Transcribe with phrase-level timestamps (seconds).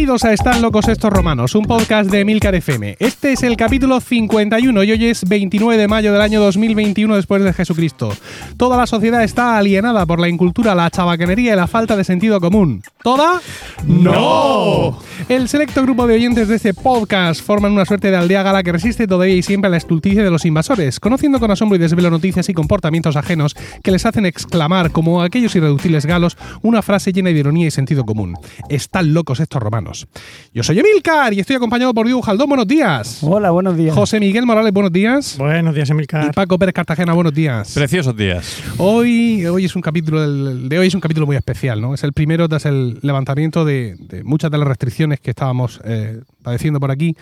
[0.00, 2.96] Bienvenidos a Están locos estos romanos, un podcast de Milcar FM.
[2.98, 7.44] Este es el capítulo 51 y hoy es 29 de mayo del año 2021 después
[7.44, 8.10] de Jesucristo.
[8.56, 12.40] Toda la sociedad está alienada por la incultura, la chabacanería y la falta de sentido
[12.40, 12.82] común.
[13.02, 13.40] ¿Toda?
[13.86, 14.98] ¡No!
[15.28, 18.72] El selecto grupo de oyentes de este podcast forman una suerte de aldea gala que
[18.72, 22.10] resiste todavía y siempre a la estulticia de los invasores, conociendo con asombro y desvelo
[22.10, 27.30] noticias y comportamientos ajenos que les hacen exclamar, como aquellos irreductibles galos, una frase llena
[27.30, 28.34] de ironía y sentido común.
[28.68, 30.06] Están locos estos romanos.
[30.52, 32.48] Yo soy Emilcar y estoy acompañado por Diego Jaldón.
[32.50, 33.20] Buenos días.
[33.22, 33.94] Hola, buenos días.
[33.94, 35.36] José Miguel Morales, buenos días.
[35.38, 36.34] Buenos días, Y Emilcar.
[36.34, 37.72] Paco Pérez Cartagena, buenos días.
[37.72, 38.62] Preciosos días.
[38.76, 41.94] Hoy, hoy es un capítulo del- de hoy es un capítulo muy especial, ¿no?
[41.94, 46.20] Es el primero tras el levantamiento de, de muchas de las restricciones que estábamos eh,
[46.42, 47.16] padeciendo por aquí.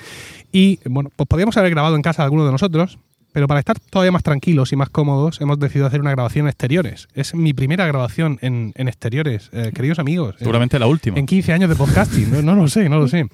[0.52, 2.98] Y bueno, pues podríamos haber grabado en casa algunos de nosotros,
[3.32, 6.48] pero para estar todavía más tranquilos y más cómodos, hemos decidido hacer una grabación en
[6.48, 7.08] exteriores.
[7.14, 10.34] Es mi primera grabación en, en exteriores, eh, queridos amigos.
[10.36, 11.18] Eh, Seguramente la última.
[11.18, 13.26] En 15 años de podcasting, no, no lo sé, no lo sé.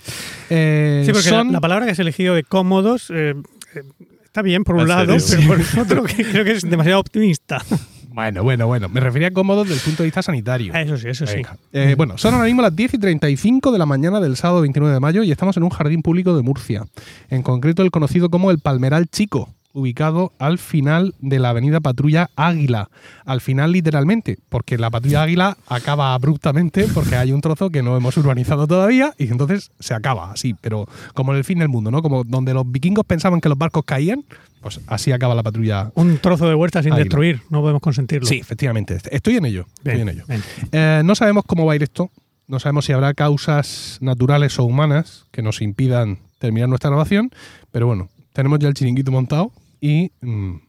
[0.50, 3.34] Eh, Sí, porque la, son- la palabra que has elegido de cómodos eh,
[3.76, 3.82] eh,
[4.24, 5.54] está bien por un ¿En lado, serio?
[5.56, 7.62] pero por otro que creo que es demasiado optimista.
[8.14, 8.88] Bueno, bueno, bueno.
[8.88, 10.72] Me refería a cómodos desde el punto de vista sanitario.
[10.72, 11.42] Ah, Eso sí, eso sí.
[11.72, 14.94] Eh, bueno, son ahora mismo las 10 y 35 de la mañana del sábado 29
[14.94, 16.84] de mayo y estamos en un jardín público de Murcia.
[17.28, 22.30] En concreto, el conocido como el Palmeral Chico, ubicado al final de la avenida Patrulla
[22.36, 22.88] Águila.
[23.26, 27.96] Al final, literalmente, porque la Patrulla Águila acaba abruptamente porque hay un trozo que no
[27.96, 31.90] hemos urbanizado todavía y entonces se acaba así, pero como en el fin del mundo,
[31.90, 32.00] ¿no?
[32.02, 34.24] Como donde los vikingos pensaban que los barcos caían,
[34.62, 35.90] pues así acaba la patrulla.
[35.94, 37.04] Un trozo de huerta sin Águila.
[37.04, 38.26] destruir, no podemos consentirlo.
[38.28, 38.98] Sí, efectivamente.
[39.10, 39.66] Estoy en ello.
[39.78, 40.24] Estoy en ello.
[40.70, 42.10] Eh, no sabemos cómo va a ir esto.
[42.46, 47.30] No sabemos si habrá causas naturales o humanas que nos impidan terminar nuestra grabación.
[47.72, 49.50] Pero bueno, tenemos ya el chiringuito montado
[49.84, 50.62] y mm,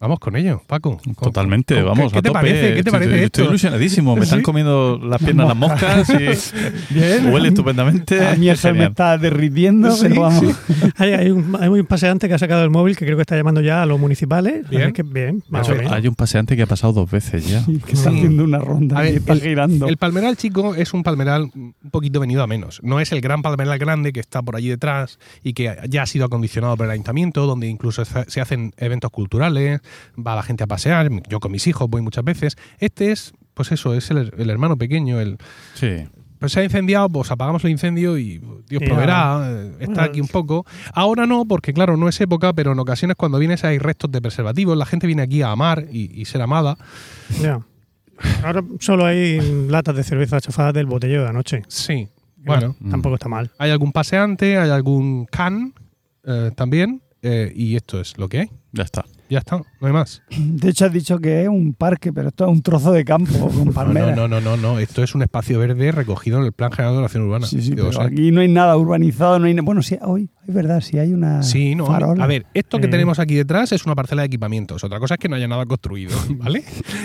[0.00, 0.98] vamos con ello, Paco.
[1.04, 2.32] Con- Totalmente, con- vamos ¿Qué, a qué te tope.
[2.40, 2.60] parece?
[2.60, 3.44] ¿Qué te Estoy- parece estoy, esto?
[3.50, 4.14] ilusionadísimo.
[4.16, 4.24] Me Sí.
[4.24, 7.32] están comiendo las piernas las moscas y Bien.
[7.32, 8.26] huele estupendamente.
[8.26, 10.44] A mí eso me está derritiendo, Sí, pero vamos.
[10.96, 13.36] Hay, hay un, hay un paseante que ha sacado el móvil que creo que está
[13.36, 14.68] llamando ya a los municipales.
[14.68, 14.92] Bien.
[14.92, 15.92] Que bien, Hay- bien.
[15.92, 17.64] Hay un paseante que ha pasado dos veces ya.
[17.66, 18.16] Que está Sí.
[18.16, 19.86] haciendo una ronda A ver, y está el- girando.
[19.88, 22.80] El palmeral chico es un palmeral un poquito venido a menos.
[22.82, 26.06] No es el gran palmeral grande que está por allí detrás y que ya ha
[26.06, 29.80] sido acondicionado por el ayuntamiento, donde incluso se hacen eventos culturales,
[30.16, 32.56] va la gente a pasear, yo con mis hijos voy muchas veces.
[32.78, 35.38] Este es, pues eso, es el, el hermano pequeño, el,
[35.74, 36.06] Sí.
[36.38, 40.28] pues se ha incendiado, pues apagamos el incendio y Dios proveerá, eh, está aquí un
[40.28, 40.64] poco.
[40.94, 44.20] Ahora no, porque claro, no es época, pero en ocasiones cuando vienes hay restos de
[44.22, 46.76] preservativos, la gente viene aquí a amar y, y ser amada.
[47.42, 47.60] Ya.
[48.44, 51.62] Ahora solo hay latas de cerveza chafadas del botellero de anoche.
[51.68, 52.76] Sí, bueno.
[52.90, 53.50] Tampoco está mal.
[53.58, 55.72] Hay algún paseante, hay algún can
[56.24, 58.50] eh, también, eh, y esto es lo que hay.
[58.72, 59.04] Ya está.
[59.28, 60.22] Ya está, no hay más.
[60.36, 63.48] De hecho, has dicho que es un parque, pero esto es un trozo de campo
[63.54, 64.16] con No, palmeras.
[64.16, 67.00] no, no, no, no, esto es un espacio verde recogido en el Plan General de
[67.00, 67.46] la Acción Urbana.
[67.46, 70.80] Sí, sí, pero aquí no hay nada urbanizado, no hay Bueno, sí, hoy, es verdad,
[70.80, 72.24] sí hay una Sí, no, farola.
[72.24, 72.90] a ver, esto que Eh.
[72.90, 74.82] tenemos aquí detrás es una parcela de equipamientos.
[74.82, 76.64] Otra cosa es que no haya nada construido, ¿vale?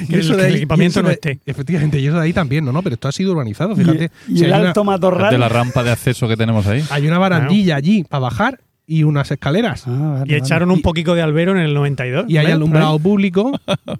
[0.09, 1.39] Que el- que el equipamiento y eso no de- esté.
[1.45, 4.09] Efectivamente, y eso de ahí también, no, no, pero esto ha sido urbanizado, fíjate.
[4.27, 5.31] Y, Si el una, alto matorral.
[5.31, 6.83] de la rampa de acceso que tenemos ahí.
[6.89, 9.87] hay una barandilla allí para bajar y unas escaleras.
[9.87, 10.37] Ah, vale, Y vale.
[10.37, 12.25] echaron un poquito de albero en el 92.
[12.27, 12.55] Y hay ¿ves?
[12.55, 13.51] alumbrado público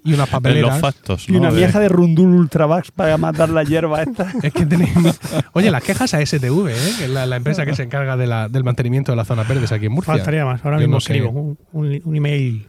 [0.04, 0.82] y unas los papeleras.
[1.28, 4.32] Y una vieja de Rundul Ultravax para matar la hierba esta.
[4.42, 5.18] Es que tenemos.
[5.52, 6.74] Oye, las quejas a STV, ¿eh?
[6.98, 9.48] que es la, la empresa que se encarga de la- del mantenimiento de las zonas
[9.48, 10.14] verdes aquí en Murcia.
[10.14, 10.64] Faltaría más.
[10.64, 11.14] Ahora Yo mismo no sé.
[11.14, 12.68] escribo un, un- un email.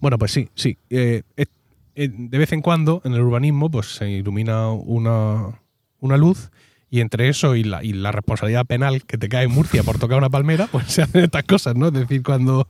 [0.00, 0.76] Bueno, pues sí, sí.
[0.90, 1.46] Eh, eh,
[1.94, 5.60] eh, de vez en cuando en el urbanismo pues se ilumina una,
[6.00, 6.50] una luz
[6.92, 9.98] y entre eso y la, y la responsabilidad penal que te cae en Murcia por
[9.98, 11.86] tocar una palmera, pues se hacen estas cosas, ¿no?
[11.86, 12.68] Es decir, cuando,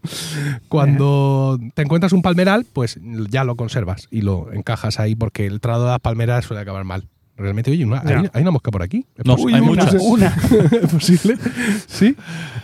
[0.69, 5.61] cuando te encuentras un palmeral, pues ya lo conservas y lo encajas ahí porque el
[5.61, 7.09] trado de las palmeras suele acabar mal.
[7.35, 8.03] Realmente, oye, una-
[8.33, 9.07] hay, una mosca por aquí.
[9.17, 9.95] ¿Es No, hay una, muchas.
[10.01, 10.27] una.
[10.83, 11.37] ¿Es posible?
[11.89, 12.15] Sí.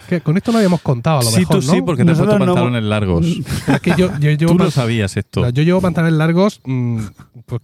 [0.08, 1.72] Que con esto no habíamos contado, a lo Sí, mejor, tú ¿no?
[1.72, 3.26] sí, porque te has puesto no- pantalones largos.
[3.26, 5.48] Es que yo, yo llevo Tú lo pan- sabías esto.
[5.50, 6.98] yo llevo pantalones largos mm,
[7.46, 7.62] pues,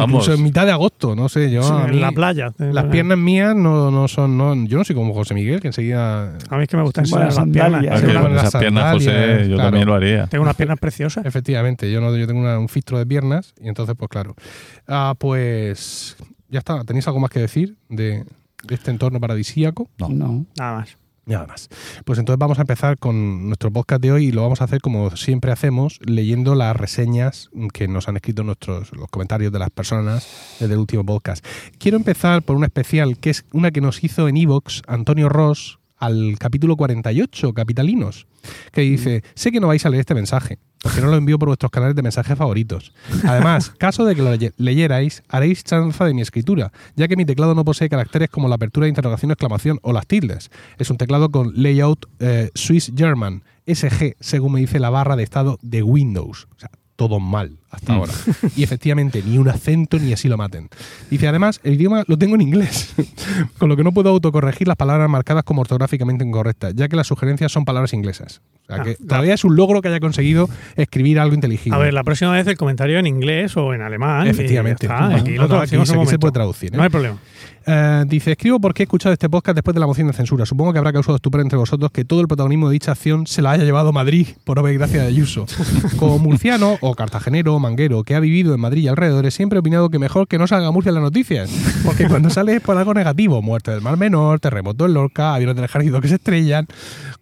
[0.00, 0.22] Vamos.
[0.24, 2.52] incluso en mitad de agosto, no sé, yo a en la playa.
[2.58, 6.36] las piernas mías no, no son, no, yo no soy como José Miguel, que enseguida
[6.48, 8.00] A mí es que me gustan las sandalias.
[8.00, 8.32] piernas.
[8.32, 9.62] Las esas José, yo claro.
[9.70, 10.26] también lo haría.
[10.26, 11.24] Tengo unas piernas preciosas.
[11.26, 14.34] Efectivamente, yo no yo tengo una- un filtro de piernas y entonces pues claro.
[14.88, 16.16] Ah, pues
[16.48, 18.24] ya está, ¿tenéis algo más que decir de,
[18.64, 19.88] de este entorno paradisíaco?
[19.98, 20.08] No.
[20.08, 20.46] No.
[20.58, 20.96] Nada más.
[21.26, 21.68] Nada más.
[22.04, 24.80] Pues entonces vamos a empezar con nuestro podcast de hoy y lo vamos a hacer
[24.80, 29.70] como siempre hacemos, leyendo las reseñas que nos han escrito nuestros los comentarios de las
[29.70, 31.44] personas desde el último podcast.
[31.78, 35.79] Quiero empezar por una especial que es una que nos hizo en Evox Antonio Ross
[36.00, 38.26] al capítulo 48, Capitalinos,
[38.72, 41.48] que dice, sé que no vais a leer este mensaje, porque no lo envío por
[41.48, 42.92] vuestros canales de mensajes favoritos.
[43.24, 47.24] Además, caso de que lo leye- leyerais, haréis chanza de mi escritura, ya que mi
[47.26, 50.50] teclado no posee caracteres como la apertura de interrogación, exclamación o las tildes.
[50.78, 55.22] Es un teclado con layout eh, Swiss German, SG, según me dice la barra de
[55.22, 56.48] estado de Windows.
[56.56, 57.96] O sea, todo mal hasta Mm.
[57.96, 58.12] ahora.
[58.56, 60.68] Y efectivamente, ni un acento ni así lo maten.
[61.10, 62.94] Dice, además, el idioma lo tengo en inglés,
[63.58, 67.06] con lo que no puedo autocorregir las palabras marcadas como ortográficamente incorrectas, ya que las
[67.06, 68.40] sugerencias son palabras inglesas.
[68.68, 71.76] O sea, Ah, que todavía es un logro que haya conseguido escribir algo inteligible.
[71.76, 74.26] A ver, la próxima vez el comentario en inglés o en alemán.
[74.28, 74.86] Efectivamente.
[74.86, 76.18] está, No, aquí no, lo aquí se- aquí se momento.
[76.20, 76.76] puede traducir, ¿eh?
[76.76, 77.16] No hay problema.
[77.66, 80.46] Eh, dice, escribo porque he escuchado este podcast después de la moción de censura.
[80.46, 83.42] Supongo que habrá causado estupor entre vosotros que todo el protagonismo de dicha acción se
[83.42, 85.46] la haya llevado Madrid por obra y gracia de Ayuso.
[85.98, 89.88] Como murciano o cartagenero manguero que ha vivido en Madrid y alrededores, siempre he opinado
[89.90, 91.50] que mejor que no salga Murcia en las noticias.
[91.84, 95.54] Porque cuando sale es por algo negativo, muerte del Mar Menor, terremoto en Lorca, aviones
[95.56, 96.66] del ejército que se estrellan.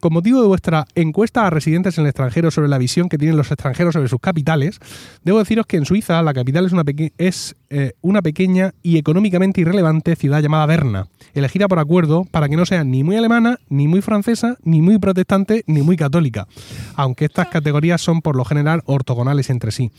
[0.01, 3.37] Con motivo de vuestra encuesta a residentes en el extranjero sobre la visión que tienen
[3.37, 4.79] los extranjeros sobre sus capitales,
[5.25, 8.99] debo deciros que en Suiza la capital es una, peque- es, eh, una pequeña y
[8.99, 13.59] económicamente irrelevante ciudad llamada Berna, elegida por acuerdo para que no sea ni muy alemana,
[13.69, 16.47] ni muy francesa, ni muy protestante, ni muy católica,
[16.95, 19.91] aunque estas categorías son por lo general ortogonales entre sí.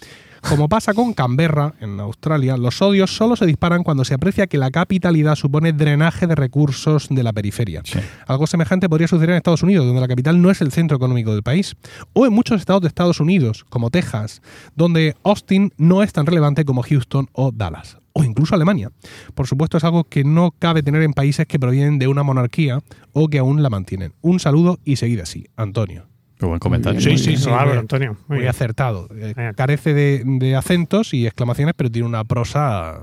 [0.47, 4.57] Como pasa con Canberra, en Australia, los odios solo se disparan cuando se aprecia que
[4.57, 7.81] la capitalidad supone drenaje de recursos de la periferia.
[7.83, 7.99] Sí.
[8.27, 11.33] Algo semejante podría suceder en Estados Unidos, donde la capital no es el centro económico
[11.33, 11.75] del país.
[12.13, 14.41] O en muchos estados de Estados Unidos, como Texas,
[14.75, 17.97] donde Austin no es tan relevante como Houston o Dallas.
[18.13, 18.91] O incluso Alemania.
[19.35, 22.79] Por supuesto, es algo que no cabe tener en países que provienen de una monarquía
[23.13, 24.13] o que aún la mantienen.
[24.21, 26.08] Un saludo y seguid así, Antonio.
[26.39, 27.01] Qué buen comentario.
[27.01, 28.17] Sí, sí, Bárbaro, muy- Antonio.
[28.29, 29.09] Muy acertado.
[29.13, 32.99] Eh, carece de, de acentos y exclamaciones, pero tiene una prosa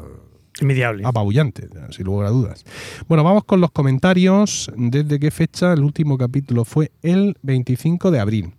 [0.58, 1.02] Envidiable.
[1.04, 2.64] apabullante, sin lugar a dudas.
[3.08, 4.72] Bueno, vamos con los comentarios.
[4.76, 5.74] ¿Desde qué fecha?
[5.74, 8.52] El último capítulo fue el 25 de abril.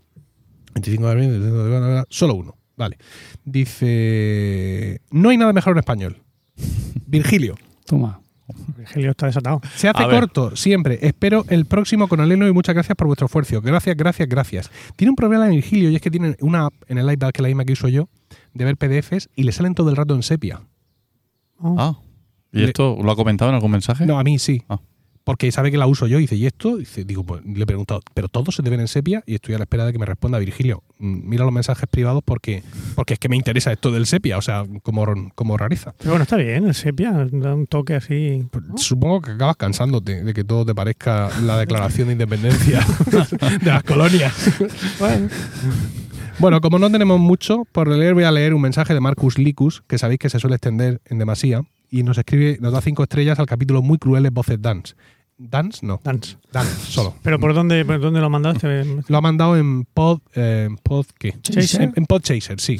[0.75, 2.56] 25 de abril, solo uno.
[2.75, 3.00] Vale.
[3.45, 6.18] Dice: No hay nada mejor en español.
[7.07, 7.56] Virgilio.
[7.85, 8.19] Toma.
[8.78, 9.62] Virgilio está desatado.
[9.75, 11.00] Se hace corto, siempre.
[11.02, 13.62] Espero el próximo con Aleno y muchas gracias por vuestro esfuerzo.
[13.62, 14.72] Gracias, gracias, gracias.
[14.96, 17.44] Tiene un problema Virgilio y es que tiene una app en el iPad, que es
[17.44, 18.10] la misma que uso yo,
[18.54, 20.62] de ver PDFs y le salen todo el rato en sepia.
[21.60, 21.98] Ah.
[22.52, 24.06] ¿Y esto lo ha comentado en algún mensaje?
[24.06, 24.64] No, a mí sí.
[24.69, 24.80] Ah.
[25.27, 26.77] Porque sabe que la uso yo y dice, ¿y esto?
[26.77, 29.24] Dice, digo, pues le he preguntado, ¿pero todos se te ven en sepia?
[29.25, 30.83] Y estoy a la espera de que me responda Virgilio.
[31.00, 32.63] mm, Mira los mensajes privados porque,
[32.95, 35.94] porque es que me interesa esto del sepia, o sea, como, como rareza.
[35.97, 38.47] Pero bueno, está bien, el sepia da un toque así.
[38.77, 42.80] Supongo que acabas cansándote de que todo te parezca la declaración de independencia
[43.62, 44.33] de las colonias.
[44.97, 45.27] Bueno,
[46.39, 49.83] Bueno, como no tenemos mucho por leer, voy a leer un mensaje de Marcus Licus,
[49.88, 53.39] que sabéis que se suele extender en demasía, y nos escribe, nos da cinco estrellas
[53.39, 54.94] al capítulo muy crueles Voces Dance.
[55.39, 55.86] ¿Dance?
[55.86, 56.00] No.
[56.04, 56.38] dance.
[56.51, 57.13] Dance, solo.
[57.22, 58.84] ¿Pero por dónde, por dónde lo mandaste?
[59.07, 60.19] Lo ha mandado en Pod.
[60.34, 61.36] eh, pod ¿Qué?
[61.42, 61.81] Chaser.
[61.84, 62.80] En, en Podchaser, sí.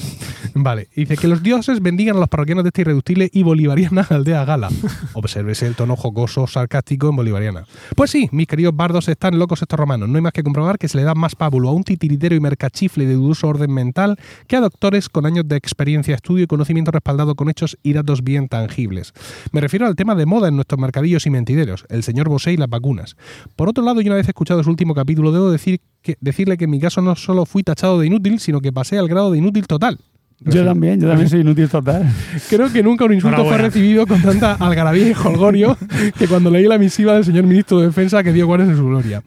[0.56, 0.88] Vale.
[0.95, 4.69] Dice que los dioses bendigan a los parroquianos de esta irreductible y bolivariana aldea gala.
[5.13, 7.65] Obsérvese el tono jocoso, sarcástico en bolivariana.
[7.95, 10.10] Pues sí, mis queridos bardos están locos estos romanos.
[10.10, 12.39] No hay más que comprobar que se le da más pábulo a un titiritero y
[12.39, 14.18] mercachifle de dudoso orden mental
[14.48, 18.24] que a doctores con años de experiencia, estudio y conocimiento respaldado con hechos y datos
[18.24, 19.13] bien tangibles.
[19.51, 22.57] Me refiero al tema de moda en nuestros mercadillos y mentideros, el señor Bosé y
[22.57, 23.15] las vacunas.
[23.55, 26.65] Por otro lado, y una vez escuchado su último capítulo, debo decir que, decirle que
[26.65, 29.38] en mi caso no solo fui tachado de inútil, sino que pasé al grado de
[29.38, 29.99] inútil total.
[30.39, 32.07] Yo también, yo también soy inútil total.
[32.49, 35.75] Creo que nunca un insulto fue recibido con tanta algarabía y jolgorio
[36.17, 38.86] que cuando leí la misiva del señor ministro de Defensa que dio guardias en su
[38.86, 39.24] gloria.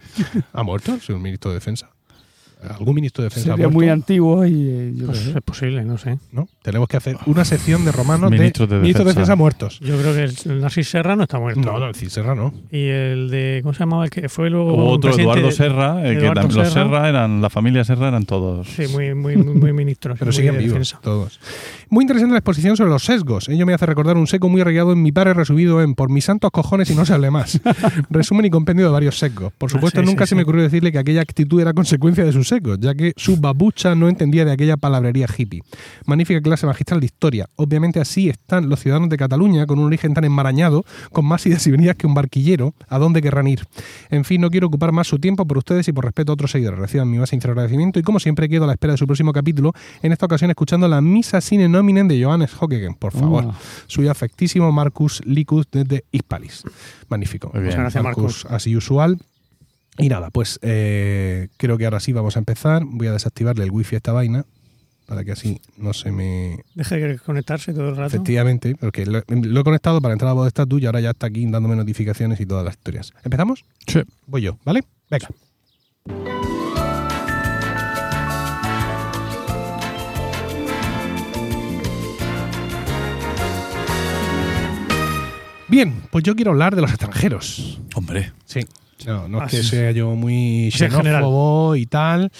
[0.52, 1.90] ¿Ha muerto el señor ministro de Defensa?
[2.68, 6.18] ¿Algún ministro de Defensa Sería muy antiguo y eh, yo Pues es posible, no sé.
[6.32, 6.48] ¿No?
[6.62, 9.36] Tenemos que hacer una sección de romanos Ministros de de ministros de Defensa.
[9.36, 9.80] Muertos.
[9.80, 11.60] Yo creo que el, el Narcis Serra no está muerto.
[11.60, 12.52] No, no, el Cid Serra no.
[12.70, 13.60] Y el de.
[13.62, 14.04] ¿Cómo se llamaba?
[14.04, 14.74] El que fue luego.
[14.74, 16.70] Hubo otro, Eduardo Serra, eh, que tam- los Serra.
[16.70, 18.68] Serra eran, la familia Serra eran todos.
[18.68, 20.18] Sí, muy, muy, muy, muy ministros.
[20.18, 20.98] Pero muy siguen de vivos defensa.
[21.02, 21.40] todos.
[21.88, 23.48] Muy interesante la exposición sobre los sesgos.
[23.48, 26.24] Ello me hace recordar un seco muy arraigado en mi padre resumido en por mis
[26.24, 27.60] santos cojones y no se hable más.
[28.10, 29.52] Resumen y compendio de varios sesgos.
[29.56, 30.36] Por Ah, supuesto, sí, nunca sí, se sí.
[30.36, 33.94] me ocurrió decirle que aquella actitud era consecuencia de sus secos, ya que su babucha
[33.94, 35.62] no entendía de aquella palabrería hippie.
[36.04, 37.48] Magnífica clase magistral de historia.
[37.56, 41.66] Obviamente así están los ciudadanos de Cataluña con un origen tan enmarañado, con más idas
[41.66, 43.66] y venidas que un barquillero, ¿a dónde querrán ir?
[44.10, 46.50] En fin, no quiero ocupar más su tiempo por ustedes y por respeto a otros
[46.50, 46.78] seguidores.
[46.78, 49.32] Reciban mi más sincero agradecimiento y como siempre quedo a la espera de su próximo
[49.32, 53.44] capítulo, en esta ocasión escuchando la misa sine nominen de Johannes Hockegen, por favor.
[53.46, 53.54] Oh.
[53.86, 56.64] Suyo afectísimo Marcus Licus desde Hispalis.
[57.08, 57.50] Magnífico.
[57.52, 57.64] Bien.
[57.64, 59.18] Muchas gracias, Marcus, así usual.
[60.00, 62.82] Y nada, pues eh, creo que ahora sí vamos a empezar.
[62.84, 64.44] Voy a desactivarle el wifi a esta vaina
[65.06, 66.60] para que así no se me...
[66.74, 68.14] Deje de conectarse todo el rato.
[68.14, 71.00] Efectivamente, porque lo, lo he conectado para entrar a la voz de estatus y ahora
[71.00, 73.12] ya está aquí dándome notificaciones y todas las historias.
[73.24, 73.64] ¿Empezamos?
[73.86, 74.00] Sí.
[74.26, 74.84] Voy yo, ¿vale?
[75.10, 75.28] Venga.
[85.68, 87.80] Bien, pues yo quiero hablar de los extranjeros.
[87.94, 88.60] Hombre, Sí.
[89.06, 92.30] No, no es que sea yo muy xenófobo y tal,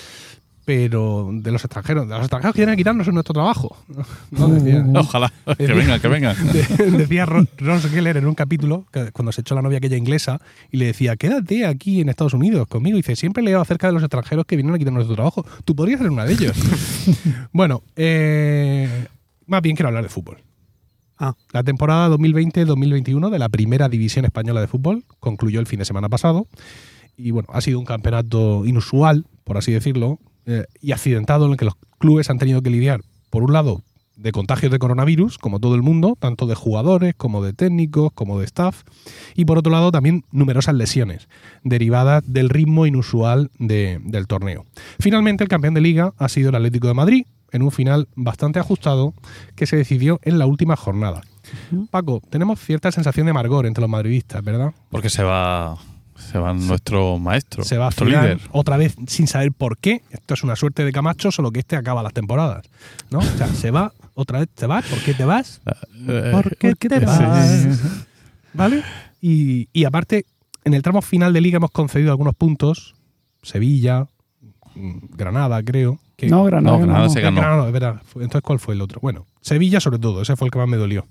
[0.64, 3.76] pero de los extranjeros, de los extranjeros que vienen a quitarnos nuestro trabajo.
[4.30, 4.48] ¿no?
[4.48, 5.32] Decía, ojalá.
[5.46, 6.36] Que Decía- vengan, que vengan.
[6.52, 10.40] de- decía Ro- Ross Geller en un capítulo, cuando se echó la novia aquella inglesa,
[10.70, 12.96] y le decía, quédate aquí en Estados Unidos conmigo.
[12.96, 15.44] Y dice, siempre leo acerca de los extranjeros que vienen a quitarnos nuestro trabajo.
[15.64, 16.56] Tú podrías ser una de ellos.
[17.52, 19.06] bueno, eh,
[19.46, 20.38] más bien quiero hablar de fútbol.
[21.20, 21.34] Ah.
[21.52, 26.08] La temporada 2020-2021 de la primera división española de fútbol concluyó el fin de semana
[26.08, 26.46] pasado.
[27.16, 31.56] Y bueno, ha sido un campeonato inusual, por así decirlo, eh, y accidentado en el
[31.58, 33.82] que los clubes han tenido que lidiar, por un lado,
[34.16, 38.38] de contagios de coronavirus, como todo el mundo, tanto de jugadores como de técnicos, como
[38.38, 38.82] de staff,
[39.34, 41.28] y por otro lado también numerosas lesiones,
[41.64, 44.64] derivadas del ritmo inusual de- del torneo.
[44.98, 48.58] Finalmente, el campeón de liga ha sido el Atlético de Madrid, en un final bastante
[48.58, 49.14] ajustado
[49.56, 51.22] que se decidió en la última jornada.
[51.90, 54.72] Paco, tenemos cierta sensación de amargor entre los madridistas, ¿verdad?
[54.90, 55.76] Porque se va,
[56.16, 58.40] se va nuestro maestro, Se va nuestro líder.
[58.52, 60.02] otra vez sin saber por qué.
[60.10, 62.66] Esto es una suerte de Camacho, solo que este acaba las temporadas.
[63.10, 63.18] ¿no?
[63.18, 65.60] O sea, se va, otra vez te vas, ¿por qué te vas?
[66.06, 67.78] Eh, ¿Por qué te vas?
[68.52, 68.82] ¿Vale?
[69.20, 70.26] Y, y aparte,
[70.64, 72.94] en el tramo final de liga hemos concedido algunos puntos.
[73.42, 74.06] Sevilla,
[75.10, 75.98] Granada, creo.
[76.16, 76.76] Que, No, Granada.
[76.78, 77.40] No, Granada se ganó.
[77.40, 78.02] Granada, es verdad.
[78.04, 78.98] Fue- Entonces, ¿cuál fue el otro?
[79.02, 81.06] Bueno, Sevilla sobre todo, ese fue el que más me dolió.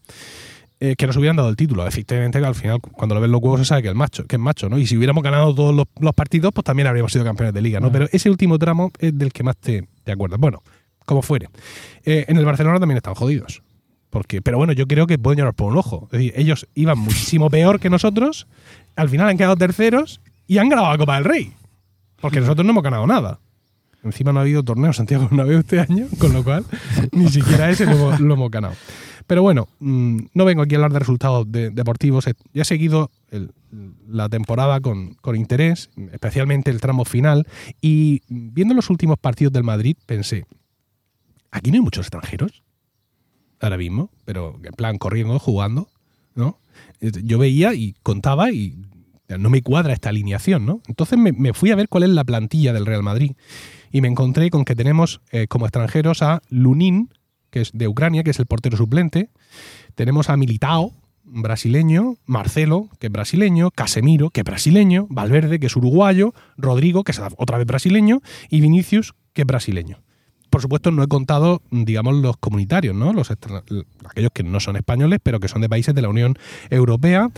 [0.81, 1.85] Eh, que nos hubieran dado el título.
[1.85, 4.37] Efectivamente, que al final, cuando lo ven los huevos, se sabe que es macho, que
[4.37, 4.77] es macho, ¿no?
[4.77, 7.79] Y si hubiéramos ganado todos los, los partidos, pues también habríamos sido campeones de liga,
[7.81, 7.87] ¿no?
[7.87, 7.91] Ah.
[7.91, 10.39] Pero ese último tramo es del que más te, te acuerdas.
[10.39, 10.61] Bueno,
[11.05, 11.49] como fuere.
[12.05, 13.61] Eh, en el Barcelona también están jodidos.
[14.09, 16.05] Porque, pero bueno, yo creo que pueden llorar por un ojo.
[16.05, 18.47] Es decir, ellos iban muchísimo peor que nosotros,
[18.95, 21.51] al final han quedado terceros y han ganado la Copa del Rey.
[22.21, 23.39] Porque nosotros no hemos ganado nada.
[24.03, 26.65] Encima no ha habido torneo Santiago Bernabéu este año, con lo cual
[27.11, 28.75] ni siquiera ese lo lo hemos ganado.
[29.27, 32.25] Pero bueno, mm, no vengo aquí a hablar de resultados de- deportivos.
[32.53, 33.51] Ya he seguido el-
[34.07, 37.45] la temporada con, con interés, especialmente el tramo final.
[37.81, 40.45] Y viendo los últimos partidos del Madrid, pensé,
[41.51, 42.63] aquí no hay muchos extranjeros
[43.59, 45.89] ahora mismo, pero en plan corriendo, jugando,
[46.33, 46.57] ¿no?
[47.01, 48.77] Eh, Yo veía y contaba y
[49.37, 50.81] no me cuadra esta alineación, ¿no?
[50.87, 53.33] Entonces me, me fui a ver cuál es la plantilla del Real Madrid
[53.91, 57.09] y me encontré con que tenemos eh, como extranjeros a Lunin,
[57.49, 59.29] que es de Ucrania, que es el portero suplente,
[59.95, 60.93] tenemos a Militao,
[61.23, 67.11] brasileño, Marcelo, que es brasileño, Casemiro, que es brasileño, Valverde, que es uruguayo, Rodrigo, que
[67.11, 69.99] es otra vez brasileño, y Vinicius, que es brasileño.
[70.49, 73.13] Por supuesto, no he contado, digamos, los comunitarios, ¿no?
[73.13, 76.37] Los aquellos que no son españoles, pero que son de países de la Unión
[76.71, 77.29] Europea,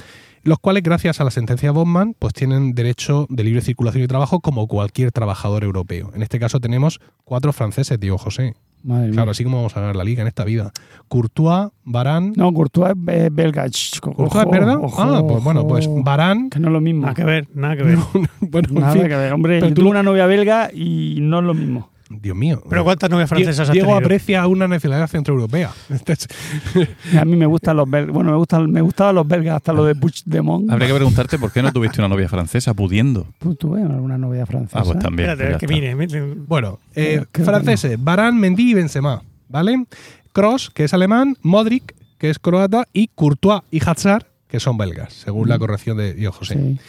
[0.44, 4.40] los cuales, gracias a la sentencia Bosman, pues tienen derecho de libre circulación y trabajo
[4.40, 6.12] como cualquier trabajador europeo.
[6.16, 8.56] En este caso tenemos cuatro franceses, Diego José.
[8.84, 9.14] Madre mía.
[9.14, 10.72] Claro, así como vamos a ganar la liga en esta vida.
[11.08, 12.34] Courtois, Varane.
[12.36, 13.66] No, Courtois es belga.
[14.02, 14.78] ¿Courtois es verdad?
[14.82, 16.50] ojo, ah, pues bueno, pues Varane.
[16.50, 17.02] Que no es lo mismo.
[17.04, 17.98] Nada que ver, nada que ver.
[18.42, 19.02] bueno, en Nada fin.
[19.04, 19.34] que ver.
[19.34, 21.91] Hombre, Pero yo tú- tuve una novia belga y no es lo mismo.
[22.20, 22.64] Dios mío.
[22.70, 24.06] Pero ¿cuántas novias francesas has Diego tenido?
[24.06, 25.72] aprecia una nacionalidad centroeuropea.
[27.20, 28.14] A mí me gustan los belgas.
[28.14, 30.70] Bueno, me gustan, me gustaban los belgas hasta lo de Puigdemont.
[30.72, 33.28] Habría que preguntarte por qué no tuviste una novia francesa pudiendo.
[33.40, 34.80] Pues tuve alguna novia francesa.
[34.80, 35.30] Ah, pues también.
[35.30, 35.96] Espérate, pues que mire.
[35.96, 36.34] mire.
[36.48, 39.86] Bueno, eh, franceses, Varane, Mendy y Benzema, ¿vale?
[40.34, 45.14] Cross, que es alemán, Modric, que es croata, y Courtois y Hazard, que son belgas,
[45.14, 45.60] según la Mm.
[45.60, 46.54] corrección de Diego José.
[46.56, 46.80] Sí.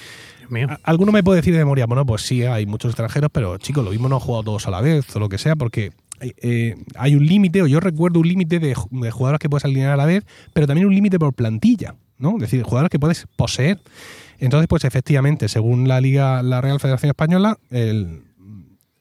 [0.82, 3.90] Alguno me puede decir de memoria, bueno, pues sí, hay muchos extranjeros, pero chicos, lo
[3.90, 7.16] mismo no han jugado todos a la vez o lo que sea, porque eh, hay
[7.16, 10.06] un límite, o yo recuerdo un límite de, de jugadores que puedes alinear a la
[10.06, 12.34] vez, pero también un límite por plantilla, ¿no?
[12.36, 13.80] Es decir, jugadores que puedes poseer.
[14.38, 18.22] Entonces, pues efectivamente, según la Liga, la Real Federación Española, el-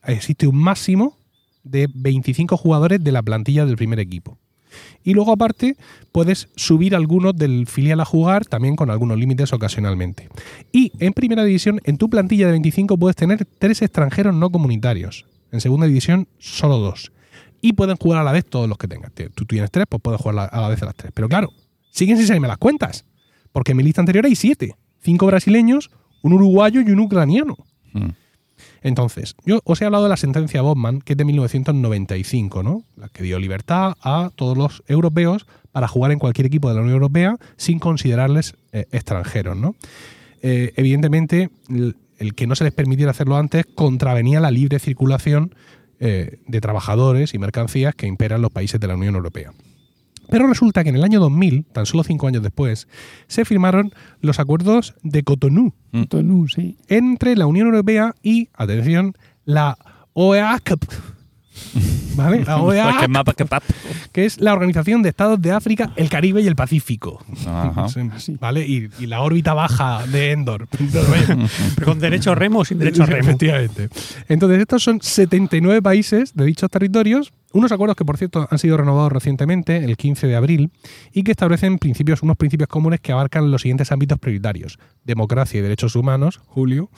[0.05, 1.17] existe un máximo
[1.63, 4.38] de 25 jugadores de la plantilla del primer equipo.
[5.04, 5.75] Y luego, aparte,
[6.12, 10.30] puedes subir algunos del filial a jugar, también con algunos límites ocasionalmente.
[10.72, 15.25] Y en primera división, en tu plantilla de 25 puedes tener tres extranjeros no comunitarios.
[15.51, 17.12] En segunda división, solo dos.
[17.62, 19.12] Y pueden jugar a la vez todos los que tengas.
[19.13, 21.12] Te- Tú tienes tres, pues puedes jugar a la vez a las tres.
[21.13, 21.50] Pero claro,
[21.92, 23.06] siguen sin salirme las cuentas.
[23.51, 24.75] Porque en mi lista anterior hay siete.
[25.04, 27.58] Cinco brasileños, un uruguayo y un ucraniano.
[27.94, 28.10] Mm.
[28.82, 32.84] Entonces, yo os he hablado de la sentencia Bobman, que es de 1995, ¿no?
[32.96, 36.82] La que dio libertad a todos los europeos para jugar en cualquier equipo de la
[36.82, 39.76] Unión Europea sin considerarles eh, extranjeros, ¿no?
[40.42, 45.54] Eh, evidentemente, el, que no se les permitiera hacerlo antes contravenía la libre circulación
[46.00, 49.54] eh, de trabajadores y mercancías que imperan los países de la Unión Europea.
[50.32, 52.88] Pero resulta que en el año 2000, tan solo cinco años después,
[53.28, 56.78] se firmaron los acuerdos de Cotonou Cotonou, sí.
[56.88, 59.78] entre la Unión Europea y, atención, la
[60.14, 60.78] OEAC.
[62.16, 62.46] ¿Vale?
[62.46, 63.34] La Pues que mapa
[64.14, 67.24] que es la Organización de Estados de África, el Caribe y el Pacífico.
[67.46, 67.88] Ajá.
[67.90, 68.66] Sí, ¿Vale?
[68.66, 70.68] Y, y la órbita baja de Endor.
[71.76, 73.30] Pero con derecho a remo o sin derecho a remo.
[73.30, 73.90] Efectivamente.
[74.30, 78.77] Entonces, estos son 79 países de dichos territorios, unos acuerdos que, por cierto, han sido
[78.77, 80.72] renovados recientemente, el 15 de abril,
[81.12, 85.62] y que establecen principios, unos principios comunes que abarcan los siguientes ámbitos prioritarios: democracia y
[85.62, 86.89] derechos humanos, Julio,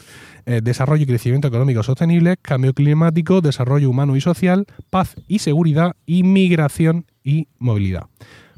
[0.46, 5.96] eh, desarrollo y crecimiento económico sostenible, cambio climático, desarrollo humano y social, paz y seguridad,
[6.06, 8.08] inmigración y movilidad.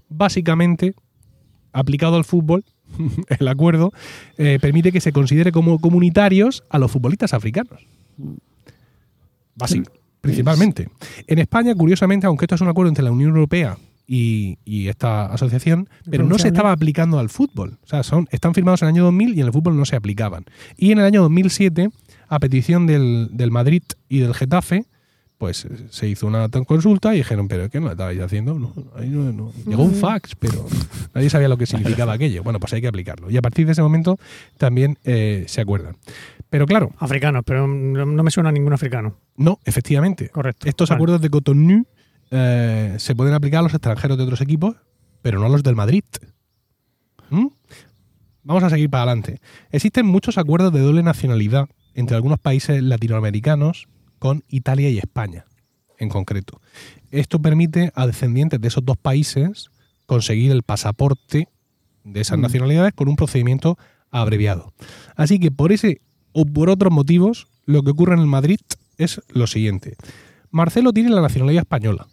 [0.09, 0.95] Básicamente,
[1.71, 2.65] aplicado al fútbol,
[3.39, 3.91] el acuerdo
[4.37, 7.85] eh, permite que se considere como comunitarios a los futbolistas africanos.
[9.55, 9.91] Básico,
[10.25, 10.89] principalmente.
[11.27, 13.77] En España, curiosamente, aunque esto es un acuerdo entre la Unión Europea
[14.07, 17.77] y, y esta asociación, pero no se estaba aplicando al fútbol.
[17.83, 19.95] O sea, son, están firmados en el año 2000 y en el fútbol no se
[19.95, 20.45] aplicaban.
[20.77, 21.89] Y en el año 2007,
[22.27, 24.85] a petición del, del Madrid y del Getafe,
[25.37, 28.57] pues eh, se hizo una consulta y dijeron, pero ¿qué no estabais haciendo?
[28.57, 29.51] No, ahí no- no.
[29.67, 30.65] Llegó un fax, pero
[31.13, 32.41] nadie sabía lo que significaba aquello.
[32.43, 33.29] Bueno, pues hay que aplicarlo.
[33.29, 34.17] Y a partir de ese momento
[34.57, 35.97] también eh, se acuerdan.
[36.49, 39.17] Pero claro, Africanos, pero no no me suena a ningún africano.
[39.35, 40.29] no, efectivamente.
[40.29, 40.67] Correcto.
[40.69, 40.97] Estos Vale.
[40.97, 41.85] acuerdos de Cotonou
[42.31, 44.75] eh, se pueden aplicar a los extranjeros de otros equipos,
[45.21, 46.03] pero no a los del Madrid.
[47.29, 47.47] ¿Mm?
[48.43, 49.39] Vamos a seguir para adelante.
[49.71, 53.87] Existen muchos acuerdos de doble nacionalidad entre algunos países latinoamericanos
[54.19, 55.45] con Italia y España,
[55.97, 56.61] en concreto.
[57.11, 59.69] Esto permite a descendientes de esos dos países
[60.05, 61.47] conseguir el pasaporte
[62.03, 62.41] de esas Mm.
[62.41, 63.77] nacionalidades con un procedimiento
[64.11, 64.73] abreviado.
[65.15, 66.01] Así que por ese
[66.33, 68.59] o por otros motivos, lo que ocurre en el Madrid
[68.97, 69.95] es lo siguiente.
[70.51, 72.07] Marcelo tiene la nacionalidad española,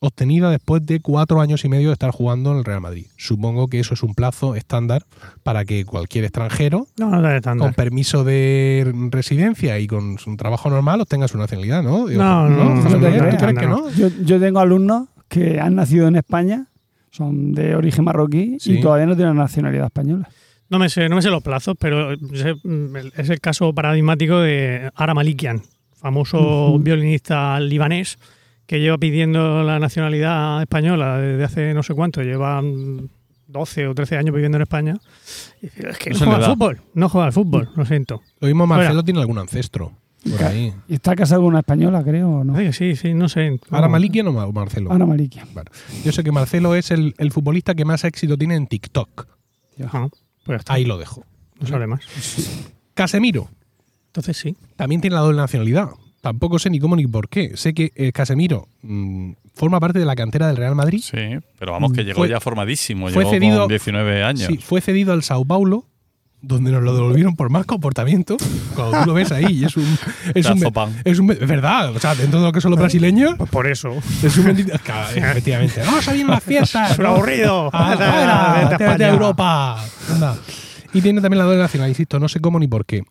[0.00, 3.06] obtenida después de cuatro años y medio de estar jugando en el Real Madrid.
[3.16, 5.04] Supongo que eso es un plazo estándar
[5.42, 10.70] para que cualquier extranjero No, no es con permiso de residencia y con su trabajo
[10.70, 12.06] normal obtenga su nacionalidad, ¿no?
[12.06, 13.90] Digo, No, no, José no, Miguel, no, ¿Tú crees que no.
[13.90, 16.66] Yo, yo tengo alumnos que han nacido en España,
[17.10, 18.74] son de origen marroquí Sí.
[18.78, 20.28] y todavía no tienen nacionalidad española.
[20.70, 24.38] No me sé, no me sé los plazos, pero sé, mm, es el caso paradigmático
[24.38, 25.62] de Ara Malikian,
[25.96, 28.18] famoso violinista libanés
[28.68, 33.08] que lleva pidiendo la nacionalidad española desde hace no sé cuánto, lleva mm,
[33.48, 34.96] 12 o 13 años viviendo en España.
[35.62, 38.20] Y dice, es que No juega al fútbol, no juega al fútbol, lo siento.
[38.40, 39.04] Lo mismo Marcelo Fuera.
[39.04, 39.92] tiene algún ancestro
[40.30, 40.74] por ahí.
[40.86, 42.72] Y está casado con una española, creo, ¿o no?
[42.72, 43.58] Sí, sí, no sé.
[43.70, 43.92] ¿Ahora No.
[43.92, 44.90] Malikian o Ma- Marcelo?
[44.90, 45.46] Malikia.
[45.54, 45.70] Vale.
[46.04, 49.26] Yo sé que Marcelo es el, el futbolista que más éxito tiene en TikTok.
[49.90, 50.08] Ah,
[50.44, 51.24] pues Ahí lo dejo.
[51.58, 52.00] no sabe más.
[52.94, 53.48] Casemiro
[54.08, 54.56] Entonces sí.
[54.76, 55.88] también tiene la doble nacionalidad.
[56.20, 57.56] Tampoco sé ni cómo ni por qué.
[57.56, 61.00] Sé que eh, Casemiro mm, forma parte de la cantera del Real Madrid.
[61.02, 61.16] Sí,
[61.58, 63.08] pero vamos, que llegó Fue- ya formadísimo.
[63.08, 64.46] fue llegó cedido- con 19 años.
[64.48, 65.84] Sí, fue cedido al Sao Paulo,
[66.40, 68.36] donde nos lo devolvieron por mal comportamiento.
[68.74, 69.84] Cuando tú lo ves ahí, es un.
[70.34, 70.62] Es, un,
[71.04, 73.66] es un- es verdad, o sea, dentro de lo que son los brasileños, Pues por
[73.68, 73.90] eso.
[74.22, 74.72] es un bendito.
[74.84, 75.80] Claro, efectivamente.
[75.84, 76.92] ¡Vamos a ir a las fiestas!
[76.92, 77.70] Es un aburrido.
[77.72, 79.08] Ah, Vete a-.
[79.08, 79.84] Europa.
[80.10, 80.36] Anda.
[80.94, 83.02] Y tiene también la doble nacionalidad, insisto, no sé cómo ni por qué.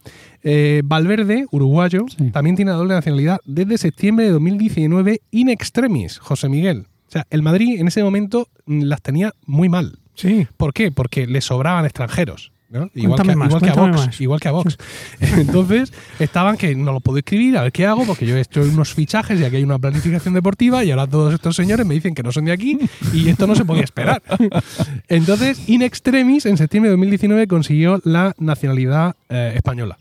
[0.43, 2.31] Eh, Valverde, uruguayo, Sí.
[2.31, 6.85] también tiene la doble nacionalidad desde septiembre de 2019 in extremis, José Miguel.
[7.07, 9.99] O sea, el Madrid en ese momento mm, las tenía muy mal.
[10.15, 10.47] Sí.
[10.57, 10.91] ¿Por qué?
[10.91, 12.51] Porque le sobraban extranjeros.
[12.69, 12.89] ¿No?
[12.93, 13.91] Igual, que, más, igual que Vox.
[13.95, 14.21] más.
[14.21, 14.77] Igual que a Vox.
[15.19, 18.61] Entonces, estaban que no lo puedo escribir, a ver qué hago, porque yo he hecho
[18.61, 22.13] unos fichajes y aquí hay una planificación deportiva y ahora todos estos señores me dicen
[22.13, 22.77] que no son de aquí
[23.13, 24.21] y esto no se podía esperar.
[25.07, 29.97] Entonces, in extremis, en septiembre de 2019 consiguió la nacionalidad eh, española.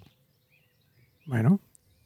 [1.27, 1.61] Bueno,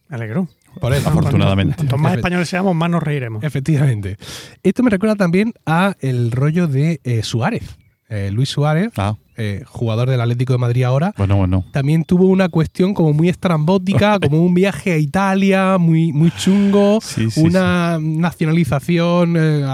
[0.09, 0.49] me alegro.
[0.81, 1.03] Por él.
[1.05, 1.75] Afortunadamente.
[1.77, 3.43] Cuanto más españoles seamos, más nos reiremos.
[3.43, 4.17] Efectivamente.
[4.63, 7.77] Esto me recuerda también a el rollo de eh, Suárez.
[8.09, 11.65] Eh, Luis Suárez, Ah, eh, jugador del Atlético de Madrid ahora, bueno, bueno.
[11.73, 16.99] también tuvo una cuestión como muy estrambótica, como un viaje a Italia muy, muy chungo,
[17.01, 19.65] Sí, sí, una nacionalización eh,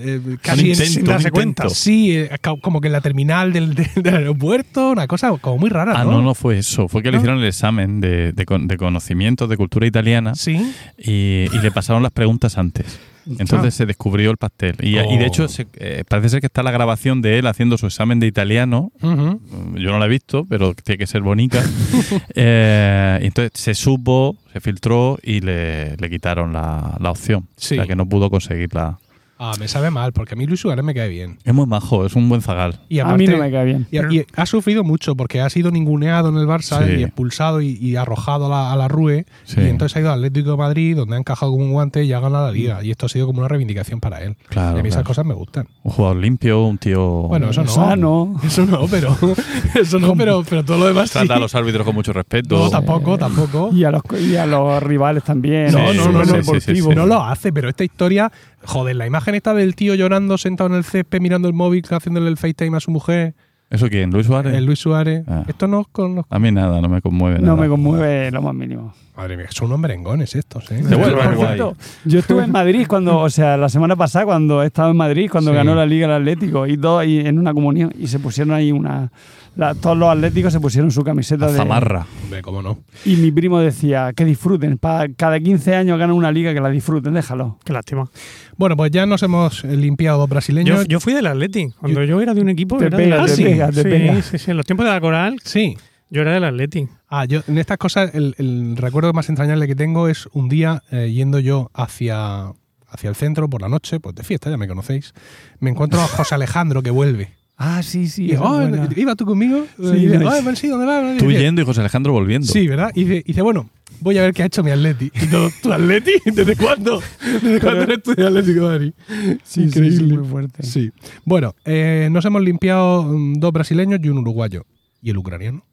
[0.00, 1.68] eh, casi Un intento, sin darse cuenta.
[1.68, 2.16] Sí,
[2.62, 6.12] como que en la terminal del, aeropuerto, una cosa como muy rara, Ah, ¿no?
[6.12, 6.88] no, no fue eso.
[6.88, 10.72] Fue que le hicieron el examen de, de de conocimientos de cultura italiana Sí.
[10.98, 12.98] y, y le pasaron las preguntas antes.
[13.38, 14.76] Entonces se descubrió el pastel.
[14.82, 15.48] Y, y de hecho, Oh.
[15.48, 18.90] se- eh, parece ser que está la grabación de él haciendo su examen de italiano.
[19.00, 21.62] Yo no la he visto, pero tiene que ser bonita.
[22.34, 27.48] Eh, entonces se supo, se filtró y le, le quitaron la, la opción.
[27.56, 27.74] Sí.
[27.74, 28.98] O sea que no pudo conseguir la,
[29.38, 31.38] Ah, me sabe mal, porque a mí Luis Suárez me cae bien.
[31.42, 32.78] Es muy majo, es un buen zagal.
[32.88, 33.86] Y a mí no me cae bien.
[33.90, 37.00] y, y ha sufrido mucho porque ha sido ninguneado en el Barça Sí.
[37.00, 39.26] y expulsado y, y arrojado a la, a la RUE.
[39.44, 39.60] Sí.
[39.60, 42.12] Y entonces ha ido al Atlético de Madrid, donde ha encajado como un guante y
[42.12, 42.84] ha ganado la liga.
[42.84, 44.36] Y esto ha sido como una reivindicación para él.
[44.48, 45.66] Claro, y a mí esas cosas me gustan.
[45.82, 47.02] Un jugador limpio, un tío.
[47.22, 47.68] Bueno, eso no.
[47.70, 48.36] Sano.
[48.44, 49.16] Eso no, pero.
[49.74, 51.18] Eso no, pero, pero todo lo demás sí.
[51.18, 52.58] Trata a los árbitros con mucho respeto.
[52.58, 53.70] No, tampoco, tampoco.
[53.72, 55.72] Y a los, y a los rivales también.
[55.72, 56.90] No, no, no, no, sí, sí, deportivo.
[56.90, 56.94] sí.
[56.96, 58.30] No lo hace, pero esta historia,
[58.64, 62.28] joder, la imagen esta del tío llorando sentado en el césped mirando el móvil, haciéndole
[62.28, 63.34] el FaceTime a su mujer,
[63.70, 64.10] ¿Eso quién?
[64.10, 64.52] ¿Luis Suárez?
[64.54, 65.24] el Luis Suárez.
[65.26, 65.44] Ah.
[65.48, 66.26] Esto no con los.
[66.28, 67.38] A mí nada, no me conmueve.
[67.38, 67.56] No nada.
[67.62, 68.92] me conmueve lo más mínimo.
[69.16, 70.82] Madre mía, son unos merengones estos, ¿eh?
[70.82, 71.46] Se vuelve Por guay.
[71.48, 74.96] cierto, Yo estuve en Madrid cuando, o sea, la semana pasada cuando he estado en
[74.98, 75.56] Madrid, cuando Sí.
[75.56, 78.72] ganó la Liga el Atlético, y dos y en una comunión, y se pusieron ahí
[78.72, 79.10] una.
[79.56, 81.58] La- todos los atléticos se pusieron su camiseta La de.
[81.58, 82.06] zamarra.
[82.24, 82.78] Hombre, cómo no.
[83.04, 84.78] Y mi primo decía que disfruten.
[84.78, 87.58] Pa, cada 15 años ganan una liga, que la disfruten, déjalo.
[87.64, 88.08] Qué lástima.
[88.56, 90.80] Bueno, pues ya nos hemos eh, limpiado brasileños.
[90.80, 91.68] Yo, yo fui del Atleti.
[91.78, 93.50] Cuando yo, era de un equipo, Te era pega, del te Atleti.
[93.50, 94.22] pega, te sí, pega.
[94.22, 94.50] sí, sí.
[94.50, 95.76] En los tiempos de la Coral, Sí.
[96.10, 96.88] yo era del Atleti.
[97.08, 100.82] Ah, yo en estas cosas el, el recuerdo más entrañable que tengo es un día
[100.90, 102.52] eh, yendo yo hacia,
[102.88, 105.12] hacia el centro por la noche, pues de fiesta, ya me conocéis.
[105.60, 107.32] Me encuentro a José Alejandro que vuelve.
[107.64, 108.32] Ah, sí, sí.
[108.38, 108.88] "Oh, buena.
[108.96, 109.66] ¿Iba tú conmigo?
[109.76, 110.24] Sí, y dice, sí.
[110.26, 111.16] "Oh, pues sí, ¿dónde vas?
[111.18, 112.46] Tú dice, yendo y José Alejandro volviendo.
[112.46, 112.90] Sí, ¿verdad?
[112.94, 113.70] Y dice, y dice, bueno,
[114.00, 115.12] voy a ver qué ha hecho mi Atleti.
[115.14, 116.10] Y todo, ¿tu Atleti?
[116.24, 117.00] ¿Desde cuándo?
[117.40, 118.92] ¿Desde cuándo eres tú de Atlético de Madrid?
[119.08, 119.96] Sí, sí, Increíble.
[119.98, 120.62] sí, muy fuerte.
[120.64, 120.90] Sí.
[121.24, 124.64] Bueno, eh, nos hemos limpiado mm, dos brasileños y un uruguayo.
[125.00, 125.64] ¿Y el ucraniano?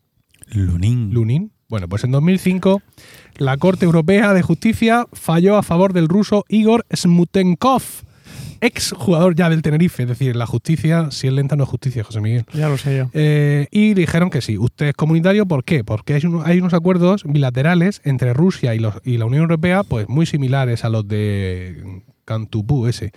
[0.54, 1.12] Lunín.
[1.14, 1.52] Lunin.
[1.70, 2.82] Bueno, pues en 2005
[3.38, 7.84] la Corte Europea de Justicia falló a favor del ruso Igor Smutenkov,
[8.62, 10.04] ex jugador ya del Tenerife.
[10.04, 12.46] Es decir, la justicia, si es lenta, no es justicia, José Miguel.
[12.54, 13.10] Ya lo sé yo.
[13.14, 15.84] Eh, y dijeron que sí, usted es comunitario, ¿por qué?
[15.84, 19.84] Porque hay, uno- hay unos acuerdos bilaterales entre Rusia y, los, y la Unión Europea,
[19.84, 23.12] pues muy similares a los de Cantupú ese.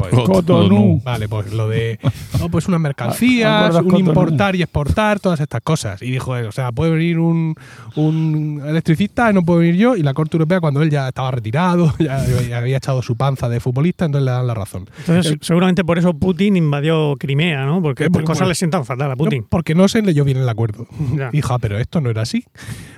[0.00, 1.00] Pues, Cotonú.
[1.04, 1.98] Vale, pues lo de
[2.38, 6.00] no, pues unas mercancías, Acuerdos un importar y exportar, todas estas cosas.
[6.02, 7.54] Y dijo, o sea, puede venir un,
[7.96, 11.94] un electricista, no puedo venir yo, y la Corte Europea, cuando él ya estaba retirado,
[11.98, 12.22] ya
[12.56, 14.88] había echado su panza de futbolista, entonces le dan la razón.
[15.00, 17.82] Entonces, seguramente por eso Putin invadió Crimea, ¿no?
[17.82, 18.48] Porque Eh, bueno, cosas bueno.
[18.50, 19.42] le sientan fatal a Putin.
[19.42, 20.86] No, porque no se leyó bien el acuerdo.
[21.14, 21.30] Ya.
[21.30, 22.44] Dijo, ah, pero esto no era así.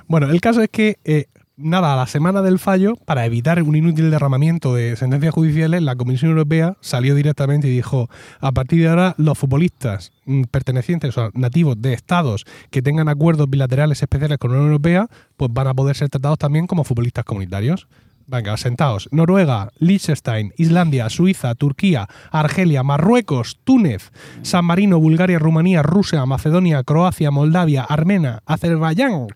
[0.06, 1.26] Bueno, el caso es que, eh,
[1.62, 5.96] nada, a la semana del fallo, para evitar un inútil derramamiento de sentencias judiciales, la
[5.96, 8.08] Comisión Europea salió directamente y dijo,
[8.40, 13.48] a partir de ahora, los futbolistas mm, pertenecientes o nativos de estados que tengan acuerdos
[13.48, 17.24] bilaterales especiales con la Unión Europea, pues van a poder ser tratados también como futbolistas
[17.24, 17.86] comunitarios.
[18.26, 19.08] Venga, sentaos.
[19.10, 24.10] Noruega, Liechtenstein, Islandia, Suiza, Turquía, Argelia, Marruecos, Túnez,
[24.42, 29.26] San Marino, Bulgaria, Rumanía, Rusia, Macedonia, Croacia, Moldavia, Armenia, Azerbaiyán,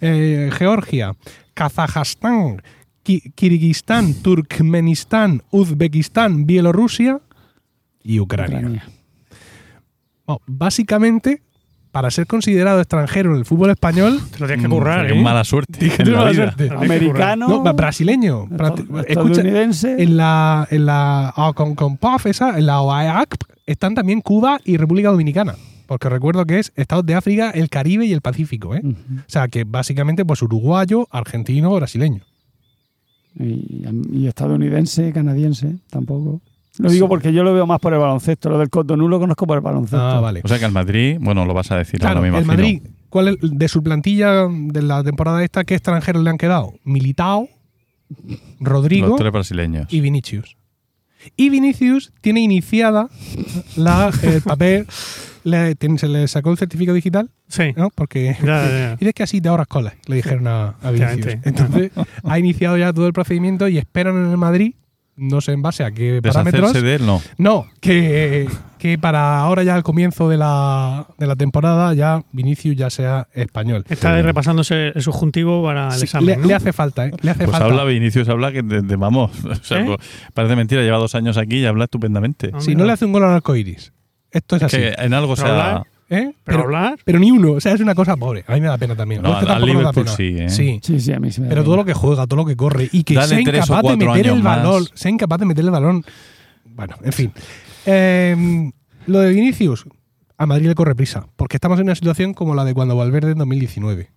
[0.00, 1.14] eh, Georgia,
[1.54, 2.62] Kazajstán,
[3.02, 7.20] Ki- Kirguistán, Turkmenistán, Uzbekistán, Bielorrusia
[8.02, 8.58] y Ucrania.
[8.58, 8.84] Ucrania.
[10.26, 11.42] Bueno, básicamente,
[11.90, 15.22] para ser considerado extranjero en el fútbol español, Te lo tienes que currar, Qué ¿eh?
[15.22, 15.78] mala suerte.
[15.78, 16.42] Dije, en tienes la mala vida.
[16.44, 16.62] suerte.
[16.74, 17.48] Habría que Americano.
[17.48, 18.44] no, brasileño.
[18.50, 20.02] Escucha, estadounidense.
[20.02, 23.36] en la, en la ah, con, con PAF esa, en la OAEAC,
[23.66, 25.54] están también Cuba y República Dominicana.
[25.90, 28.76] Porque recuerdo que es Estados de África, el Caribe y el Pacífico.
[28.76, 28.82] ¿eh?
[28.84, 32.20] O sea, que básicamente, pues uruguayo, argentino, brasileño.
[33.36, 36.40] Y, y estadounidense, canadiense, tampoco.
[36.78, 38.50] Lo digo porque yo lo veo más por el baloncesto.
[38.50, 40.00] Lo del Cotonou lo conozco por el baloncesto.
[40.00, 40.42] Ah, vale.
[40.44, 42.44] O sea que al Madrid, bueno, lo vas a decir Claro, ahora, me el.
[42.44, 46.72] Madrid, ¿cuál es, de su plantilla de la temporada esta, qué extranjeros le han quedado?
[46.84, 47.48] Militao,
[48.60, 49.92] Rodrigo Los tres brasileños.
[49.92, 50.56] y Vinicius.
[51.36, 53.08] Y Vinicius tiene iniciada
[53.76, 54.86] la, el papel,
[55.44, 57.72] le- se le sacó el certificado digital, Sí.
[57.76, 57.90] ¿no?
[57.94, 58.96] Porque Ya, ya, ya.
[59.00, 61.36] dices que así te ahorras colas, le dijeron a, a Vinicius.
[61.44, 61.90] Entonces,
[62.24, 64.74] ha iniciado ya todo el procedimiento y esperan en el Madrid,
[65.16, 66.72] no sé en base a qué parámetros.
[66.72, 67.20] Deshacerse de él, no.
[67.36, 68.48] No, que,
[68.78, 73.28] que para ahora ya al comienzo de la, de la temporada ya Vinicius ya sea
[73.34, 73.84] español.
[73.90, 76.26] Está repasándose el subjuntivo para el Sí, examen.
[76.26, 76.46] le, ¿no?
[76.46, 77.10] le hace falta, ¿eh?
[77.20, 77.66] Le hace Pues falta.
[77.66, 79.30] habla Vinicius, habla que de, de- vamos.
[79.44, 79.84] O sea, ¿Eh?
[79.84, 79.98] pues,
[80.32, 82.50] parece mentira, lleva dos años aquí y habla estupendamente.
[82.54, 83.92] Ah, si no le hace un gol al arcoiris.
[84.32, 84.76] Esto es Es así.
[84.78, 86.32] que en algo hablar- ¿eh?
[86.32, 87.52] Pero, Pero, hablar, pero ni uno.
[87.52, 88.44] O sea, es una cosa pobre.
[88.46, 89.22] A mí me da pena también.
[89.22, 90.16] No, al- Liverpool pena.
[90.16, 90.48] sí, ¿eh?
[90.50, 90.80] Sí.
[90.82, 91.82] Sí, sí, a mí sí me da Pero todo pena.
[91.82, 94.42] lo que juega, todo lo que corre y que Dale sea incapaz de meter el
[94.42, 94.56] más.
[94.56, 96.04] balón, sea incapaz de meter el balón.
[96.64, 97.32] Bueno, en fin.
[97.86, 98.70] Eh,
[99.06, 99.84] lo de Vinicius,
[100.38, 103.32] a Madrid le corre prisa, porque estamos en una situación como la de cuando Valverde
[103.32, 104.10] en 2019.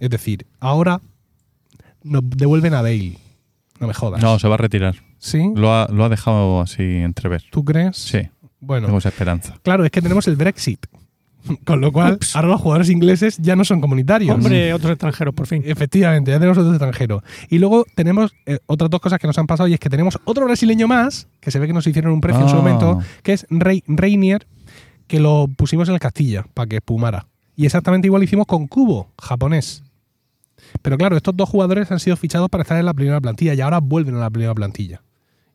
[0.00, 1.00] Es decir, ahora
[2.02, 3.18] nos devuelven a Bale.
[3.80, 4.22] No me jodas.
[4.22, 4.96] No, se va a retirar.
[5.18, 5.50] ¿Sí?
[5.54, 7.42] Lo ha, lo ha dejado así entrever.
[7.50, 7.96] ¿Tú crees?
[7.96, 8.20] Sí,
[8.60, 9.56] Bueno, tengo esa esperanza.
[9.62, 10.86] claro, es que tenemos el Brexit.
[11.64, 12.34] Con lo cual, Ups.
[12.34, 14.34] ahora los jugadores ingleses ya no son comunitarios.
[14.34, 15.62] Hombre, otros extranjeros, por fin.
[15.64, 17.22] Efectivamente, ya tenemos otro extranjero.
[17.48, 20.18] Y luego tenemos eh, otras dos cosas que nos han pasado y es que tenemos
[20.24, 22.58] otro brasileño más, que se ve que nos hicieron un precio en su Ah.
[22.58, 24.46] momento, que es Rey, Reinier,
[25.06, 27.26] que lo pusimos en el Castilla para que espumara.
[27.56, 29.84] Y exactamente igual hicimos con Cubo, japonés.
[30.82, 33.60] Pero claro, estos dos jugadores han sido fichados para estar en la primera plantilla y
[33.60, 35.00] ahora vuelven a la primera plantilla.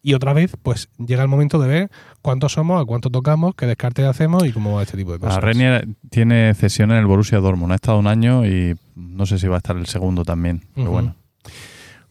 [0.06, 3.66] Y otra vez, pues llega el momento de ver cuántos somos, a cuánto tocamos, qué
[3.66, 5.42] descarte hacemos y cómo va este tipo de cosas.
[5.42, 7.72] Renier tiene cesión en el Borussia Dortmund.
[7.72, 10.62] Ha estado un año y no sé si va a estar el segundo también.
[10.76, 11.16] Pero bueno.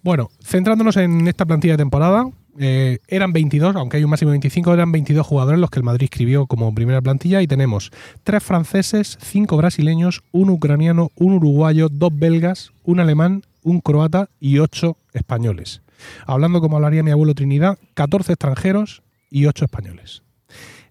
[0.02, 2.24] Bueno, centrándonos en esta plantilla de temporada,
[2.59, 5.85] eh, eran 22, aunque hay un máximo de 25, eran 22 jugadores los que el
[5.85, 7.90] Madrid escribió como primera plantilla y tenemos
[8.24, 14.59] tres franceses, cinco brasileños, un ucraniano, un uruguayo, dos belgas, un alemán, un croata y
[14.59, 15.83] ocho españoles.
[16.27, 20.23] Hablando como hablaría mi abuelo Trinidad, 14 extranjeros y 8 españoles.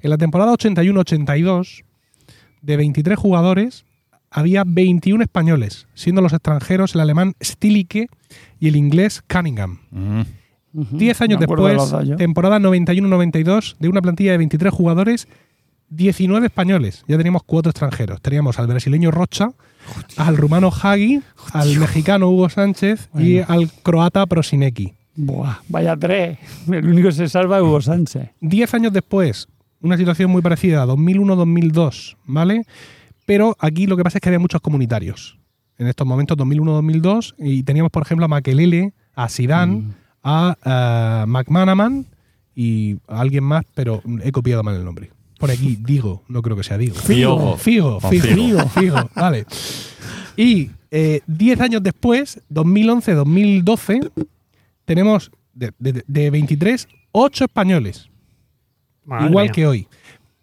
[0.02, 1.84] En la temporada 81-82,
[2.62, 3.86] de 23 jugadores,
[4.30, 8.08] había 21 españoles, siendo los extranjeros el alemán Stilicke
[8.60, 9.80] y el inglés Cunningham.
[9.92, 10.22] Mm.
[10.74, 10.98] Ujú.
[10.98, 12.16] Diez años de después, yo.
[12.16, 15.28] temporada 91-92, de una plantilla de 23 jugadores,
[15.90, 17.04] 19 españoles.
[17.10, 18.22] Ya teníamos cuatro extranjeros.
[18.22, 19.52] Teníamos al brasileño Rocha,
[20.16, 21.22] al rumano Hagi,
[21.52, 24.94] al mexicano Hugo Sánchez y al croata Prosinecki.
[25.16, 26.38] Buah, vaya tres.
[26.72, 28.30] El único que se salva es Hugo Sánchez.
[28.40, 29.48] Diez años después,
[29.82, 32.64] una situación muy parecida, 2001-2002, ¿vale?
[33.26, 35.38] Pero aquí lo que pasa es que había muchos comunitarios.
[35.78, 39.94] En estos momentos, 2001-2002, y teníamos, por ejemplo, a Makelele, a Zidane, Mm.
[40.24, 42.06] a eh, McManaman
[42.56, 45.12] y a alguien más, pero he copiado mal el nombre.
[45.40, 46.96] Por aquí, Digo, no creo que sea Digo.
[46.96, 47.58] Figo.
[47.58, 48.36] Figo, Figo, Figo.
[48.36, 49.46] Figo, Figo, vale.
[50.38, 54.12] Y eh, 10 años después, 2011-2012,
[54.86, 58.10] tenemos de, de- de 23, 8 españoles,
[59.06, 59.52] Madre igual mía.
[59.52, 59.88] que hoy.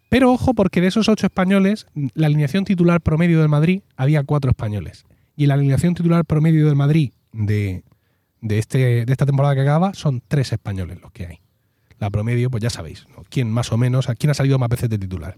[0.09, 4.49] Pero ojo, porque de esos 8 españoles, la alineación titular promedio del Madrid había 4
[4.51, 5.05] españoles.
[5.35, 7.83] Y la alineación titular promedio del Madrid de,
[8.41, 11.39] de, este, de esta temporada que acaba son 3 españoles los que hay.
[11.99, 13.23] La promedio, pues ya sabéis, ¿no?
[13.29, 15.37] quién más o menos, a quién ha salido más veces de titular.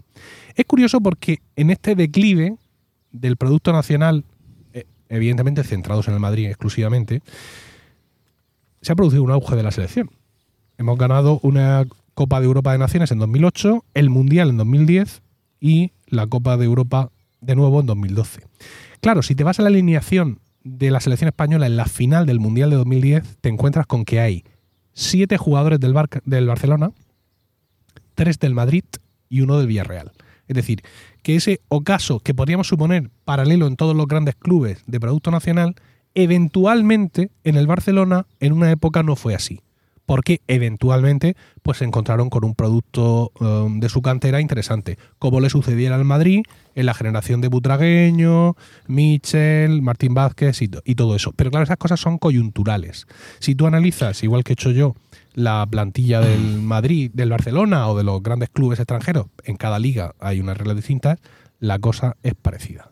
[0.54, 2.56] Es curioso porque en este declive
[3.10, 4.24] del Producto Nacional,
[4.72, 7.20] eh, evidentemente centrados en el Madrid exclusivamente,
[8.82, 10.10] se ha producido un auge de la selección.
[10.76, 15.22] Hemos ganado una Copa de Europa de Naciones en 2008, el Mundial en 2010
[15.60, 18.42] y la Copa de Europa de nuevo en 2012.
[19.00, 22.40] Claro, si te vas a la alineación de la selección española en la final del
[22.40, 24.44] Mundial de 2010, te encuentras con que hay
[24.92, 26.92] siete jugadores del, del Barcelona,
[28.14, 28.84] tres del Madrid
[29.28, 30.12] y uno del Villarreal.
[30.48, 30.82] Es decir,
[31.22, 35.76] que ese ocaso que podríamos suponer paralelo en todos los grandes clubes de Producto Nacional,
[36.14, 39.60] eventualmente en el Barcelona en una época no fue así.
[40.04, 45.48] Porque eventualmente pues se encontraron con un producto eh, de su cantera interesante, como le
[45.48, 46.42] sucediera al Madrid
[46.74, 48.56] en la generación de Butragueño,
[48.88, 51.32] Michel, Martín Vázquez y, y todo eso.
[51.32, 53.06] Pero claro, esas cosas son coyunturales.
[53.38, 54.96] Si tú analizas, igual que he hecho yo,
[55.34, 60.14] la plantilla del Madrid, del Barcelona o de los grandes clubes extranjeros, en cada liga
[60.18, 61.20] hay unas reglas distintas,
[61.60, 62.91] la cosa es parecida.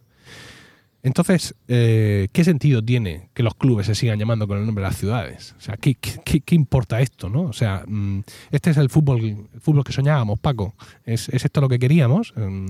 [1.02, 4.90] Entonces, eh, ¿qué sentido tiene que los clubes se sigan llamando con el nombre de
[4.90, 5.54] las ciudades?
[5.58, 7.42] O sea, ¿qué, qué- qué- importa esto, no?
[7.42, 10.74] O sea, mm, este es el fútbol, el fútbol que soñábamos, Paco.
[11.04, 12.34] ¿Es, es esto lo que queríamos?
[12.36, 12.66] Mm,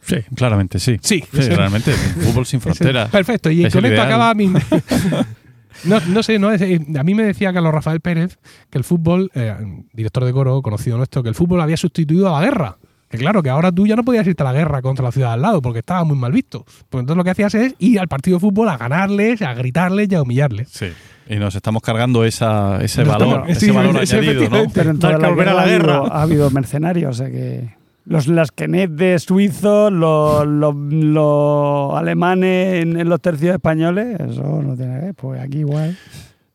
[0.00, 0.96] Sí, claramente sí.
[1.02, 1.92] Sí, Sí, realmente.
[1.92, 3.10] Fútbol sin fronteras.
[3.10, 3.50] perfecto.
[3.50, 4.52] Y Es con esto acaba mi...
[5.84, 8.38] No, no sé, no es- eh, a mí me decía Carlos Rafael Pérez
[8.70, 9.54] que el fútbol, eh,
[9.92, 12.78] director de coro, conocido nuestro, que el fútbol había sustituido a la guerra.
[13.08, 15.32] Que claro, que ahora tú ya no podías irte a la guerra contra la ciudad
[15.32, 16.64] al lado porque estaba muy mal visto.
[16.90, 20.08] Pues entonces lo que hacías es ir al partido de fútbol a ganarles, a gritarles
[20.10, 20.68] y a humillarles.
[20.70, 20.88] Sí.
[21.30, 24.70] Y nos estamos cargando esa, ese Nos valor, estamos- ese sí, valor sí, añadido, ¿no?
[24.72, 26.16] Pero en toda la volver a guerra, la ha habido- guerra.
[26.18, 27.76] Ha habido, mercenarios, o sea que.
[28.04, 34.62] Los las Kenet de suizos, los, los, los alemanes en, en los tercios españoles, eso
[34.62, 35.14] no tiene que ver.
[35.14, 35.94] Pues aquí igual.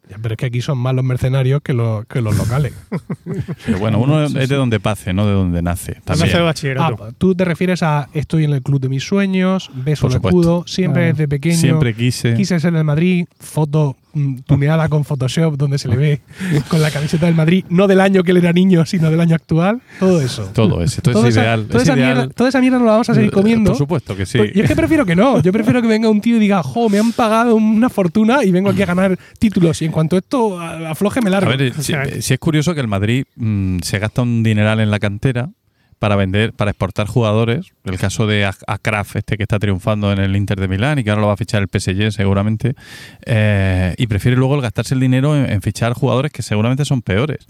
[0.10, 2.74] Ya, Pero es que aquí son más los mercenarios que los, que los locales.
[3.66, 5.98] Pero bueno, uno es de donde pase, no de donde nace.
[6.04, 7.14] También hace Ah, bachillerato.
[7.18, 11.04] tú te refieres a estoy en el club de mis sueños, beso el escudo, siempre
[11.04, 11.14] Claro.
[11.16, 11.56] desde pequeño.
[11.58, 12.34] Siempre quise.
[12.36, 13.96] Quise ser del Madrid, foto
[14.46, 16.22] tuneada con Photoshop donde se le ve
[16.68, 19.36] con la camiseta del Madrid, no del año que él era niño, sino del año
[19.36, 19.82] actual.
[20.00, 20.44] Todo eso.
[20.54, 21.02] Todo eso.
[21.02, 21.66] Todo Toda es esa- ideal.
[21.68, 22.16] Toda, es esa ideal.
[22.18, 23.72] mierda, toda esa mierda nos la vamos a seguir comiendo.
[23.72, 24.38] Por supuesto que sí.
[24.38, 25.42] Pues Yo es que prefiero que no.
[25.42, 28.52] Yo prefiero que venga un tío y diga, jo, me han pagado una fortuna y
[28.52, 29.82] vengo aquí a ganar títulos.
[29.82, 31.50] Y en cuanto esto a- afloje, me A largo.
[31.52, 34.80] ver, eh, O sea, si es curioso que el Madrid mm, se gasta un dineral
[34.80, 35.50] en la cantera,
[35.98, 37.72] para vender, para exportar jugadores.
[37.84, 41.04] El caso de Ak- Akraf, este que está triunfando en el Inter de Milán y
[41.04, 42.76] que ahora lo va a fichar el PSG seguramente.
[43.26, 47.02] eh, y prefiere luego el gastarse el dinero en, en fichar jugadores que seguramente son
[47.02, 47.48] peores.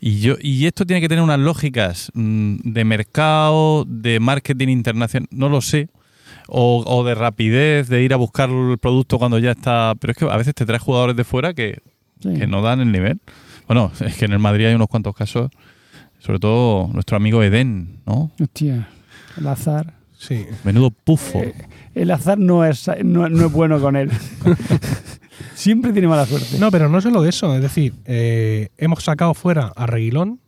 [0.00, 5.28] Y yo y esto tiene que tener unas lógicas mm, de mercado, de marketing internacional,
[5.30, 5.88] no lo sé.
[6.50, 9.92] O, o de rapidez, de ir a buscar el producto cuando ya está.
[10.00, 11.80] Pero es que a veces te traes jugadores de fuera que,
[12.22, 12.34] Sí.
[12.34, 13.20] que no dan el nivel.
[13.66, 15.50] Bueno, es que en el Madrid hay unos cuantos casos,
[16.18, 18.30] sobre todo nuestro amigo Eden, ¿no?
[18.40, 18.88] Hostia,
[19.36, 19.94] el azar.
[20.16, 20.46] Sí.
[20.64, 21.38] Menudo pufo.
[21.40, 21.54] Eh,
[21.94, 24.10] El azar no es, no, no es bueno con él.
[25.54, 26.58] Siempre tiene mala suerte.
[26.58, 27.54] No, pero no solo eso.
[27.54, 30.40] Es decir, eh, hemos sacado fuera a Reguilón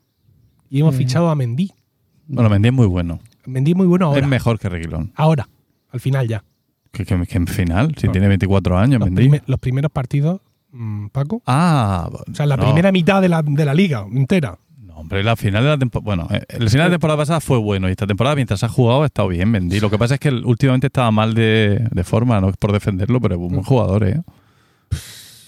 [0.69, 1.71] y hemos fichado a Mendy.
[2.27, 3.21] Bueno, Mendy es muy bueno.
[3.47, 4.21] Mendy muy bueno ahora.
[4.21, 5.13] Es mejor que Reguilón.
[5.17, 5.49] Ahora,
[5.91, 6.45] al final ya.
[6.93, 8.13] Que, que- que en final, si No.
[8.13, 9.41] tiene 24 años, Los, Mendy.
[9.47, 10.41] los primeros partidos,
[10.73, 11.43] mm, Paco.
[11.47, 12.65] Ah, O sea, la no.
[12.65, 14.59] primera mitad de la, de la liga entera.
[15.01, 16.05] Hombre, la final de la temporada.
[16.05, 18.69] Bueno, eh, el final de la temporada pasada fue bueno y esta temporada, mientras ha
[18.69, 19.81] jugado, ha estado bien, Mendy.
[19.81, 23.21] Lo que pasa es que últimamente estaba mal de, de forma, no es por defenderlo,
[23.21, 24.21] pero es un buen jugador, ¿eh?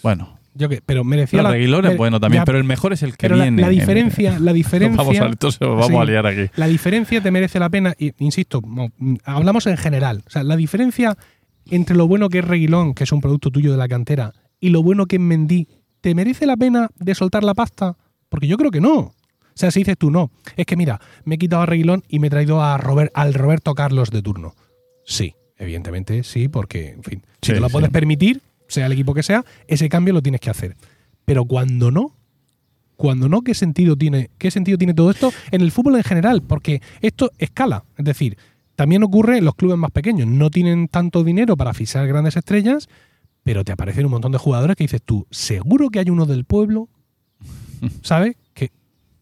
[0.03, 1.51] Bueno, Yo que, pero merecía el la.
[1.53, 3.63] Reguilón es bueno también, pero el mejor es el que pero viene.
[3.63, 4.97] la, en- diferencia, la diferencia.
[5.03, 5.97] Vamos a, entonces vamos Sí.
[5.97, 6.51] a liar aquí.
[6.57, 8.91] La diferencia te merece la pena, y, insisto, mo-
[9.25, 10.23] hablamos en general.
[10.27, 11.17] O sea, la diferencia
[11.71, 14.71] entre lo bueno que es Reguilón, que es un producto tuyo de la cantera, y
[14.71, 15.69] lo bueno que es Mendy,
[16.01, 17.97] ¿te merece la pena de soltar la pasta?
[18.29, 19.13] Porque yo creo que no.
[19.55, 22.19] O sea, si dices tú no, es que mira, me he quitado a Reguilón y
[22.19, 24.55] me he traído a Robert, al Roberto Carlos de turno.
[25.05, 27.73] Sí, evidentemente sí, porque, en fin, si Sí, te lo sí.
[27.73, 30.77] puedes permitir, sea el equipo que sea, ese cambio lo tienes que hacer.
[31.25, 32.15] Pero cuando no,
[32.97, 36.43] cuando no, ¿qué sentido tiene, qué sentido tiene todo esto en el fútbol en general?
[36.43, 37.85] Porque esto escala.
[37.99, 38.37] Es decir,
[38.77, 40.27] también ocurre en los clubes más pequeños.
[40.29, 42.89] No tienen tanto dinero para fichar grandes estrellas,
[43.43, 46.45] pero te aparecen un montón de jugadores que dices tú, seguro que hay uno del
[46.45, 46.89] pueblo,
[48.03, 48.37] ¿sabes?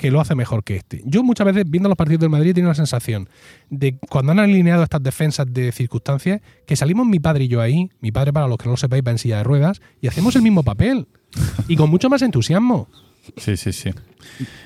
[0.01, 1.03] Que, lo hace mejor que este.
[1.05, 3.29] Yo muchas veces, viendo los partidos del Madrid, he tenido la sensación
[3.69, 7.91] de cuando han alineado estas defensas de circunstancias, que salimos mi padre y yo ahí,
[8.01, 10.35] mi padre, para los que no lo sepáis, va en silla de ruedas, y hacemos
[10.37, 11.07] el mismo papel.
[11.69, 12.89] Y con mucho más entusiasmo.
[13.37, 13.91] Sí, sí, sí.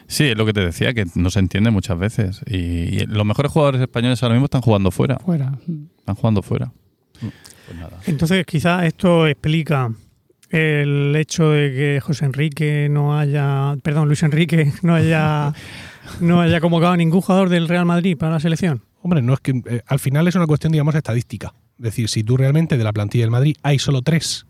[0.06, 2.40] Sí, es lo que te decía, que no se entiende muchas veces.
[2.46, 5.18] Y, y los mejores jugadores españoles ahora mismo están jugando fuera.
[5.18, 5.58] Fuera.
[5.98, 6.72] Están jugando fuera.
[7.20, 7.98] Pues nada.
[8.06, 9.92] Entonces, quizás esto explica
[10.50, 15.52] el hecho de que José Enrique no haya, perdón, Luis Enrique no haya,
[16.20, 18.82] no haya convocado a ningún jugador del Real Madrid para la selección.
[19.02, 21.54] Hombre, no es que eh, al final es una cuestión, digamos, estadística.
[21.78, 24.46] Es decir, si tú realmente de la plantilla del Madrid hay solo tres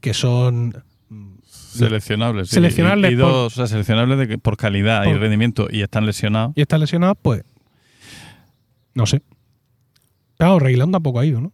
[0.00, 2.48] que son mm, Seleccionables.
[2.48, 2.54] sí.
[2.56, 5.68] Seleccionables Y, y por- dos, o sea, seleccionables de que- por calidad y Por- rendimiento
[5.70, 6.52] y están lesionados.
[6.56, 7.42] y están lesionados, pues
[8.94, 9.22] no sé.
[10.38, 11.52] Claro, Reguilón tampoco ha ido, ¿no?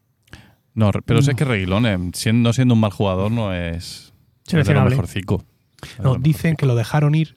[0.74, 1.22] No, re- pero No.
[1.26, 4.12] sé que Reguilón, eh, siendo, no siendo un mal jugador, no es,
[4.50, 5.44] es de lo mejorcico.
[6.02, 7.34] No, dicen que lo dejaron ir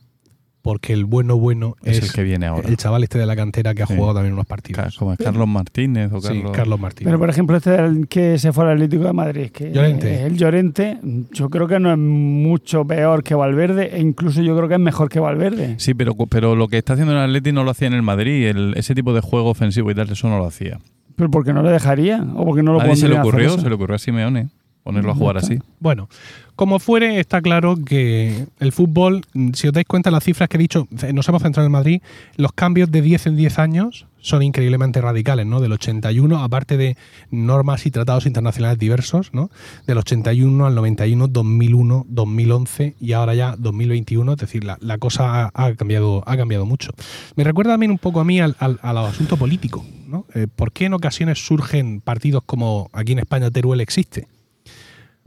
[0.62, 2.67] porque el bueno bueno es, es, el que viene ahora.
[2.67, 3.93] el chaval este de la cantera que ha Sí.
[3.95, 4.98] jugado también unos partidos.
[4.98, 6.52] Como es Carlos Martínez o Sí, Carlos.
[6.54, 7.06] Carlos Martínez.
[7.10, 7.78] Pero por ejemplo, este
[8.10, 10.15] que se fue al Atlético de Madrid, que Llorente.
[10.15, 10.98] es el Llorente,
[11.32, 14.80] yo creo que no es mucho peor que Valverde, e incluso yo creo que es
[14.80, 15.76] mejor que Valverde.
[15.78, 18.02] Sí, pero, pero lo que está haciendo en el Atleti no lo hacía en el
[18.02, 18.48] Madrid.
[18.48, 20.80] El- ese tipo de juego ofensivo y tal, eso no lo hacía.
[21.15, 22.25] Pero ¿por qué no le dejaría?
[22.36, 23.62] ¿O porque no lo Nadie se le pondrían a hacer ocurrió, eso?
[23.62, 24.49] se le ocurrió a Simeone
[24.84, 25.60] ponerlo a jugar así.
[25.80, 26.10] Bueno,
[26.56, 29.22] como fuere, está claro que el fútbol,
[29.54, 32.02] si os dais cuenta, las cifras que he dicho, eh, nos hemos centrado en Madrid,
[32.38, 35.60] los cambios de 10 en 10 años son increíblemente radicales, ¿no?
[35.60, 36.98] Del 81, aparte de
[37.30, 39.52] normas y tratados internacionales diversos, ¿no?
[39.86, 45.52] Del 81 al 91, 2001, 2011 y ahora ya 2021, es decir, la, cosa ha,
[45.54, 46.91] ha cambiado, ha cambiado mucho.
[47.36, 50.26] Me recuerda también un poco a mí al, al- al asunto político, ¿no?
[50.34, 54.28] Eh, ¿Por qué en ocasiones surgen partidos como aquí en España Teruel existe?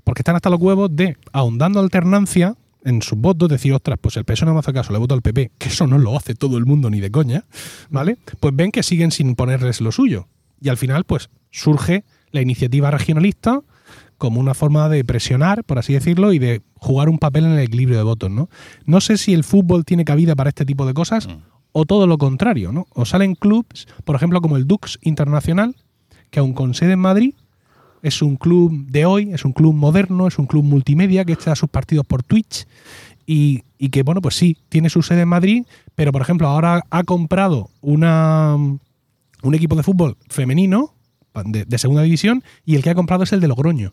[0.08, 4.24] Porque están hasta los huevos de, ahondando alternancia en sus votos, decir, ostras, pues el
[4.24, 6.56] PSOE no me hace caso, le voto al PP, que eso no lo hace todo
[6.56, 7.44] el mundo ni de coña,
[7.90, 8.16] ¿vale?
[8.40, 10.26] Pues ven que siguen sin ponerles lo suyo.
[10.62, 13.60] Y al final, pues surge la iniciativa regionalista
[14.16, 17.58] como una forma de presionar, por así decirlo, y de jugar un papel en el
[17.58, 18.48] equilibrio de votos, ¿no?
[18.86, 21.28] No sé si el fútbol tiene cabida para este tipo de cosas
[21.72, 22.86] o todo lo contrario, ¿no?
[22.94, 25.76] O salen clubs, por ejemplo, como el Dux Internacional,
[26.30, 27.34] que aun con sede en Madrid,
[28.02, 31.54] es un club de hoy, es un club moderno, es un club multimedia que echa
[31.54, 32.66] sus partidos por Twitch
[33.30, 37.04] y, que, bueno, pues sí, tiene su sede en Madrid, pero por ejemplo ahora ha
[37.04, 40.94] comprado una, un equipo de fútbol femenino
[41.44, 43.92] de, segunda división y el que ha comprado es el de Logroño.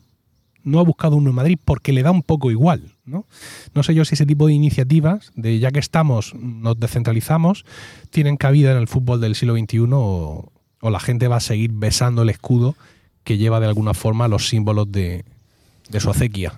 [0.62, 3.26] No ha buscado uno en Madrid porque le da un poco igual, ¿no?
[3.74, 7.64] No sé yo si ese tipo de iniciativas, de ya que estamos, nos descentralizamos,
[8.10, 12.22] tienen cabida en el fútbol del siglo XXI o la gente va a seguir besando
[12.22, 12.74] el escudo
[13.26, 15.24] que lleva de alguna forma los símbolos de,
[15.90, 16.54] de su acequia.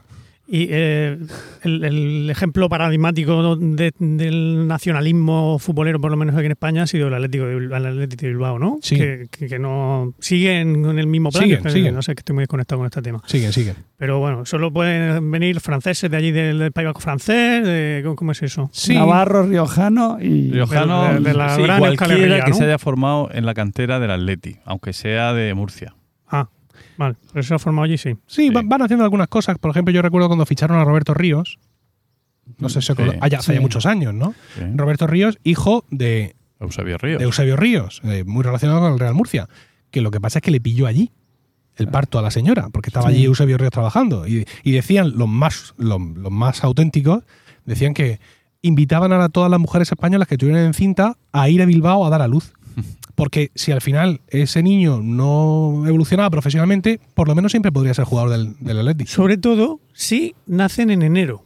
[0.50, 1.18] Y eh,
[1.62, 6.86] el, el ejemplo paradigmático de- del nacionalismo futbolero, por lo menos aquí en España, ha
[6.86, 8.78] sido el Atlético de Bilbao, el Atlético de Bilbao ¿no?
[8.80, 8.96] Sí.
[8.96, 11.44] Que, que- que no siguen con el mismo plan.
[11.44, 11.94] Siguen, pero siguen.
[11.94, 13.20] No sé, que estoy muy desconectado con este tema.
[13.26, 13.76] Siguen, siguen.
[13.98, 17.62] Pero bueno, solo pueden venir franceses de allí del, del País Vasco francés.
[17.66, 18.70] de- ¿cómo, es eso?
[18.72, 18.94] Sí.
[18.94, 20.50] Navarro, Riojano y.
[20.50, 22.56] Riojano, de- de la sí, gran cualquiera Herria, que ¿no?
[22.56, 25.94] se haya formado en la cantera del Atleti, aunque sea de Murcia.
[26.98, 27.16] Ah, vale.
[27.32, 28.14] Por eso se ha formado allí, sí.
[28.26, 28.50] Sí, Sí.
[28.50, 29.58] va- van haciendo algunas cosas.
[29.58, 31.58] Por ejemplo, yo recuerdo cuando ficharon a Roberto Ríos.
[32.58, 33.02] No sé si Sí.
[33.20, 34.34] allá hace muchos años, ¿no?
[34.56, 34.62] Sí.
[34.74, 37.18] Roberto Ríos, hijo de, Eusebio Ríos.
[37.18, 39.48] de Eusebio Ríos, eh, muy relacionado con el Real Murcia.
[39.90, 41.12] Que lo que pasa es que le pilló allí
[41.76, 43.14] el parto a la señora, porque estaba Sí.
[43.16, 44.26] allí Eusebio Ríos trabajando.
[44.26, 47.22] Y, y decían, los más, los, los más auténticos,
[47.64, 48.18] decían que
[48.62, 52.10] invitaban a todas las mujeres españolas que estuvieran en cinta a ir a Bilbao a
[52.10, 52.52] dar a luz.
[53.14, 58.04] Porque si al final ese niño no evolucionaba profesionalmente, por lo menos siempre podría ser
[58.04, 59.10] jugador del, del Atlético.
[59.10, 61.44] Sobre todo si nacen en enero.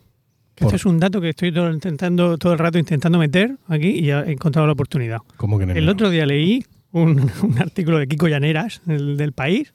[0.54, 3.88] Que este es un dato que estoy todo, intentando, todo el rato intentando meter aquí
[3.88, 5.18] y ya he encontrado la oportunidad.
[5.38, 6.62] Como que en El otro día leí
[6.92, 9.72] un, un artículo de Kiko Llaneras, el del país,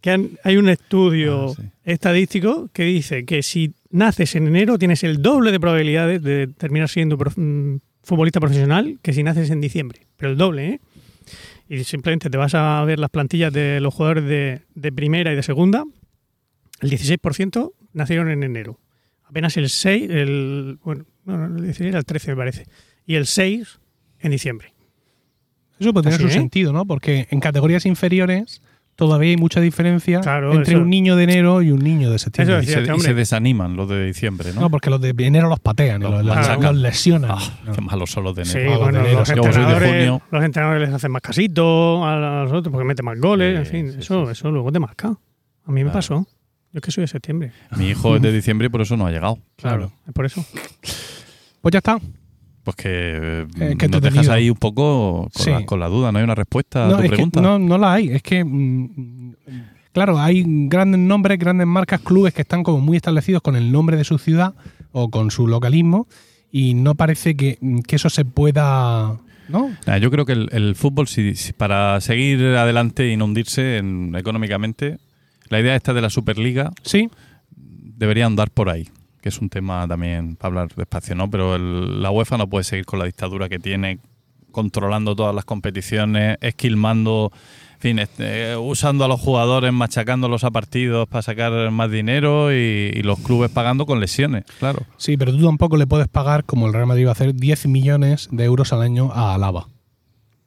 [0.00, 1.62] que han- hay un estudio Ah, sí.
[1.84, 6.88] estadístico que dice que si naces en enero tienes el doble de probabilidades de terminar
[6.88, 10.06] siendo prof- mm, futbolista profesional que si naces en diciembre.
[10.18, 10.80] Pero el doble, ¿eh?
[11.70, 15.36] Y simplemente te vas a ver las plantillas de los jugadores de, de primera y
[15.36, 15.84] de segunda,
[16.80, 18.78] el 16% nacieron en enero.
[19.24, 22.66] Apenas el 6, el, bueno, no, el 16 era el 13 me parece.
[23.06, 23.78] Y el 6
[24.20, 24.72] en diciembre.
[25.78, 26.32] Eso puede tener Así, su ¿eh?
[26.32, 26.86] sentido, ¿no?
[26.86, 28.62] Porque en categorías inferiores
[28.98, 32.18] todavía hay mucha diferencia Claro, entre eso- un niño de enero y un niño de
[32.18, 32.56] septiembre.
[32.58, 32.98] Eso Y se, y hombre.
[33.06, 34.62] se desaniman los de diciembre, ¿no?
[34.62, 37.30] No, porque los de enero los patean, y Los los, los- los lesionan.
[37.32, 37.72] Ah, No.
[37.72, 38.74] Qué malos son los de Sí, enero.
[38.74, 40.22] Ah, bueno, de enero, los entrenadores, junio.
[40.32, 43.84] los entrenadores les hacen más casito a los otros porque meten más goles, Sí, en
[43.86, 45.08] fin, sí, eso, eso luego te marca.
[45.08, 45.92] A mí me Claro.
[45.92, 46.26] pasó.
[46.72, 47.52] Yo es que soy de septiembre.
[47.76, 49.38] Mi hijo es de diciembre y por eso no ha llegado.
[49.56, 49.92] Claro.
[50.08, 50.44] Es por eso.
[51.62, 51.98] Pues ya está.
[52.68, 55.50] Pues que eh, nos dejas ahí un poco con, Sí.
[55.50, 57.40] la, con la duda, no hay una respuesta a tu pregunta.
[57.40, 58.10] no, no la hay.
[58.10, 59.32] Es que, mm,
[59.92, 63.96] claro, hay grandes nombres, grandes marcas, clubes que están como muy establecidos con el nombre
[63.96, 64.52] de su ciudad
[64.92, 66.08] o con su localismo
[66.52, 69.16] y no parece que, que eso se pueda...
[69.48, 69.70] ¿No?
[69.86, 73.78] Nah, yo creo que el, el fútbol, si, si para seguir adelante y no hundirse
[73.78, 74.98] en- económicamente,
[75.48, 77.08] la idea esta de la Superliga Sí,
[77.56, 78.88] debería andar por ahí,
[79.28, 81.30] que es un tema también para hablar despacio, ¿no?
[81.30, 83.98] Pero el- la UEFA no puede seguir con la dictadura que tiene,
[84.52, 87.30] controlando todas las competiciones, esquilmando,
[87.74, 92.90] en fin, este, usando a los jugadores, machacándolos a partidos para sacar más dinero y,
[92.94, 94.80] y los clubes pagando con lesiones, claro.
[94.96, 97.66] sí, pero tú tampoco le puedes pagar, como el Real Madrid va a hacer, 10
[97.66, 99.68] millones de euros al año a Alaba.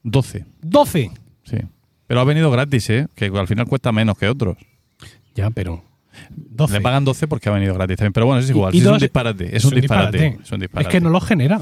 [0.04, 1.12] 12, ¡12!
[1.44, 1.58] sí.
[2.08, 3.08] Pero ha venido gratis, ¿eh?
[3.16, 4.58] Que al final cuesta menos que otros.
[5.36, 5.82] Ya, pero...
[6.30, 6.74] 12.
[6.74, 8.14] Le pagan 12 porque ha venido gratis también.
[8.14, 8.74] Pero bueno, es igual.
[8.74, 9.56] Y- y sí, es un disparate.
[9.56, 10.28] Es un disparate.
[10.44, 10.90] Es un Es disparate.
[10.90, 11.62] que no lo genera.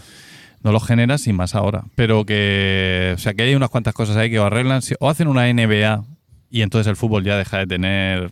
[0.62, 1.86] no lo generas y más ahora.
[1.95, 5.10] Pero que, o sea, que hay unas cuantas cosas ahí que o arreglan si- o
[5.10, 6.03] hacen una NBA
[6.51, 8.30] y entonces el fútbol ya deja de tener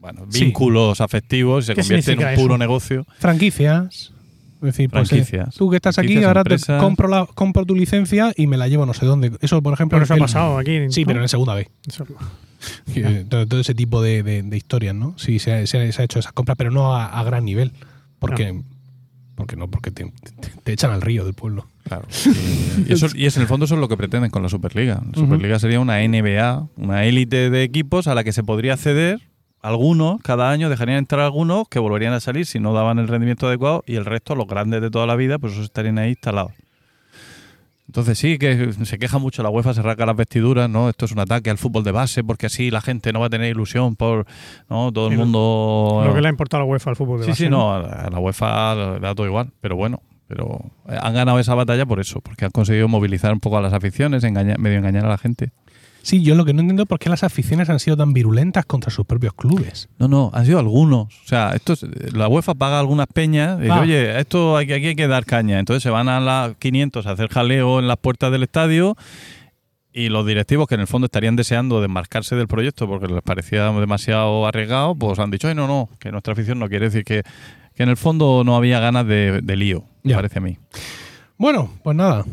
[0.00, 0.44] bueno, Sí.
[0.44, 2.58] vínculos afectivos y se ¿Qué convierte en un puro eso?
[2.58, 3.06] negocio.
[3.18, 4.12] Franquicias.
[4.56, 8.32] Es decir, pues, eh, tú que estás aquí, ahora te compro, la, compro tu licencia
[8.36, 9.30] y me la llevo no sé dónde.
[9.40, 9.96] Eso, por ejemplo...
[9.96, 10.80] Pero eso ha pasado aquí.
[10.90, 11.06] Sí, ¿no?
[11.06, 11.68] pero en segunda vez.
[11.86, 12.04] Eso-
[13.28, 15.14] todo, todo ese tipo de, de- de historias, ¿no?
[15.18, 17.44] Sí, se ha, se ha- se ha hecho esas compras, pero no a, a gran
[17.44, 17.72] nivel.
[18.18, 18.62] Porque,
[19.34, 21.66] porque no, porque te, te- te echan al río del pueblo.
[21.84, 22.06] Claro.
[22.86, 25.00] Y, eso, y es en el fondo eso es lo que pretenden con la Superliga.
[25.06, 25.14] La.
[25.18, 29.20] Superliga sería una NBA, una élite de equipos a la que se podría acceder.
[29.60, 33.48] Algunos, cada año dejarían entrar algunos que volverían a salir si no daban el rendimiento
[33.48, 36.52] adecuado y el resto, los grandes de toda la vida, pues esos estarían ahí instalados.
[37.88, 40.88] Entonces sí, que se queja mucho la UEFA, se rasga las vestiduras, ¿no?
[40.90, 43.30] Esto es un ataque al fútbol de base porque así la gente no va a
[43.30, 44.26] tener ilusión por,
[44.68, 44.92] ¿no?
[44.92, 46.02] Todo el lo- mundo...
[46.06, 47.74] Lo que le ha importado a la UEFA al fútbol de Sí, base, sí, no,
[47.74, 51.38] a la a la UEFA le da todo igual, pero bueno, pero eh, han ganado
[51.38, 54.76] esa batalla por eso, porque han conseguido movilizar un poco a las aficiones, engañar, medio
[54.78, 55.50] engañar a la gente.
[56.08, 58.64] Sí, yo lo que no entiendo es por qué las aficiones han sido tan virulentas
[58.64, 59.90] contra sus propios clubes.
[59.98, 61.14] No, no, han sido algunos.
[61.22, 61.84] O sea, esto es-
[62.14, 63.80] la UEFA paga algunas peñas y dice, Ah.
[63.80, 65.58] oye, esto hay, que- aquí hay que dar caña.
[65.58, 68.96] Entonces se van a las 500 a hacer jaleo en las puertas del estadio
[69.92, 73.64] y los directivos que en el fondo estarían deseando desmarcarse del proyecto porque les parecía
[73.70, 77.22] demasiado arriesgado, pues han dicho, ay, no, no, que nuestra afición no quiere decir que,
[77.74, 80.56] que en el fondo no había ganas de, de lío, me parece a mí.
[81.36, 82.24] Bueno, pues nada.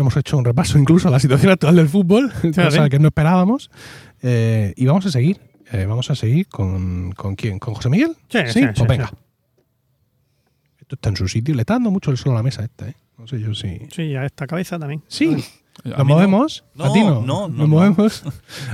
[0.00, 3.70] Hemos hecho un repaso incluso a la situación actual del fútbol, cosa que no esperábamos.
[4.22, 5.38] Eh, y vamos a seguir.
[5.72, 7.58] Eh, vamos a seguir con, con quién?
[7.58, 8.16] ¿Con José Miguel?
[8.28, 9.08] Sí, sí, pues venga.
[9.08, 9.14] sí.
[10.80, 11.54] Esto está en su sitio.
[11.54, 12.94] Le está dando mucho el sol a la mesa esta, ¿eh?
[13.18, 13.78] No sé yo si.
[13.94, 15.02] Sí, a esta cabeza también.
[15.06, 15.36] Sí,
[15.84, 16.04] nos no.
[16.06, 16.64] movemos.
[16.78, 17.06] a No, ti no.
[17.06, 17.66] no, no, Nos no.
[17.68, 18.24] movemos.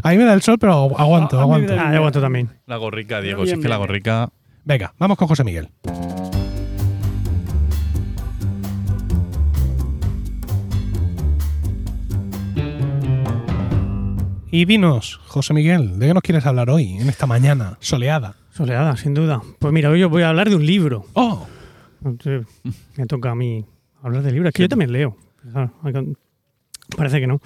[0.05, 1.73] A mí me da el sol, pero aguanto, aguanto.
[1.73, 2.51] Ah, yo aguanto también.
[2.67, 4.31] La gorrica, Diego, Bien, si es que la gorrica
[4.65, 5.69] Venga, vamos con José Miguel.
[14.57, 18.37] Y dinos, José Miguel, ¿de qué nos quieres hablar hoy, en esta mañana soleada?
[18.49, 19.43] Soleada, sin duda.
[19.59, 21.05] Pues mira, hoy os voy a hablar de un libro.
[21.13, 21.47] ¡Oh!
[22.97, 23.67] Me toca a mí
[24.01, 24.49] hablar de libros.
[24.49, 25.15] Es que yo también leo.
[26.97, 27.39] Parece que no.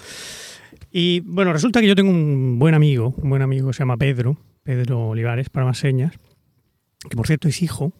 [0.93, 3.97] Y bueno, resulta que yo tengo un buen amigo, un buen amigo que se llama
[3.97, 6.13] Pedro, Pedro Olivares, para más señas,
[7.09, 7.93] que por cierto es hijo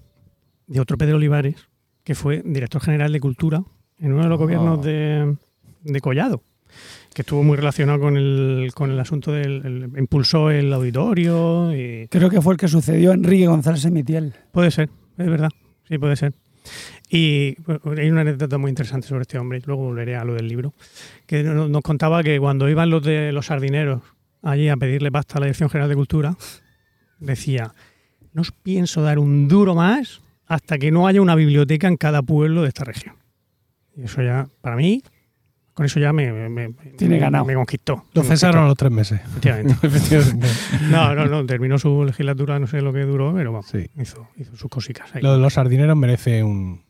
[0.69, 1.57] de otro Pedro Olivares,
[2.05, 3.65] que fue director general de Cultura
[3.99, 5.37] en uno de los gobiernos de,
[5.83, 6.45] de Collado,
[7.21, 9.65] que estuvo muy relacionado con el, con el asunto del...
[9.67, 14.33] el- impulsó el auditorio y Creo que fue el que sucedió a Enrique González Emitiel.
[14.53, 15.51] Puede ser, es verdad.
[15.87, 16.33] Sí, puede ser.
[17.11, 17.57] Y
[17.99, 20.73] hay una anécdota muy interesante sobre este hombre, luego volveré a lo del libro,
[21.27, 24.01] que no- nos contaba que cuando iban los de los sardineros
[24.43, 26.37] allí a pedirle pasta a la Dirección General de Cultura,
[27.19, 27.75] decía,
[28.33, 32.23] no os pienso dar un duro más hasta que no haya una biblioteca en cada
[32.23, 33.17] pueblo de esta región.
[33.97, 35.03] Y eso ya, para mí,
[35.81, 36.27] con eso ya me,
[36.99, 37.47] Tiene me- ganado.
[37.47, 38.05] me conquistó.
[38.13, 39.19] Lo cesaron a los tres meses.
[39.25, 39.75] efectivamente.
[39.87, 40.47] Efectivamente.
[40.91, 43.87] No, no, no, terminó su legislatura, no sé lo que duró, pero vamos, Sí.
[43.99, 45.23] hizo, hizo sus cositas ahí.
[45.23, 46.83] Lo de los sardineros merece un,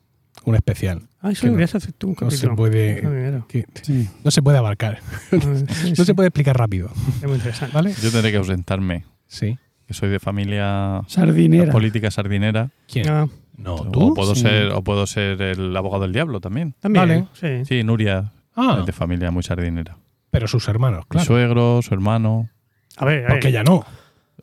[0.44, 1.02] un especial.
[1.20, 2.56] Ah, eso que no- deberías hacer tú un No se capítulo.
[2.56, 3.46] puede, dinero.
[3.48, 4.08] que- Sí.
[4.24, 4.98] no se puede abarcar.
[5.30, 5.46] Ah, sí,
[5.90, 6.90] No sí, se puede explicar rápido.
[7.20, 7.72] Es muy interesante.
[7.72, 7.92] ¿Vale?
[8.02, 9.56] Yo tendré que ausentarme, Sí.
[9.86, 11.70] que soy de familia Sardinera.
[11.70, 12.70] política sardinera.
[12.90, 13.08] ¿Quién?
[13.08, 14.14] Ah, No, O tú.
[14.14, 14.40] puedo Sí.
[14.40, 16.74] ser o puedo ser el abogado del diablo también.
[16.80, 17.26] también, Vale.
[17.34, 17.64] sí.
[17.66, 19.96] Sí, Nuria Ah, es de familia muy sardinera.
[20.30, 21.26] pero sus hermanos, Mi claro.
[21.26, 22.48] suegro, su hermano.
[22.96, 23.28] A ver, a ver.
[23.30, 23.84] Porque ya no.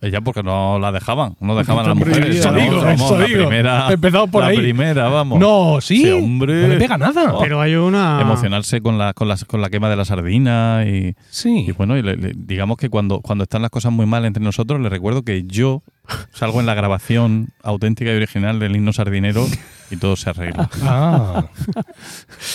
[0.02, 2.20] Ella porque no la dejaban, no dejaban a las mujeres.
[2.20, 2.52] prohibido.
[2.52, 3.40] No, Eso digo, vamos, eso la digo.
[3.48, 4.58] primera, empezado por la ahí.
[4.58, 5.40] primera, vamos.
[5.40, 5.98] No, sí.
[6.04, 6.62] Sí, hombre.
[6.62, 7.34] No le pega nada.
[7.34, 7.40] Oh.
[7.42, 8.20] Pero hay una.
[8.22, 11.66] Emocionarse con la, con, la, con la quema de la sardina y, Sí.
[11.68, 14.44] y bueno, y le- le- digamos que cuando, cuando están las cosas muy mal entre
[14.44, 15.84] nosotros, les recuerdo que yo
[16.32, 19.46] salgo en la grabación auténtica y original del himno sardinero
[19.92, 20.70] y todo se arregla.
[20.84, 21.46] Ah.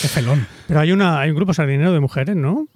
[0.01, 0.47] Qué felón.
[0.69, 2.67] Pero hay una, hay un grupo sardinero de mujeres, ¿no?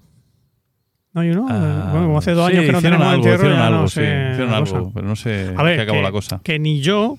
[1.17, 1.47] No hay uno.
[1.49, 3.81] Ah, bueno, como hace dos sí, años que no tenemos algo, entierro, hicieron ya algo,
[3.81, 6.41] no sí, hicieron algo, pero no sé A ver, qué acabó que, la cosa.
[6.45, 7.17] que ni yo,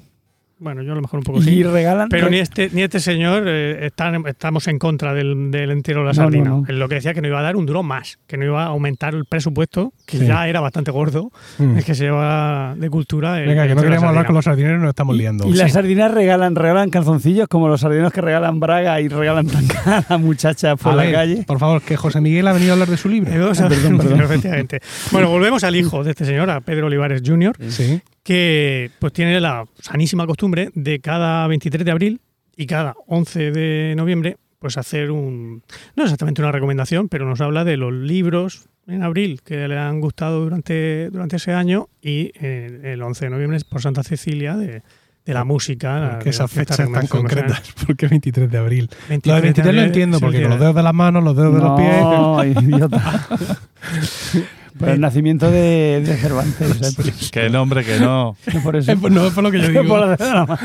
[0.60, 2.10] bueno, yo a lo mejor un poco Y sí, regalan.
[2.10, 6.08] pero ni este, ni este señor eh, están, estamos en contra del, del entierro de
[6.08, 6.50] la No, no, sardina.
[6.50, 6.64] no.
[6.68, 8.64] Él lo que decía que no iba a dar un duro más, que no iba
[8.64, 10.26] a aumentar el presupuesto, que Sí.
[10.26, 11.78] ya era bastante gordo, Mm.
[11.78, 13.40] es que se lleva de cultura.
[13.42, 14.26] el- Venga, que no queremos hablar sardina.
[14.28, 15.48] con los sardineros y nos estamos liando.
[15.48, 15.74] Y las Sí.
[15.74, 20.18] sardinas regalan, regalan calzoncillos como los sardineros que regalan braga y regalan tanga a la
[20.18, 21.44] muchacha por A la ver, calle.
[21.46, 23.32] Por favor, que José Miguel ha venido a hablar de su libro.
[23.32, 24.22] Eh, Ah, perdón, perdón.
[24.22, 24.80] Efectivamente.
[25.12, 28.02] Bueno, volvemos al hijo de este señor, a Pedro Olivares Jr., Sí.
[28.28, 32.22] Que pues tiene la sanísima costumbre de cada 23 de abril
[32.58, 35.64] y cada 11 de noviembre pues hacer un
[35.96, 40.02] no exactamente una recomendación, pero nos habla de los libros en abril que le han
[40.02, 44.58] gustado durante durante ese año y eh, el 11 de noviembre es por Santa Cecilia
[44.58, 44.82] de,
[45.26, 46.18] de la música.
[46.20, 47.62] Que de esas fechas tan concretas.
[47.88, 48.90] Porque 23 de abril.
[49.08, 50.84] 23 Lo de 23 lo abril entiendo, es el porque con los de- dedos de
[50.84, 52.02] las manos, los dedos de los pies.
[52.02, 53.28] No, idiota.
[54.80, 56.98] Por el nacimiento de, de Cervantes.
[57.00, 57.14] ¿eh?
[57.32, 58.36] Que no, hombre, que no.
[58.54, 58.92] No por eso.
[58.92, 59.86] Eh, pues no es por lo que yo digo.
[59.88, 60.60] Por la de la mano.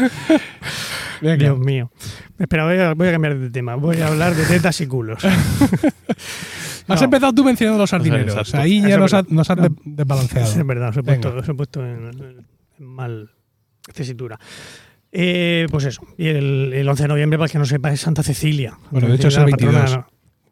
[1.21, 1.37] Venga.
[1.37, 1.91] Dios mío.
[2.39, 3.77] Espera, voy a, voy a cambiar de tema.
[3.77, 5.23] Voy a hablar de tetas y culos.
[6.89, 8.55] Has empezado tú mencionando los sardineros.
[8.55, 10.47] Ahí ya nos, ha- nos has de- desbalanceado.
[10.61, 12.09] Es verdad, os he puesto, os he puesto en,
[12.79, 13.31] en mal
[13.95, 14.39] tesitura.
[15.13, 16.03] Eh, pues eso.
[16.19, 18.77] Y el, el 11 de noviembre, para el que no sepa, es Santa Cecilia.
[18.91, 20.05] Bueno, de hecho es el la patrona- 22.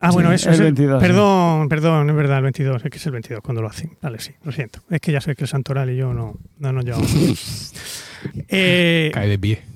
[0.03, 2.85] Ah, bueno, Sí, eso el es 22, Perdón, perdón, es verdad, el 22.
[2.85, 3.97] Es que es el 22 cuando lo hacen.
[4.01, 4.81] Vale, sí, lo siento.
[4.89, 7.73] Es que ya sé que el santoral y yo no, no nos llevamos.
[8.49, 9.63] eh, Cae de pie.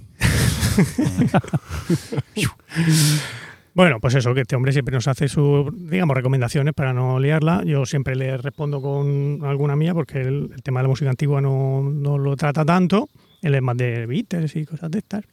[3.76, 7.64] Bueno, pues eso, que este hombre siempre nos hace sus, digamos, recomendaciones para no liarla.
[7.64, 11.40] Yo siempre le respondo con alguna mía porque el, el tema de la música antigua
[11.40, 13.08] no, no lo trata tanto.
[13.42, 15.24] Él es más de Beatles y cosas de estas.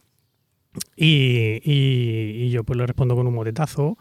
[0.96, 3.98] Y, y- y yo pues le respondo con un motetazo.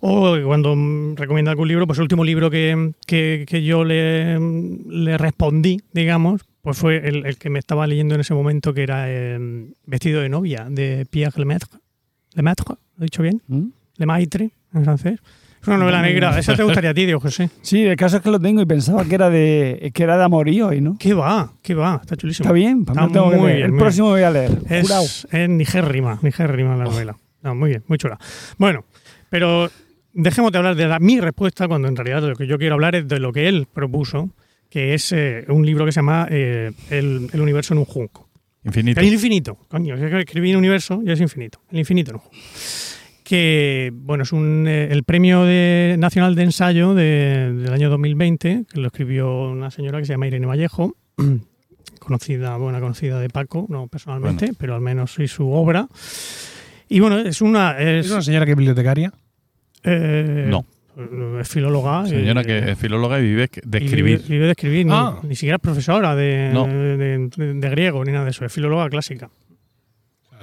[0.00, 0.74] O cuando
[1.14, 6.42] recomienda algún libro, pues el último libro que, que- que yo le, le respondí, digamos,
[6.62, 10.20] pues fue el, el que me estaba leyendo en ese momento, que era eh, Vestido
[10.20, 11.68] de novia, de Pierre Lemaitre.
[12.34, 12.64] Lemaitre,
[12.96, 13.42] ¿lo he dicho bien?
[13.48, 13.66] ¿Mm?
[13.98, 15.20] Le Maitre, en francés.
[15.66, 16.38] Una novela negra.
[16.38, 17.50] Esa te gustaría a ti, Diego José.
[17.62, 20.24] Sí, el caso es que lo tengo y pensaba que era de que era de
[20.24, 20.96] amorío y no.
[20.98, 21.52] ¿Qué va?
[21.62, 21.98] ¿Qué va?
[22.02, 22.44] Está chulísimo.
[22.44, 23.56] Está bien, para mí Está tengo que muy leer.
[23.58, 24.50] bien, El próximo voy a leer.
[24.82, 25.04] Jurado.
[25.04, 27.16] Es, es nigérrima, nigérrima la novela.
[27.42, 28.18] No, muy bien, muy chula.
[28.58, 28.84] Bueno,
[29.30, 29.70] pero
[30.12, 32.94] dejemos de hablar de la, mi respuesta cuando en realidad lo que yo quiero hablar
[32.94, 34.30] es de lo que él propuso,
[34.70, 38.28] que es eh, un libro que se llama eh, el, el universo en un junco.
[38.64, 39.00] Infinito.
[39.00, 41.60] El infinito, coño, es que escribí un universo y es infinito.
[41.70, 42.36] El infinito en un junco.
[43.28, 48.66] Que, bueno, es un, eh, el premio de- nacional de ensayo de- del año 2020,
[48.72, 50.94] que lo escribió una señora que se llama Irene Vallejo,
[51.98, 55.88] conocida, buena conocida de Paco, no personalmente, pero al menos sí su obra.
[56.88, 57.72] Y bueno, es una.
[57.80, 59.12] Es, ¿Es una señora que es bibliotecaria?
[59.82, 60.64] eh, No.
[61.40, 62.06] Es filóloga.
[62.06, 64.18] Señora y- que es filóloga y vive de escribir.
[64.18, 65.18] Vive, vive de escribir, ni- Ah.
[65.24, 66.66] ni, siquiera es profesora de, No.
[66.68, 69.28] de, de- de griego ni nada de eso, es filóloga clásica.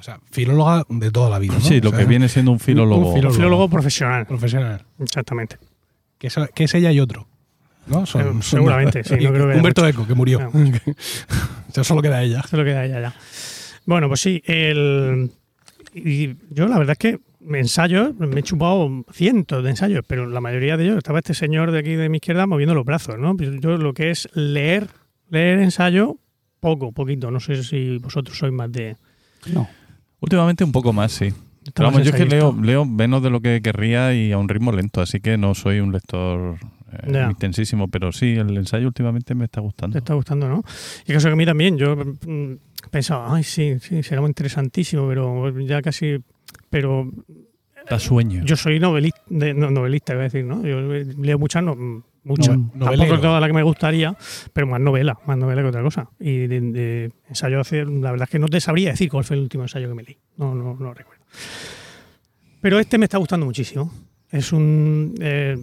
[0.03, 1.61] O sea, filóloga de toda la vida, ¿no?
[1.61, 3.07] Sí, O lo sea, que viene siendo un filólogo.
[3.07, 3.35] un filólogo.
[3.35, 4.83] Filólogo profesional, Profesional.
[4.99, 5.55] exactamente.
[6.17, 7.25] Que es, que es ella y otro.
[7.87, 8.03] ¿no?
[8.03, 10.41] Eh, seguramente, sí, no creo que Humberto Eco, que murió.
[10.41, 10.51] No.
[11.69, 12.43] Eso solo queda ella.
[12.43, 13.15] Se lo queda ella ya.
[13.85, 15.31] Bueno, pues sí, el,
[15.93, 17.19] y yo la verdad es que
[17.57, 21.71] ensayos, me he chupado cientos de ensayos, pero la mayoría de ellos estaba este señor
[21.71, 23.37] de aquí de mi izquierda moviendo los brazos, ¿no?
[23.37, 24.89] Pues Yo lo que es leer,
[25.29, 26.17] leer ensayo,
[26.59, 27.31] poco, poquito.
[27.31, 28.97] No sé si vosotros sois más de...
[29.53, 29.69] No.
[30.23, 31.33] Últimamente un poco más, sí.
[31.73, 34.47] Pero vamos, yo es que leo, leo menos de lo que querría y a un
[34.47, 36.57] ritmo lento, así que no soy un lector
[36.91, 39.93] eh, intensísimo, pero sí, el ensayo últimamente me está gustando.
[39.93, 40.63] Te está gustando, ¿no?
[41.05, 42.53] Y caso que a mí también, yo mm,
[42.89, 46.19] pensaba, ay, sí, sí, será muy interesantísimo, pero ya casi...
[46.69, 47.11] Pero
[47.89, 48.45] Da sueño.
[48.45, 50.65] yo soy novelista, no, novelista, iba a decir, ¿no?
[50.65, 51.75] Yo leo muchas, no,
[52.23, 52.57] muchas.
[52.57, 53.19] No- Tampoco novelero.
[53.21, 54.15] toda la que me gustaría,
[54.53, 56.09] pero más novela, más novela que otra cosa.
[56.19, 59.35] Y de, de ensayo hacer, la verdad es que no te sabría decir cuál fue
[59.35, 60.17] el último ensayo que me leí.
[60.37, 61.23] No, no, no recuerdo.
[62.61, 63.91] Pero este me está gustando muchísimo.
[64.31, 65.15] Es un.
[65.19, 65.57] eh,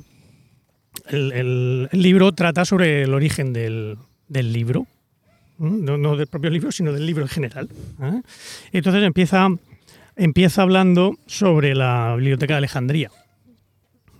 [1.08, 3.96] el, el- el libro trata sobre el origen del,
[4.28, 4.86] del libro.
[5.58, 7.68] No, no del propio libro, sino del libro en general.
[8.02, 8.22] ¿eh?
[8.72, 9.48] Entonces empieza,
[10.16, 13.10] empieza hablando sobre la biblioteca de Alejandría.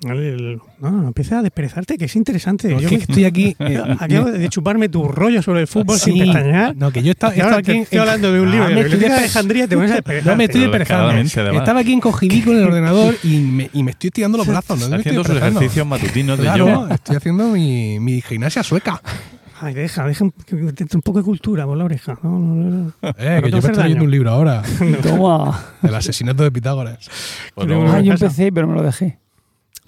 [0.03, 2.69] El- no, no, empieza a desperezarte, que es interesante.
[2.69, 3.55] No, Yo que me- estoy aquí.
[3.59, 6.75] eh, Acabo de chuparme tu rollo sobre el fútbol sí, sin pestañear.
[6.75, 7.73] No, que yo estaba, estaba aquí.
[7.73, 10.31] estoy hablando de un Ah, libro de estoy Alejandría te pones a desperezarte.
[10.31, 11.59] No me estoy desperezando.
[11.59, 14.89] Estaba aquí encogidico en el ordenador y me, y me estoy estirando los brazos.
[14.89, 16.95] No haciendo sus ejercicios matutinos de Claro, yoga.
[16.95, 19.03] estoy haciendo mi, mi gimnasia sueca.
[19.63, 22.19] Ay, deja, deja un, un poco de cultura por la oreja.
[22.23, 22.93] No, no, no.
[23.03, 24.63] Eh, te que yo me estoy leyendo un libro ahora.
[25.03, 25.63] Toma.
[25.83, 27.11] El asesinato de Pitágoras.
[27.55, 29.19] Bueno, Ah, yo empecé, pero me lo dejé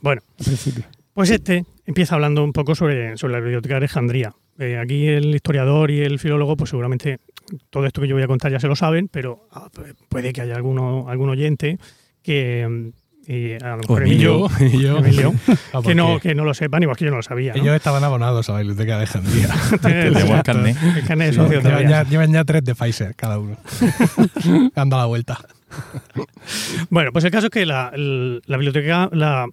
[0.02, 0.84] Bueno, al principio.
[1.14, 4.34] pues este empieza hablando un poco sobre, sobre la biblioteca de Alejandría.
[4.58, 7.18] Eh, aquí el historiador y el filólogo, pues seguramente
[7.70, 10.32] todo esto que yo voy a contar ya se lo saben, pero ah, pu- puede
[10.34, 11.78] que haya alguno, algún oyente
[12.22, 14.48] que, mm, y a lo mejor Emilio.
[14.60, 15.34] Emilio, Y yo- Emilio,
[15.72, 17.54] Ah, que, no, que no lo sepan, igual que yo no lo sabía.
[17.54, 17.62] ¿no?
[17.62, 19.48] Ellos estaban abonados a la biblioteca de Alejandría.
[19.84, 20.76] El- Llevó el carnet.
[20.96, 23.56] el carnet de socio llevan, ya, llevan ya tres de Pfizer cada uno.
[24.76, 25.38] Han dado la vuelta.
[26.90, 29.46] Bueno, pues el caso es que la, el- la biblioteca la,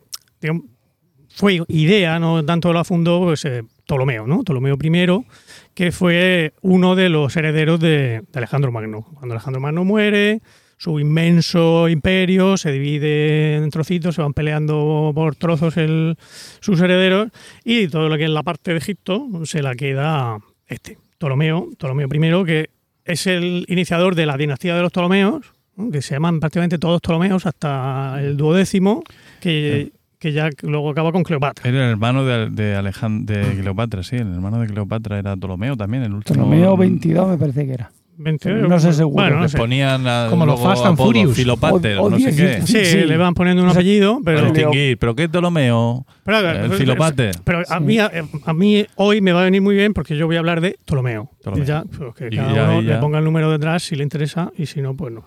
[1.29, 4.43] fue idea, no tanto la fundó pues, eh, Ptolomeo, ¿no?
[4.43, 5.25] Ptolomeo I,
[5.73, 9.05] que fue uno de los herederos de, Alejandro Magno.
[9.15, 10.41] Cuando Alejandro Magno muere,
[10.77, 16.17] su inmenso imperio se divide en trocitos, se van peleando por trozos el-
[16.59, 17.29] sus herederos
[17.63, 22.07] y todo lo que es la parte de Egipto se la queda este, Ptolomeo, Ptolomeo
[22.07, 22.69] I, que
[23.05, 25.51] es el iniciador de la dinastía de los Ptolomeos,
[25.91, 29.03] que se llaman prácticamente todos Ptolomeos hasta el duodécimo,
[29.41, 31.67] que, que ya luego acaba con Cleopatra.
[31.70, 35.78] Era el hermano de, de, Alejand- de Cleopatra, sí, el hermano de Cleopatra era Ptolomeo
[35.78, 36.36] también, el último.
[36.43, 37.91] Ptolomeo 22 me parece que era.
[38.22, 39.13] 20 No sé seguro.
[39.24, 39.57] Bueno, no Le sé.
[39.57, 41.38] ponían a, Como los Fast and apodos, Furious.
[41.38, 42.47] Filopater, O- o no sé qué.
[42.57, 42.97] 10, Sí, Sí.
[43.05, 46.05] le van poniendo un apellido, pero, distinguir, ¿pero qué es Ptolomeo?
[46.26, 47.36] pero, El Filopater.
[47.45, 48.11] pero a, mí, a,
[48.45, 50.78] a mí hoy me va a venir muy bien porque yo voy a hablar de
[50.84, 51.32] Ptolomeo.
[51.41, 51.63] Ptolomeo.
[51.63, 52.95] Y ya, pues, que Y cada ya- uno y ya.
[52.95, 55.24] le ponga el número detrás si le interesa y si no, pues no.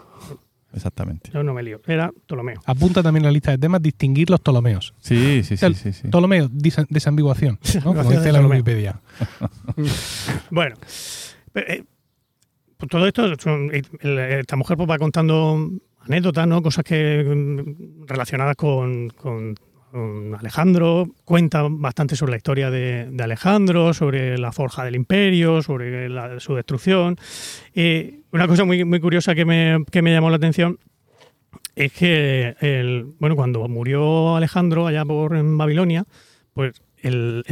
[0.75, 1.31] Exactamente.
[1.33, 1.81] Yo no me lío.
[1.87, 2.61] Era Ptolomeo.
[2.66, 4.95] Apunta también en la lista de temas distinguir los Ptolomeos.
[5.01, 5.93] Sí, sí, sí, El- sí.
[5.93, 6.09] sí.
[6.09, 7.95] Ptolomeo, desambiguación, ¿no?
[7.95, 8.47] como dice de la.
[8.47, 9.01] Wikipedia.
[10.51, 10.77] Bueno,
[11.53, 11.85] pero, eh,
[12.77, 15.70] pues todo esto, son- el- esta mujer pues, va contando
[16.01, 16.62] anécdotas, ¿no?
[16.62, 19.55] Cosas que mm, relacionadas con
[20.38, 26.40] Alejandro, cuenta bastante sobre la historia de, Alejandro, sobre la forja del imperio, sobre la-
[26.40, 27.16] su destrucción.
[27.74, 30.78] Y una cosa muy, muy curiosa que me, que me llamó la atención
[31.76, 36.05] es que el, bueno, cuando murió Alejandro allá por en Babilonia,
[36.55, 37.45] pues el-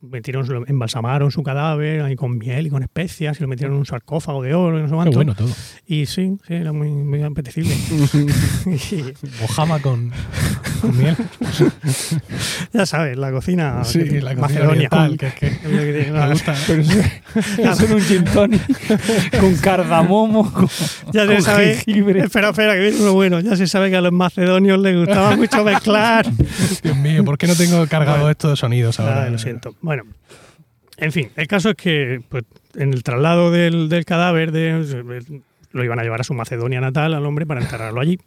[0.00, 3.80] metieron, lo embalsamaron su cadáver ahí con miel y con especias y lo metieron en
[3.80, 5.48] un sarcófago de oro y no sé Qué bueno todo.
[5.86, 7.74] Y sí, sí, era muy, muy apetecible.
[9.40, 10.12] Mojama con,
[10.80, 11.16] con miel.
[12.72, 14.70] ya sabes, la cocina Sí, la cocina macedonia.
[14.90, 15.68] oriental, que es que
[16.12, 16.54] me gusta.
[16.66, 18.24] Pero es un gin
[19.40, 20.68] con cardamomo, con,
[21.12, 21.74] Ya se sabe.
[21.76, 22.20] jengibre.
[22.24, 23.40] Espera, espera, que viene uno bueno.
[23.40, 26.26] Ya se sabe que a los macedonios les gustaba mucho mezclar.
[26.82, 28.30] Dios mío, ¿por qué no tengo cargado Bueno.
[28.30, 29.28] esto de sonidos ahora?
[29.30, 29.74] Lo siento.
[29.86, 30.02] Bueno,
[30.96, 32.42] en fin, el caso es que pues,
[32.74, 37.14] en el traslado del, del cadáver de, lo iban a llevar a su Macedonia natal
[37.14, 38.18] al hombre para enterrarlo allí.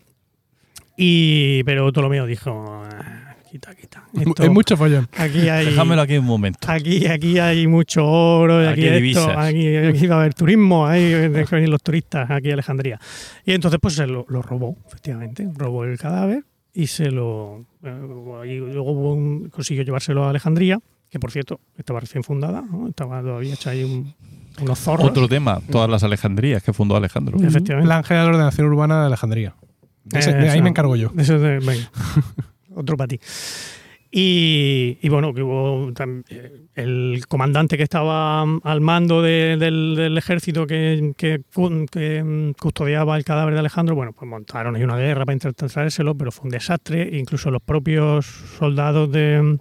[0.96, 4.04] Y, pero Ptolomeo dijo, "Ah, quita, quita.
[4.16, 5.08] Hay Esto- mucho follón.
[5.18, 6.60] Aquí hay, Déjamelo aquí un momento.
[6.72, 10.34] aquí, aquí hay mucho oro, y Aquí aquí, hay esto, aquí, aquí va a haber
[10.34, 13.00] turismo, ahí van a venir los turistas aquí a Alejandría.
[13.46, 16.44] Y entonces pues se lo, lo robó, efectivamente, robó el cadáver
[16.74, 20.80] y se lo eh, y luego consiguió llevárselo a Alejandría,
[21.10, 22.88] que por cierto estaba recién fundada, ¿no?
[22.88, 24.14] estaba todavía hecha ahí un-
[24.62, 25.08] unos zorros.
[25.10, 27.38] Otro tema, todas las Alejandrías que fundó Alejandro.
[27.42, 27.88] Efectivamente.
[27.88, 29.56] Plan General de Ordenación Urbana de Alejandría.
[30.04, 30.64] De ese- de ahí Eso.
[30.64, 31.12] me encargo yo.
[31.18, 31.92] Eso es de- venga.
[32.76, 33.20] Otro para ti.
[34.12, 35.92] Y, y bueno, que hubo
[36.30, 42.24] eh, el comandante que estaba al mando de- del, del ejército que, que cu- que,
[42.24, 46.16] mm, custodiaba el cadáver de Alejandro, bueno, pues montaron ahí una guerra para intentar traérselo,
[46.18, 47.08] pero fue un desastre.
[47.20, 48.26] Incluso los propios
[48.58, 49.60] soldados de,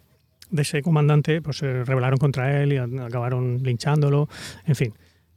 [0.51, 4.29] de ese comandante pues se rebelaron contra él y acabaron linchándolo.
[4.67, 4.95] En fin,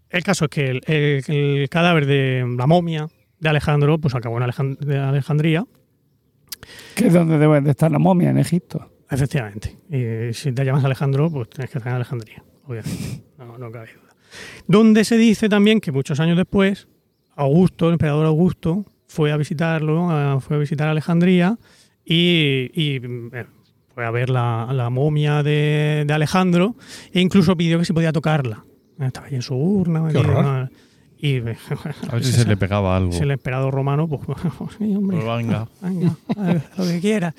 [0.10, 3.08] el caso es que el, el- el cadáver de la momia
[3.40, 5.66] de Alejandro pues acabó en Alejan- de Alejandría
[6.96, 8.92] Que es donde debe de estar la momia, en Egipto.
[9.10, 9.78] Efectivamente.
[9.90, 13.24] Y si te llamas Alejandro, pues tienes que estar en Alejandría, obviamente.
[13.38, 14.14] No, no cabe duda.
[14.68, 16.88] Donde se dice también que muchos años después,
[17.36, 21.58] Augusto, el emperador Augusto, fue a visitarlo, fue a visitar Alejandría
[22.06, 23.02] y, y,
[23.34, 23.46] eh,
[24.02, 26.76] fue a ver la, la momia de, de Alejandro
[27.14, 28.66] e incluso pidió que se podía tocarla.
[29.00, 30.02] Estaba ahí en su urna.
[30.12, 30.44] Qué allí, horror.
[30.44, 30.70] ¿no?
[31.20, 31.38] Y
[32.10, 33.12] A ver si se le pegaba algo.
[33.12, 34.22] si el emperador romano, pues,
[34.80, 35.68] sí, hombre, Pues venga.
[35.82, 37.36] venga, a ver, lo que quiera.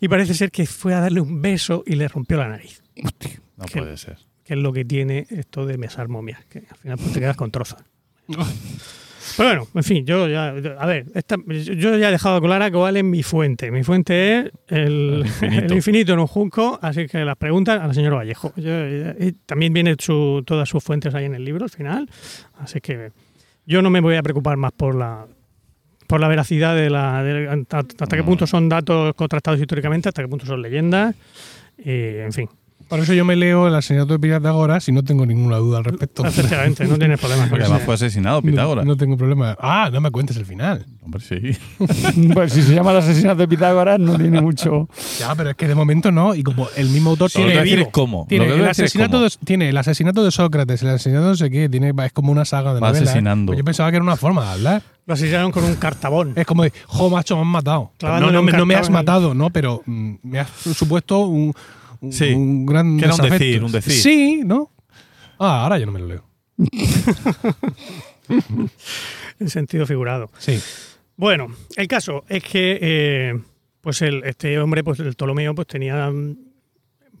[0.00, 2.82] Y parece ser que fue a darle un beso y le rompió la nariz,
[3.58, 4.16] No Que- puede ser.
[4.42, 7.36] que es lo que tiene esto de mesar momias, que al final pues, te quedas
[7.36, 7.84] con trozos.
[9.36, 12.96] Pero bueno, en fin, yo ya, a ver, esta- yo ya he dejado clara cuál
[12.96, 13.70] es mi fuente.
[13.70, 15.64] Mi fuente es el, El infinito.
[15.66, 18.52] el infinito en un junco, así que las preguntas a la señora Vallejo.
[18.56, 18.70] Yo,
[19.18, 22.08] y también viene su, todas sus fuentes ahí en el libro al final,
[22.58, 23.10] así que
[23.66, 25.26] yo no me voy a preocupar más por la
[26.06, 28.26] por la veracidad de la de- hasta, hasta qué No.
[28.26, 31.16] punto son datos contrastados históricamente, hasta qué punto son leyendas,
[31.78, 32.48] y, en fin.
[32.88, 35.84] Por eso yo me leo el asesinato de Pitágoras y no tengo ninguna duda al
[35.84, 36.24] respecto.
[36.24, 37.72] Efectivamente, no tienes problemas con Porque eso.
[37.72, 38.84] además fue asesinado Pitágoras.
[38.84, 39.56] No, no tengo problema.
[39.60, 40.86] Ah, no me cuentes el final.
[41.02, 41.36] Hombre, sí.
[42.34, 44.88] Pues si se llama el asesinato de Pitágoras, no tiene mucho.
[45.18, 46.34] Ya, pero es que de momento no.
[46.34, 48.26] Y como el mismo autor Lo que tiene, voy a decir es cómo.
[48.28, 49.24] tiene Lo que el asesinato cómo.
[49.24, 52.30] de, tiene el asesinato de Sócrates, el asesinato de no sé qué, tiene, es como
[52.32, 53.08] una saga de Va novelas.
[53.08, 53.46] asesinando.
[53.50, 54.82] Pues yo pensaba que era una forma de hablar.
[55.06, 56.32] Lo asesinaron con un cartabón.
[56.36, 57.90] Es como de, jo, macho, me han matado.
[58.02, 59.50] No, no, me- no me has matado, ¿no?
[59.50, 61.52] Pero mm, me has supuesto un,
[62.00, 63.92] un, Sí, un gran que era un decir, un decir.
[63.92, 64.70] Sí, ¿no?
[65.38, 66.24] Ah, ahora yo no me lo leo.
[69.38, 70.30] en sentido figurado.
[70.38, 70.58] Sí.
[71.16, 73.40] Bueno, el caso es que eh,
[73.80, 76.36] pues el, este hombre, pues el Ptolomeo, pues tenía mm,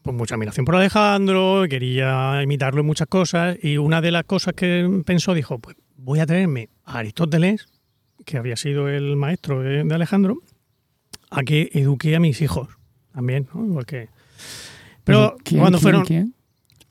[0.02, 4.54] pues, mucha admiración por Alejandro, quería imitarlo en muchas cosas, y una de las cosas
[4.54, 7.68] que pensó, dijo, pues voy a traerme a Aristóteles,
[8.24, 10.38] que había sido el maestro de, de Alejandro,
[11.30, 12.68] a que eduque a mis hijos
[13.12, 13.74] también, ¿no?
[13.74, 14.08] Porque...
[15.06, 16.04] Pero ¿Quién, cuando quién, fueron...
[16.04, 16.34] quién?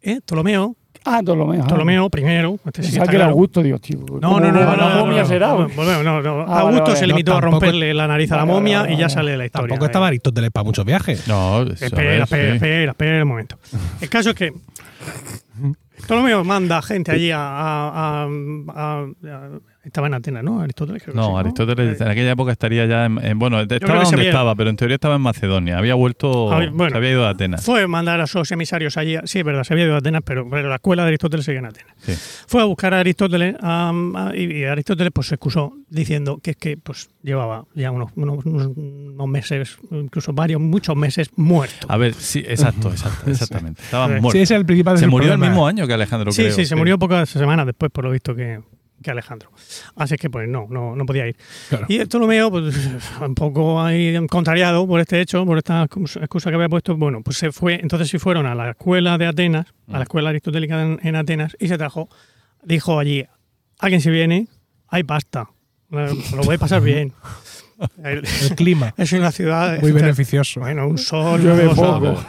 [0.01, 0.19] ¿eh?
[0.25, 0.75] Ptolomeo,
[1.07, 1.61] Ah, Ptolomeo.
[1.61, 1.67] ah.
[1.67, 2.55] Ptolomeo primero.
[2.65, 3.31] este sí Pensaba está que era claro.
[3.33, 3.99] Augusto, digo, tío.
[4.19, 5.47] No, no, no, no, La no, momia no, será.
[5.49, 6.41] no, volvemos, no, no.
[6.47, 8.79] Ah, Augusto vale, se limitó No, a tampoco- romperle la nariz a la Vale, momia
[8.81, 9.13] vale, y ya vale.
[9.13, 9.67] sale la historia.
[9.67, 11.27] Tampoco estaba Aristóteles para muchos viajes.
[11.27, 12.55] No, eso, Espera, espera, sí.
[12.55, 13.59] espera, espera un momento.
[14.01, 14.51] El caso es que
[16.07, 18.27] Ptolomeo manda gente allí a, a- a-
[18.73, 19.49] a- a-
[19.85, 20.59] Estaba en Atenas, ¿no?
[20.61, 21.03] Aristóteles.
[21.03, 24.15] creo que sí, No, Aristóteles en aquella época estaría ya en, en- bueno, estaba donde
[24.17, 25.77] había- estaba, pero en teoría estaba en Macedonia.
[25.77, 26.89] Había vuelto, bueno.
[26.89, 27.63] se había ido a Atenas.
[27.63, 29.15] Fue mandar a sus emisarios allí.
[29.25, 31.59] Sí, es verdad, se había ido a Atenas, pero, pero la escuela de Aristóteles seguía
[31.59, 31.93] en Atenas.
[31.99, 32.13] Sí.
[32.47, 36.57] Fue a buscar a Aristóteles a- y, y Aristóteles pues se excusó diciendo que es
[36.57, 41.85] que pues llevaba ya unos, unos, meses, incluso varios, muchos meses muerto.
[41.89, 43.81] A ver, sí, exacto, exacto, exactamente.
[43.83, 44.11] Estaba Sí.
[44.13, 44.31] muerto.
[44.31, 46.55] Sí, ese es el principal se murió el mismo año que Alejandro, Sí, creo.
[46.55, 48.59] sí, se murió pocas semanas después, por lo visto, que,
[49.03, 49.51] que Alejandro.
[49.95, 51.35] Así que, pues no, no, no podía ir.
[51.69, 51.85] Claro.
[51.89, 52.75] Y Ptolomeo, pues
[53.21, 57.37] un poco ahí contrariado por este hecho, por esta excusa que había puesto, bueno, pues
[57.37, 60.99] se fue, entonces sí fueron a la escuela de Atenas, a la escuela aristotélica en,
[61.03, 62.09] en Atenas, y se trajo,
[62.63, 63.25] dijo allí,
[63.79, 64.47] alguien se viene,
[64.87, 65.49] hay pasta,
[65.89, 67.13] lo voy a pasar bien.
[68.03, 68.23] El
[68.55, 68.93] clima.
[68.97, 69.81] Es una ciudad...
[69.81, 70.61] Muy beneficioso.
[70.61, 72.23] Bueno, un sol, Llueve poco.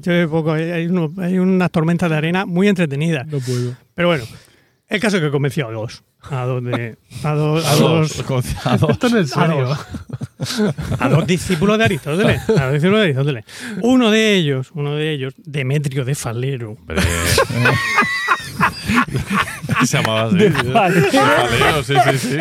[0.00, 3.24] llueve poco, hay, hay uno- hay unas tormentas de arena muy entretenidas.
[3.28, 3.76] No puedo.
[3.94, 4.24] Pero bueno,
[4.88, 6.02] el caso es que convenció a dos.
[6.30, 8.18] A dos, de, a dos, A dos,
[8.64, 8.90] a dos.
[8.90, 9.66] Esto es a serio.
[9.66, 9.78] dos.
[10.98, 12.48] a dos discípulos de Aristóteles.
[12.48, 13.44] A dos discípulos de Aristóteles.
[13.82, 16.76] Uno de ellos, uno de ellos, Demetrio de Falero.
[19.84, 20.36] Se llamaba así.
[20.36, 22.38] De Falero, sí, sí, sí.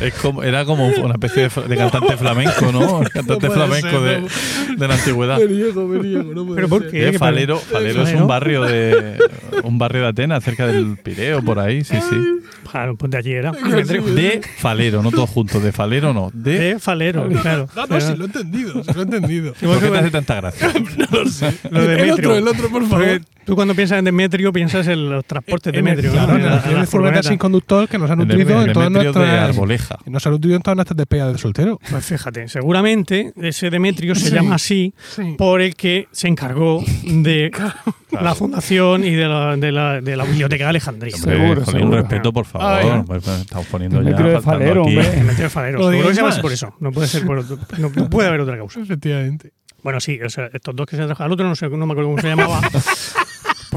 [0.00, 3.02] Es como, era como una especie de, cantante flamenco, ¿no?
[3.02, 4.76] El cantante flamenco ser, de, no.
[4.76, 5.38] de la antigüedad.
[5.38, 6.90] Me niego, me niego, no puede ¿Pero por ser.
[6.90, 7.08] qué?
[7.08, 7.58] Eh, ¿Qué Falero?
[7.58, 9.16] Falero es un barrio de
[9.62, 12.16] un barrio de Atenas, cerca del Pireo, por ahí, sí, sí.
[12.70, 13.52] Claro, pues de allí era.
[13.52, 16.58] De Falero, no todos juntos, de Falero no, de...
[16.58, 17.68] De Falero, claro.
[17.74, 19.52] No, no, sí lo he entendido, sí lo he entendido.
[19.54, 20.72] ¿Por qué te hace tanta gracia?
[20.96, 21.52] No lo sé.
[21.70, 23.04] Lo de el otro, el otro, por favor.
[23.06, 26.10] Porque tú cuando piensas en Demetrio piensas en los transportes de Demetrio.
[26.12, 26.34] Claro, ¿no?
[26.36, 27.28] en En el la- accidente en de la furgoneta furgoneta.
[27.28, 29.56] sin conductor que nos han nutrido en todas nuestras.
[30.06, 31.78] Han nutrido en todas nuestras despedidas de soltero.
[31.90, 34.34] Pues fíjate, seguramente ese Demetrio se Sí.
[34.34, 35.34] llama así Sí.
[35.38, 37.50] por el que se encargó de
[38.12, 41.14] la fundación y de la, de la, de la biblioteca de Alejandría.
[41.16, 42.00] Hombre, Seguro, jolín, seguro.
[42.00, 42.66] respeto, por favor.
[42.66, 43.02] Ay.
[43.06, 44.94] Pues, Estamos poniendo ya Demetrio de faltando Falero, aquí.
[45.16, 45.78] Demetrio de Falero.
[45.78, 46.74] Lo Seguro que se llama así por eso.
[46.80, 48.80] No puede ser por otro- no, no puede haber otra causa.
[48.80, 49.52] Efectivamente.
[49.82, 51.26] Bueno, sí, o sea, estos dos que se han trabajado.
[51.26, 52.60] Al otro no sé, no me acuerdo cómo se llamaba.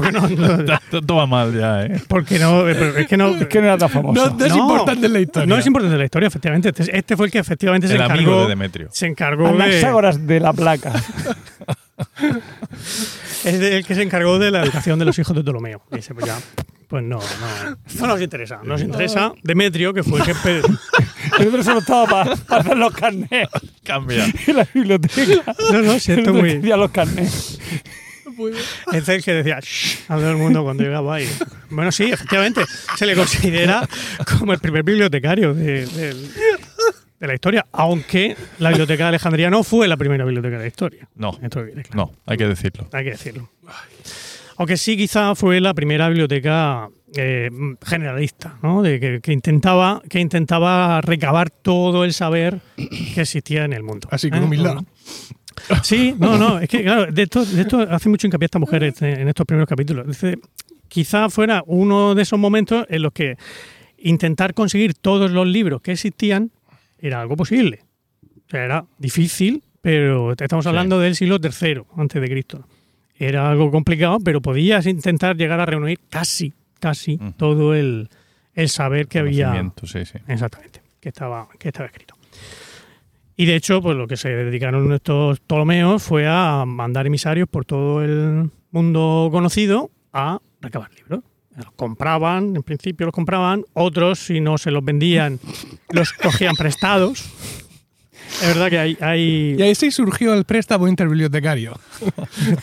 [0.00, 2.00] Porque no, no- Esto va mal ya, ¿eh?
[2.08, 3.28] porque no, eh, es que no.
[3.36, 4.28] Es que no era tan famoso.
[4.30, 4.58] No, no es No.
[4.58, 5.46] importante en la historia.
[5.46, 6.68] No es importante la historia, efectivamente.
[6.70, 8.42] Este, este fue el que efectivamente se El amigo encargó.
[8.42, 8.88] de Demetrio.
[8.92, 9.62] Se encargó de.
[9.62, 10.92] Anaxágoras de la placa.
[13.44, 15.82] Es de- el que se encargó de la educación de los hijos de Ptolomeo.
[15.92, 16.38] Y dice, pues ya,
[16.88, 18.56] pues no, no, no nos interesa.
[18.62, 20.62] No nos interesa Demetrio, que fue el
[21.38, 23.48] El otro solo estaba para hacer los carnés
[23.82, 24.26] Cambia.
[24.46, 25.54] en la biblioteca.
[25.72, 26.52] No, no, si El esto otro muy.
[26.52, 26.76] que hacía
[28.46, 28.68] carnés.
[28.92, 31.28] Es el que decía "Shh", a todo el mundo cuando llegaba ahí.
[31.70, 32.62] Bueno, sí, efectivamente,
[32.96, 33.86] se le considera
[34.38, 36.14] como el primer bibliotecario de, de-
[37.20, 40.66] de la historia, aunque la biblioteca de Alejandría no fue la primera biblioteca de la
[40.68, 41.06] historia.
[41.16, 42.12] No, Esto viene claro.
[42.12, 42.88] no, hay que decirlo.
[42.92, 43.50] Hay que decirlo.
[44.56, 47.50] Aunque sí, quizá fue la primera biblioteca eh,
[47.84, 48.80] generalista, ¿no?
[48.82, 52.60] De que, que intentaba, que intentaba recabar todo el saber
[53.14, 54.08] que existía en el mundo.
[54.10, 54.84] Así con ¿Eh?
[55.82, 58.82] Sí, no, no, es que claro, de esto, de esto hace mucho hincapié esta mujer
[58.84, 60.06] este- en estos primeros capítulos.
[60.06, 60.38] Dice,
[60.88, 63.36] quizá fuera uno de esos momentos en los que
[63.98, 66.50] intentar conseguir todos los libros que existían
[66.98, 67.80] era algo posible.
[68.46, 72.66] O sea, era difícil, pero estamos hablando del siglo III antes de Cristo.
[73.16, 78.08] Era algo complicado, pero podías intentar llegar a reunir casi, casi todo el,
[78.54, 79.52] el saber que había.
[79.86, 80.18] Sí, sí.
[80.26, 82.14] Exactamente, que estaba, que estaba escrito.
[83.36, 87.64] Y de hecho, pues lo que se dedicaron estos Ptolomeos fue a mandar emisarios por
[87.64, 91.20] todo el mundo conocido a recabar libros.
[91.56, 95.38] Los compraban, en principio los compraban, otros, si no se los vendían,
[95.90, 97.30] los cogían prestados.
[98.42, 98.96] Es verdad que hay.
[99.00, 101.78] hay Y ahí sí surgió el préstamo interbibliotecario.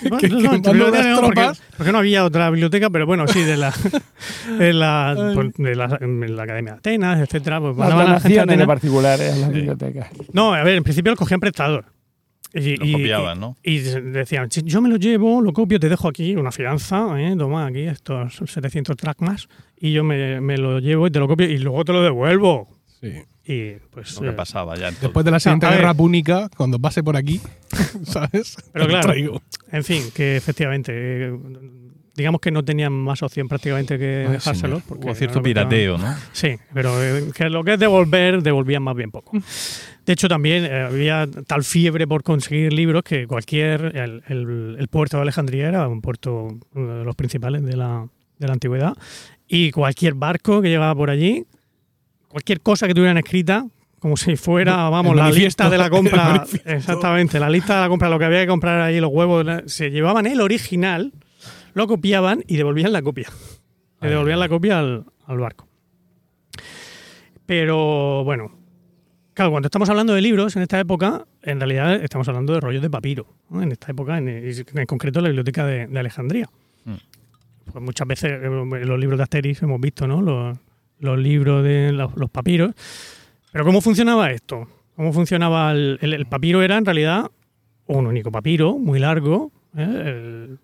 [0.01, 3.57] bueno, que- no, que no, no, porque, no había otra biblioteca, pero bueno, sí, de
[3.57, 3.73] la,
[4.57, 7.59] de la, pues, de la, de la Academia de Atenas, etcétera.
[7.59, 10.09] Pues Las mandaban a la gente de particulares a las bibliotecas.
[10.33, 11.85] No, a ver, en principio los cogían prestador.
[12.53, 13.57] Y, Los copiaban, ¿no?
[13.61, 17.35] Y, decían, "Si yo me lo llevo, lo copio, te dejo aquí una fianza, ¿eh?
[17.37, 19.49] toma aquí estos 700 dracmas,
[19.79, 22.69] y yo me, me lo llevo y te lo copio y luego te lo devuelvo.
[23.01, 23.11] Sí.
[23.47, 24.15] Y pues...
[24.15, 25.01] Lo que eh, pasaba ya entonces.
[25.03, 27.39] Después de la siguiente guerra púnica, cuando pase por aquí,
[28.03, 28.57] ¿sabes?
[28.73, 29.07] Pero claro.
[29.07, 29.41] traigo.
[29.71, 31.37] en fin, que efectivamente, eh,
[32.13, 34.77] digamos que no tenían más opción prácticamente que Ay, dejárselo.
[34.79, 34.83] señor.
[34.87, 36.13] porque Hubo cierto pirateo, ¿no?
[36.33, 39.31] Sí, pero eh, que lo que es devolver, devolvían más bien poco.
[40.05, 43.95] De hecho, también eh, había tal fiebre por conseguir libros que cualquier.
[43.95, 48.07] El, el- el puerto de Alejandría era un puerto uno de los principales de la,
[48.39, 48.93] de la antigüedad.
[49.47, 51.45] Y cualquier barco que llegaba por allí,
[52.27, 53.67] cualquier cosa que tuvieran escrita,
[53.99, 56.45] como si fuera, vamos, la lista de la compra.
[56.65, 59.91] Exactamente, la lista de la compra, lo que había que comprar ahí, los huevos, se
[59.91, 61.13] llevaban el original,
[61.73, 63.29] lo copiaban y devolvían la copia.
[64.01, 65.67] Le devolvían la copia al, al barco.
[67.47, 68.51] Pero bueno,
[69.33, 72.81] claro, cuando estamos hablando de libros en esta época, en realidad estamos hablando de rollos
[72.81, 73.33] de papiro.
[73.49, 73.63] ¿no?
[73.63, 76.49] En esta época, en, en concreto, la biblioteca de, de Alejandría.
[76.85, 76.95] Mm.
[77.71, 80.21] Pues muchas veces eh, en los libros de Asterix hemos visto ¿no?
[80.21, 80.57] los,
[80.99, 82.73] los libros de los, los papiros.
[83.51, 84.67] Pero ¿cómo funcionaba esto?
[84.95, 86.61] ¿Cómo funcionaba el, el- el papiro?
[86.61, 87.29] Era en realidad
[87.85, 89.51] un único papiro, muy largo.
[89.77, 89.83] ¿eh?
[89.83, 90.59] El,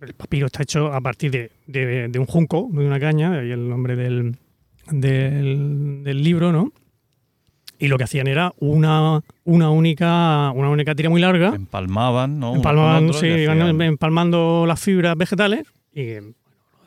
[0.00, 3.40] el papiro está hecho a partir de, de- de un junco, de una caña, de
[3.40, 4.36] ahí el nombre del,
[4.90, 6.72] del, del libro, ¿no?
[7.78, 11.54] Y lo que hacían era una, una, única, una única tira muy larga.
[11.54, 12.54] Empalmaban, ¿no?
[12.54, 16.14] Empalmaban, sí, iban hacían- empalmando las fibras vegetales y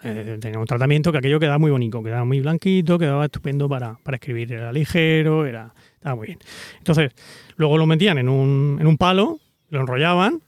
[0.03, 3.97] eh, tenía un tratamiento que aquello quedaba muy bonito, quedaba muy blanquito, quedaba estupendo para,
[4.03, 6.39] para escribir, era ligero, era, estaba muy bien.
[6.77, 7.11] Entonces,
[7.55, 9.39] luego lo metían en un, en un palo,
[9.69, 10.41] lo enrollaban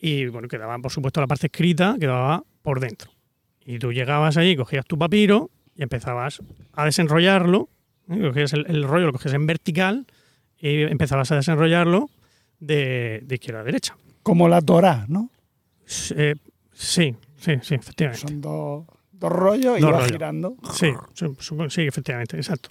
[0.00, 3.10] y bueno, quedaba, por supuesto, la parte escrita quedaba por dentro.
[3.64, 7.68] Y tú llegabas allí, cogías tu papiro y empezabas a desenrollarlo,
[8.10, 8.20] ¿eh?
[8.20, 10.06] cogías el, el rollo, lo cogías en vertical
[10.58, 12.10] y empezabas a desenrollarlo
[12.58, 13.96] de, de izquierda a derecha.
[14.22, 15.30] Como la Torá, ¿no?
[16.16, 16.34] Eh,
[16.72, 18.26] sí, sí, sí, efectivamente.
[18.26, 20.56] Son dos, dos rollos y Dos va girando.
[20.72, 20.92] Sí,
[21.68, 22.70] sí, efectivamente, exacto.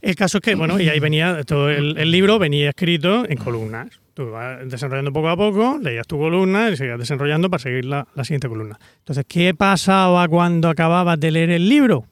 [0.00, 3.38] El caso es que, bueno, y ahí venía, todo el, el libro venía escrito en
[3.38, 3.88] columnas.
[4.14, 8.06] Tú vas desenrollando poco a poco, leías tu columna y seguías desenrollando para seguir la,
[8.14, 8.78] la siguiente columna.
[8.98, 12.04] Entonces, ¿qué pasaba cuando acababas de leer el libro?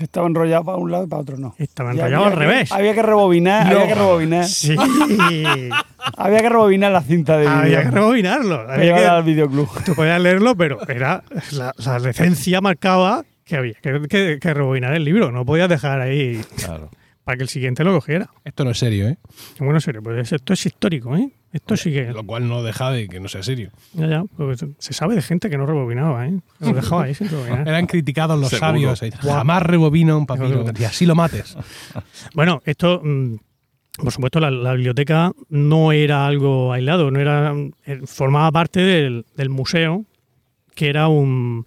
[0.00, 1.54] Que estaba enrollado para un lado y para otro no.
[1.58, 2.72] Estaba enrollado al que- revés.
[2.72, 3.72] Había que rebobinar, No.
[3.80, 4.44] había que rebobinar.
[4.46, 4.74] Sí,
[6.16, 8.60] Había que rebobinar la cinta de había que rebobinarlo.
[8.66, 9.68] Había que- al videoclub.
[9.84, 11.22] Tú podías leerlo, pero era
[11.52, 15.30] la, la decencia marcaba que había que, que- que rebobinar el libro.
[15.30, 16.88] No podías dejar ahí Claro.
[17.30, 18.28] Para que el siguiente lo cogiera.
[18.44, 19.16] Esto no es serio, ¿eh?
[19.60, 21.30] Bueno, en serio, pues esto es histórico, ¿eh?
[21.52, 22.06] Esto sí que...
[22.12, 23.70] Lo cual no deja de que no sea serio.
[23.92, 26.40] Ya, ya, pues se sabe de gente que no rebobinaba, ¿eh?
[26.58, 27.68] Lo dejaba ahí sin rebobinar.
[27.68, 28.66] Eran criticados los Seguro.
[28.66, 29.02] sabios.
[29.04, 30.64] eh, Jamás rebobina un papiro.
[30.76, 31.56] Y así lo mates.
[32.34, 33.36] Bueno, esto, mm,
[34.02, 37.54] por supuesto, la, la biblioteca no era algo aislado, no era
[37.86, 40.04] eh, formaba parte del, del museo,
[40.74, 41.64] que era un,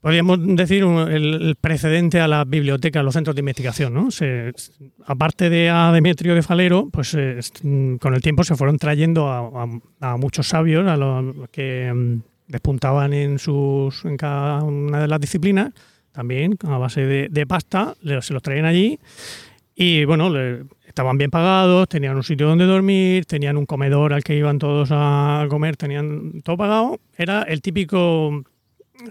[0.00, 3.92] podríamos decir, un- el, precedente a las bibliotecas, a los centros de investigación.
[3.94, 4.10] ¿no?
[4.10, 4.52] Se-
[5.06, 9.28] aparte de a Demetrio de Falero, pues eh, mm, con el tiempo se fueron trayendo
[10.00, 15.20] a muchos sabios, a los que mm, despuntaban en, sus, en cada una de las
[15.20, 15.72] disciplinas,
[16.12, 18.98] también a base de, de pasta, le- se los traían allí
[19.74, 24.22] y bueno, le- estaban bien pagados, tenían un sitio donde dormir, tenían un comedor al
[24.24, 27.00] que iban todos a comer, tenían todo pagado.
[27.18, 28.42] Era el típico,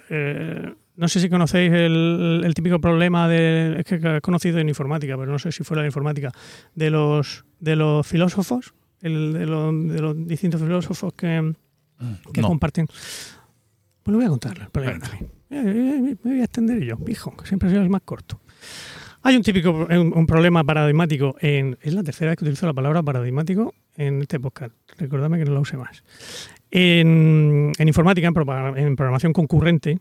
[0.10, 4.70] eh, no sé si conocéis el, el típico problema de, es que he conocido en
[4.70, 6.32] informática, pero no sé si fuera la informática,
[6.74, 11.54] de los, de los filósofos, el, de, los, de los distintos filósofos que,
[12.34, 12.48] que No.
[12.48, 12.88] comparten.
[12.88, 14.58] Pues lo voy a contar.
[14.60, 15.26] el problema también.
[15.50, 15.64] Eh,
[16.12, 18.40] eh, Me voy a extender yo, pijo, que siempre soy el más corto.
[19.24, 21.78] Hay un típico un, un problema paradigmático en.
[21.82, 24.72] Es la tercera vez que utilizo la palabra paradigmático en este podcast.
[25.00, 26.04] Recordadme que no la use más.
[26.78, 29.98] En, informática, en, programación concurrente,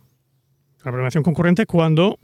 [0.79, 2.19] la programación concurrente es cuando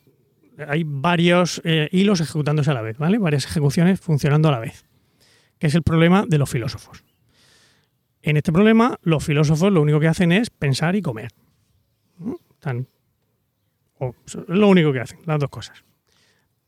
[0.67, 3.19] hay varios eh, hilos ejecutándose a la vez, ¿vale?
[3.19, 4.85] Varias ejecuciones funcionando a la vez,
[5.61, 7.05] que es el problema de los filósofos.
[8.23, 11.31] En este problema, los filósofos lo único que hacen es pensar y comer.
[12.67, 15.85] es lo único que hacen, las dos cosas.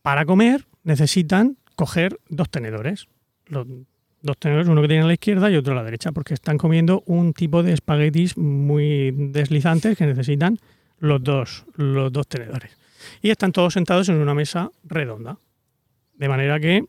[0.03, 3.09] Para comer necesitan coger dos tenedores.
[4.23, 6.57] Dos tenedores, uno que tiene a la izquierda y otro a la derecha, porque están
[6.59, 10.59] comiendo un tipo de espaguetis muy deslizantes que necesitan
[10.99, 12.77] los dos, los dos tenedores.
[13.21, 15.39] Y están todos sentados en una mesa redonda.
[16.15, 16.85] De manera que,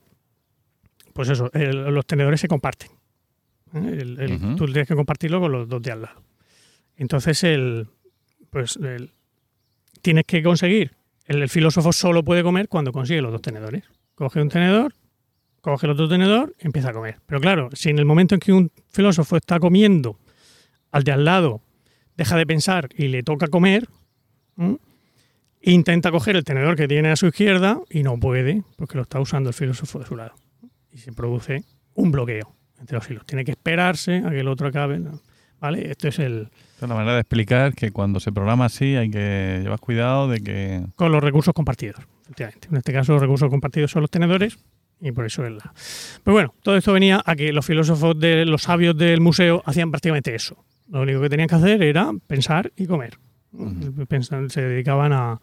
[1.12, 2.90] pues eso, el- los tenedores se comparten.
[3.74, 3.98] ¿eh?
[4.00, 4.54] El-.
[4.56, 6.22] Tú tienes que compartirlo con los dos de al lado.
[6.96, 7.88] Entonces, el,
[8.50, 9.10] pues el-
[10.02, 10.92] tienes que conseguir.
[11.26, 13.82] El filósofo solo puede comer cuando consigue los dos tenedores.
[14.14, 14.94] Coge un tenedor,
[15.70, 17.16] coge el otro tenedor y empieza a comer.
[17.26, 20.18] Pero claro, si en el momento en que un filósofo está comiendo,
[20.92, 21.62] al de al lado
[22.16, 23.88] deja de pensar y le toca comer,
[24.58, 24.76] ¿m?
[25.62, 29.18] intenta coger el tenedor que tiene a su izquierda y no puede porque lo está
[29.20, 30.34] usando el filósofo de su lado.
[30.92, 33.24] Y se produce un bloqueo entre los hilos.
[33.24, 34.98] Tiene que esperarse a que el otro acabe.
[34.98, 35.18] ¿no?
[35.60, 35.90] ¿Vale?
[35.90, 39.10] Esto es el, Esta es la manera de explicar que cuando se programa así hay
[39.10, 40.84] que llevar cuidado de que.
[40.94, 42.04] con los recursos compartidos.
[42.24, 42.68] Efectivamente.
[42.70, 44.58] En este caso, los recursos compartidos son los tenedores
[45.04, 45.72] y por eso es la.
[46.24, 49.90] Pero bueno, todo esto venía a que los filósofos de los sabios del museo hacían
[49.90, 50.64] prácticamente eso.
[50.90, 53.18] Lo único que tenían que hacer era pensar y comer.
[54.08, 55.40] Pensan- se dedicaban a,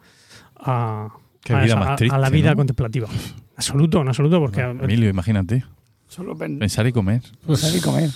[0.57, 1.07] a,
[1.43, 2.57] Qué a vida esa- más triste, a la vida ¿no?
[2.57, 3.07] contemplativa.
[3.55, 5.63] Absoluto, en absoluto, porque Emilio, imagínate.
[6.07, 7.21] Solo pen- Pensar y comer.
[7.47, 8.09] pensar y comer.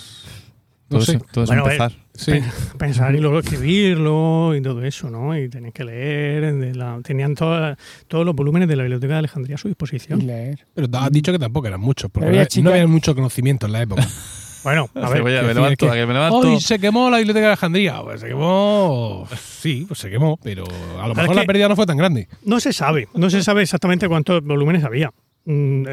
[0.88, 1.16] Todo, No sé.
[1.16, 1.92] eso, todo eso Bueno, empezar.
[2.14, 2.30] Sí.
[2.30, 2.44] Pen-
[2.78, 5.36] pensar y luego escribirlo y todo eso, ¿no?
[5.38, 7.76] Y tenían que leer, de la- tenían toda-
[8.08, 10.26] todos los volúmenes de la Biblioteca de Alejandría a su Y disposición.
[10.26, 10.64] leer.
[10.74, 13.82] Pero has dicho que tampoco eran muchos, porque Había no, había mucho conocimiento en la
[13.82, 14.06] época.
[14.64, 16.38] Bueno, a ver, voy a- quiero me decir, levanto, es a que- que me levanto.
[16.38, 18.02] ¡Hoy se quemó la biblioteca de Alejandría!
[18.02, 19.28] Pues se quemó.
[19.60, 20.64] Sí, pues se quemó, pero
[21.00, 22.26] a lo mejor es la pérdida no fue tan grande.
[22.44, 25.12] no se sabe, no se sabe exactamente cuántos volúmenes había.
[25.44, 25.84] Mm,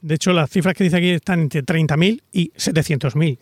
[0.00, 3.38] De hecho, las cifras que dice aquí están entre 30.000 y 700.000.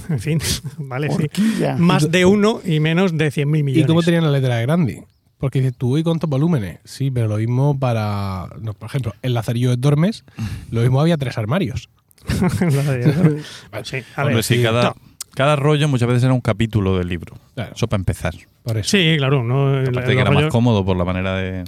[0.08, 0.38] En fin,
[0.78, 1.28] vale, sí.
[1.78, 3.76] Más de uno y menos de 100.000 millones.
[3.76, 5.04] ¿Y cómo tenían la letra grande?
[5.38, 6.78] Porque dices, tú, ¿y cuántos volúmenes?
[6.84, 8.48] Sí, pero lo mismo para.
[8.60, 10.24] no, por ejemplo, en Lazarillo de Dormes,
[10.70, 11.88] lo mismo había tres armarios.
[13.84, 14.94] sí, a Hombre, ver, sí, cada, no.
[15.34, 17.34] cada rollo muchas veces era un capítulo del libro.
[17.54, 18.34] Claro, Eso para empezar.
[18.62, 18.90] por eso.
[18.96, 19.42] Sí, claro.
[19.42, 21.64] No, Aparte que era más cómodo por la manera de.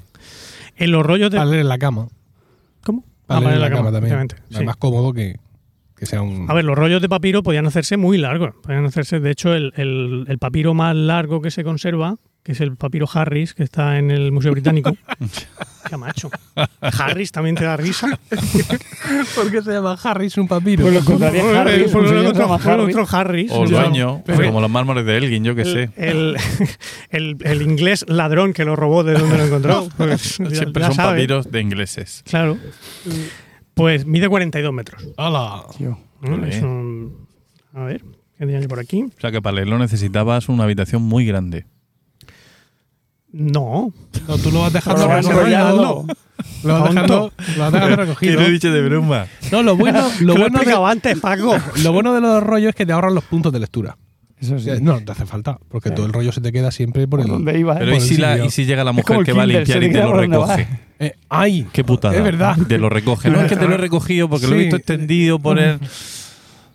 [0.77, 1.39] en los rollos de.
[1.39, 2.07] Para leer en la cama.
[2.85, 3.05] ¿Cómo?
[3.27, 4.29] Para Ah, leer en la cama, también.
[4.51, 4.64] Es sí.
[4.64, 5.37] más cómodo que,
[5.97, 6.51] que sea un.
[6.51, 8.55] A ver, los rollos de papiro podían hacerse muy largos.
[8.62, 12.61] Podían hacerse, de hecho, el, el- el papiro más largo que se conserva que es
[12.61, 14.95] el papiro Harris, que está en el Museo Británico.
[15.88, 16.28] Qué macho.
[16.82, 18.18] Harris también te da risa.
[19.34, 20.82] ¿Por qué se llama Harris un papiro?
[20.82, 23.51] Pues lo Harris, Por un señor otro, otro Harris.
[23.51, 23.70] O el
[24.26, 25.90] Pero- como los mármoles de Elgin, yo qué sé.
[25.97, 26.36] El,
[27.11, 29.88] el, el inglés ladrón que lo robó de donde lo encontró.
[29.97, 31.12] Pues, ya- Siempre ya son sabe.
[31.12, 32.22] papiros de ingleses.
[32.28, 32.59] Claro.
[33.75, 35.05] Pues mide 42 metros.
[35.16, 35.64] ¡Hala!
[35.77, 35.99] Tío.
[36.22, 36.45] ¿no?
[36.47, 37.27] Es un-
[37.75, 38.03] a ver,
[38.39, 39.03] ¿qué tenía yo por aquí?
[39.03, 41.66] O sea que para leerlo necesitabas una habitación muy grande.
[43.33, 43.93] No.
[44.29, 46.07] No, tú lo vas dejando Pero lo vas recogido.
[46.62, 48.49] Lo vas dejando, lo vas dejando recogido.
[48.49, 49.27] dicho de broma.
[49.51, 51.57] No, lo bueno, lo he bueno, de, antes, Paco.
[51.83, 53.97] lo bueno de los rollos es que te ahorran los puntos de lectura.
[54.47, 54.70] Eso sí.
[54.82, 57.32] No, te hace falta, porque todo el rollo se te queda siempre por ¿Por el.
[57.32, 57.74] dónde iba?
[57.78, 59.82] Pero Por ¿y el si, la- y si llega la mujer que va a limpiar
[59.82, 60.66] y te lo recoge?
[61.01, 61.66] Eh, ¡Ay!
[61.72, 62.16] Qué putada.
[62.16, 62.57] Es verdad.
[62.68, 63.28] Te lo recoge.
[63.30, 64.62] No, es que te lo he recogido porque lo he Sí.
[64.64, 65.78] visto extendido por el...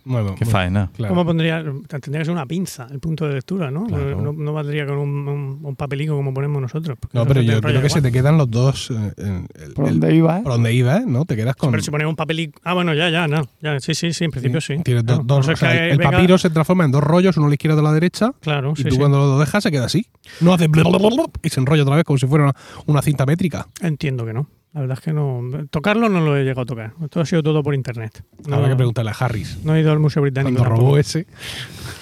[0.04, 0.90] Bueno, Qué bueno, faena.
[0.94, 1.12] claro.
[1.14, 1.62] ¿Cómo pondría?
[1.62, 3.86] Tendría que ser una pinza el punto de lectura, ¿no?
[3.86, 4.20] Claro.
[4.20, 6.96] No, no valdría con un, un, un papelico como ponemos nosotros.
[7.12, 8.90] No, pero yo creo que se te quedan los dos.
[8.90, 10.38] eh, en el- ¿Por el- dónde iba?
[10.38, 10.42] eh?
[10.42, 11.04] por donde iba, ¿eh?
[11.06, 11.24] ¿no?
[11.24, 11.70] Te quedas con.
[11.70, 12.60] Pero si ponemos un papelico.
[12.64, 13.42] Ah, bueno, ya, ya, no.
[13.60, 14.78] Ya, sí, sí, sí, en principio sí.
[14.82, 15.22] Tienes Claro.
[15.24, 17.74] dos, o sea, el venga- papiro se transforma en dos rollos, uno a la izquierda
[17.74, 18.32] y otro a la derecha.
[18.40, 18.98] Claro, Y sí, tú sí.
[18.98, 20.06] cuando lo dejas se queda así.
[20.40, 22.54] No hace blablabla y se enrolla otra vez como si fuera una,
[22.86, 23.66] una cinta métrica.
[23.80, 24.46] Entiendo que no.
[24.72, 25.42] La verdad es que no.
[25.70, 26.92] Tocarlo no lo he llegado a tocar.
[27.02, 28.22] Esto ha sido todo por internet.
[28.46, 29.58] No, Habrá que preguntarle a Harris.
[29.64, 30.54] no he ido al Museo Británico.
[30.56, 30.86] Cuando tampoco.
[30.86, 31.26] robó ese,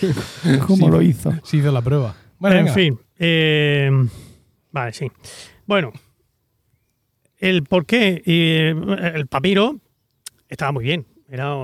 [0.66, 0.90] ¿Cómo Sí.
[0.90, 1.32] lo hizo?
[1.44, 2.14] se hizo la prueba.
[2.38, 2.74] Bueno, en venga.
[2.74, 2.98] fin.
[3.18, 3.90] eh,
[4.70, 5.10] vale, sí.
[5.66, 5.92] Bueno,
[7.38, 8.22] el por qué.
[8.26, 8.74] eh,
[9.14, 9.76] el papiro
[10.48, 11.06] estaba muy bien.
[11.30, 11.54] Era,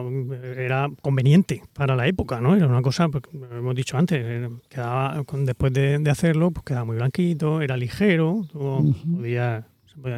[0.59, 2.55] era conveniente para la época, ¿no?
[2.55, 6.85] Era una cosa, pues, hemos dicho antes, eh, quedaba, después de, de hacerlo, pues quedaba
[6.85, 8.59] muy blanquito, era ligero, se
[9.09, 9.67] podía-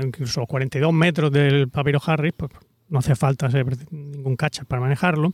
[0.03, 2.51] incluso los 42 metros del papiro Harris, pues
[2.89, 3.49] no hace falta
[3.91, 5.33] ningún cachas para manejarlo.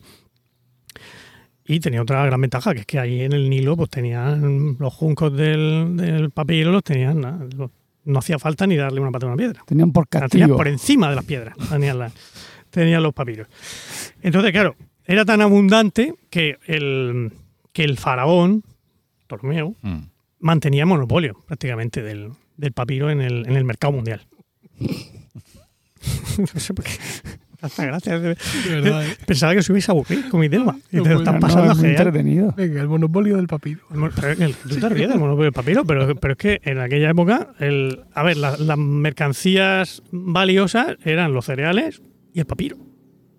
[1.64, 4.93] Y tenía otra gran ventaja, que es que ahí en el Nilo pues tenían los
[4.93, 7.20] juncos del, del papiro, los tenían,
[7.57, 7.70] los-
[8.05, 9.62] no hacía falta ni darle una pata a una piedra.
[9.64, 10.57] Tenían por La tenían castigo.
[10.57, 12.11] por encima de las piedras, tenían, la-
[12.70, 13.47] tenían los papiros.
[14.22, 14.74] Entonces, claro,
[15.05, 17.32] era tan abundante que el,
[17.72, 18.64] que el faraón,
[19.28, 19.99] Ptolomeo, Mm.
[20.40, 24.26] mantenía monopolio prácticamente del, del papiro en el, en el mercado mundial.
[26.39, 26.93] no sé por qué.
[27.61, 28.20] Hasta gracias.
[28.20, 28.37] De
[28.81, 29.16] verdad, ¿eh?
[29.25, 30.77] Pensaba que se hubiese aburrido con mi tema.
[30.91, 32.07] Y No te lo estás No, pasando es muy genial.
[32.09, 32.55] entretenido.
[32.57, 33.81] Venga, el monopolio del papiro.
[34.39, 37.53] El- tú te ríes del monopolio del papiro, pero, pero es que en aquella época,
[37.61, 42.03] el, a ver, la- las mercancías valiosas eran los cereales
[42.35, 42.79] y el papiro.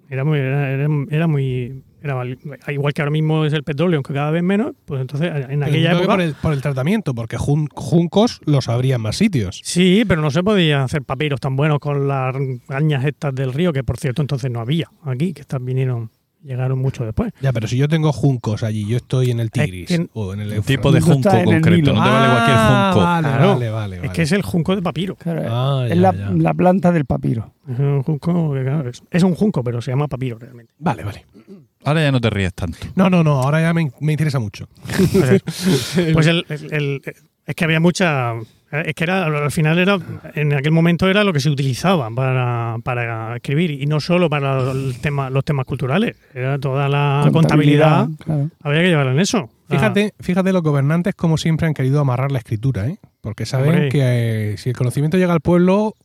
[0.09, 2.37] Era muy, era, era- era muy, era vali-
[2.67, 5.93] igual que ahora mismo es el petróleo, aunque cada vez menos, pues entonces en aquella
[5.93, 9.61] época Por el, por el tratamiento, porque jun- juncos los habría en más sitios.
[9.63, 12.35] sí, pero no se podía hacer papiros tan buenos con las
[12.67, 16.11] cañas estas del río, que por cierto entonces no había aquí, que estas vinieron,
[16.43, 17.31] llegaron mucho después.
[17.41, 20.41] Ya, pero si yo tengo juncos allí, yo estoy en el Tigris que- o en
[20.41, 23.05] el tipo de junco concreto, no te vale cualquier Ah, junco.
[23.05, 23.47] Vale, Claro.
[23.53, 25.15] vale, vale, Es que es el junco de papiro.
[25.15, 26.29] Claro, Ah, es ya, la, ya.
[26.31, 27.53] la planta del papiro.
[27.71, 30.73] Es un junco, claro, es- es un junco, pero se llama papiro realmente.
[30.79, 31.25] Vale, vale.
[31.85, 32.77] Ahora ya no te ríes tanto.
[32.95, 34.67] No, no, no, ahora ya me, me interesa mucho.
[36.13, 37.01] Pues el, el- el-
[37.45, 38.33] es que había mucha.
[38.73, 39.99] Es que era, al final era,
[40.33, 44.71] en aquel momento era lo que se utilizaba para, para escribir y no solo para
[44.71, 48.07] el tema, los temas culturales, era toda la contabilidad.
[48.25, 48.49] Claro.
[48.61, 49.49] Había que llevarla en eso.
[49.69, 52.97] Fíjate, fíjate los gobernantes como siempre han querido amarrar la escritura, ¿eh?
[53.21, 53.89] Porque saben Hombre.
[53.89, 55.95] que eh, si el conocimiento llega al pueblo,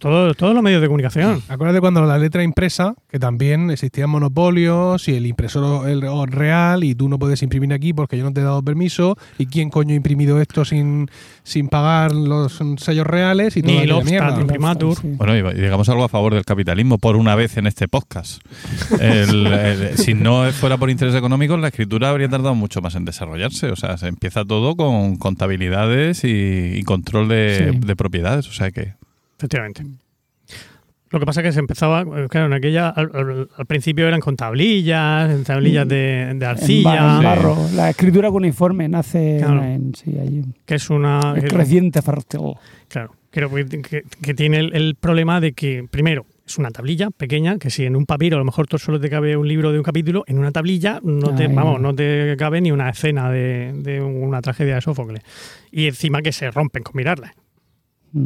[0.00, 1.42] todo- todos los medios de comunicación.
[1.48, 6.94] acuérdate cuando la letra impresa, que también existían monopolios y el impresor el real y
[6.94, 9.92] tú no puedes imprimir aquí porque yo no te he dado permiso y quién coño
[9.92, 11.08] ha imprimido esto sin,
[11.44, 13.74] sin pagar los sellos reales y Ni
[14.04, 14.34] mierda.
[14.36, 14.96] ni Imprimatur.
[14.96, 15.08] Sí.
[15.16, 18.42] Bueno, y digamos algo a favor del capitalismo por una vez en este podcast.
[19.00, 23.04] El- el- si no fuera por intereses económicos, la escritura habría tardado mucho más en
[23.04, 23.70] desarrollarse.
[23.70, 27.78] O sea, se empieza todo con contabilidades y, y control de, Sí.
[27.86, 28.48] de propiedades.
[28.48, 28.94] O sea que
[29.40, 29.82] Efectivamente.
[31.12, 34.06] Lo que pasa es que se empezaba, eh, claro, en aquella, al, al- al principio
[34.06, 37.24] eran con tablillas, en tablillas de, de En, ba- arcilla, en Sí.
[37.24, 37.56] barro.
[37.74, 39.64] La escritura cuneiforme nace Claro.
[39.64, 40.44] en, sí, allí.
[40.66, 41.34] que es una...
[41.36, 42.52] Es creciente fertil.
[42.88, 47.10] Claro, creo que, que- que tiene el, el problema de que, primero, es una tablilla
[47.10, 49.72] pequeña, que si en un papiro a lo mejor tú solo te cabe un libro
[49.72, 51.92] de un capítulo, en una tablilla no te, Ay, vamos, no.
[51.94, 55.22] te cabe ni una escena de, de una tragedia de Sófocles.
[55.72, 57.32] Y encima que se rompen con mirarlas.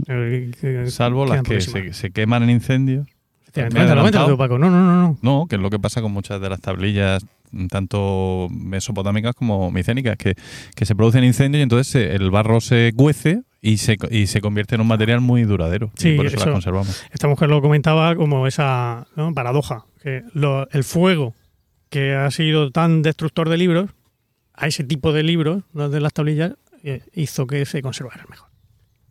[0.08, 3.06] Eh, salvo las que se, se queman en incendios.
[3.52, 4.58] Tú, Paco.
[4.58, 5.18] No, no, no, no.
[5.22, 7.24] No, que es lo que pasa con muchas de las tablillas,
[7.70, 10.34] tanto mesopotámicas como micénicas, que,
[10.74, 14.74] que se producen incendios y entonces el barro se cuece y se, y se convierte
[14.74, 15.92] en un material muy duradero.
[15.96, 17.04] Sí, y por eso, eso- las conservamos.
[17.12, 19.32] Esta mujer lo comentaba como esa ¿no?
[19.32, 21.34] paradoja, que lo- el fuego
[21.90, 23.90] que ha sido tan destructor de libros,
[24.54, 28.48] a ese tipo de libros, los de las tablillas, eh, hizo que se conservara mejor.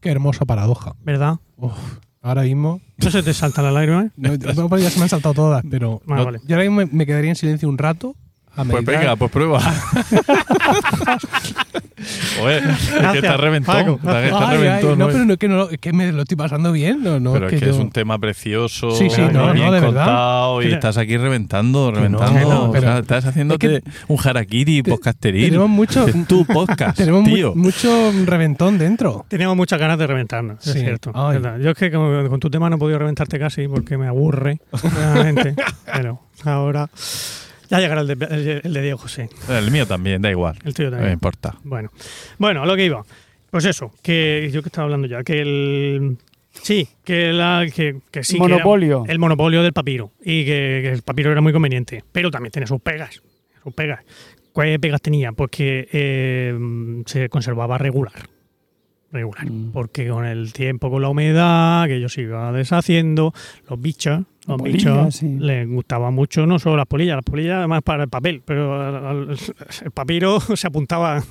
[0.04, 0.96] Qué hermosa paradoja.
[1.04, 1.38] ¿Verdad?
[1.58, 1.72] Uf,
[2.22, 2.82] ahora mismo.
[2.98, 4.10] ¿No se te salta la lágrima?
[4.18, 6.02] No, ya se me han saltado todas, pero.
[6.06, 6.40] No, vale.
[6.46, 8.16] Yo ahora mismo me, me quedaría en silencio un rato.
[8.56, 9.60] A Pues venga, pues prueba.
[12.42, 13.76] Oye, es que está reventón.
[13.76, 13.96] Paco.
[13.96, 15.12] Está, está Ay, ay, reventón, no, ¿no?
[15.12, 17.02] pero no, que no, es que me lo estoy pasando bien.
[17.02, 19.80] No, no, Pero es que es yo- un tema precioso, Sí, sí, no, bien de
[19.80, 20.60] verdad.
[20.62, 22.70] y estás aquí reventando, reventando.
[22.72, 25.46] o sea, estás haciéndote es un harakiri te- podcasteril.
[25.46, 27.56] tenemos mucho- Es tu podcast, Tenemos mu- tío.
[27.56, 29.26] mucho reventón dentro.
[29.30, 31.12] Teníamos muchas ganas de reventarnos, es cierto.
[31.62, 34.60] Yo es que con tu tema no he podido reventarte casi porque me aburre.
[35.94, 36.90] Pero ahora
[37.74, 40.58] ya llegará el de, el- el de Diego José, El mío también, da igual.
[40.64, 41.14] el tuyo No me también.
[41.14, 41.56] importa.
[41.64, 41.90] Bueno,
[42.38, 43.04] bueno, a lo que iba.
[43.52, 46.18] Pues eso, que yo que estaba hablando ya, que el...
[46.54, 48.38] Sí, que, la, que, que sí.
[48.38, 49.04] que era Monopolio.
[49.08, 50.12] el monopolio del papiro.
[50.24, 52.04] Y que, que el papiro era muy conveniente.
[52.12, 53.22] Pero también tiene sus pegas.
[53.64, 54.02] Sus pegas.
[54.52, 55.32] ¿Cuáles pegas tenía?
[55.32, 56.56] Pues que eh,
[57.08, 58.14] se conservaba regular.
[59.12, 59.50] Regular.
[59.50, 59.72] Mm.
[59.72, 63.34] Porque con el tiempo, con la humedad, que ello se iba deshaciendo,
[63.70, 65.38] los bichos, los Polillas, bichos sí.
[65.40, 69.92] les gustaba mucho no solo las polillas, las polillas además para el papel, pero el
[69.94, 71.24] papiro se apuntaba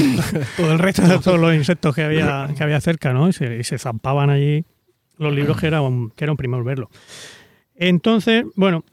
[0.56, 1.20] Todo el resto.
[1.20, 3.28] todos los insectos que había, que había cerca, ¿no?
[3.28, 4.64] Y se, y se zampaban allí
[5.18, 6.90] los libros que era un, que era un primer verlo.
[7.74, 8.84] Entonces, bueno,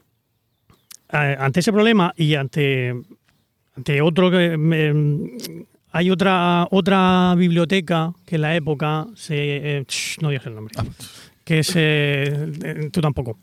[1.08, 2.94] ante ese problema y ante,
[3.76, 4.94] ante otro que eh,
[5.92, 9.86] hay otra otra biblioteca que en la época se eh,
[10.20, 10.74] no digas el nombre
[11.44, 13.38] que se eh, tú tampoco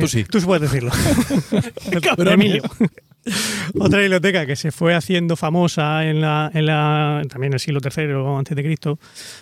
[0.00, 0.24] Tú sí.
[0.24, 0.90] tú sí puedes decirlo
[2.30, 2.62] Emilio
[3.78, 7.80] otra biblioteca que se fue haciendo famosa en la, en la también en el siglo
[7.82, 8.98] III antes de Cristo,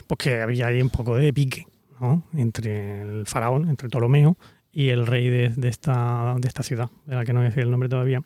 [0.07, 1.67] pues que había ahí un poco de pique,
[2.01, 2.25] ¿no?
[2.35, 4.37] Entre el faraón, entre Ptolomeo
[4.73, 7.51] y el rey de, de esta, de esta ciudad, de la que no voy a
[7.51, 8.23] decir el nombre todavía,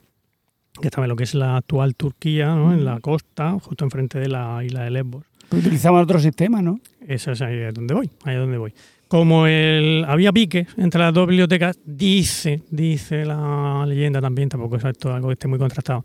[0.80, 2.72] que estaba en lo que es la actual Turquía, ¿no?
[2.72, 5.24] En la costa, justo enfrente de la isla de Lesbos.
[5.50, 6.80] Utilizaban otro sistema, ¿no?
[7.06, 8.74] Eso es ahí donde voy, ahí es donde voy.
[9.08, 14.84] Como el, había piques entre las dos bibliotecas, dice, dice la leyenda también, tampoco es
[14.84, 16.04] esto algo que esté muy contrastado,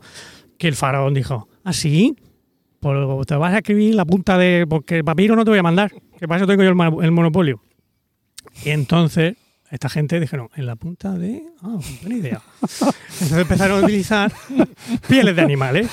[0.56, 2.16] que el faraón dijo, ¿ah, sí?
[2.80, 4.66] Pues te vas a escribir la punta de...
[4.68, 7.10] porque el papiro no te voy a mandar, que para eso tengo yo el, el
[7.10, 7.60] monopolio.
[8.64, 9.36] Y entonces
[9.70, 11.42] esta gente dijeron, en la punta de...
[11.62, 12.40] Ah, buena idea.
[12.60, 14.32] Entonces empezaron a utilizar
[15.08, 15.88] pieles de animales,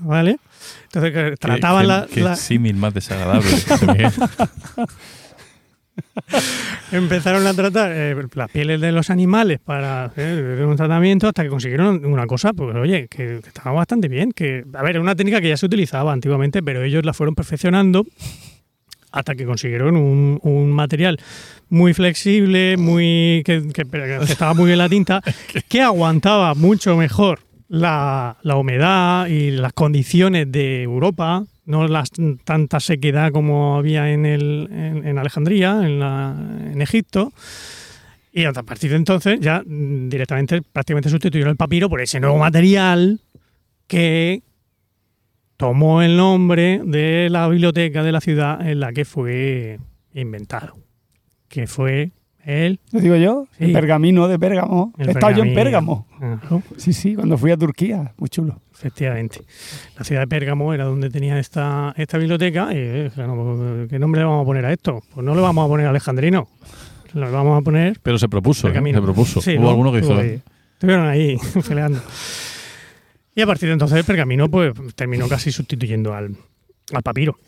[0.00, 0.38] ¿vale?
[0.84, 3.48] Entonces que Qué- trataban qué- la- qué la, símil más desagradable.
[6.92, 11.48] Empezaron a tratar eh, las pieles de los animales para hacer un tratamiento hasta que
[11.48, 14.32] consiguieron una cosa, pues oye, que, que estaba bastante bien.
[14.32, 17.34] Que, a ver, era una técnica que ya se utilizaba antiguamente, pero ellos la fueron
[17.34, 18.04] perfeccionando
[19.12, 21.18] hasta que consiguieron un, un material
[21.70, 25.22] muy flexible, muy que, que- que estaba muy bien la tinta,
[25.68, 32.10] que aguantaba mucho mejor la, la humedad y las condiciones de Europa, no las
[32.44, 36.34] tanta sequedad como había en, el, en, en Alejandría, en, la,
[36.72, 37.32] en Egipto.
[38.32, 43.20] Y a partir de entonces ya directamente prácticamente sustituyeron el papiro por ese nuevo material
[43.86, 44.42] que
[45.56, 49.78] tomó el nombre de la biblioteca de la ciudad en la que fue
[50.12, 50.74] inventado,
[51.48, 52.10] que fue
[52.44, 53.64] el, Lo digo yo, Sí.
[53.64, 54.92] el pergamino de Pérgamo.
[54.98, 55.54] el He estado yo en.
[55.54, 56.06] Pérgamo.
[56.20, 58.12] Ajá, Sí, sí, cuando fui a Turquía.
[58.18, 58.60] Muy chulo.
[58.76, 59.40] Efectivamente.
[59.98, 62.68] La ciudad de Pérgamo era donde tenía esta, esta biblioteca.
[62.72, 65.02] Y, eh, claro, ¿Qué nombre le vamos a poner a esto?
[65.14, 66.48] Pues no le vamos a poner Alejandrino.
[67.14, 68.74] Le vamos a poner Pero se propuso, ¿eh?
[68.74, 69.40] Se propuso.
[69.40, 69.70] Sí, Hubo ¿no?
[69.70, 70.16] alguno que hizo.
[70.18, 70.42] Ahí.
[70.74, 71.38] Estuvieron ahí
[71.68, 72.00] peleando.
[73.34, 76.36] Y a partir de entonces el pergamino pues terminó casi sustituyendo al,
[76.92, 77.38] al papiro.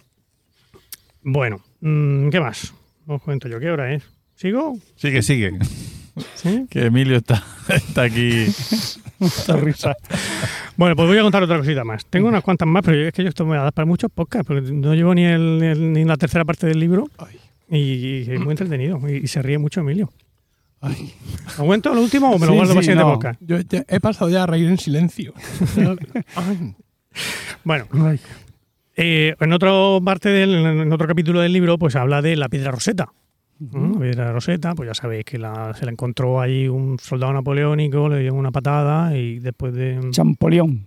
[1.23, 2.73] Bueno, mm, ¿qué más?
[3.07, 4.05] Os cuento yo, ¿qué hora es?
[4.35, 4.79] ¿Sigo?
[4.97, 5.59] Sigue, sigue.
[6.35, 6.67] ¿Sí?
[6.71, 8.47] Que Emilio está, está aquí.
[9.21, 9.97] Esta risa.
[10.79, 12.07] Bueno, pues voy a contar otra cosita más.
[12.07, 14.11] Tengo unas cuantas más, pero es que yo esto me va a dar para muchos
[14.11, 17.09] podcasts, porque no llevo ni, el- ni el- ni la tercera parte del libro.
[17.69, 18.99] Y, y es muy entretenido.
[19.09, 20.11] Y, y se ríe mucho Emilio.
[20.81, 21.13] Ay,
[21.59, 23.13] ¿Lo cuento lo último o me lo Sí, guardo para sí, siguiente no.
[23.15, 23.41] podcast?
[23.43, 23.57] yo
[23.89, 25.35] he pasado ya a reír en silencio.
[27.65, 27.87] Bueno,
[28.97, 29.71] Eh, en otra
[30.05, 33.09] parte del, en otro capítulo del libro, pues habla de la piedra roseta.
[33.61, 33.95] ¿No?
[33.95, 38.09] La piedra roseta, pues ya sabéis que la- se la encontró ahí un soldado napoleónico,
[38.09, 39.99] le dio una patada y después de.
[40.11, 40.87] Champollion.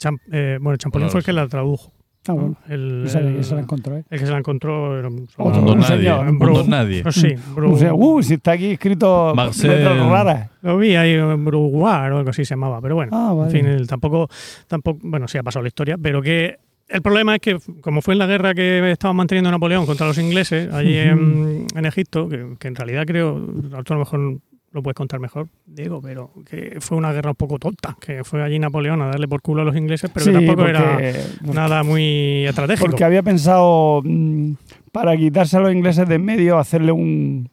[0.00, 1.92] Cham- eh, bueno, Champollion Bueno, fue el que la tradujo.
[2.28, 2.34] Ah, ¿no?
[2.36, 2.56] bueno.
[2.68, 4.04] El, No que se la encontró, ¿eh?
[4.08, 5.72] el que se la encontró era un soldado.
[5.72, 6.08] Un nadie.
[6.10, 7.02] Bru- Mundo nadie.
[7.02, 10.48] Pues sí, Bru- O sea, uh, si está aquí escrito Marcel- raras.
[10.62, 13.10] lo vi ahí en Bruguar o algo así se llamaba, pero bueno.
[13.12, 13.50] Ah, vale.
[13.50, 14.28] En fin, el- tampoco,
[14.68, 16.58] tampoco, bueno, sí ha pasado la historia, pero que
[16.92, 20.18] el problema es que, como fue en la guerra que estaba manteniendo Napoleón contra los
[20.18, 24.40] ingleses allí en, en Egipto, que, que en realidad creo, a lo mejor
[24.72, 28.42] lo puedes contar mejor, Diego, pero que fue una guerra un poco tonta, que fue
[28.42, 30.98] allí Napoleón a darle por culo a los ingleses, pero que tampoco era
[31.42, 32.86] nada muy estratégico.
[32.86, 34.52] Porque había pensado, mm,
[34.90, 37.50] para quitarse a los ingleses de en medio, hacerle un,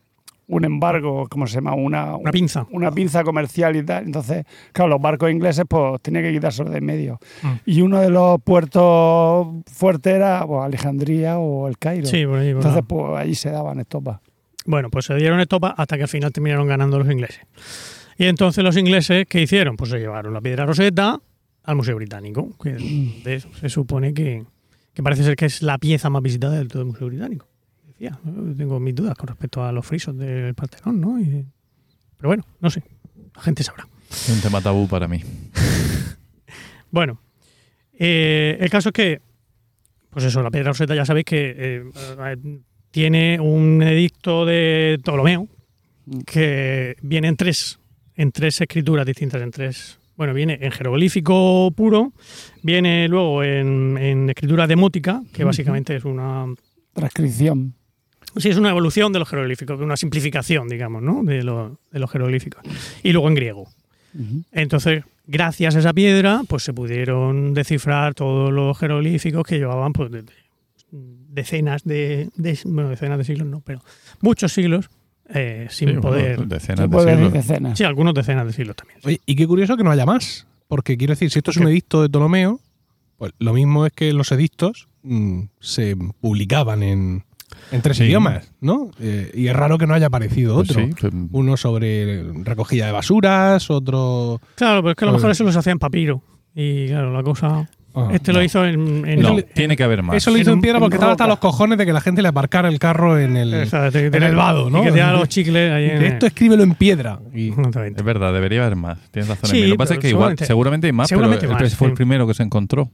[0.49, 1.75] un embargo, ¿cómo se llama?
[1.75, 2.65] Una, Una pinza.
[2.71, 4.05] una pinza comercial y tal.
[4.05, 7.19] Entonces, claro, los barcos ingleses pues tenía que quitárselos de en medio.
[7.43, 7.51] Mm.
[7.65, 12.07] Y uno de los puertos fuertes era pues, Alejandría o el Cairo.
[12.07, 14.19] Sí, por ahí, por Entonces, pues allí se daban estopas.
[14.65, 17.41] Bueno, pues se dieron estopa hasta que al final terminaron ganando los ingleses.
[18.17, 19.77] Y entonces los ingleses, ¿qué hicieron?
[19.77, 21.21] Pues se llevaron la piedra roseta
[21.63, 22.75] al Museo Británico, que
[23.25, 24.43] eso se supone que,
[24.93, 27.47] que parece ser que es la pieza más visitada del todo el Museo Británico.
[28.57, 31.19] Tengo mis dudas con respecto a los frisos del Partenón, ¿no?
[31.19, 31.45] Y-
[32.17, 32.83] pero bueno, no sé,
[33.35, 33.87] la gente sabrá.
[34.09, 35.21] Es un tema tabú para mí.
[36.91, 37.21] Bueno,
[37.99, 39.21] eh, el caso es que,
[40.09, 42.59] pues eso, la piedra roseta ya sabéis que eh, eh,
[42.89, 45.47] tiene un edicto de Ptolomeo
[46.25, 47.79] que viene en tres,
[48.15, 49.99] en tres escrituras distintas, en tres.
[50.17, 52.11] Bueno, viene en jeroglífico puro,
[52.63, 56.47] viene luego en, en escritura demótica, que básicamente es una,
[56.93, 57.75] Transcripción.
[58.37, 61.23] Sí, es una evolución de los jeroglíficos, una simplificación, digamos, ¿no?
[61.23, 62.61] de, los- de los jeroglíficos.
[63.03, 63.67] Y luego en griego.
[64.51, 70.11] Entonces, gracias a esa piedra, pues se pudieron descifrar todos los jeroglíficos que llevaban pues,
[70.11, 70.33] de- de-
[70.91, 73.81] decenas de, de- bueno, decenas de siglos, no, pero
[74.21, 74.89] muchos siglos
[75.31, 76.47] eh, sin Sí, bueno, poder.
[76.47, 77.33] decenas puede siglos.
[77.33, 77.77] decir decenas.
[77.77, 78.99] Sí, algunos decenas de siglos también.
[79.03, 80.47] Oye, y qué curioso que no haya más.
[80.67, 82.59] Porque quiero decir, si esto es ¿Por un edicto de Ptolomeo,
[83.17, 87.23] pues lo mismo es que los edictos mm, se publicaban en,
[87.71, 88.03] en tres Sí.
[88.05, 88.91] idiomas, ¿no?
[88.99, 90.83] Eh, y es raro que no haya aparecido Pues otro.
[90.85, 94.39] sí, pues, Uno sobre recogida de basuras, otro...
[94.55, 96.21] Claro, pero es que a lo mejor eso lo se hacía en papiro.
[96.55, 97.69] Y claro, la cosa.
[97.95, 98.37] Ah, este no.
[98.39, 99.03] lo hizo en.
[99.07, 100.15] en- no, en- tiene que haber más.
[100.15, 102.21] Eso lo hizo en piedra porque en estaba hasta los cojones de que la gente
[102.21, 104.81] le aparcara el carro en el, o sea, te- te- en el vado, ¿no?
[104.81, 106.03] Y que te los chicles ahí en.
[106.03, 107.19] Esto escríbelo en piedra.
[107.33, 107.49] Y.
[107.95, 108.99] Es verdad, debería haber más.
[109.11, 109.49] Tienes razón.
[109.49, 109.63] Sí.
[109.65, 111.93] Lo que pasa es que igual, seguramente- hay más, seguramente pero el más, fue el
[111.95, 112.91] primero que se encontró.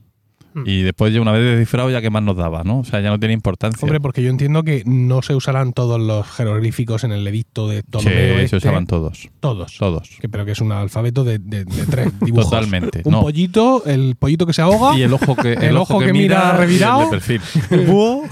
[0.56, 0.62] Mm.
[0.66, 2.78] Y después, ya una vez descifrado, ya que más nos daba, ¿no?
[2.80, 3.78] O sea, ya no tiene importancia.
[3.82, 7.76] hombre, porque yo entiendo que no se usarán todos los jeroglíficos en el edicto de
[7.78, 8.36] sí, Ptolomeo.
[8.38, 8.56] se este.
[8.56, 9.28] usaban todos.
[9.40, 9.76] Todos.
[9.78, 10.08] Todos.
[10.20, 12.48] Que, pero que es un alfabeto de, de- de tres dibujos.
[12.50, 13.02] Totalmente.
[13.04, 13.20] Un no.
[13.20, 14.96] pollito, el pollito que se ahoga.
[14.96, 17.00] Y el ojo que, el El ojo ojo que, que mira, mira y el revirado.
[17.02, 17.40] de perfil.
[17.70, 18.22] El búho.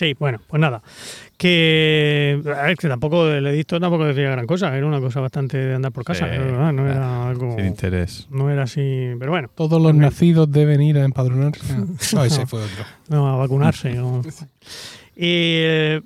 [0.00, 0.82] Sí, bueno, pues nada.
[1.36, 5.58] Que, a ver, que tampoco el edicto tampoco decía gran cosa, era una cosa bastante
[5.58, 7.54] de andar por casa, Sí, era verdad, no ah, era algo.
[7.54, 8.26] Sin interés.
[8.30, 11.76] No era así, pero bueno, Todos los nacidos deben ir a empadronarse.
[12.14, 12.86] No, ese fue otro.
[13.08, 13.92] no, a vacunarse.
[13.94, 14.22] ¿no?
[15.14, 16.00] Y eh,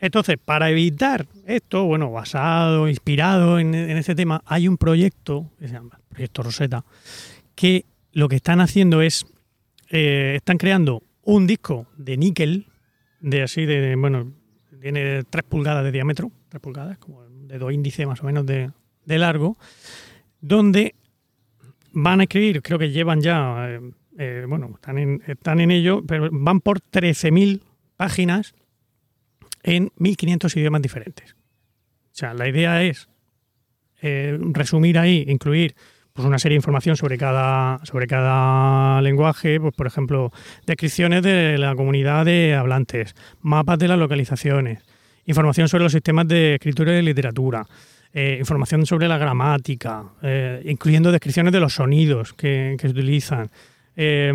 [0.00, 5.68] entonces, para evitar esto, bueno, basado, inspirado en, en este tema, hay un proyecto, que
[5.68, 6.84] se llama Proyecto Rosetta,
[7.54, 9.26] que lo que están haciendo es,
[9.90, 12.66] eh, están creando un disco de níquel,
[13.22, 14.32] de así, de, bueno,
[14.80, 18.70] tiene 3 pulgadas de diámetro, 3 pulgadas, como de dos índices más o menos de,
[19.04, 19.56] de largo,
[20.40, 20.94] donde
[21.92, 23.80] van a escribir, creo que llevan ya, eh,
[24.18, 27.62] eh, bueno, están en, están en ello, pero van por 13.000
[27.96, 28.54] páginas
[29.62, 31.32] en 1.500 idiomas diferentes.
[31.34, 33.08] O sea, la idea es
[34.00, 35.74] eh, resumir ahí, incluir
[36.12, 40.32] pues una serie de información sobre cada, sobre cada lenguaje, pues por ejemplo,
[40.66, 44.80] descripciones de la comunidad de hablantes, mapas de las localizaciones,
[45.26, 47.66] información sobre los sistemas de escritura y literatura,
[48.12, 53.50] eh, información sobre la gramática, eh, incluyendo descripciones de los sonidos que, que se utilizan,
[53.96, 54.32] eh,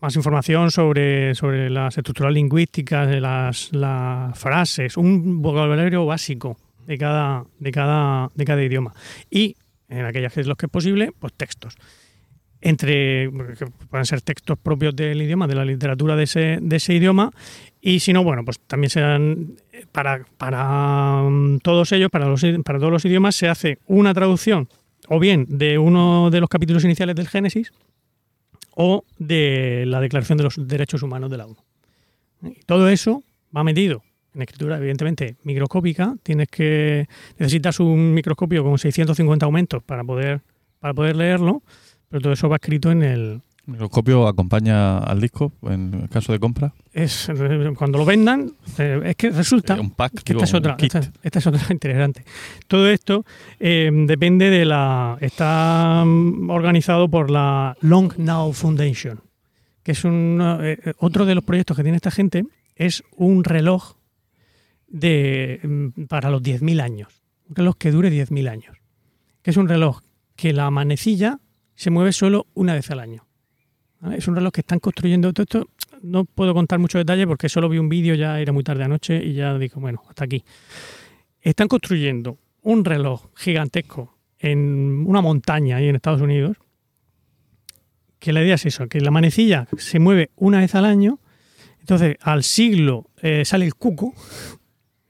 [0.00, 6.56] más información sobre, sobre las estructuras lingüísticas, de las, las frases, un vocabulario básico
[6.86, 8.94] de cada, de cada, de cada idioma.
[9.30, 9.56] Y
[9.88, 11.74] en aquellas que es lo que es posible, pues textos.
[12.60, 16.94] Entre, que pueden ser textos propios del idioma, de la literatura de ese, de ese
[16.94, 17.30] idioma,
[17.80, 19.56] y si no, bueno, pues también serán
[19.92, 24.68] para, para mm, todos ellos, para, los, para todos los idiomas, se hace una traducción,
[25.08, 27.72] o bien de uno de los capítulos iniciales del Génesis,
[28.74, 31.56] o de la Declaración de los Derechos Humanos de la ONU.
[32.66, 33.22] Todo eso
[33.56, 34.02] va metido
[34.34, 36.14] en escritura, evidentemente, microscópica.
[36.22, 40.42] Tienes que necesitas un microscopio con 650 aumentos para poder,
[40.80, 41.62] para poder leerlo,
[42.08, 43.42] pero todo eso va escrito en el...
[43.66, 46.72] ¿El microscopio acompaña al disco en caso de compra?
[46.90, 47.30] Es,
[47.76, 49.78] cuando lo vendan, eh, es que resulta...
[49.78, 50.94] Un pack, que digo, esta es un otra, kit.
[50.94, 52.24] esta, esta es otra interesante.
[52.66, 53.26] Todo esto
[53.60, 55.18] eh, depende de la.
[55.20, 59.20] Está mm, organizado por la Long Now Foundation,
[59.82, 62.46] que es un eh, otro de los proyectos que tiene esta gente
[62.78, 63.97] es un reloj
[64.88, 68.76] de mm, para los 10.000 años, un reloj que dure 10.000 años,
[69.42, 70.00] que es un reloj
[70.36, 71.40] que la manecilla
[71.74, 73.26] se mueve solo una vez al año.
[74.12, 75.68] Es un reloj que están construyendo todo esto.
[76.02, 79.22] No puedo contar muchos detalles porque solo vi un vídeo, ya era muy tarde anoche
[79.24, 80.44] y ya digo, bueno, hasta aquí.
[81.40, 86.56] están construyendo un reloj gigantesco en una montaña ahí en Estados Unidos,
[88.18, 91.18] que la idea es eso, que la manecilla se mueve una vez al año,
[91.80, 94.14] entonces al siglo eh, sale el cuco,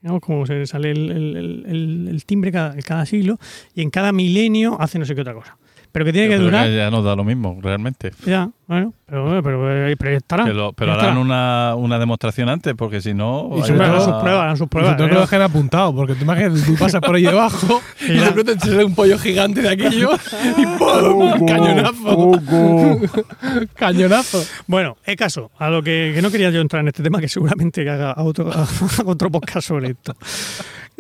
[0.03, 3.39] digamos, como se sale el, el- el- el- el timbre cada, cada siglo,
[3.75, 5.57] y en cada milenio hace no sé qué otra cosa.
[5.93, 6.69] Pero que tiene que Pero durar...
[6.69, 8.13] ya, ya nos da lo mismo, realmente.
[8.27, 10.47] Ya, bueno, pero, pero, pero estará.
[10.49, 11.21] Lo- pero ya harán estará.
[11.21, 13.51] una, una demostración antes, porque si no.
[13.57, 14.97] Y sobre Harán sus pruebas, harán sus pruebas.
[14.97, 15.15] todo que ¿eh?
[15.15, 18.67] lo dejen apuntado, porque tú imaginas, tú pasas por ahí debajo y de repente te
[18.69, 20.11] sale un pollo gigante de aquello
[20.59, 21.47] y ¡pum!
[21.47, 22.33] ¡Cañonazo!
[23.75, 24.45] ¡Cañonazo!
[24.67, 27.29] Bueno, el caso, a lo que, que no quería yo entrar en este tema, que
[27.29, 28.67] seguramente haga otro, haga
[29.07, 30.15] otro podcast sobre esto.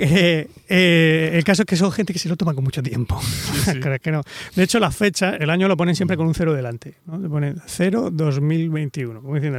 [0.00, 3.20] Eh, eh, el caso es que son gente que se lo toma con mucho tiempo.
[3.80, 4.22] Crees que no.
[4.54, 6.98] De hecho, las fechas, el año lo ponen siempre con un cero delante.
[7.06, 7.20] ¿no?
[7.20, 9.20] Te ponen 0 2021.
[9.22, 9.58] Como diciendo,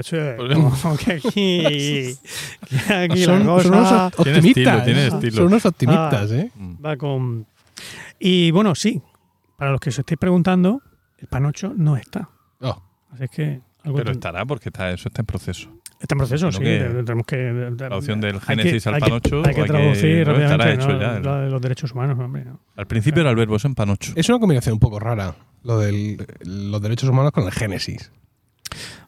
[0.82, 1.62] como que aquí,
[2.88, 4.48] que aquí Son, la son unos cosa Tiene optimistas.
[4.78, 5.08] estilo, tiene ¿eh?
[5.08, 5.36] estilo.
[5.36, 6.52] Son unos optimistas, ¿eh?
[6.56, 6.86] Mm.
[6.86, 7.46] va con.
[8.20, 9.02] Y bueno, sí,
[9.58, 10.82] para los que os estéis preguntando,
[11.18, 12.30] el panocho no está.
[12.62, 13.62] Oh, Así es que.
[13.84, 15.70] algo Pero ten- estará, porque está, eso está en proceso.
[16.00, 16.60] Está en proceso, sí.
[16.60, 17.76] Que tenemos que.
[17.90, 19.44] La opción del Génesis al hay que- panocho.
[19.46, 21.00] Hay que traducir no, rápidamente hecho ¿no?
[21.02, 21.20] ya.
[21.20, 22.46] la de los derechos humanos, hombre.
[22.46, 22.60] ¿no?
[22.78, 24.14] Al principio era el verbo en panocho.
[24.16, 28.12] es una combinación un poco rara, lo de los derechos humanos con el Génesis.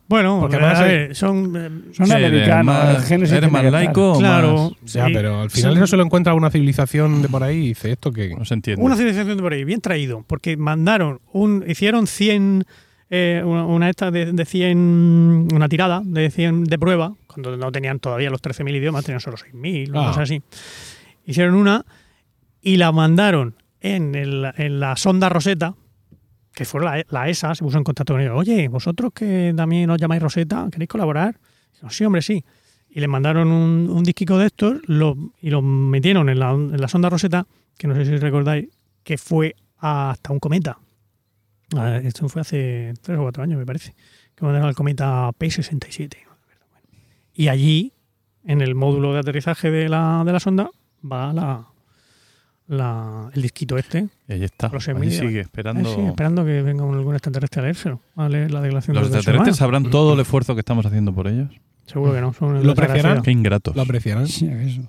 [0.07, 1.55] Bueno, Porque a además ver, son.
[1.55, 3.05] eh, Son Sí, americanos.
[3.05, 4.71] Génesis ¿Eres más laico o Claro.
[4.81, 5.13] más- Ya, sí.
[5.13, 5.77] pero al final Sí.
[5.77, 8.35] eso se lo encuentra una civilización de por ahí y dice esto que...
[8.35, 8.83] No se entiende.
[8.83, 12.65] Una civilización de por ahí, bien traído, porque mandaron, un, hicieron 100,
[13.13, 17.71] eh, una, una esta de, de 100, una tirada de 100 de prueba, cuando no
[17.71, 20.07] tenían todavía los 13.000 idiomas, tenían solo 6.000, Ah.
[20.07, 20.41] cosas así.
[21.25, 21.85] Hicieron una
[22.61, 25.75] y la mandaron en, el- en la sonda Rosetta,
[26.53, 28.33] que fue la, la ESA, se puso en contacto con ellos.
[28.37, 31.37] Oye, vosotros que también os llamáis Rosetta, ¿queréis colaborar?
[31.73, 32.43] Dijeron, sí, hombre, sí.
[32.89, 36.79] Y le mandaron un, un disquico de estos lo- y lo metieron en la, en
[36.79, 37.45] la sonda Rosetta,
[37.77, 38.67] que no sé si recordáis,
[39.03, 40.77] que fue hasta un cometa.
[41.75, 43.93] Ah, Esto fue hace tres o cuatro años, me parece.
[44.35, 46.17] Que mandaron al cometa P67.
[46.25, 46.65] no me acuerdo.
[46.71, 46.87] Bueno.
[47.33, 47.93] Y allí,
[48.45, 50.69] en el módulo de aterrizaje de la, de la sonda,
[51.09, 51.67] va la,
[52.67, 54.07] la- el disquito este.
[54.27, 54.69] Y ahí está.
[54.69, 55.93] Los sigue Eh, esperando.
[55.93, 59.17] sí, esperando que venga un- algún extraterrestre a leérselo, a leer la declaración Los de
[59.17, 61.49] extraterrestres sabrán todo el esfuerzo que estamos haciendo por ellos.
[61.85, 62.33] Seguro que no.
[62.33, 63.21] Son ¿Lo apreciarán?
[63.21, 63.75] Qué ingratos.
[63.75, 64.27] Lo apreciarán.
[64.27, 64.81] Sí, eso.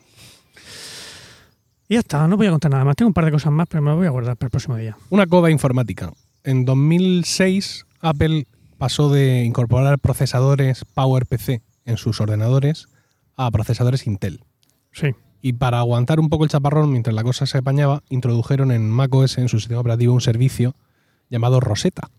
[1.88, 2.96] Y ya está, no voy a contar nada más.
[2.96, 4.76] Tengo un par de cosas más, pero me lo voy a guardar para el próximo
[4.76, 4.96] día.
[5.10, 6.12] Una coda informática.
[6.44, 8.46] En 2006, Apple
[8.78, 12.88] pasó de incorporar procesadores PowerPC en sus ordenadores
[13.36, 14.44] a procesadores Intel.
[14.90, 15.14] Sí.
[15.40, 19.38] Y para aguantar un poco el chaparrón mientras la cosa se apañaba, introdujeron en macOS,
[19.38, 20.74] en su sistema operativo, un servicio
[21.30, 22.10] llamado Rosetta,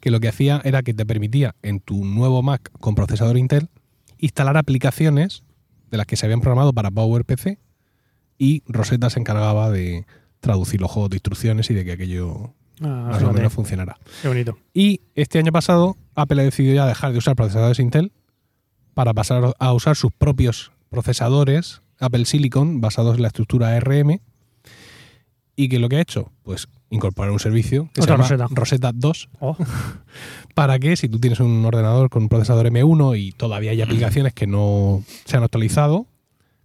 [0.00, 3.70] que lo que hacía era que te permitía en tu nuevo Mac con procesador Intel
[4.18, 5.42] instalar aplicaciones
[5.90, 7.58] de las que se habían programado para PowerPC
[8.38, 10.06] y Rosetta se encargaba de
[10.40, 13.96] traducir los juegos de instrucciones y de que aquello Ah, más o fíjate, menos funcionara.
[14.22, 14.58] Qué bonito.
[14.72, 18.12] Y este año pasado, Apple ha decidido ya dejar de usar procesadores Intel
[18.94, 24.20] para pasar a usar sus propios procesadores Apple Silicon basados en la estructura ARM.
[25.56, 26.32] ¿Y que lo que ha hecho?
[26.42, 28.46] Pues incorporar un servicio que Otra se llama Rosetta.
[28.50, 29.56] Rosetta 2 Oh,
[30.54, 34.32] para que si tú tienes un ordenador con un procesador M1 y todavía hay aplicaciones
[34.34, 36.06] que no se han actualizado,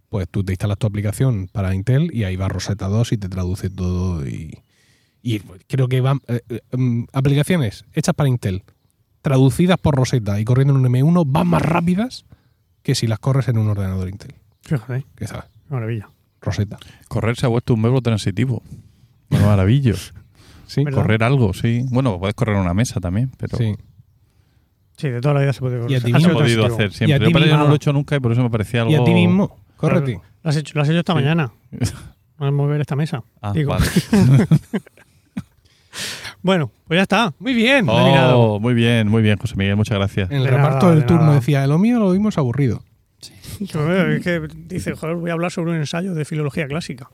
[0.08, 3.28] pues tú te instalas tu aplicación para Intel y ahí va Rosetta 2 y te
[3.28, 4.58] traduce todo y,
[5.22, 8.62] y creo que van eh, eh, mm, aplicaciones hechas para Intel
[9.22, 12.24] traducidas por Rosetta y corriendo en un M1 van más rápidas
[12.82, 14.34] que si las corres en un ordenador Intel.
[14.62, 15.44] fíjate, ¿Qué sabes?
[15.68, 16.08] maravilla.
[16.40, 16.78] Rosetta.
[17.08, 18.62] Correr se ha vuelto un verbo transitivo.
[19.30, 19.94] Una maravilla.
[20.66, 21.02] Sí, ¿Verdad?
[21.02, 21.84] correr algo, sí.
[21.90, 23.74] Bueno, puedes correr una mesa también, pero sí.
[24.96, 27.16] Sí, de toda la vida se puede Y a ti he podido hacer siempre.
[27.16, 27.64] A Yo, no mismo.
[27.66, 28.92] lo he hecho nunca y por eso me parecía algo.
[28.92, 30.20] Y a ti mismo, córrete.
[30.44, 31.16] Lo has hecho, lo has hecho esta Sí.
[31.16, 31.52] mañana.
[32.38, 33.24] Al mover esta mesa.
[33.42, 33.70] Ah, Digo.
[33.70, 33.84] vale.
[36.42, 37.34] Bueno, pues ya está.
[37.38, 37.86] Muy bien.
[37.88, 38.58] Oh.
[38.60, 40.30] muy bien, muy bien, José Miguel, muchas gracias.
[40.30, 41.34] En el De reparto nada, del de turno nada.
[41.36, 42.82] decía, lo mío lo vimos aburrido.
[43.60, 47.08] Es que dice, joder, voy a hablar sobre un ensayo de filología clásica.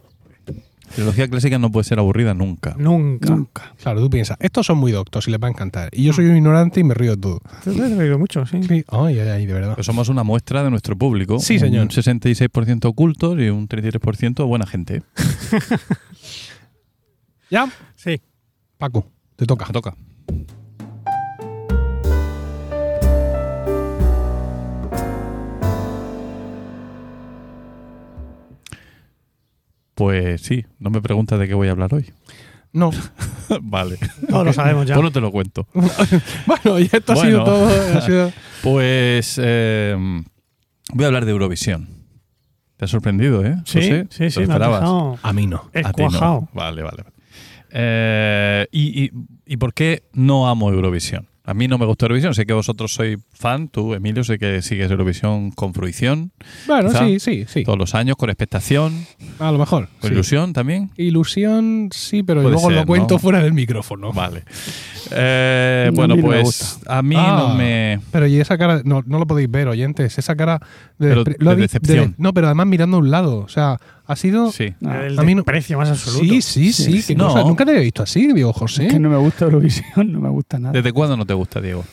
[0.89, 2.77] Filología clásica no puede ser aburrida nunca.
[2.79, 3.31] Nunca.
[3.31, 3.75] Nunca.
[3.83, 5.89] Claro, tú piensas, estos son muy doctos y les va a encantar.
[5.93, 7.41] Y yo soy un ignorante y me río de todo.
[7.65, 8.63] Te he reído mucho, sí.
[8.63, 8.85] Sí.
[8.89, 9.71] Ay, ay, ay, de verdad.
[9.73, 11.41] Pero somos una muestra de nuestro público.
[11.41, 11.83] Sí, señor.
[11.83, 15.03] Un 66% ocultos y un 33% buena gente.
[17.51, 17.69] ¿Ya?
[17.97, 18.21] Sí.
[18.79, 19.67] Paco, te toca.
[19.67, 19.97] Me toca.
[29.95, 32.13] Pues sí, no me preguntas de qué voy a hablar hoy.
[32.73, 32.91] No.
[33.63, 33.99] vale.
[34.29, 34.95] Todos lo sabemos ya.
[34.95, 35.67] Pues no te lo cuento.
[36.47, 37.69] bueno, y esto ha sido todo.
[37.97, 38.33] ha sido-
[38.63, 39.97] Pues eh,
[40.93, 41.89] voy a hablar de Eurovisión.
[42.77, 43.57] Te ha sorprendido, ¿eh?
[43.65, 44.07] Sí, José?
[44.11, 45.19] sí, ¿Te sí, lo me ha esperabas?
[45.23, 45.71] A mí no.
[45.83, 46.49] A ti no.
[46.53, 47.05] Vale, vale.
[47.71, 49.11] Eh, y, y-
[49.47, 51.29] ¿Y por qué no amo Eurovisión?
[51.45, 52.35] A mí no me gusta Eurovisión.
[52.35, 56.33] Sé que vosotros sois fan, tú, Emilio, sé que sigues Eurovisión con fruición
[56.67, 57.07] Bueno, Quizá.
[57.07, 57.63] sí, sí, sí.
[57.63, 59.07] todos los años, con expectación,
[59.39, 59.89] A lo mejor.
[60.01, 60.15] con sí.
[60.15, 60.91] ilusión también.
[60.97, 63.19] Ilusión, sí, pero luego ser, lo cuento ¿no?
[63.21, 64.13] fuera del micrófono.
[64.13, 64.43] Vale.
[65.13, 68.01] Eh, bueno, pues a mí Ah, no me.
[68.11, 70.59] Pero y esa cara, no, no lo podéis ver, oyentes, esa cara
[70.99, 72.17] de, Pero decepción.
[72.19, 73.39] no, pero además mirando a un lado.
[73.39, 74.53] O sea, ha sido.
[74.53, 74.75] Sí.
[74.81, 76.25] No, El A mí no- precio más absoluto.
[76.25, 76.85] Sí, sí, sí.
[76.85, 77.15] Sí, qué sí.
[77.17, 77.41] cosa.
[77.41, 77.49] No.
[77.49, 78.87] Nunca te había visto así, digo, José.
[78.87, 80.73] Es que no me gusta Eurovisión, no me gusta nada.
[80.73, 81.85] ¿Desde cuándo no te gusta, Diego?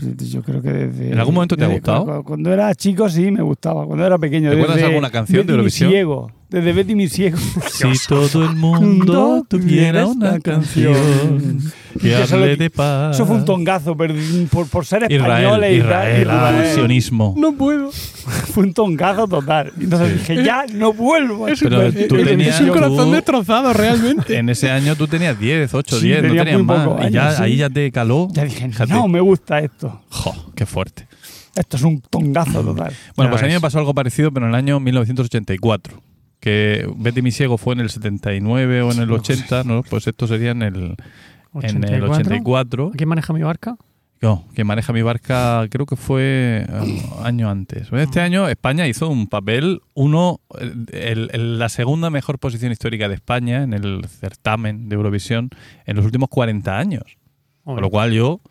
[0.00, 1.12] Yo creo que desde.
[1.12, 2.04] ¿En algún momento te ha gustado?
[2.06, 3.84] Cuando, cuando era chico sí me gustaba.
[3.86, 4.48] Cuando era pequeño.
[4.50, 5.90] ¿Recuerdas desde alguna canción de Eurovisión?
[5.90, 6.32] ciego.
[6.50, 7.38] Desde Betty mi ciego.
[7.70, 11.60] Si todo el mundo tuviera una canción
[12.00, 13.14] que hable de paz.
[13.14, 14.14] Eso fue un tongazo, pero
[14.50, 16.74] por, por ser españoles y Israel, Israel.
[16.74, 17.34] sionismo.
[17.38, 17.90] No puedo.
[18.52, 19.72] Fue un tongazo total.
[19.78, 20.32] Y Entonces Sí.
[20.32, 21.46] dije, ya no vuelvo.
[21.46, 24.36] a Es, Pero tú tenías- es un corazón tú- destrozado, realmente.
[24.36, 27.08] En ese año tú tenías 10, 8, Sí, 10, no tenía tenías más.
[27.08, 28.28] y ya, ahí ya te caló.
[28.32, 28.92] Ya dije, Fíjate.
[28.92, 30.00] no me gusta esto.
[30.10, 31.06] Jo, qué fuerte.
[31.56, 32.92] Esto es un tongazo total.
[33.16, 36.00] Bueno, Ya pues a mí me pasó algo parecido, pero en el año 1984.
[36.40, 39.82] Que Betty mi ciego fue en el 79 o en el 80, ¿no?
[39.82, 40.96] Pues esto sería en el,
[41.76, 42.92] en el 84.
[42.96, 43.76] ¿Quién maneja mi barca?
[44.22, 47.90] No, que maneja mi barca, creo que fue eh, año antes.
[47.92, 50.40] Este año España hizo un papel, uno,
[50.92, 55.48] el- el- la segunda mejor posición histórica de España en el certamen de Eurovisión
[55.86, 57.04] en los últimos 40 años.
[57.64, 58.42] Con lo cual yo, o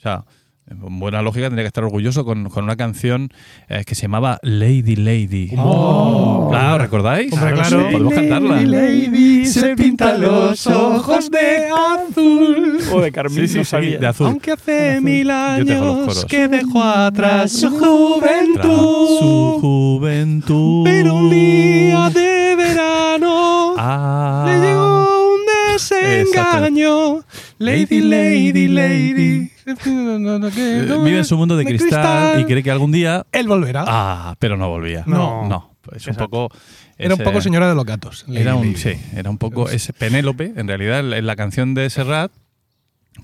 [0.00, 0.24] sea,
[0.74, 3.30] buena lógica tendría que estar orgulloso con, con una canción
[3.68, 5.52] eh, que se llamaba Lady Lady.
[5.56, 6.48] Oh.
[6.50, 7.32] Claro, ¿recordáis?
[7.32, 7.86] Hombre, Claro, claro.
[7.88, 7.92] sí.
[7.92, 8.60] Podemos cantarla.
[8.62, 12.78] Lady se pinta los ojos de azul.
[12.92, 13.98] O de Carmín, Sí, sí, no sí, sabía.
[13.98, 14.26] de azul.
[14.26, 15.28] Aunque hace mil
[15.66, 19.60] tengo los años que dejó atrás su Tras su juventud.
[19.60, 20.84] juventud.
[20.84, 24.44] Pero un día de verano Ah.
[24.46, 25.40] le llegó un
[25.72, 27.20] desengaño.
[27.58, 29.50] Lady, lady, lady.
[29.66, 29.74] Eh,
[31.04, 33.26] Vive en su mundo de, cristal, y cree que algún día.
[33.32, 33.84] Él volverá.
[33.86, 35.04] Ah, pero no volvía.
[35.06, 35.48] No.
[35.48, 35.74] no.
[35.94, 36.28] Es un Exacto.
[36.30, 36.54] poco.
[36.96, 38.24] Era un ese- poco señora de los gatos.
[38.28, 39.68] Era un, sí, era un poco.
[39.68, 42.30] Es Penélope, en realidad, en la canción de Serrat,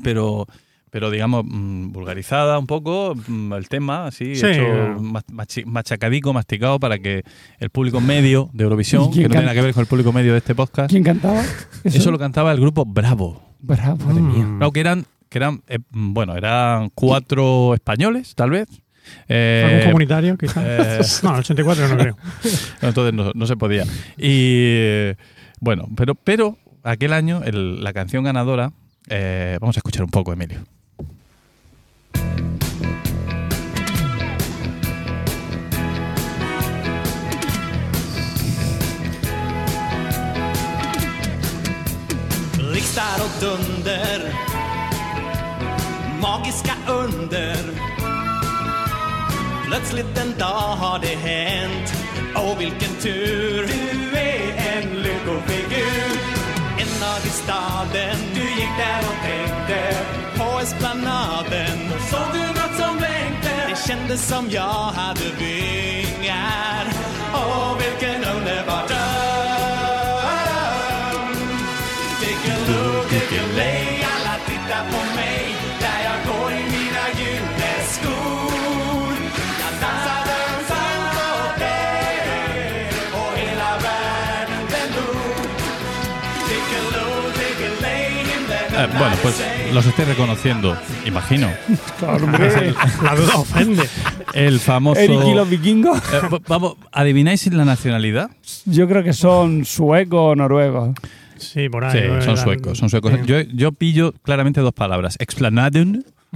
[0.02, 0.46] pero.
[0.90, 4.46] Pero digamos, mm, vulgarizada un poco mm, el tema, así, Sí.
[4.46, 4.64] hecho
[5.66, 7.24] machacadico, masticado para que
[7.58, 9.88] el público medio de Eurovisión, ¿Y quién que no tiene nada que ver con el
[9.88, 11.42] público medio de este podcast, ¿Quién cantaba?
[11.82, 13.42] eso lo cantaba el grupo Bravo.
[13.66, 13.96] Bravo.
[14.12, 14.58] Mm.
[14.58, 18.68] No, que eran, que eran eh, bueno, eran cuatro españoles, tal vez.
[19.28, 20.62] Eh, ¿Algún comunitario, quizá?
[20.64, 22.16] eh, no, el 84 no creo.
[22.82, 23.84] entonces no, no se podía.
[24.16, 25.16] Y eh,
[25.60, 28.72] bueno, pero, pero aquel año el- la canción ganadora,
[29.08, 30.60] eh, vamos a escuchar un poco, Emilio.
[42.94, 44.34] Blixtar och dunder.
[46.20, 47.56] Magiska under.
[49.66, 51.94] Plötsligt en dag har det hänt.
[52.36, 53.66] Åh vilken tur.
[53.66, 56.18] Du är en lyckofigur
[56.78, 58.16] En dag i staden.
[58.34, 59.96] Du gick där och tänkte
[60.36, 61.78] På esplanaden.
[62.10, 66.86] Såg du något som blänkte Det kändes som jag hade vingar.
[67.34, 69.33] Åh vilken underbar dag
[88.84, 89.42] Eh, bueno, pues
[89.72, 91.50] los estoy reconociendo, imagino.
[91.98, 92.74] Claro, hombre.
[93.02, 93.88] La duda ofende.
[94.32, 95.00] El famoso.
[95.00, 95.98] Eric y los vikingos.
[96.12, 98.30] Eh, vamos, ¿adivináis la nacionalidad?
[98.66, 100.94] Yo creo que son suecos o noruegos.
[101.36, 102.00] Sí, por ahí.
[102.00, 102.22] Sí, ¿no?
[102.22, 103.12] son suecos, son suecos.
[103.26, 105.16] Yo, yo pillo claramente dos palabras.
[105.18, 106.04] Explanaden,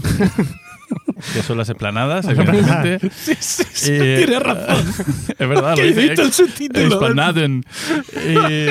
[1.35, 3.11] que son las esplanadas, evidentemente.
[3.11, 4.95] Sí, sí, sí, Y, tienes razón.
[5.39, 6.87] es verdad, lo he visto el subtítulo.
[6.87, 7.65] Explanaden.
[8.27, 8.66] Y,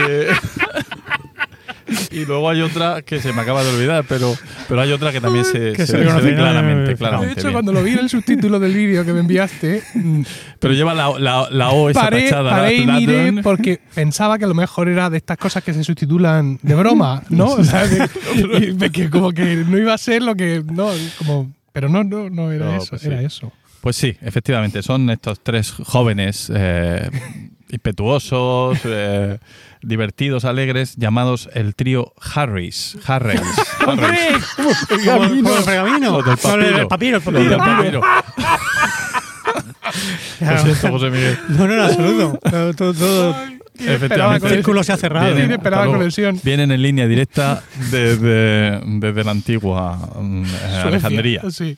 [2.12, 4.36] y luego hay otra que se me acaba de olvidar, pero,
[4.68, 6.90] pero hay otra que también se, Que se- se se reconoce, ve claramente.
[6.92, 7.54] De claramente De hecho, bien.
[7.54, 10.22] cuando lo vi en el subtítulo del vídeo que me enviaste, mm,
[10.60, 12.50] Pero lleva la, la, la O esa paré, tachada.
[12.52, 15.84] paré y miré porque pensaba que a lo mejor era de estas cosas que se
[15.84, 17.46] sustitulan de broma, ¿no?
[17.54, 18.10] O sea, de-
[18.84, 20.64] y que como que no iba a ser lo que.
[20.66, 21.52] No, como.
[21.74, 23.08] Pero no, no, no era No, eso, pues sí.
[23.08, 23.52] era eso.
[23.82, 27.10] Pues sí, efectivamente, son estos tres jóvenes eh,
[27.70, 29.38] impetuosos, eh,
[29.82, 32.98] divertidos, alegres, llamados el trío Harris.
[33.06, 33.42] Harris.
[33.80, 34.46] Harris.
[34.56, 34.72] ¿Como
[35.06, 36.20] como el pergamino?
[36.20, 37.18] El papiro.
[37.18, 37.28] el
[37.58, 38.02] papiro.
[40.40, 41.40] Lo siento, José Miguel.
[41.50, 42.40] No, no, en absoluto.
[42.78, 43.36] Todo, todo,
[43.80, 44.48] Efectivamente.
[44.48, 45.34] el círculo se ha cerrado.
[45.36, 46.00] Viene- esperaba hasta luego.
[46.00, 46.40] conexión.
[46.44, 50.82] Vienen en línea directa desde, desde la antigua mm, eh.
[50.84, 51.42] Alejandría.
[51.50, 51.78] Sí.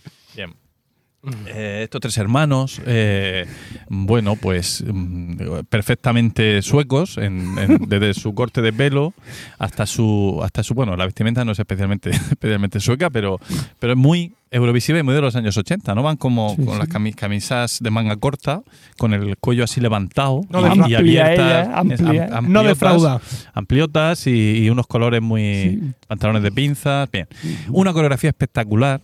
[1.47, 3.45] Eh, estos tres hermanos, eh,
[3.89, 5.35] bueno, pues mm,
[5.69, 9.13] perfectamente suecos, en- en- desde su corte de pelo
[9.57, 13.39] hasta su, hasta su, bueno, la vestimenta no es especialmente, especialmente sueca, pero,
[13.79, 16.01] pero es muy eurovisiva y muy de los años 80, ¿no?
[16.01, 16.79] Van como Sí, con sí.
[16.79, 18.61] las cami- camisas de manga corta,
[18.97, 21.37] con el cuello así levantado No y, abiertas,
[21.67, 22.23] ella, amplia.
[22.25, 23.21] am- No ampliotas, defrauda.
[23.53, 25.79] ampliotas y, y unos colores muy Sí.
[26.07, 27.27] pantalones de pinzas, bien.
[27.69, 29.01] Una coreografía espectacular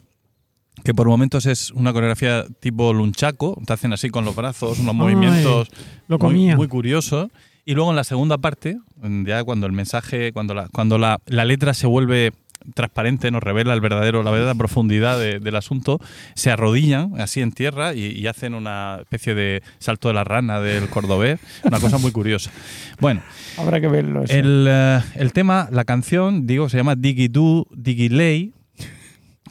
[0.83, 4.93] que por momentos es una coreografía tipo lunchaco, te hacen así con los brazos, unos
[4.93, 5.69] Ay, movimientos
[6.07, 6.55] lo muy, comía.
[6.55, 7.29] muy curiosos.
[7.65, 8.77] Y luego en la segunda parte,
[9.25, 12.31] ya cuando el mensaje, cuando la, cuando la, la letra se vuelve
[12.73, 15.99] transparente, nos revela el verdadero, la verdadera profundidad de- del asunto,
[16.35, 20.59] se arrodillan así en tierra y, y hacen una especie de salto de la rana
[20.59, 22.51] del cordobés, una cosa muy curiosa.
[22.99, 23.21] Bueno,
[23.57, 24.23] Habrá que verlo.
[24.29, 28.53] el, eh, el tema, la canción, digo, se llama Diggy Do, Diggy Lay,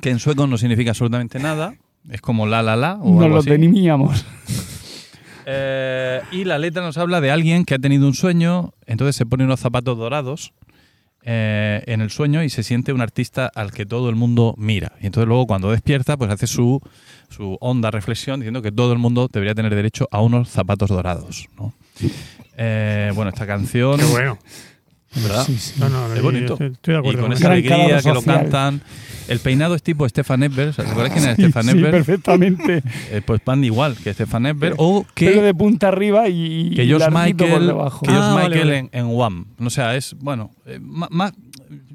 [0.05, 1.77] que en sueco no significa absolutamente nada.
[2.11, 3.49] Es como la la la o no algo lo así.
[3.49, 4.27] teníamos.
[5.47, 9.27] Eh, y la letra nos habla de alguien que ha tenido un sueño, entonces se
[9.27, 10.55] pone unos zapatos dorados
[11.23, 14.93] eh, en el sueño y se siente un artista al que todo el mundo mira.
[15.03, 16.81] Y entonces luego cuando despierta, pues hace su,
[17.29, 21.47] su honda reflexión diciendo que todo el mundo debería tener derecho a unos zapatos dorados.
[21.59, 21.75] ¿no?
[22.57, 23.99] Eh, bueno, esta canción...
[24.01, 24.39] Qué bueno.
[25.23, 25.45] ¿Verdad?
[25.47, 25.75] Sí, sí.
[25.79, 26.55] No, no, Es bonito.
[26.55, 27.21] Estoy de Y acuerdo.
[27.21, 28.81] con con esa alegría que lo cantan.
[29.29, 30.77] El peinado es tipo Stefan Edberg.
[30.77, 31.91] ¿Recuerdas quién era Sí, Stefan sí, Edberg?
[31.93, 32.83] perfectamente.
[33.11, 34.75] Eh, pues van igual que Stefan Edberg.
[34.79, 38.79] O Pelo que, de punta arriba y, que y George Michael, que Ah, Michael vale.
[38.79, 39.47] En, en Wham.
[39.59, 41.33] O sea, es, bueno, eh, más,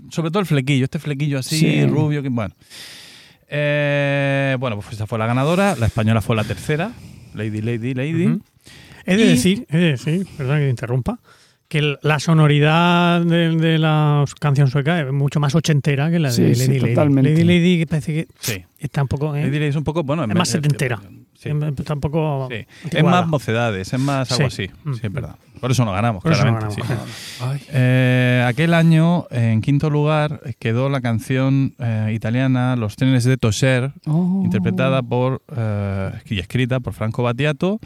[0.10, 0.86] sobre todo el flequillo.
[0.86, 1.86] Este flequillo así, Sí.
[1.86, 2.24] rubio.
[2.24, 2.56] Que, bueno.
[3.48, 5.76] Eh, bueno, pues esa fue la ganadora.
[5.76, 6.92] La española fue la tercera.
[7.34, 8.26] Lady, Lady, Lady.
[8.28, 8.42] Ujú.
[9.06, 11.20] He de Y- decir, he de decir, perdón que te interrumpa,
[11.70, 16.34] que la sonoridad de, de la canción sueca es mucho más ochentera que la de
[16.36, 16.94] Sí, Lady sí, Lady.
[16.96, 17.30] totalmente.
[17.32, 18.64] Lady Lady que parece que Sí.
[18.80, 19.36] está un poco...
[19.36, 19.44] ¿eh?
[19.44, 21.00] Lady Lady es un poco, bueno, Es más setentera.
[21.36, 21.50] Sí.
[21.86, 22.50] Tampoco...
[22.52, 22.66] Sí.
[22.92, 24.64] Es más mocedades, es más algo Sí.
[24.68, 24.74] así.
[24.84, 24.94] Mm.
[24.96, 25.36] Sí, es verdad.
[25.60, 26.82] Por eso no ganamos, Por no claramente.
[26.82, 27.06] ganamos.
[27.60, 27.66] sí.
[27.72, 33.92] Eh, aquel año, en quinto lugar, quedó la canción eh, italiana Los trenes de Toser,
[34.06, 34.42] Oh.
[34.44, 37.80] interpretada por eh, y escrita por Franco Battiato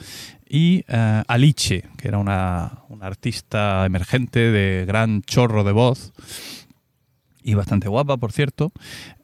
[0.47, 6.13] y eh, Alice, que era una, una artista emergente de gran chorro de voz
[7.43, 8.71] y bastante guapa, por cierto.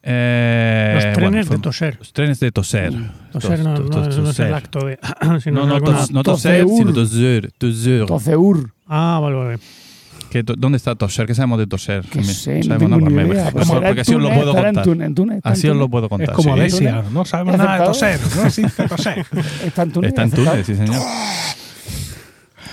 [0.03, 1.95] Eh, Los bueno, trenes fue- de toser.
[1.99, 2.93] Los trenes de Toser.
[3.31, 4.53] Toser no, no- tos- no es el toser.
[4.53, 4.99] acto de...
[5.25, 6.77] No, sino no, alguna- tos- no toser, Toseur.
[6.77, 7.51] sino toser.
[7.57, 8.05] toser.
[8.05, 8.73] Toceur.
[8.87, 9.59] Ah, vale, vale.
[10.31, 11.25] ¿Qué ¿Dónde está toser?
[11.25, 12.05] ¿Qué sabemos de toser?
[12.05, 13.51] Que sé, no Sabemos tengo nada, ni pues, idea.
[13.51, 14.85] porque así os lo puedo contar.
[15.43, 16.29] Así os lo puedo contar.
[16.29, 16.59] Es como sí.
[16.59, 19.25] Alesia, no sabemos ¿He nada de toser, no existe toser.
[19.65, 20.09] Está en Túnez.
[20.09, 20.31] Está en.
[20.31, 21.01] Túnez, sí, señor.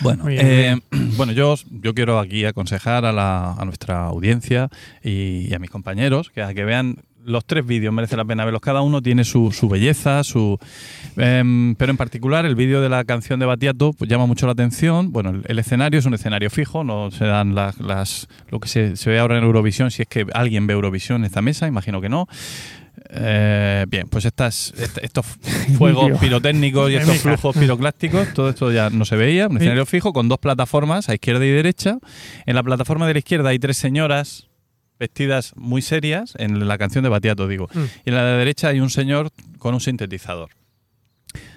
[0.01, 0.77] Bueno, eh,
[1.17, 4.69] bueno yo, yo quiero aquí aconsejar a, la, a nuestra audiencia
[5.03, 6.97] y, y a mis compañeros que a que vean
[7.27, 8.63] los tres vídeos, merece la pena verlos.
[8.63, 10.59] Cada uno tiene su, su belleza, su
[11.17, 14.53] em, pero en particular el vídeo de la canción de Batiato pues, llama mucho la
[14.53, 15.13] atención.
[15.13, 18.69] Bueno, el, el escenario es un escenario fijo, no se dan las, las lo que
[18.69, 21.67] se, se ve ahora en Eurovisión, si es que alguien ve Eurovisión en esta mesa,
[21.67, 22.29] imagino que no.
[23.11, 25.27] Eh, bien, pues estas, est- estos
[25.79, 29.49] fuegos pirotécnicos y estos flujos piroclásticos, todo esto ya no se veía.
[29.49, 31.99] Un escenario fijo con dos plataformas a izquierda y derecha.
[32.47, 34.49] En la plataforma de la izquierda hay tres señoras
[34.99, 37.69] vestidas muy serias, en la canción de Batiato, digo.
[37.75, 37.79] Mm.
[38.07, 40.51] Y en la de derecha hay un señor con un sintetizador.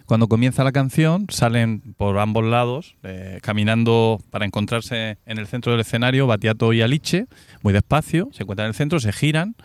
[0.10, 5.72] Cuando comienza la canción, salen por ambos lados, eh, caminando para encontrarse en el centro
[5.72, 7.28] del escenario, Batiato y Aliche,
[7.62, 9.56] muy despacio, se encuentran en el centro, se giran,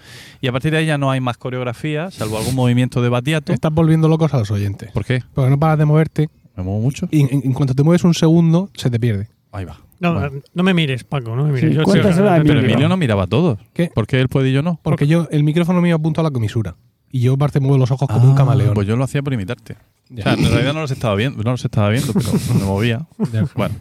[0.43, 3.55] y a partir de ahí ya no hay más coreografía, salvo algún movimiento de Batiato.
[3.55, 4.91] Estás volviendo locos a los oyentes.
[4.93, 5.23] ¿Por qué?
[5.33, 7.09] Porque no paras de moverte ¿Me muevo mucho?
[7.11, 9.31] y en, en cuanto te mueves un segundo, se te pierde.
[9.51, 9.79] Ahí va.
[9.99, 10.43] No, Bueno.
[10.53, 11.71] no me mires, Paco, no me mires.
[11.71, 12.61] Sí, Yo- Pero Emilio.
[12.61, 13.59] Emilio no miraba a todos.
[13.73, 13.91] ¿Qué?
[13.95, 14.79] ¿Por qué él puede y yo no?
[14.83, 16.77] Porque yo, el micrófono mío apunta a la comisura.
[17.15, 18.75] Y yo parte muevo los ojos como un Ah, camaleón.
[18.75, 19.75] Pues yo lo hacía por imitarte.
[19.75, 20.25] O Ya.
[20.25, 22.29] sea, en realidad no los estaba viendo, no los estaba viendo, pero
[22.59, 23.07] me movía.
[23.33, 23.45] Ya.
[23.55, 23.75] Bueno.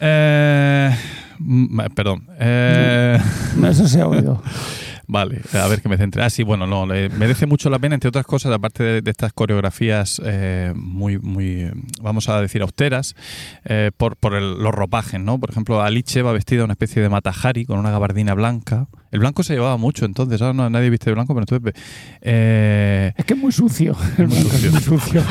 [0.00, 0.96] Eh,
[1.94, 2.26] perdón.
[2.38, 3.16] Eh,
[3.56, 4.42] No, eso se ha oído.
[5.12, 6.22] Vale, a ver que me centre.
[6.22, 9.10] Ah, sí, bueno, no, le- merece mucho la pena, entre otras cosas, aparte de, de
[9.10, 11.68] estas coreografías eh, muy, muy,
[12.00, 13.16] vamos a decir, austeras,
[13.64, 15.40] eh, por, por el- los ropajes, ¿no?
[15.40, 18.86] Por ejemplo, Alice va vestida una especie de matajari con una gabardina blanca.
[19.10, 21.82] El blanco se llevaba mucho entonces, ahora no, nadie viste de blanco, pero entonces...
[22.20, 23.96] eh, Es que es muy sucio.
[24.16, 25.24] El Muy blanco es muy sucio.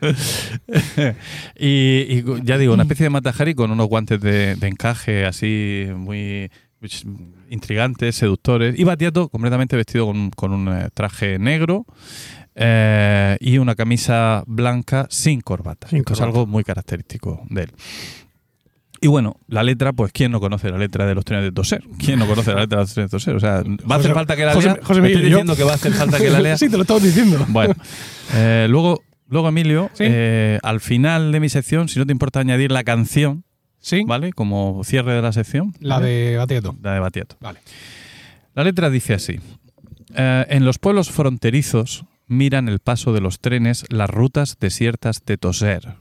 [1.58, 1.68] y,
[2.18, 6.50] y ya digo, una especie de matajari con unos guantes de, de encaje así muy
[7.50, 8.78] intrigantes, seductores.
[8.78, 11.86] Y Batiato completamente vestido con, con un eh, traje negro
[12.54, 15.88] eh, y una camisa blanca sin corbata.
[15.88, 17.72] Sin es algo muy característico de él.
[19.00, 21.82] Y bueno, la letra, pues ¿quién no conoce la letra de los trenes de toser?
[21.98, 23.36] ¿Quién no conoce la letra de los trenes de toser?
[23.36, 24.78] O sea, ¿va a hacer José- falta que la José- lea?
[24.82, 26.56] José ¿Me Miguel, estoy yo- diciendo que va a hacer falta que la lea?
[26.58, 27.44] sí, te lo estamos diciendo.
[27.48, 27.74] Bueno,
[28.34, 30.04] eh, luego, luego Emilio, Sí.
[30.06, 33.44] eh, al final de mi sección, si no te importa añadir la canción,
[33.86, 34.32] Sí, ¿vale?
[34.32, 35.72] Como cierre de la sección.
[35.78, 36.08] la ¿vale?
[36.08, 36.74] de Batieto.
[36.82, 37.36] La de Batieto.
[37.38, 37.60] Vale.
[38.56, 39.38] La letra dice así.
[40.12, 45.38] Eh, en los pueblos fronterizos miran el paso de los trenes las rutas desiertas de
[45.38, 45.98] Toser.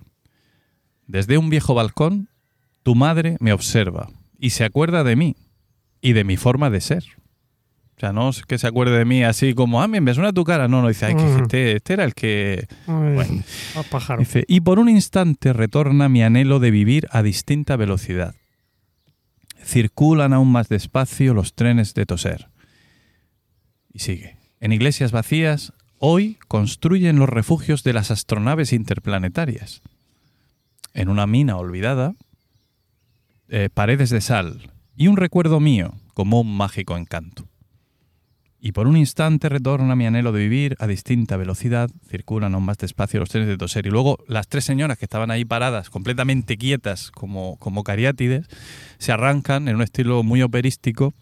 [1.06, 2.28] Desde un viejo balcón,
[2.82, 4.10] tu madre me observa
[4.40, 5.36] y se acuerda de mí
[6.02, 7.04] y de mi forma de ser.
[7.96, 10.44] O sea, no es que se acuerde de mí así como, ah, me suena tu
[10.44, 10.68] cara.
[10.68, 12.68] No, no, dice, ay, que este, este era el que...
[12.88, 13.44] Ay, Bueno.
[13.90, 14.20] pájaro.
[14.20, 18.36] Dice, y por un instante retorna mi anhelo de vivir a distinta velocidad.
[19.64, 22.50] Circulan aún más despacio los trenes de Toser.
[23.94, 24.38] Y sigue.
[24.60, 29.82] En iglesias vacías, hoy construyen los refugios de las astronaves interplanetarias.
[30.94, 32.14] En una mina olvidada,
[33.48, 37.48] eh, paredes de sal y un recuerdo mío como un mágico encanto.
[38.66, 42.80] Y por un instante retorna mi anhelo de vivir a distinta velocidad, circulan aún más
[42.80, 43.86] despacio los trenes de Toser.
[43.86, 48.48] Y luego las tres señoras que estaban ahí paradas, completamente quietas, como, como cariátides,
[48.98, 51.14] se arrancan en un estilo muy operístico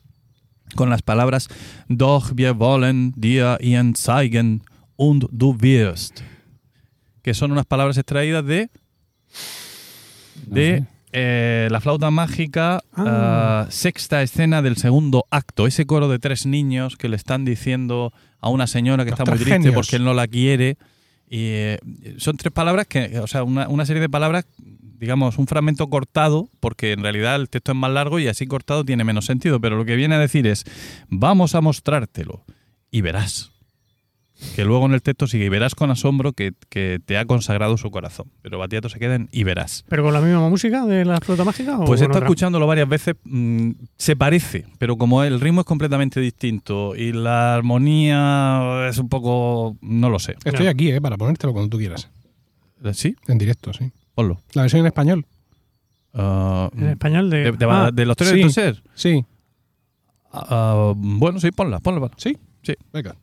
[0.76, 1.50] con las palabras
[1.90, 4.64] Doch wir wollen dir ihn zeigen
[4.96, 6.22] und du wirst,
[7.24, 8.70] que son unas palabras extraídas de,
[10.48, 10.86] de.
[11.14, 13.66] Eh, la flauta mágica, Ah.
[13.66, 15.68] ah, sexta escena del segundo acto.
[15.68, 18.12] Ese coro de tres niños que le están diciendo
[18.42, 19.76] a una señora que Los está muy triste genios.
[19.76, 20.78] porque él no la quiere.
[21.30, 21.80] Y eh,
[22.18, 26.50] son tres palabras que, o sea, una, una serie de palabras, digamos, un fragmento cortado,
[26.60, 29.60] porque en realidad el texto es más largo y así cortado tiene menos sentido.
[29.62, 30.66] Pero lo que viene a decir es:
[31.10, 32.44] vamos a mostrártelo
[32.92, 33.52] y verás.
[34.56, 37.78] Que luego en el texto sigue y verás con asombro que, que te ha consagrado
[37.78, 38.28] su corazón.
[38.42, 39.86] Pero Batiato se queda en y verás.
[39.88, 41.78] ¿Pero con la misma música de la flauta mágica?
[41.80, 45.66] o Pues he estado escuchándolo varias veces, mm, se parece, pero como el ritmo es
[45.68, 50.36] completamente distinto y la armonía es un poco, no lo sé.
[50.44, 50.72] Estoy No.
[50.72, 51.00] aquí, ¿eh?
[51.00, 52.10] Para ponértelo cuando tú quieras.
[52.94, 53.16] ¿Sí?
[53.28, 53.92] En directo, sí.
[54.16, 54.42] Ponlo.
[54.54, 55.26] La versión en español.
[56.14, 57.38] Ah, En español de.
[57.46, 58.62] de, de- Ah, de los tres sí.
[58.62, 58.76] de?
[58.94, 59.26] Sí.
[60.32, 62.00] Ah, bueno, sí, ponla, ponla.
[62.02, 62.16] ponla.
[62.18, 62.38] ¿Sí?
[62.62, 62.74] Sí.
[62.92, 63.16] Venga.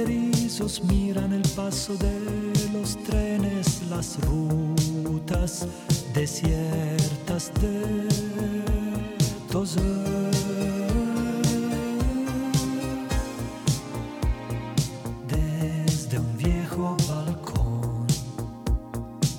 [0.00, 5.66] Fronterizos miran el paso de los trenes, las rutas
[6.14, 8.08] desiertas de
[9.50, 9.82] Toser.
[15.28, 18.06] Desde un viejo balcón,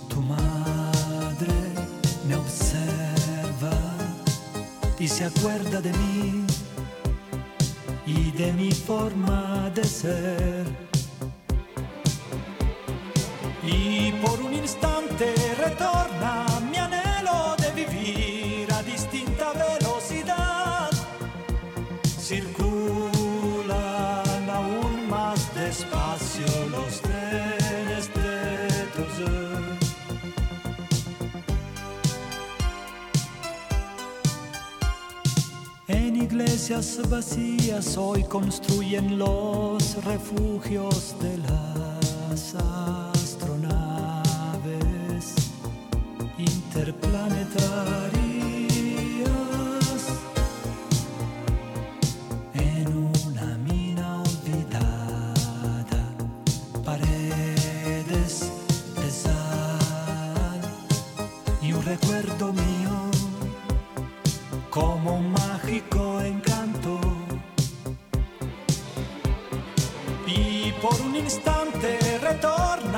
[0.10, 1.54] tu madre
[2.28, 3.78] me observa
[5.00, 6.51] y se acuerda de mí
[8.34, 10.66] y de mi forma de ser.
[13.64, 16.51] Y por un instante retorna
[36.32, 42.56] iglesias vacías hoy construyen los refugios de las
[43.14, 43.76] astronaves
[46.38, 47.52] interplanetarias.
[52.53, 56.02] En una mina olvidada,
[56.86, 58.49] paredes
[58.95, 60.62] de sal
[61.62, 63.12] y un recuerdo mío
[64.70, 65.34] como un
[65.72, 66.99] mágico encanto.
[70.27, 72.91] Y por un instante retorna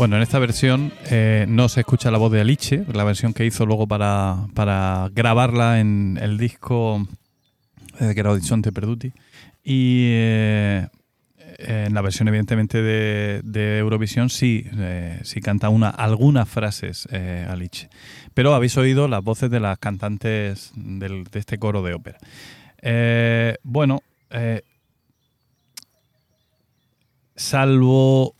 [0.00, 3.44] Bueno, en esta versión eh, no se escucha la voz de Alice, la versión que
[3.44, 7.06] hizo luego para, para grabarla en el disco
[8.00, 9.12] eh, que era Horizonte Perduti.
[9.62, 10.88] Y eh,
[11.58, 17.06] en la versión, evidentemente, de, Eurovisión sí, eh, sí canta una, algunas frases
[17.46, 17.90] Alice.
[18.32, 22.18] Pero habéis oído las voces de las cantantes del- de este coro de ópera.
[23.64, 24.00] Bueno,
[27.36, 28.39] salvo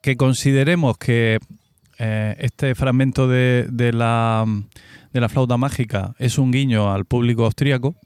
[0.00, 1.38] que consideremos que
[1.98, 4.44] eh, este fragmento de, de la,
[5.12, 7.96] de la flauta mágica es un guiño al público austríaco,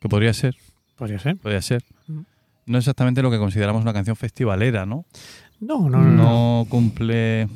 [0.00, 0.56] que podría ser,
[0.96, 1.36] Podría ser.
[1.38, 1.82] podría ser.
[2.66, 5.04] No es exactamente lo que consideramos una canción festivalera, ¿no?
[5.60, 6.10] No, no, no.
[6.62, 6.66] no.
[6.68, 7.48] Cumple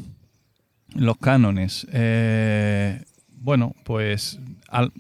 [0.95, 1.87] los cánones.
[1.93, 4.39] Eh, bueno, pues
[4.69, 4.93] al,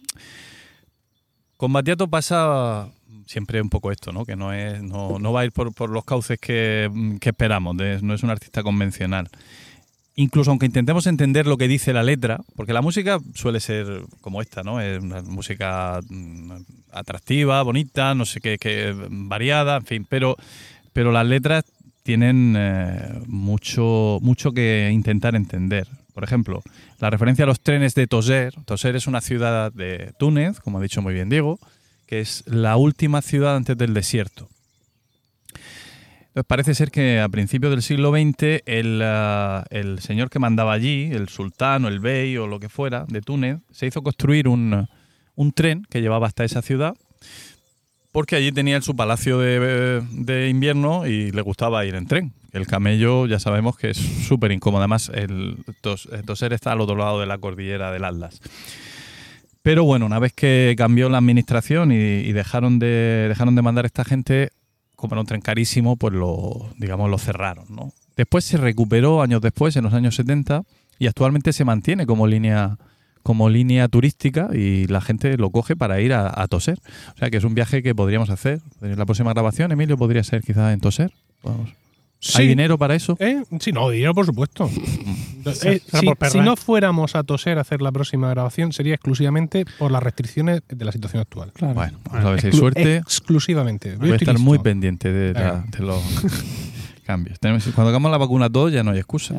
[1.56, 2.88] con Battiato pasa
[3.34, 4.24] siempre un poco esto, ¿no?
[4.24, 6.88] Que no es, no, no va a ir por, los cauces que,
[7.20, 7.74] que esperamos.
[7.74, 9.28] no es un artista convencional.
[10.16, 14.40] Incluso aunque intentemos entender lo que dice la letra, porque la música suele ser como
[14.40, 14.80] esta, ¿no?
[14.80, 16.52] Es una música mm,
[16.92, 20.36] atractiva, bonita, no sé qué, qué, variada, en fin, pero,
[20.92, 21.64] pero las letras
[22.04, 25.88] tienen eh, mucho, mucho que intentar entender.
[26.12, 26.62] Por ejemplo,
[27.00, 28.54] la referencia a los trenes de Toser.
[28.66, 31.58] Toser es una ciudad de Túnez, como ha dicho muy bien Diego,
[32.20, 34.48] es la última ciudad antes del desierto.
[36.48, 41.10] Parece ser que a principios del siglo XX el, ah, el señor que mandaba allí,
[41.12, 44.88] el sultán o el bey o lo que fuera de Túnez, se hizo construir un,
[45.54, 46.96] tren que llevaba hasta esa ciudad
[48.10, 52.32] porque allí tenía su palacio de, invierno y le gustaba ir en tren.
[52.52, 54.82] El camello ya sabemos que es súper incómodo.
[54.82, 58.40] Además, el Toser está al otro lado de la cordillera del Atlas.
[59.64, 63.88] Pero bueno, una vez que cambió la administración y, dejaron, de, dejaron de mandar a
[63.88, 64.50] esta gente,
[64.94, 67.64] como era un tren carísimo, pues lo, digamos, lo cerraron.
[67.70, 67.90] ¿no?
[68.14, 70.64] Después se recuperó años después, en los años 70,
[70.98, 72.76] y actualmente se mantiene como línea
[73.22, 76.78] como línea turística y la gente lo coge para ir a, a Toser.
[77.14, 78.60] O sea que es un viaje que podríamos hacer.
[78.82, 81.10] La próxima grabación, Emilio, podría ser quizás en Toser.
[81.42, 81.70] Vamos.
[82.36, 83.16] ¿Hay dinero para eso?
[83.20, 83.42] ¿Eh?
[83.60, 84.70] Sí, no, dinero por supuesto.
[85.62, 88.94] Eh, si, por perra, si no fuéramos a toser a hacer la próxima grabación, sería
[88.94, 91.52] exclusivamente por las restricciones de la situación actual.
[91.52, 91.74] Claro.
[91.74, 92.96] Bueno, vamos a ver si hay suerte.
[92.96, 93.96] Exclusivamente.
[93.96, 95.64] Voy a estar muy pendiente de, la- Venga.
[95.70, 96.02] de los
[97.04, 97.38] cambios.
[97.40, 99.34] Tenemos- cuando hagamos la vacuna todos ya no hay excusa.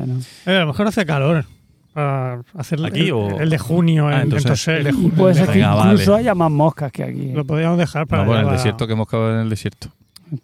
[0.46, 1.44] Eh, a lo mejor hace calor.
[1.92, 4.76] Para hacer ¿Aquí el, o- el de junio Ah, en, en entonces- Toser.
[4.76, 5.10] el de junio.
[5.16, 6.22] puede ser que Venga, incluso vale.
[6.22, 7.30] haya más moscas que aquí.
[7.30, 7.32] ¿eh?
[7.34, 9.88] Lo podríamos dejar para No, bueno, el desierto que hemos acabado en el desierto.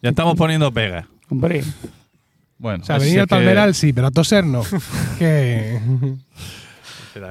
[0.03, 1.07] Ya estamos poniendo pegas.
[1.29, 1.63] Hombre,
[2.63, 4.63] O Bueno, sea, así venir al que- Palmeral sí, pero a toser no.
[5.19, 5.81] que...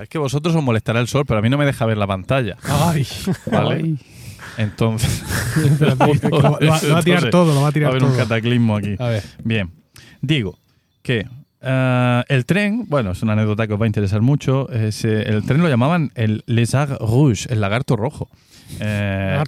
[0.04, 2.06] Es que vosotros os molestará el sol, pero a mí no me deja ver la
[2.06, 2.58] pantalla.
[2.64, 3.08] Ay,
[3.52, 3.76] ¿Vale?
[3.76, 3.98] ay,
[4.58, 5.24] Entonces,
[5.80, 8.12] lo, va- lo va a tirar todo, lo va a va a tirar haber todo.
[8.12, 8.96] un cataclismo aquí.
[9.00, 9.24] A ver.
[9.44, 9.72] Bien,
[10.22, 10.60] digo
[11.02, 11.26] que
[11.62, 14.70] eh, el tren, bueno, es una anécdota que os va a interesar mucho.
[14.70, 18.30] es, eh, el tren lo llamaban el Lézard Rouge, el lagarto rojo.
[18.80, 19.44] Eh,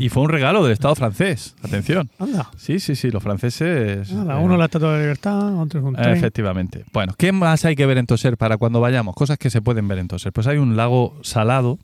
[0.00, 1.54] y, fue un regalo del Estado francés.
[1.62, 2.10] Atención.
[2.18, 2.50] Anda.
[2.56, 4.10] Sí, sí, sí, los franceses.
[4.12, 6.16] Nada, eh, uno la estatua de libertad, otro es un tren.
[6.16, 6.84] Efectivamente.
[6.92, 9.14] Bueno, ¿qué más hay que ver en Toser para cuando vayamos?
[9.14, 10.32] Cosas que se pueden ver en Toser.
[10.32, 11.78] Pues hay un lago salado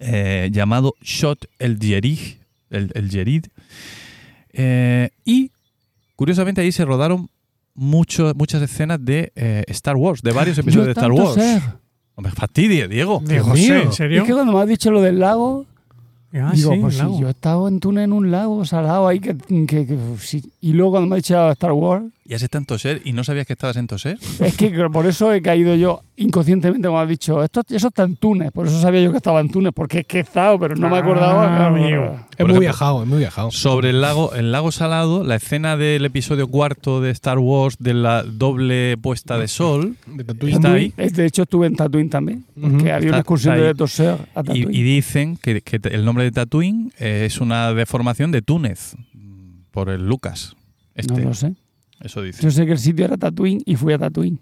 [0.00, 2.18] eh, llamado Chot el Djerid,
[2.70, 3.46] el, el Djerid.
[4.52, 5.50] Eh, y
[6.16, 7.28] curiosamente ahí se rodaron
[7.74, 11.34] mucho, muchas escenas de eh, Star Wars, de varios episodios de Star Wars.
[11.34, 11.62] ser.
[12.14, 13.22] Hombre, fastidie, Diego.
[13.28, 14.22] ¿en serio?
[14.22, 15.66] Es que cuando me has dicho lo del lago,
[16.34, 17.20] Ah, digo, sí, pues lago.
[17.20, 20.42] yo he estado en Túnez en un lago salado ahí que, que- que- sí.
[20.60, 23.24] Y luego cuando me has dicho Star Wars, ¿Ya has estado en Toser y no
[23.24, 24.18] sabías que estabas en Toser?
[24.40, 28.16] es que por eso he caído yo inconscientemente cuando has dicho, esto, eso está en
[28.16, 28.52] Túnez.
[28.52, 30.90] Por eso sabía yo que estaba en Túnez, porque es que he estado, pero no
[30.90, 31.56] me acordaba.
[31.56, 31.86] Ah, amigo.
[31.86, 33.50] Es muy ejemplo, viajado, es muy viajado.
[33.50, 37.94] Sobre el lago, el lago salado, la escena del episodio cuarto de Star Wars de
[37.94, 40.54] la doble puesta de sol De Tatooine.
[40.56, 40.92] está ahí.
[40.98, 44.40] Es- De hecho, estuve en Tatooine también, porque había Está- una excursión de Toser a
[44.40, 44.74] Y, Tatooine.
[44.74, 48.96] y dicen que, que el nombre de Tatooine eh, es una deformación de Túnez
[49.70, 50.54] por el Lucas.
[50.94, 51.54] Este, no lo sé.
[52.00, 52.42] Eso dice.
[52.42, 54.38] Yo sé que el sitio era Tatooine y fui a Tatooine.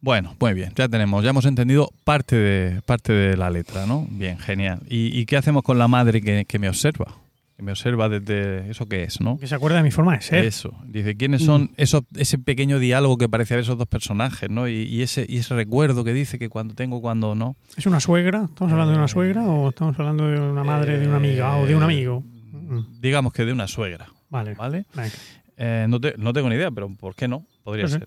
[0.00, 4.06] Bueno, muy bien, ya tenemos, ya hemos entendido parte de, parte de la letra, ¿no?
[4.10, 4.80] Bien, genial.
[4.88, 7.06] ¿Y, y qué hacemos con la madre que, que me observa?
[7.56, 9.38] Que me observa desde eso que es, ¿no?
[9.38, 10.44] Que se acuerda de mi forma de ser.
[10.44, 10.74] Eso.
[10.84, 14.68] Dice, ¿quiénes son esos, ese pequeño diálogo que parece haber esos dos personajes, ¿no?
[14.68, 17.56] Y, y ese, y ese recuerdo que dice que cuando tengo, cuando no.
[17.76, 18.44] ¿Es una suegra?
[18.50, 21.66] ¿Estamos hablando de una suegra o estamos hablando de una madre, de una amiga o
[21.66, 22.22] de un amigo?
[22.52, 24.54] Mm, Digamos que de una suegra, Vale.
[24.54, 24.84] ¿vale?
[24.94, 25.10] Venga.
[25.56, 27.44] Eh, no, te- no tengo ni idea, pero ¿por qué no?
[27.64, 28.06] Podría ser.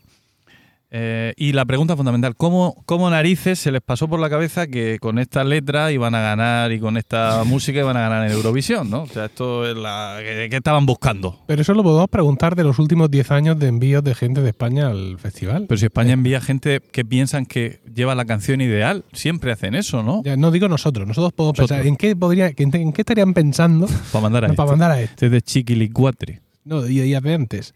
[0.91, 4.97] Eh, y la pregunta fundamental, ¿cómo, ¿cómo narices se les pasó por la cabeza que
[4.99, 8.89] con esta letra iban a ganar y con esta música iban a ganar en Eurovisión?
[8.89, 9.03] ¿no?
[9.03, 10.17] O sea, esto es la...
[10.19, 11.43] ¿Qué, estaban buscando?
[11.45, 14.49] Pero eso lo podemos preguntar de los últimos 10 años de envíos de gente de
[14.49, 15.65] España al festival.
[15.69, 20.01] Pero si España envía gente que piensan que lleva la canción ideal, siempre hacen eso,
[20.01, 20.23] ¿no?
[20.23, 21.77] Ya, no digo nosotros, nosotros podemos Nosotros.
[21.77, 24.71] pensar en qué podría, en, qué estarían pensando Para mandar a para este.
[24.71, 25.11] mandar a este.
[25.13, 26.41] Este es de Chiquilicuatre.
[26.69, 27.73] No, de días de antes.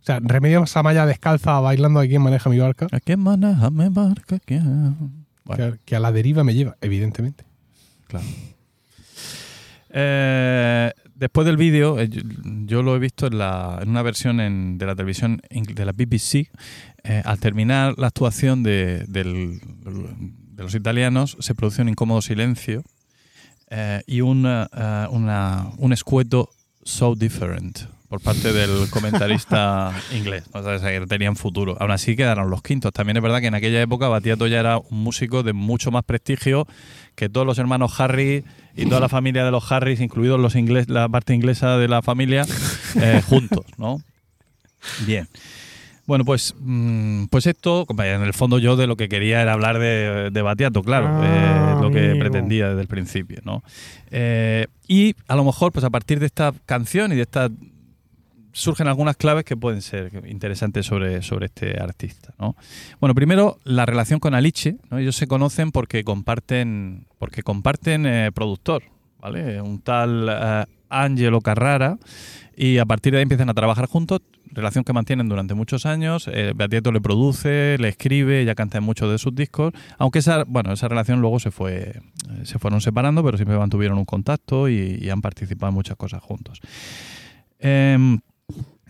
[0.00, 3.88] O sea, Remedios Amaya descalza bailando a quien maneja mi barca, ¿A qué maneja mi
[3.88, 4.38] barca?
[4.44, 4.58] ¿Qué?
[5.44, 5.72] Bueno.
[5.74, 7.44] que, que a la deriva me lleva, evidentemente.
[8.08, 8.26] Claro.
[9.90, 12.08] Eh, después del vídeo, eh,
[12.64, 15.92] yo, lo he visto en, la, en una versión en- de la televisión de la
[15.92, 16.50] BBC.
[17.04, 22.82] eh, al terminar la actuación de, del- de los italianos, se produce un incómodo silencio
[23.70, 26.50] eh, y una, eh, una- un escueto
[26.84, 27.80] so different
[28.12, 30.44] por parte del comentarista inglés.
[30.52, 31.78] O sea, que tenían futuro.
[31.80, 32.92] Aún así quedaron los quintos.
[32.92, 36.04] También es verdad que en aquella época Batiato ya era un músico de mucho más
[36.04, 36.66] prestigio
[37.14, 38.44] que todos los hermanos Harry
[38.76, 42.02] y toda la familia de los Harrys, incluidos los ingles, la parte inglesa de la
[42.02, 42.44] familia,
[43.00, 44.02] eh, juntos, ¿no?
[45.06, 45.26] Bien.
[46.04, 49.78] Bueno, pues, mm, pues esto, en el fondo yo de lo que quería era hablar
[49.78, 52.18] de, de Batiato, claro, Ah, eh, lo que amigo.
[52.18, 53.62] pretendía desde el principio, ¿no?
[54.10, 57.48] Eh, y a lo mejor, pues a partir de esta canción y de esta
[58.52, 62.56] surgen algunas claves que pueden ser interesantes sobre, sobre este artista, ¿no?
[63.00, 64.98] Bueno, primero la relación con Aliche, ¿no?
[64.98, 68.82] Ellos se conocen porque comparten, porque comparten eh, productor,
[69.20, 69.60] ¿vale?
[69.60, 71.98] Un tal eh, Angelo Carrara
[72.56, 74.20] y a partir de ahí empiezan a trabajar juntos,
[74.52, 76.28] relación que mantienen durante muchos años.
[76.32, 80.72] Eh, le produce, le escribe, ella canta en muchos de sus discos, aunque esa, bueno,
[80.72, 82.00] esa relación luego se fue, eh,
[82.44, 86.22] se fueron separando, pero siempre mantuvieron un contacto y, y han participado en muchas cosas
[86.22, 86.60] juntos.
[87.58, 88.20] Em,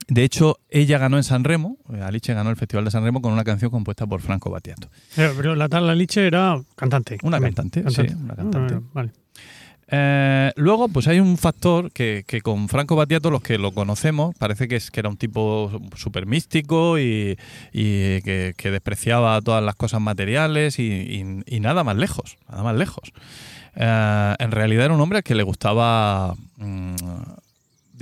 [0.09, 3.21] de hecho, ella ganó en San Remo, eh, Alice ganó el Festival de San Remo
[3.23, 4.89] con una canción compuesta por Franco Battiato.
[5.17, 7.19] Pero, pero la tal Liche era cantante.
[7.23, 8.75] Una cantante, sí, una cantante.
[8.75, 9.11] Ah, vale.
[9.95, 14.35] Eh, luego, pues hay un factor que, que con Franco Battiato, los que lo conocemos,
[14.39, 17.37] parece que, es, que era un tipo súper místico y,
[17.75, 22.63] y que, que despreciaba todas las cosas materiales y, y- y nada más lejos, nada
[22.63, 23.13] más lejos.
[23.77, 26.95] Eh, en realidad era un hombre al que le gustaba, mm,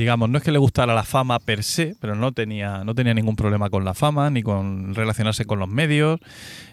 [0.01, 3.13] digamos, no es que le gustara la fama per se, pero no tenía, no tenía
[3.13, 6.21] ningún problema con la fama, ni con relacionarse con los medios,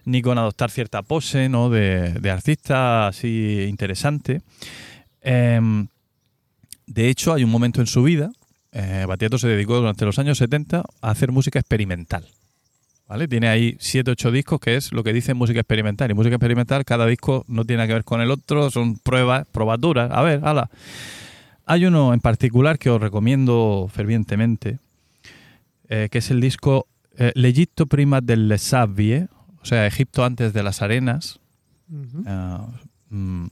[0.05, 1.69] ni con adoptar cierta pose ¿no?
[1.69, 4.43] de, de artista así interesante.
[5.19, 5.87] Em,
[6.85, 8.31] de hecho, hay un momento en su vida,
[8.71, 12.25] eh, Battiato se dedicó durante los años 70 a hacer música experimental.
[13.09, 13.27] ¿Vale?
[13.27, 16.09] Tiene ahí 7, 8 discos, que es lo que dice música experimental.
[16.11, 20.11] Y música experimental, cada disco no tiene que ver con el otro, son pruebas, probaturas.
[20.11, 20.69] A ver, ala.
[21.69, 24.79] Hay uno en particular que os recomiendo fervientemente,
[25.89, 26.87] eh, que es el disco
[27.17, 29.27] eh, L'Egitto prima delle sabbie,
[29.61, 31.39] o sea, Egipto antes de las arenas.
[32.25, 32.67] Ah,
[33.09, 33.47] mm,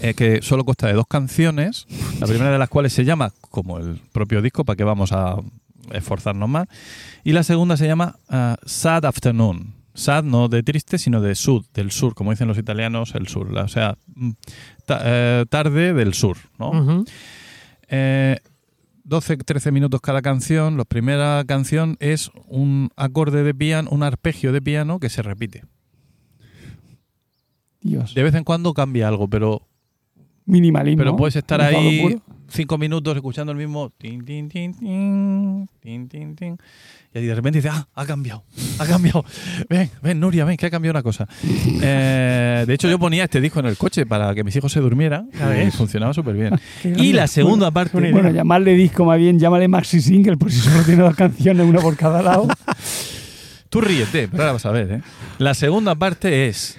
[0.00, 1.86] eh, que solo consta de dos canciones,
[2.18, 5.36] la primera de las cuales se llama, como el propio disco, para que vamos a
[5.92, 6.66] esforzarnos más,
[7.24, 9.81] y la segunda se llama ah, Sad Afternoon.
[9.94, 13.52] Sad no de triste, sino de sud, del sur, como dicen los italianos, el sur,
[13.56, 14.30] o sea, mm,
[14.86, 16.70] ta- eh, tarde del sur, ¿no?
[16.70, 17.04] Ujú.
[17.88, 18.38] Eh,
[19.04, 20.76] 12-13 minutos cada canción.
[20.78, 25.64] La primera canción es un acorde de piano, un arpegio de piano que se repite.
[27.80, 28.14] Dios.
[28.14, 29.62] De vez en cuando cambia algo, pero,
[30.46, 30.98] Minimalismo.
[30.98, 32.16] pero puedes estar ahí
[32.48, 36.58] cinco minutos escuchando el mismo tin, tin, tin, tin, tin, tin, tin,
[37.14, 38.44] y de repente dices, ah, ha cambiado,
[38.78, 39.24] ha cambiado.
[39.68, 41.26] Ven, ven, Nuria, ven, que ha cambiado una cosa.
[41.44, 44.80] Eh, de hecho, yo ponía este disco en el coche para que mis hijos se
[44.80, 45.28] durmieran
[45.66, 46.60] y funcionaba súper bien.
[46.84, 47.98] Y la segunda parte...
[47.98, 48.12] idea.
[48.12, 51.80] Bueno, llamarle disco más bien, llámale maxi single, por si solo tiene dos canciones, una
[51.80, 52.48] por cada lado.
[53.68, 55.02] Tú ríete, pero ahora vas a ver, ¿eh?
[55.38, 56.78] La segunda parte es,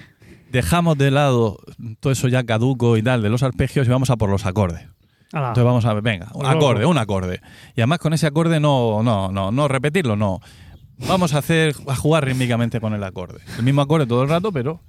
[0.52, 1.58] dejamos de lado
[2.00, 4.93] todo eso ya caduco y tal de los arpegios y vamos a por los acordes.
[5.34, 7.40] Entonces vamos a ver, venga, un acorde, un acorde.
[7.76, 10.40] Y además con ese acorde no, no, no, no repetirlo, no.
[11.08, 13.40] Vamos a hacer, a jugar rítmicamente con el acorde.
[13.58, 14.80] El mismo acorde todo el rato, pero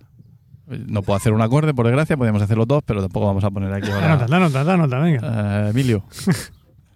[0.70, 3.50] eh, no puedo hacer un acorde, por desgracia, podemos hacerlo dos, pero tampoco vamos a
[3.50, 4.18] poner aquí ahora.
[4.28, 5.68] da nota, da nota, venga.
[5.68, 6.04] Eh, Emilio,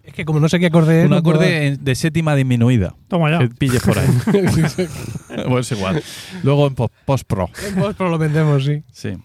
[0.02, 1.04] Es que como no sé qué acorde es.
[1.04, 2.94] un no puedo- acorde en- de séptima disminuida.
[3.06, 3.38] Toma ya.
[3.40, 4.08] Que pilles por ahí.
[5.48, 6.02] pues igual.
[6.42, 7.48] Luego en post- post-pro.
[7.78, 8.82] Pues pero lo vendemos, sí.
[8.92, 9.16] Sí.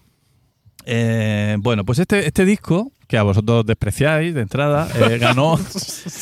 [0.84, 5.58] Eh, bueno, pues este, este disco, que a vosotros despreciáis de entrada, eh, ganó,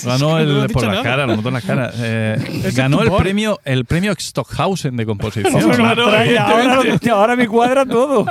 [0.04, 1.02] ganó no el, por las nada.
[1.02, 5.54] caras, lo noto en las caras, eh, ganó el premio, el premio Stockhausen de composición.
[5.62, 8.26] Hombre, Claro, ahora, ahora me cuadra todo.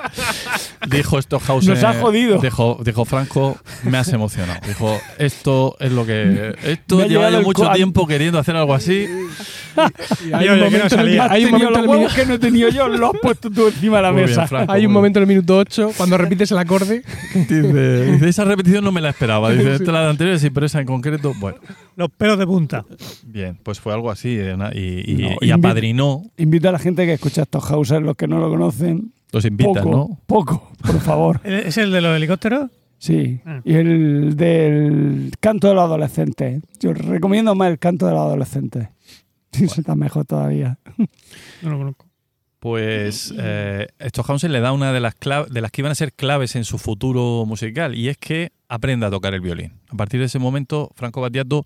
[0.88, 1.74] dijo Stockhausen.
[1.74, 2.38] Nos ha jodido.
[2.40, 4.60] Dijo, dijo Franco, me has emocionado.
[4.68, 6.56] Dijo, esto es lo que.
[6.64, 9.08] Esto lleva yo mucho tiempo queriendo hacer algo así.
[10.32, 11.28] Hay Y un oye, que no momento salía.
[11.32, 13.14] hay un momento en el los minu- huevos que no he tenido yo, lo has
[13.20, 14.46] puesto tú encima de la Muy bien, mesa.
[14.48, 14.72] Franco.
[14.72, 17.04] hay un muy momento en el minuto 8 cuando repites el acorde.
[17.34, 19.52] Dice, dice, esa repetición no me la esperaba.
[19.52, 21.58] Dice, esta la de anterior, sí, pero esa en concreto, bueno.
[21.96, 22.86] Los pelos de punta.
[23.26, 26.22] Bien, pues fue algo así eh, y, y- No, y invi- apadrinó.
[26.38, 29.14] Invito a la gente que escucha estos houses, los que no lo conocen.
[29.32, 30.20] Los invitan, poco, ¿no?
[30.28, 31.42] poco, por favor.
[31.46, 32.70] ¿Es el de los helicópteros?
[33.00, 33.42] Sí.
[33.46, 33.60] Ah.
[33.66, 36.62] Y el del canto de los adolescentes.
[36.80, 38.90] Yo recomiendo más el canto de los adolescentes.
[39.52, 40.80] Sí, eso está mejor todavía.
[41.62, 42.06] No lo conozco.
[42.64, 45.16] Pues eh, Stockhausen le da una de las,
[45.50, 49.08] de las que iban a ser claves en su futuro musical y es que aprenda
[49.08, 49.74] a tocar el violín.
[49.90, 51.66] A partir de ese momento, Franco Battiato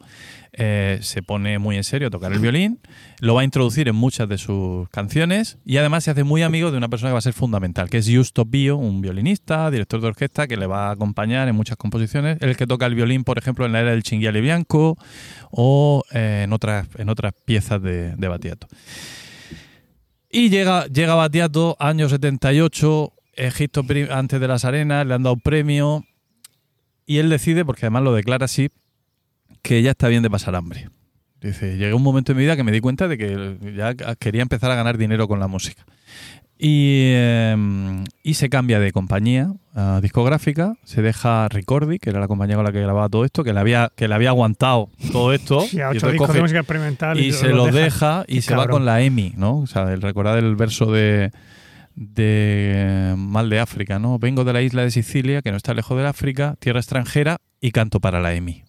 [0.53, 2.79] eh, se pone muy en serio a tocar el violín,
[3.19, 6.71] lo va a introducir en muchas de sus canciones y además se hace muy amigo
[6.71, 10.01] de una persona que va a ser fundamental, que es Justo Pio, un violinista, director
[10.01, 13.23] de orquesta, que le va a acompañar en muchas composiciones, el que toca el violín,
[13.23, 14.97] por ejemplo, en la era del Cinghiale Bianco
[15.51, 18.67] o eh, en, otras, en otras piezas de, de Battiato.
[20.29, 26.03] Y llega, llega Battiato, año 78, Egipto antes de las arenas, le han dado premio
[27.05, 28.69] y él decide, porque además lo declara así,
[29.61, 30.89] que ya está bien de pasar hambre.
[31.41, 33.93] Dice, llegué a un momento en mi vida que me di cuenta de que ya
[34.15, 35.85] quería empezar a ganar dinero con la música.
[36.59, 42.27] Y, eh, y se cambia de compañía ah, discográfica, se deja Ricordi, que era la
[42.27, 45.33] compañía con la que grababa todo esto, que le había, que le había aguantado todo
[45.33, 45.61] esto.
[45.69, 47.19] Sí, a y ocho discos coge- de música experimental.
[47.19, 48.23] y se los deja.
[48.23, 49.59] deja y se va con la EMI, ¿no?
[49.59, 51.31] O sea, el recordar el verso de,
[51.93, 54.17] de Mal de África, ¿no?
[54.17, 57.71] Vengo de la isla de Sicilia, que no está lejos de África, tierra extranjera, y
[57.71, 58.63] canto para la EMI.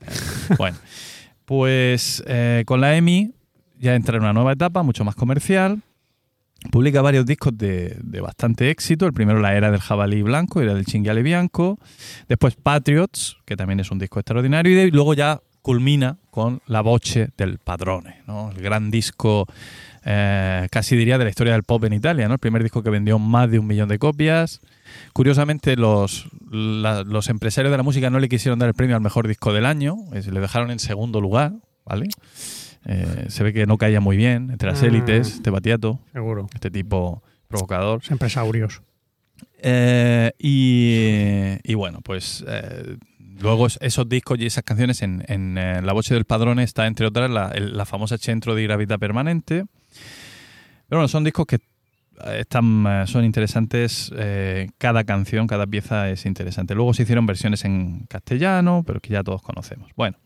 [0.58, 0.76] bueno,
[1.44, 3.32] pues eh, con la EMI
[3.78, 5.82] ya entra en una nueva etapa, mucho más comercial.
[6.70, 9.04] Publica varios discos de, de bastante éxito.
[9.04, 11.78] El primero, La Era del Jabalí Blanco, Era del Chinguiale Bianco.
[12.26, 14.86] Después, Patriots, que también es un disco extraordinario.
[14.86, 18.50] Y luego ya culmina con La Voce del Padrone, ¿no?
[18.50, 19.46] el gran disco,
[20.04, 22.28] eh, casi diría, de la historia del pop en Italia.
[22.28, 22.34] ¿no?
[22.34, 24.60] El primer disco que vendió más de un millón de copias.
[25.12, 29.02] Curiosamente, los, la- los empresarios de la música no le quisieron dar el premio al
[29.02, 29.96] mejor disco del año.
[30.12, 31.52] le dejaron en segundo lugar.
[31.86, 32.08] ¿vale?
[32.86, 34.86] Eh, se ve que no caía muy bien entre las Ah.
[34.86, 36.48] élites, este Batiato Seguro.
[36.54, 38.00] este tipo provocador.
[38.00, 38.80] Los empresarios.
[39.58, 42.96] Eh, y, y bueno, pues eh,
[43.40, 46.86] luego es- esos discos y esas canciones en, en, eh, La Voce del Padrone está,
[46.86, 49.64] entre otras, la, el- la famosa Centro di Gravità Permanente.
[50.88, 51.58] Pero bueno, son discos que
[52.36, 54.12] están, eh, son interesantes.
[54.16, 56.74] eh, cada canción, cada pieza es interesante.
[56.74, 59.90] Luego se hicieron versiones en castellano, pero que ya todos conocemos.
[59.96, 60.16] Bueno.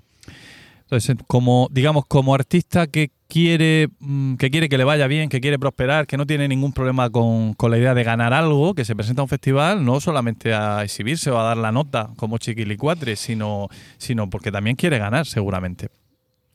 [0.90, 5.38] Entonces, como, digamos, como artista que quiere, mm, que quiere que le vaya bien, que
[5.42, 8.86] quiere prosperar, que no tiene ningún problema con, con la idea de ganar algo, que
[8.86, 12.38] se presenta a un festival, no solamente a exhibirse o a dar la nota como
[12.38, 15.90] chiquilicuatre, sino, sino porque también quiere ganar, seguramente.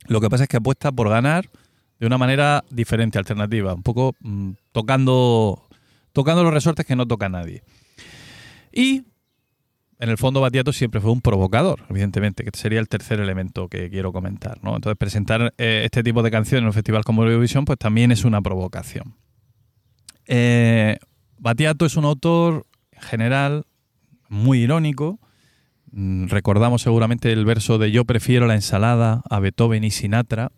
[0.07, 1.47] Lo que pasa es que apuesta por ganar
[2.03, 5.63] de una manera diferente, alternativa, un poco mm, tocando,
[6.11, 7.63] tocando los resortes que no toca nadie.
[8.73, 9.03] Y
[9.99, 13.89] en el fondo Batiato siempre fue un provocador, evidentemente, que sería el tercer elemento que
[13.89, 14.61] quiero comentar.
[14.61, 14.75] ¿no?
[14.75, 18.25] Entonces, presentar eh, este tipo de canciones en un festival como Eurovisión, pues también es
[18.25, 19.15] una provocación.
[20.27, 20.97] Eh,
[21.37, 23.63] Batiato es un autor, en general,
[24.27, 25.21] muy irónico.
[25.93, 30.51] Mm, Recordamos seguramente el verso de Yo prefiero la ensalada a Beethoven y Sinatra,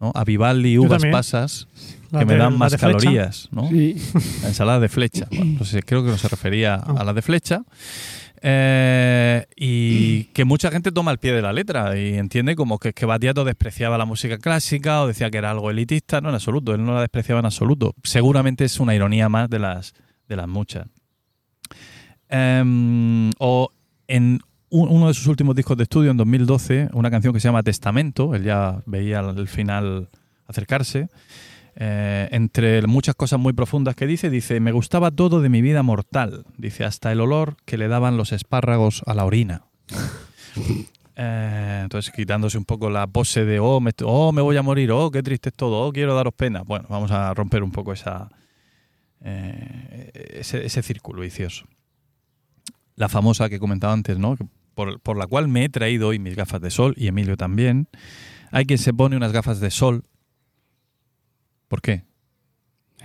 [0.00, 0.12] ¿no?
[0.14, 1.68] a Vivaldi uvas pasas,
[2.10, 3.48] La que me dan más calorías.
[3.52, 3.68] ¿no?
[3.68, 3.96] Sí.
[4.42, 5.26] La ensalada de flecha.
[5.36, 6.94] Bueno, sé, creo que no se refería Ah.
[6.98, 7.62] a la de flecha.
[8.42, 12.94] Eh, y que mucha gente toma el pie de la letra y entiende como que,
[12.94, 16.22] que Batiato despreciaba la música clásica o decía que era algo elitista.
[16.22, 17.94] No, en absoluto, él no la despreciaba en absoluto.
[18.02, 19.92] Seguramente es una ironía más de las,
[20.26, 20.86] de las muchas.
[22.28, 23.70] Em, o
[24.08, 24.40] en
[24.70, 28.34] uno de sus últimos discos de estudio, en 2012, una canción que se llama Testamento,
[28.34, 30.08] él ya veía el final
[30.46, 31.08] acercarse.
[31.76, 35.82] Eh, entre muchas cosas muy profundas que dice, dice, me gustaba todo de mi vida
[35.82, 39.64] mortal, dice, hasta el olor que le daban los espárragos a la orina.
[41.22, 44.90] Eh, entonces, quitándose un poco la pose de, oh me, oh, me voy a morir,
[44.90, 46.62] oh, qué triste es todo, oh, quiero daros pena.
[46.62, 48.30] Bueno, vamos a romper un poco esa,
[49.20, 51.66] eh, ese, ese círculo vicioso.
[52.96, 54.34] La famosa que comentaba antes, ¿no?
[54.34, 54.46] Que
[54.80, 57.86] Por, por la cual me he traído hoy mis gafas de sol, y Emilio también.
[58.50, 60.04] Hay quien se pone unas gafas de sol.
[61.68, 62.04] ¿Por qué?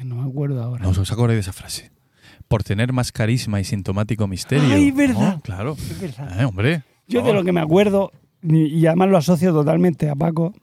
[0.02, 0.84] No me acuerdo ahora.
[0.84, 1.92] No os acordáis de esa frase.
[2.48, 4.74] Por tener más carisma y sintomático misterio.
[4.74, 5.36] Ay, verdad.
[5.38, 5.74] Oh, claro.
[5.74, 6.40] Es verdad.
[6.42, 6.84] Eh, hombre.
[7.10, 7.34] Yo de Oh.
[7.34, 10.54] lo que me acuerdo, y además lo asocio totalmente a Paco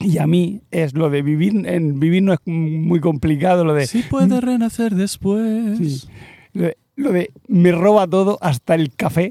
[0.00, 1.64] y a mí, es lo de vivir.
[1.68, 3.86] En vivir no es muy complicado, lo de.
[3.86, 5.78] Si puede renacer después.
[5.78, 6.08] Sí.
[6.54, 9.30] Lo de- lo de me roba todo hasta el café.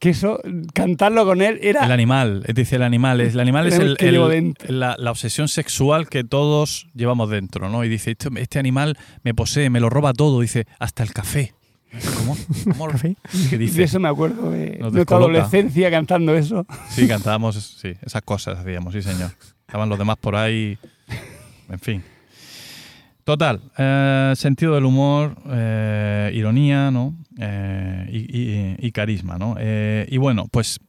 [0.00, 0.40] Que eso,
[0.72, 1.84] cantarlo con él era.
[1.84, 6.24] El animal, dice el animal, es, el animal es El la, la obsesión sexual que
[6.24, 7.84] todos llevamos dentro, ¿no?
[7.84, 11.52] Y dice, este, este animal me posee, me lo roba todo, dice, hasta el café.
[12.16, 12.34] ¿Cómo?
[12.64, 12.88] ¿Cómo?
[13.50, 13.82] ¿Qué de dice?
[13.82, 16.66] eso me acuerdo de nuestra adolescencia cantando eso.
[16.88, 19.32] Sí, cantábamos, sí, esas cosas hacíamos, sí, señor.
[19.66, 20.78] Estaban los demás por ahí,
[21.68, 22.02] en fin.
[23.30, 27.14] Total, eh, sentido del humor, eh, ironía, ¿no?
[27.38, 29.54] Eh, y, carisma, ¿no?
[29.60, 30.80] Y bueno, pues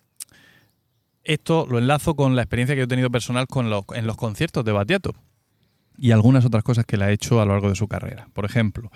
[1.23, 4.65] esto lo enlazo con la experiencia que he tenido personal con los, en los conciertos
[4.65, 5.13] de Batiato
[5.99, 8.27] y algunas otras cosas que le ha hecho a lo largo de su carrera.
[8.33, 8.89] Por ejemplo,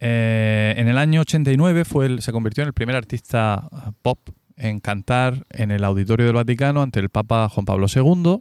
[0.00, 3.68] en el año 89 fue el- se convirtió en el primer artista
[4.02, 4.18] pop
[4.56, 8.40] en cantar en el Auditorio del Vaticano ante el Papa Juan Pablo II.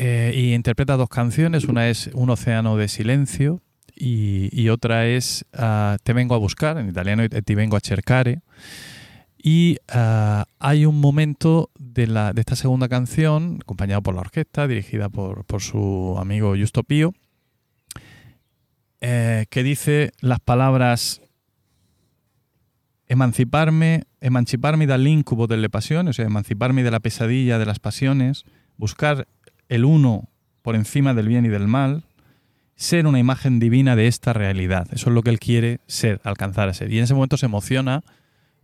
[0.00, 3.62] Eh, y interpreta dos canciones, una es Un océano de silencio
[3.96, 8.42] y, otra es ah, Te vengo a buscar, en italiano Ti vengo a cercare.
[9.42, 14.68] Y ah, hay un momento de, la, de esta segunda canción, acompañado por la orquesta,
[14.68, 17.12] dirigida por, por su amigo Justo Pío,
[19.00, 21.22] eh, que dice las palabras
[23.08, 28.44] emanciparme, emanciparme dall'incubo delle pasiones, o sea, emanciparme de la pesadilla de las pasiones,
[28.76, 29.26] buscar
[29.68, 30.28] el uno
[30.62, 32.04] por encima del bien y del mal,
[32.76, 34.86] ser una imagen divina de esta realidad.
[34.92, 36.92] Eso es lo que él quiere ser, alcanzar a ser.
[36.92, 38.04] Y en ese momento se emociona,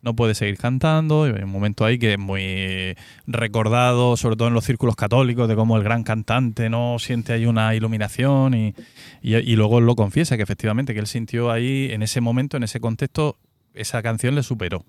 [0.02, 2.94] no puede seguir cantando, hay un momento ahí que es muy
[3.26, 7.46] recordado, sobre todo en los círculos católicos, de cómo el gran cantante no siente ahí
[7.46, 8.74] una iluminación y,
[9.22, 12.80] y, luego lo confiesa, que efectivamente que él sintió ahí, en ese momento, en ese
[12.80, 13.38] contexto,
[13.72, 14.84] esa canción le superó.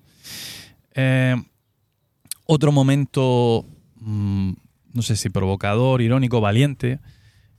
[0.94, 1.34] Eh,
[2.44, 3.66] otro momento,
[4.00, 4.52] mm,
[4.96, 6.98] no sé si provocador, irónico, valiente,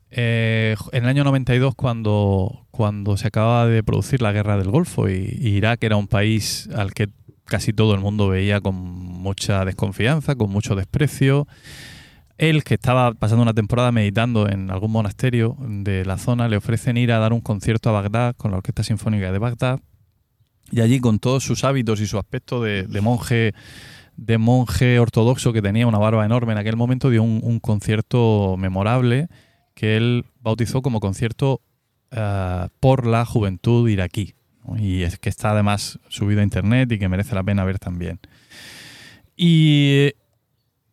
[0.09, 5.09] eh, en el año 92 cuando, cuando se acababa de producir la guerra del Golfo
[5.09, 7.09] y, Irak era un país al que
[7.43, 11.47] casi todo el mundo veía con mucha desconfianza, con mucho desprecio.
[12.37, 16.97] Él, que estaba pasando una temporada meditando en algún monasterio de la zona, le ofrecen
[16.97, 19.79] ir a dar un concierto a Bagdad con la Orquesta Sinfónica de Bagdad.
[20.71, 23.53] Y allí, con todos sus hábitos y su aspecto de monje
[24.17, 29.27] de monje ortodoxo que tenía una barba enorme en aquel momento, dio un, concierto memorable
[29.73, 31.61] que él bautizó como concierto
[32.11, 34.33] eh, por la juventud iraquí.
[34.77, 38.19] Y es que está además subido a internet y que merece la pena ver también.
[39.37, 40.11] Y,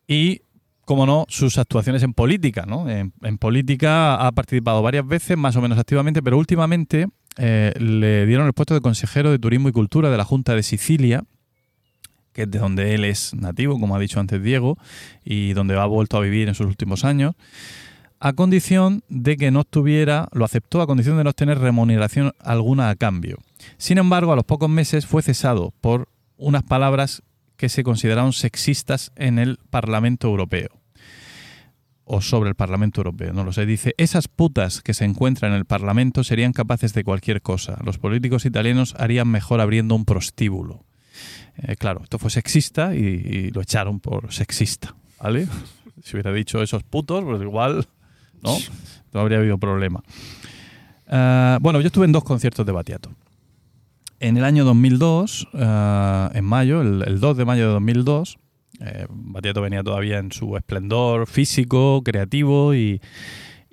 [0.06, 0.42] y
[0.84, 2.66] como no, sus actuaciones en política.
[2.66, 2.88] ¿no?
[2.88, 8.26] En, en política ha participado varias veces, más o menos activamente, pero últimamente eh, le
[8.26, 11.24] dieron el puesto de consejero de Turismo y Cultura de la Junta de Sicilia,
[12.34, 14.76] que es de donde él es nativo, como ha dicho antes Diego,
[15.24, 17.34] y donde ha vuelto a vivir en sus últimos años,
[18.20, 22.90] a condición de que no estuviera, lo aceptó a condición de no tener remuneración alguna
[22.90, 23.38] a cambio.
[23.76, 27.22] Sin embargo, a los pocos meses fue cesado por unas palabras
[27.56, 30.70] que se consideraron sexistas en el Parlamento Europeo.
[32.04, 33.64] O sobre el Parlamento Europeo, no lo sé.
[33.64, 37.78] Dice, esas putas que se encuentran en el Parlamento serían capaces de cualquier cosa.
[37.84, 40.84] Los políticos italianos harían mejor abriendo un prostíbulo.
[41.56, 45.46] Eh, claro, esto fue sexista y, lo echaron por sexista, ¿vale?
[46.02, 47.86] Si hubiera dicho esos putos, pues igual,
[48.42, 48.58] ¿no?
[49.12, 50.02] No habría habido problema.
[51.06, 53.10] Eh, bueno, yo estuve en dos conciertos de Batiato.
[54.20, 58.38] En el año 2002, eh, en mayo, el, el 2 de mayo de 2002,
[58.80, 63.00] eh, Batiato venía todavía en su esplendor físico, creativo y,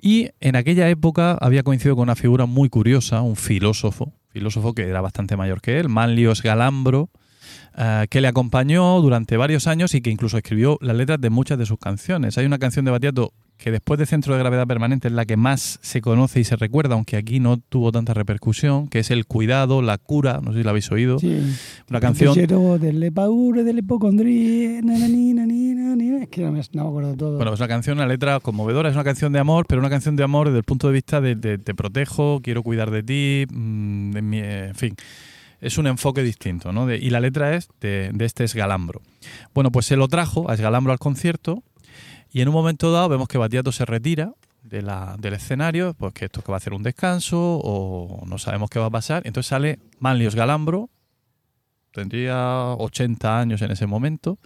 [0.00, 4.88] y en aquella época había coincidido con una figura muy curiosa, un filósofo, filósofo que
[4.88, 7.10] era bastante mayor que él, Manlius Galambro,
[7.76, 11.58] eh, que le acompañó durante varios años y que incluso escribió las letras de muchas
[11.58, 12.38] de sus canciones.
[12.38, 15.36] Hay una canción de Batiato que después de Centro de Gravedad Permanente es la que
[15.36, 19.24] más se conoce y se recuerda, aunque aquí no tuvo tanta repercusión, que es El
[19.24, 21.20] Cuidado, La Cura, no sé si la habéis oído.
[21.20, 21.28] Sí.
[21.88, 22.34] Una canción...
[25.96, 26.22] Ni.
[26.22, 27.36] Es que no me, no me acuerdo todo.
[27.36, 30.16] Bueno, es una canción, una letra conmovedora, es una canción de amor, pero una canción
[30.16, 33.46] de amor desde el punto de vista de, de te protejo, quiero cuidar de ti,
[33.48, 34.94] mm, de mi- en fin.
[35.62, 36.92] Es un enfoque distinto, ¿no?
[36.92, 39.00] Y la letra es de, este Esgalambro.
[39.54, 41.62] Bueno, pues se lo trajo a Esgalambro al concierto
[42.32, 44.34] y en un momento dado vemos que Batiato se retira
[44.64, 48.38] de la, del escenario, pues que esto que va a hacer un descanso o no
[48.38, 49.22] sabemos qué va a pasar.
[49.24, 50.90] Entonces sale Manlius Galambro,
[51.92, 54.40] tendría 80 años en ese momento,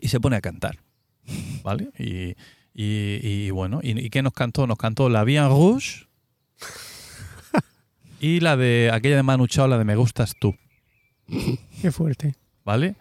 [0.00, 0.78] y se pone a cantar.
[1.62, 1.90] ¿Vale?
[1.98, 2.34] Y,
[2.74, 4.66] y- bueno, ¿y, qué nos cantó?
[4.66, 6.07] Nos cantó La Bien Rouge
[8.20, 10.54] y la de aquella de Manu Chao, la de Me Gustas Tú.
[11.82, 12.34] Qué fuerte.
[12.64, 12.96] ¿Vale?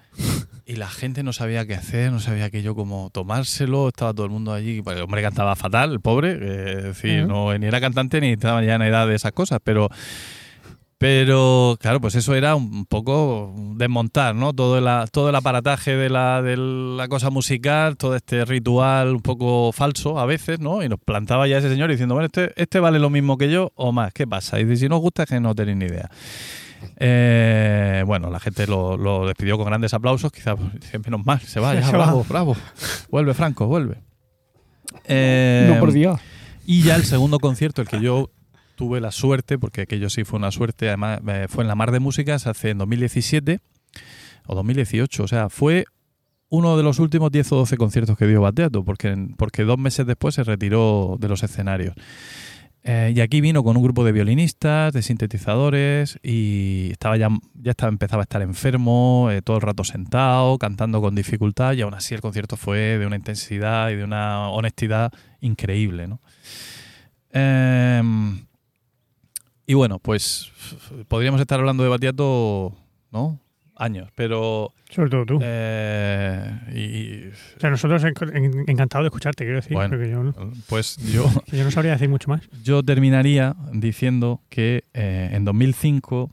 [0.65, 4.25] Y la gente no sabía qué hacer, no sabía que yo cómo tomárselo, estaba todo
[4.25, 4.81] el mundo allí.
[4.85, 8.63] El hombre cantaba fatal, el pobre, eh, es decir, no, ni era cantante ni estaba
[8.63, 9.89] ya en edad de esas cosas, pero
[10.99, 14.51] Pero claro, pues eso era un poco desmontar, ¿no?
[14.53, 19.21] Todo el, todo el aparataje de la, de la cosa musical, todo este ritual un
[19.21, 20.81] poco falso a veces, ¿no?
[20.81, 23.71] Y nos plantaba ya ese señor diciendo, bueno, este, este vale lo mismo que yo
[23.75, 24.59] o más, ¿qué pasa?
[24.59, 26.09] Y dice, si no os gusta es que no tenéis ni idea.
[26.97, 30.55] Eh, bueno, la gente lo, lo despidió con grandes aplausos, quizás
[31.05, 32.05] menos mal, se va, ya, Se va.
[32.05, 32.57] bravo, bravo.
[33.11, 34.01] Vuelve, Franco, vuelve.
[35.05, 36.19] Eh, no por Dios.
[36.65, 38.31] y ya el segundo concierto, el que yo
[38.77, 41.91] tuve la suerte, porque aquello sí fue una suerte, además eh, fue en la Mar
[41.91, 43.59] de Músicas hace en 2017
[44.45, 45.85] o 2018, o sea, fue
[46.49, 50.05] uno de los últimos 10 o 12 conciertos que dio Bateato, porque, porque dos meses
[50.05, 51.95] después se retiró de los escenarios.
[52.83, 57.71] Eh, y aquí vino con un grupo de violinistas, de sintetizadores, y estaba ya, ya
[57.71, 61.95] estaba, empezaba a estar enfermo, eh, todo el rato sentado, cantando con dificultad, y aún
[61.95, 66.07] así el concierto fue de una intensidad y de una honestidad increíble.
[66.07, 66.21] ¿no?
[67.33, 68.01] Eh,
[69.67, 70.51] y bueno, pues
[71.07, 72.75] podríamos estar hablando de Batiato,
[73.11, 73.39] ¿no?
[73.79, 74.73] Años, pero.
[74.89, 75.39] Sobre todo tú.
[75.43, 77.27] eh, y,
[77.57, 79.89] O sea, nosotros en- en- encantados de escucharte, quiero decir, Bueno.
[79.91, 80.33] porque yo no,
[80.67, 82.41] pues yo, yo no sabría decir mucho más.
[82.63, 86.31] yo terminaría diciendo que eh, en 2005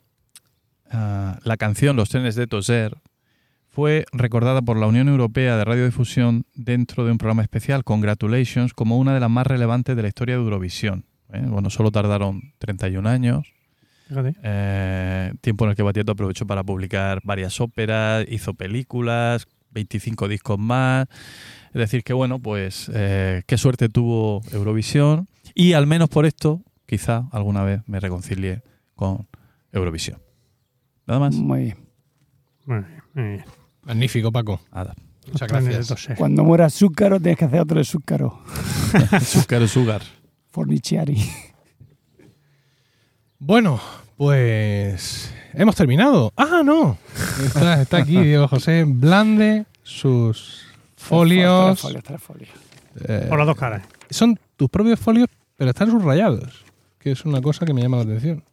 [0.91, 2.97] ah, la canción Los trenes de Toser
[3.69, 8.97] fue recordada por la Unión Europea de Radiodifusión dentro de un programa especial, Congratulations, como
[8.99, 11.05] una de las más relevantes de la historia de Eurovisión.
[11.35, 11.43] ¿Eh?
[11.47, 13.53] Bueno, solo tardaron 31 años.
[14.43, 20.59] Eh, tiempo en el que Batieto aprovechó para publicar varias óperas, hizo películas, 25 discos
[20.59, 21.07] más.
[21.69, 26.63] Es decir, que bueno, pues eh, qué suerte tuvo Eurovisión y al menos por esto,
[26.87, 28.63] quizá alguna vez me reconcilie
[28.95, 29.27] con
[29.73, 30.21] Eurovisión.
[31.07, 31.35] Nada más.
[31.35, 31.77] Muy bien.
[32.67, 33.45] Muy bien, muy bien.
[33.83, 34.61] Magnífico, Paco.
[34.73, 34.95] Nada.
[35.27, 36.09] Muchas gracias.
[36.19, 38.43] Cuando muera Zúcaro, tienes que hacer otro de Zúcaro.
[39.21, 40.03] Sugar, sugar.
[40.55, 41.17] Forniciari.
[43.39, 43.79] Bueno,
[44.17, 46.33] pues hemos terminado.
[46.37, 46.97] Ah, no.
[47.45, 50.63] Está, está aquí Diego José Blande, sus
[50.95, 51.81] Tres folios.
[51.81, 52.49] folios, tres folios.
[53.07, 53.83] eh, Por las dos caras.
[54.09, 56.65] son tus propios folios, pero están subrayados,
[56.99, 58.45] que es una cosa que me llama la atención.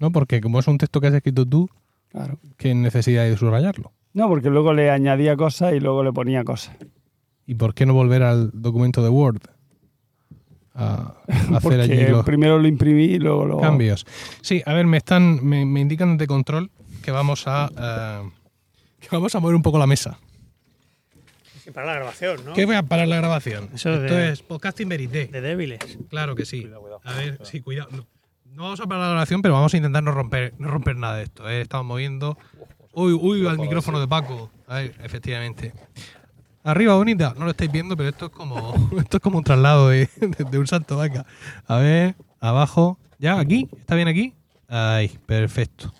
[0.00, 0.10] ¿No?
[0.10, 1.68] Porque como es un texto que has escrito tú,
[2.08, 2.40] Claro.
[2.56, 3.92] ¿qué necesidad hay de subrayarlo?
[4.12, 6.74] No, porque luego le añadía cosas y luego le ponía cosas.
[7.46, 9.42] ¿Y por qué no volver al documento de Word?
[10.74, 11.14] A,
[11.52, 13.58] a hacer allí los primero lo imprimí y luego lo...
[13.60, 14.06] cambios.
[14.40, 16.70] Sí, a ver, me están, me, me indican de control
[17.02, 18.30] que vamos a eh,
[19.00, 20.18] que vamos a mover un poco la mesa.
[21.62, 22.52] Sí, para la grabación, ¿no?
[22.54, 23.68] ¿Qué voy a parar la grabación?
[23.74, 25.26] Eso Esto de- es podcasting verité.
[25.26, 25.98] De débiles.
[26.08, 26.68] Claro que sí.
[27.04, 27.88] a ver, sí, cuidado.
[27.90, 28.06] No,
[28.54, 31.16] no vamos a parar la grabación, pero vamos a intentar no romper, no romper nada
[31.16, 31.48] de esto.
[31.48, 31.60] ¿eh?
[31.62, 32.38] Estamos moviendo.
[32.92, 34.50] Uy, uy, al micrófono de Paco.
[34.66, 35.72] A ver, efectivamente.
[36.62, 37.34] Arriba, bonita.
[37.38, 40.08] No lo estáis viendo, pero esto es como, esto es como un traslado de,
[40.50, 41.24] de- un salto vaca.
[41.66, 42.98] A ver, abajo.
[43.18, 43.38] ¿Ya?
[43.38, 43.68] ¿Aquí?
[43.78, 44.34] ¿Está bien aquí?
[44.68, 45.92] Ahí, perfecto.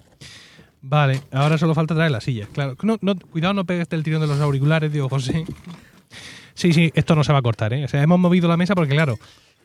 [0.83, 2.49] Vale, ahora solo falta traer las sillas.
[2.53, 5.45] Claro, no, no, cuidado, no pegues el tirón de los auriculares, digo José.
[6.55, 7.85] Sí, sí, esto no se va a cortar, ¿eh?
[7.85, 9.19] O sea, hemos movido la mesa porque, claro,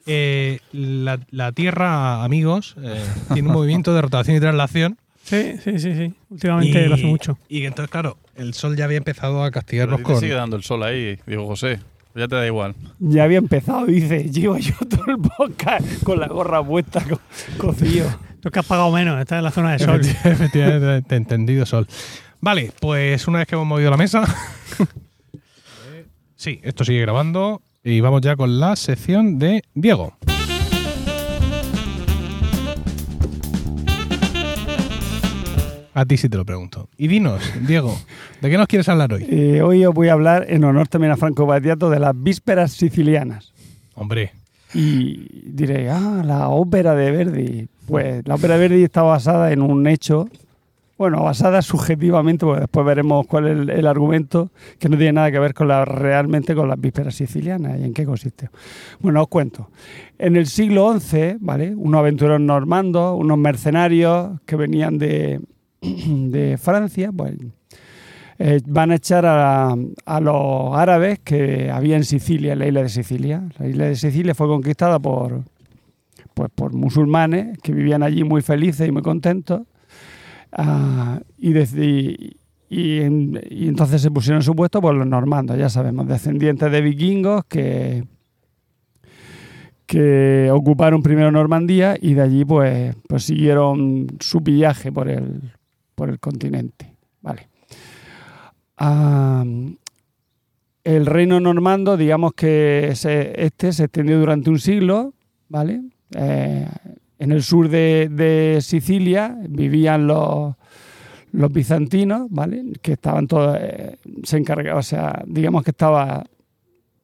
[0.05, 3.03] eh, la, la Tierra, amigos, eh,
[3.34, 4.97] tiene un movimiento de rotación y traslación.
[5.26, 6.14] Sí, sí, sí, sí.
[6.30, 7.38] Últimamente lo hace mucho.
[7.49, 10.19] Y entonces, claro, el sol ya había empezado a Pero castigarnos a ti te con.
[10.22, 11.80] sigue dando el sol ahí, digo José.
[12.14, 12.76] Ya te da igual.
[12.99, 14.30] Ya había empezado, dice.
[14.31, 17.19] Llevo yo todo el podcast con la gorra puesta, co-
[17.57, 18.07] cocido.
[18.39, 20.02] Tú que has pagado menos, estás en la zona de sol.
[20.02, 21.88] Efecti- Efectivamente, te he entendido, Sol.
[22.39, 24.23] Vale, pues una vez que hemos movido la mesa.
[26.35, 27.61] sí, esto sigue grabando.
[27.84, 30.15] Y vamos ya con la sección de Diego.
[35.97, 36.89] A ti sí te lo pregunto.
[36.97, 37.97] Y dinos, Diego,
[38.41, 39.26] ¿de qué nos quieres hablar hoy?
[39.30, 42.73] Eh, hoy os voy a hablar, en honor también a Franco Battiato, de las vísperas
[42.73, 43.53] sicilianas.
[43.93, 44.34] Hombre,
[44.73, 47.69] Y diré, ah, la ópera de Verdi.
[47.88, 50.27] Pues la ópera de Verdi está basada en un hecho,
[50.97, 55.31] bueno, basada subjetivamente, porque después veremos cuál es el, el argumento, que no tiene nada
[55.31, 58.49] que ver con la, realmente con las vísperas sicilianas y en qué consiste.
[58.99, 59.69] Bueno, os cuento.
[60.17, 61.73] En el siglo XI, ¿vale?
[61.73, 65.39] Unos aventureros normandos, unos mercenarios que venían de,
[66.32, 67.36] de Francia, pues
[68.40, 69.76] eh, van a echar a,
[70.06, 73.44] a los árabes que había en Sicilia, en la isla de Sicilia.
[73.60, 75.44] La isla de Sicilia fue conquistada por,
[76.34, 79.62] pues, por musulmanes que vivían allí muy felices y muy contentos.
[80.52, 81.52] Ah, y,
[82.70, 86.72] y, en- y entonces se pusieron en su puesto por los normandos, ya sabemos, descendientes
[86.72, 88.03] de vikingos que,
[89.86, 95.53] que ocuparon primero Normandía y de allí pues, pues siguieron su pillaje por el,
[95.95, 96.93] por el continente.
[97.22, 97.47] Vale.
[100.84, 105.13] El reino normando, digamos que se- este se extendió durante un siglo,
[105.49, 105.81] ¿vale?
[106.15, 106.67] Eh,
[107.17, 110.53] en el sur de, Sicilia vivían los,
[111.31, 112.63] los bizantinos, ¿vale?
[112.81, 116.23] Que estaban todos, eh, se encargaban, o sea, digamos que estaba,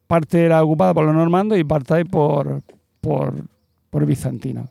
[0.06, 2.62] parte era ocupada por los normandos y parte por,
[3.00, 3.34] por,
[3.90, 4.70] por bizantinos.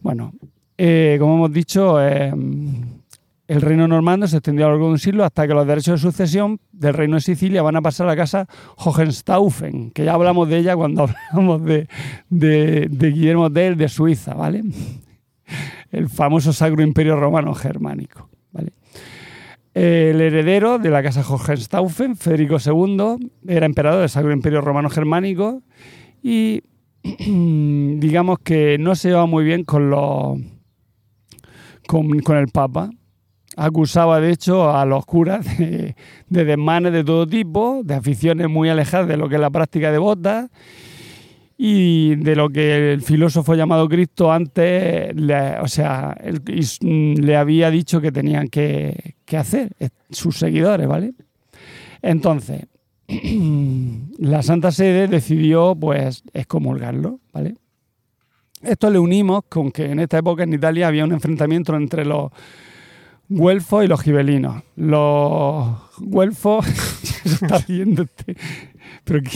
[0.00, 0.32] Bueno,
[0.78, 2.32] eh, como hemos dicho, eh,
[3.52, 6.00] el reino normando se extendió a lo largo de un siglo hasta que los derechos
[6.00, 8.48] de sucesión del reino de Sicilia van a pasar a la casa
[8.78, 11.86] Hohenstaufen, que ya hablamos de ella cuando hablamos de,
[12.30, 14.62] Guillermo Tell de Suiza, ¿vale?
[15.90, 18.72] El famoso Sacro Imperio Romano Germánico, ¿vale?
[19.74, 25.62] El heredero de la casa Hohenstaufen, Federico II, era emperador del Sacro Imperio Romano Germánico
[26.22, 26.62] y
[27.02, 30.38] digamos que no se llevaba muy bien con los
[31.86, 32.88] con el Papa.
[33.56, 35.94] Acusaba, de hecho, a los curas de,
[36.28, 39.92] de desmanes de todo tipo, de aficiones muy alejadas de lo que es la práctica
[39.92, 40.48] devota
[41.58, 46.16] y de lo que el filósofo llamado Cristo antes, le, o sea,
[46.48, 51.12] y- le había dicho que tenían que, que hacer eh, sus seguidores, ¿vale?
[52.00, 52.66] Entonces,
[54.18, 57.54] la Santa Sede decidió, pues, excomulgarlo, ¿vale?
[58.62, 62.30] Esto le unimos con que en esta época en Italia había un enfrentamiento entre los
[63.32, 64.62] güelfos y los gibelinos.
[64.76, 66.66] Los güelfos,
[67.24, 68.36] está riendo este,
[69.04, 69.30] pero que,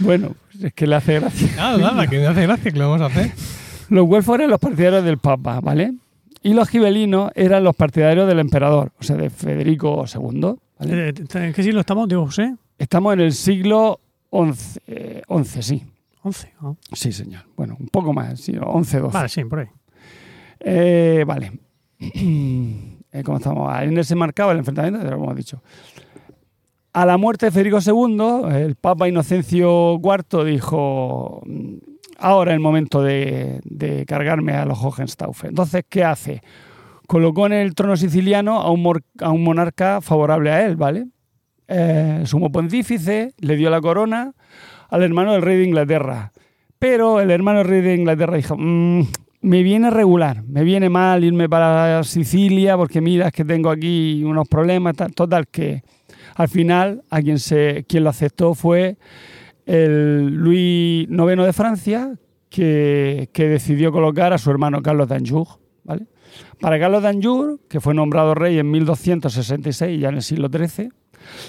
[0.00, 1.48] bueno, es que le hace gracia.
[1.56, 3.32] Nada, nada, que me hace gracia que lo vamos a hacer.
[3.88, 5.94] Los güelfos eran los partidarios del Papa, ¿vale?
[6.42, 10.54] Y los gibelinos eran los partidarios del emperador, o sea, de Federico II.
[10.78, 11.08] ¿vale?
[11.08, 12.54] Eh, ¿En qué siglo estamos, Diego José?
[12.78, 13.98] Estamos en el siglo
[14.30, 15.82] XI, eh, 11, sí.
[16.22, 16.52] 11.
[16.60, 16.74] ah.
[16.92, 17.44] Sí, señor.
[17.56, 19.12] Bueno, un poco más, sí, 11, 12.
[19.14, 19.66] Vale, sí, por ahí.
[20.60, 21.52] Eh, vale.
[23.10, 23.82] Eh, ¿Cómo estamos?
[23.82, 25.62] En ese marcaba el enfrentamiento, ya hemos dicho.
[26.92, 31.76] A la muerte de Federico II, el Papa Inocencio IV dijo, "Mm,
[32.18, 35.50] ahora es el momento de, cargarme a los Hohenstaufen.
[35.50, 36.42] Entonces, ¿qué hace?
[37.06, 41.06] Colocó en el trono siciliano a un, monarca favorable a él, ¿vale?
[41.66, 44.34] Eh, sumo pontífice, le dio la corona
[44.90, 46.32] al hermano del rey de Inglaterra.
[46.78, 49.02] Pero el hermano del rey de Inglaterra dijo, "Mm,
[49.40, 54.22] me viene regular, me viene mal irme para Sicilia porque mira es que tengo aquí
[54.24, 54.96] unos problemas.
[54.96, 55.14] tal".
[55.14, 55.82] Total que
[56.34, 58.96] al final a quien, se, quien lo aceptó fue
[59.66, 62.14] el Luis IX de Francia
[62.48, 65.46] que, que decidió colocar a su hermano Carlos d'Anjou.
[65.84, 66.06] ¿vale?
[66.60, 70.90] Para Carlos d'Anjou, que fue nombrado rey en 1266, ya en el siglo XIII,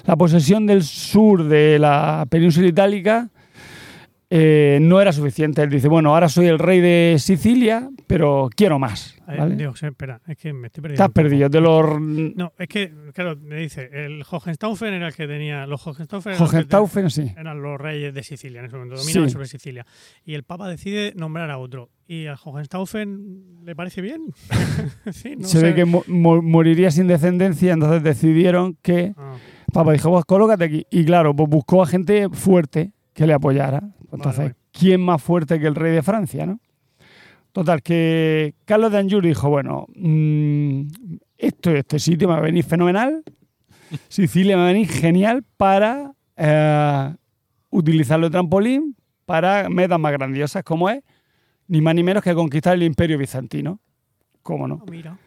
[0.06, 3.30] la posesión del sur de la península itálica
[4.32, 5.62] eh, no era suficiente.
[5.64, 9.16] Él dice, bueno, ahora soy el rey de Sicilia, pero quiero más.
[9.28, 11.04] Espera, es que me estoy perdiendo.
[11.04, 11.50] Estás perdido.
[11.50, 15.66] De los No, es que, claro, me dice, el Hohenstaufen era el que tenía.
[15.68, 16.68] Los Hohenstaufen eran,
[17.04, 17.32] los sí.
[17.38, 19.34] eran los reyes de Sicilia en ese momento, dominaban Sí.
[19.34, 19.86] sobre Sicilia.
[20.26, 21.90] Y el Papa decide nombrar a otro.
[22.08, 24.22] ¿Y al Hohenstaufen le parece bien?
[25.12, 25.64] sí, no Se sé.
[25.66, 29.36] ve que mo- mo- moriría sin descendencia, entonces decidieron que Ah,
[29.74, 30.86] Papa dijo, pues colócate aquí.
[30.90, 33.82] Y claro, pues buscó a gente fuerte que le apoyara.
[34.12, 34.56] Entonces, vale.
[34.72, 36.60] ¿quién más fuerte que el rey de Francia, no?
[37.52, 40.82] Total, que Carlos de Anjou dijo, bueno, mm,
[41.38, 43.24] esto, este sitio me va a venir fenomenal,
[44.10, 47.16] Sicilia me va a venir genial para eh,
[47.72, 48.96] utilizarlo de trampolín
[49.26, 51.04] para metas más grandiosas, como es
[51.68, 53.80] ni más ni menos que conquistar el imperio bizantino.
[54.42, 54.80] ¿Cómo no?
[54.82, 55.18] ah, mira.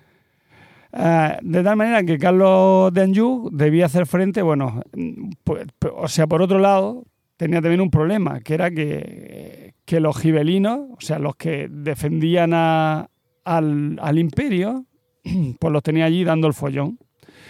[0.93, 6.09] Ah, de tal manera que Carlos de Anjou debía hacer frente, bueno, mm, pues, o
[6.09, 7.05] sea, por otro lado,
[7.37, 14.19] tenía también un problema, que era que, los gibelinos, o sea, los que defendían al,
[14.19, 14.87] imperio,
[15.59, 16.99] pues los tenía allí dando el follón.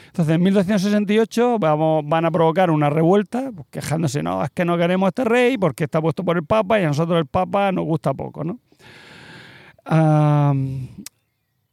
[0.07, 4.77] Entonces, en 1268 vamos, van a provocar una revuelta, pues, quejándose, no, es que no
[4.77, 7.73] queremos a este rey porque está puesto por el Papa y a nosotros el Papa
[7.73, 8.59] nos gusta poco, ¿no?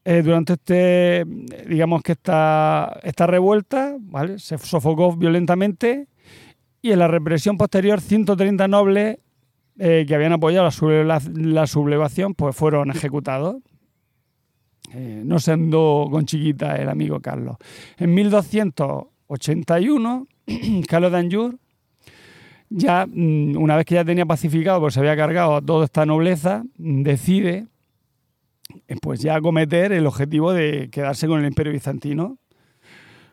[0.06, 1.23] Eh, durante este,
[1.68, 4.40] digamos que esta, esta revuelta, ¿vale?
[4.40, 6.07] Se sofocó violentamente
[6.81, 9.18] y en la represión posterior 130 nobles
[9.77, 13.57] eh, que habían apoyado la, subleva- la sublevación pues fueron ejecutados.
[14.93, 17.57] Eh, no se andó con chiquita el amigo Carlos.
[17.97, 20.27] En 1281,
[20.88, 21.57] Carlos de Anjou,
[22.69, 26.06] ya mm, una vez que ya tenía pacificado, porque se había cargado a toda esta
[26.06, 27.68] nobleza, mm, decide
[28.88, 32.38] eh, pues ya acometer el objetivo de quedarse con el imperio bizantino.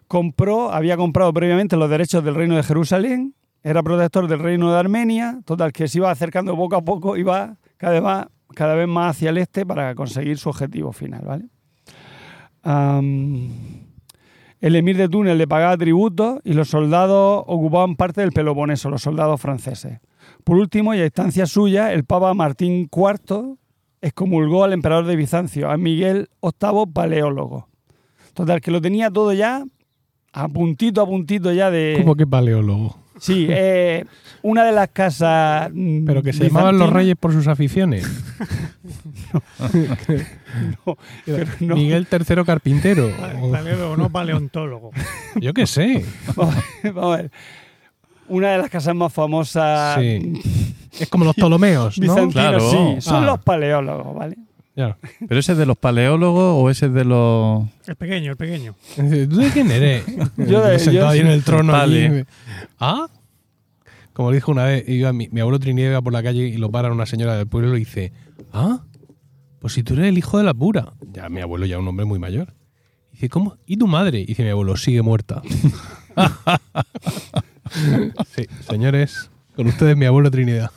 [0.08, 4.78] Compró, había comprado previamente los derechos del reino de Jerusalén, era protector del reino de
[4.78, 9.16] Armenia, total que se iba acercando poco a poco, iba cada vez cada vez más
[9.16, 11.46] hacia el este para conseguir su objetivo final, ¿vale?
[14.60, 19.02] El emir de Túnez le pagaba tributos y los soldados ocupaban parte del Peloponeso, los
[19.02, 20.00] soldados franceses.
[20.44, 23.56] Por último, y a instancia suya, el Papa Martín IV
[24.00, 27.68] excomulgó al emperador de Bizancio, a Miguel VIII Paleólogo.
[28.32, 29.64] Total, que lo tenía todo ya
[30.36, 31.94] a puntito, a puntito ya de...
[31.98, 32.96] Como que paleólogo.
[33.18, 34.04] Sí, eh,
[34.42, 35.70] una de las casas...
[35.72, 38.06] mm, Pero que se llamaban los reyes por sus aficiones.
[40.86, 40.96] No,
[41.26, 41.74] pero no.
[41.76, 43.10] Miguel III Carpintero.
[43.42, 44.90] o- Paleólogo, no paleontólogo.
[45.36, 46.04] yo qué sé.
[46.34, 47.30] Vamos a ver, vamos a ver.
[48.28, 50.40] Una de las casas más famosas Sí.
[50.98, 52.28] Es como los Ptolomeos, ¿no?
[52.30, 52.60] Claro.
[52.60, 53.26] sí, son Ah.
[53.26, 54.36] los paleólogos, ¿vale?
[55.28, 57.64] ¿Pero ese es de los paleólogos o ese es de los...?
[57.86, 58.74] El pequeño, el pequeño.
[58.96, 60.04] Dice, ¿Tú de quién eres?
[60.36, 61.74] Yo de- Sentado yo ahí en el trono.
[61.74, 62.24] Allí.
[62.78, 63.08] ¿Ah?
[64.12, 66.56] Como le dijo una vez, iba mi, mi abuelo Trinidad iba por la calle y
[66.58, 68.12] lo para una señora del pueblo y dice,
[68.52, 68.84] ¿ah?
[69.60, 70.92] Pues si tú eres el hijo de la pura.
[71.12, 72.54] Ya, mi abuelo ya un hombre muy mayor.
[73.12, 73.56] Dice, ¿cómo?
[73.66, 74.24] ¿Y tu madre?
[74.26, 75.42] Dice mi abuelo, sigue muerta.
[78.34, 80.70] sí, señores, con ustedes mi abuelo Trinidad.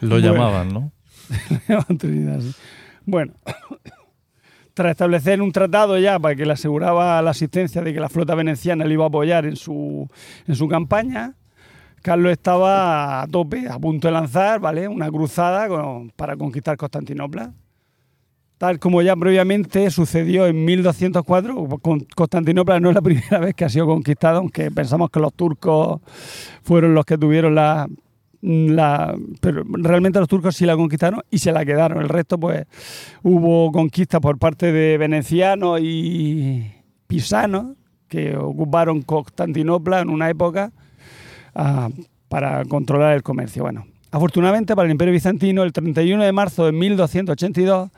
[0.00, 0.32] Lo Bueno.
[0.32, 0.92] llamaban, ¿no?
[3.06, 3.32] Bueno,
[4.74, 8.34] tras establecer un tratado ya para que le aseguraba la asistencia de que la flota
[8.34, 10.08] veneciana le iba a apoyar en su,
[10.46, 11.34] en su campaña,
[12.02, 14.88] Carlos estaba a tope, a punto de lanzar ¿vale?
[14.88, 15.68] una cruzada
[16.16, 17.52] para conquistar Constantinopla.
[18.56, 23.64] Tal como ya previamente sucedió en 1204, con Constantinopla no es la primera vez que
[23.64, 26.00] ha sido conquistada, aunque pensamos que los turcos
[26.62, 27.88] fueron los que tuvieron la,
[28.42, 32.02] Pero realmente los turcos sí la conquistaron y se la quedaron.
[32.02, 32.66] El resto, pues,
[33.22, 36.72] hubo conquistas por parte de venecianos y
[37.06, 37.76] pisanos
[38.08, 40.72] que ocuparon Constantinopla en una época
[41.54, 41.88] ah,
[42.28, 43.62] para controlar el comercio.
[43.62, 47.90] Bueno, afortunadamente para el Imperio Bizantino, el 31 de marzo de 1282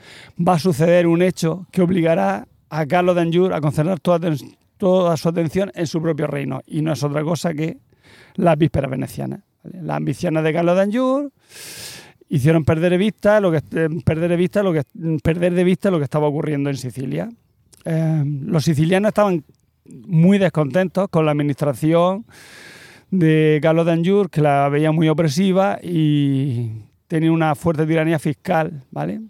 [0.46, 4.30] va a suceder un hecho que obligará a Carlos de a concentrar toda,
[4.76, 6.60] toda su atención en su propio reino.
[6.66, 7.78] Y no es otra cosa que
[8.34, 9.40] las vísperas venecianas.
[9.64, 11.32] Las ambiciones de Carlos de Anjou
[12.28, 14.82] hicieron perder de vista lo que eh, perder de vista lo que
[15.22, 17.28] perder de vista lo que estaba ocurriendo en Sicilia.
[17.84, 19.44] Eh, los sicilianos estaban
[19.84, 22.24] muy descontentos con la administración
[23.10, 26.70] de Carlos de Anjou, que la veía muy opresiva y
[27.06, 29.20] tenía una fuerte tiranía fiscal, ¿vale?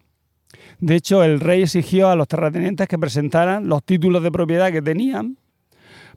[0.79, 4.83] De hecho, el rey exigió a los terratenientes que presentaran los títulos de propiedad que
[4.83, 5.39] tenían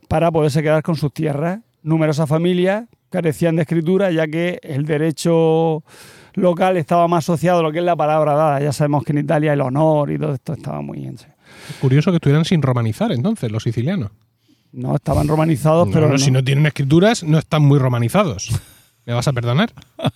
[0.07, 1.59] para poderse quedar con sus tierras.
[1.81, 5.83] Numerosas familias carecían de escritura, ya que el derecho
[6.33, 8.59] local estaba más asociado a lo que es la palabra dada.
[8.61, 11.17] Ya sabemos que en Italia el honor y todo esto estaba muy en
[11.79, 14.11] Curioso que estuvieran sin romanizar entonces los sicilianos.
[14.73, 16.17] No estaban romanizados, No, pero no, no.
[16.19, 18.49] si no tienen escrituras, no están muy romanizados.
[19.05, 19.71] ¿Me vas a perdonar?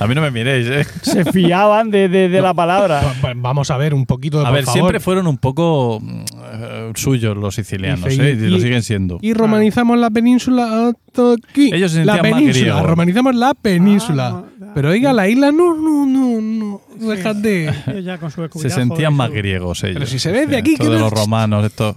[0.00, 0.86] A mí no me miréis, ¿eh?
[1.02, 3.02] se fiaban de, de- de la palabra.
[3.02, 4.72] Va- va- Vamos a ver un poquito de A por ver, favor.
[4.80, 8.38] siempre fueron un poco eh, suyos los sicilianos, Dice, ¿eh?
[8.40, 9.18] y- Y lo y- siguen siendo.
[9.20, 11.70] Y romanizamos la península hasta aquí.
[11.74, 12.82] Ellos se la sentían más península, griegos.
[12.90, 14.26] romanizamos la península.
[14.28, 16.80] Ah, no, Pero oiga, la isla no, no, no, no.
[17.08, 17.68] Déjate.
[17.86, 19.94] Ellos ya con su Se sentían y más griegos ellos.
[19.94, 21.96] Pero si se ve de Sí, aquí esto que de no- los romanos, estos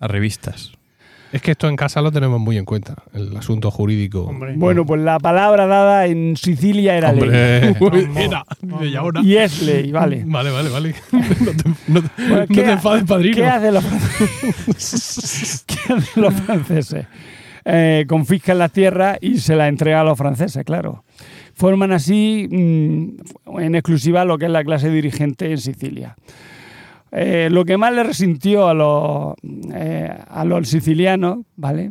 [0.00, 0.72] arribistas.
[1.32, 4.22] Es que esto en casa lo tenemos muy en cuenta, el asunto jurídico.
[4.22, 4.54] Hombre.
[4.56, 7.74] Bueno, pues la palabra dada en Sicilia era ley.
[7.80, 8.44] Hombre, era.
[8.82, 9.20] Y ahora.
[9.22, 10.22] Y es ley, vale.
[10.26, 10.94] Vale, vale, vale.
[11.12, 13.36] No te, no te- Bueno, no ¿qué te ha- enfades, padrino.
[13.36, 17.06] ¿Qué hacen los hacen los franceses?
[17.64, 21.04] Eh, confiscan las tierras y se las entregan a los franceses, claro.
[21.54, 26.16] Forman así mm, en exclusiva lo que es la clase dirigente en Sicilia.
[27.10, 29.34] Eh, lo que más le resintió a los,
[29.74, 31.90] eh, a los sicilianos, ¿vale?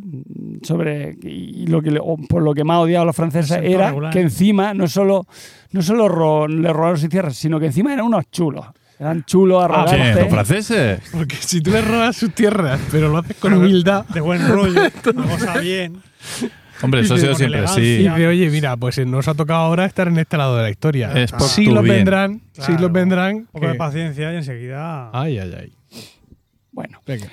[0.62, 3.88] Sobre, y lo que le- o por lo que más odiaba a los franceses era
[3.88, 4.12] regular.
[4.12, 5.26] que encima no solo,
[5.72, 8.64] no solo ro- le robaron sus tierras, sino que encima eran unos chulos.
[9.00, 10.16] Eran chulos, Ah, arrogantes.
[10.22, 11.00] ¿Los franceses?
[11.12, 14.82] Porque si tú le robas sus tierras, pero lo haces con humildad, De buen rollo,
[14.82, 16.00] la cosa bien.
[16.82, 17.80] Hombre, eso ha sido siempre y así.
[17.98, 20.70] dice, oye, mira, pues eh, nos ha tocado ahora estar en este lado de la
[20.70, 21.12] historia.
[21.12, 21.82] Es por sí bien.
[21.82, 22.80] vendrán, sí Claro.
[22.82, 23.36] los vendrán.
[23.36, 25.10] Un poco de paciencia y enseguida.
[25.12, 25.72] Ay, ay, ay.
[26.72, 27.26] Bueno, Venga.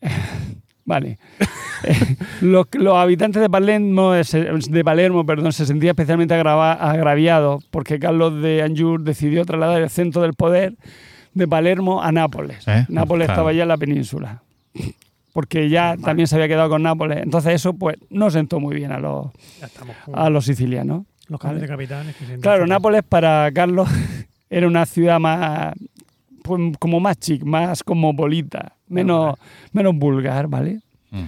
[0.84, 1.18] vale.
[1.84, 1.94] Eh,
[2.40, 8.00] los, los habitantes de Palermo, se- de Palermo perdón, se sentían especialmente agrava- agraviados porque
[8.00, 10.74] Carlos de Anjou decidió trasladar el centro del poder
[11.34, 12.66] de Palermo a Nápoles.
[12.66, 12.84] ¿Eh?
[12.88, 13.34] Nápoles Claro.
[13.42, 14.42] estaba ya en la península.
[15.32, 17.22] Porque ya también se había quedado con Nápoles.
[17.22, 19.28] Entonces eso pues no sentó muy bien a los,
[20.12, 21.04] a los sicilianos.
[21.28, 22.16] Los cambios de capitanes.
[22.16, 23.88] que Claro, Nápoles para Carlos
[24.50, 25.74] era una ciudad más,
[26.42, 29.36] pues, como más chic, más cosmopolita, menos,
[29.72, 30.80] menos vulgar, ¿vale?
[31.10, 31.24] Mm.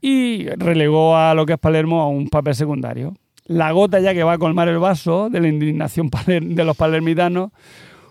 [0.00, 3.14] Y relegó a lo que es Palermo a un papel secundario.
[3.46, 7.50] La gota ya que va a colmar el vaso de la indignación de los palermitanos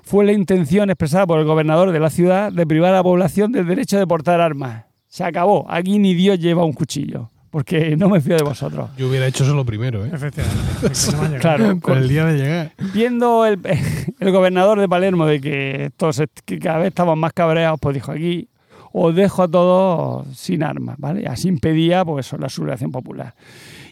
[0.04, 3.52] fue la intención expresada por el gobernador de la ciudad de privar a la población
[3.52, 4.86] del derecho de portar armas.
[5.14, 5.68] Se acabó.
[5.70, 7.30] Aquí ni Dios lleva un cuchillo.
[7.52, 8.90] porque no me fío de vosotros.
[8.98, 10.10] Yo hubiera hecho eso lo primero, ¿eh?
[10.12, 11.38] Efectivamente.
[11.40, 12.72] Claro, Con el día de llegar.
[12.96, 13.60] viendo el,
[14.20, 18.12] el gobernador de Palermo de que, todos, que cada vez estaban más cabreados, pues dijo
[18.12, 18.48] aquí
[18.92, 21.28] os dejo a todos sin armas, ¿vale?
[21.28, 23.36] Así impedía pues eso, la sublevación popular.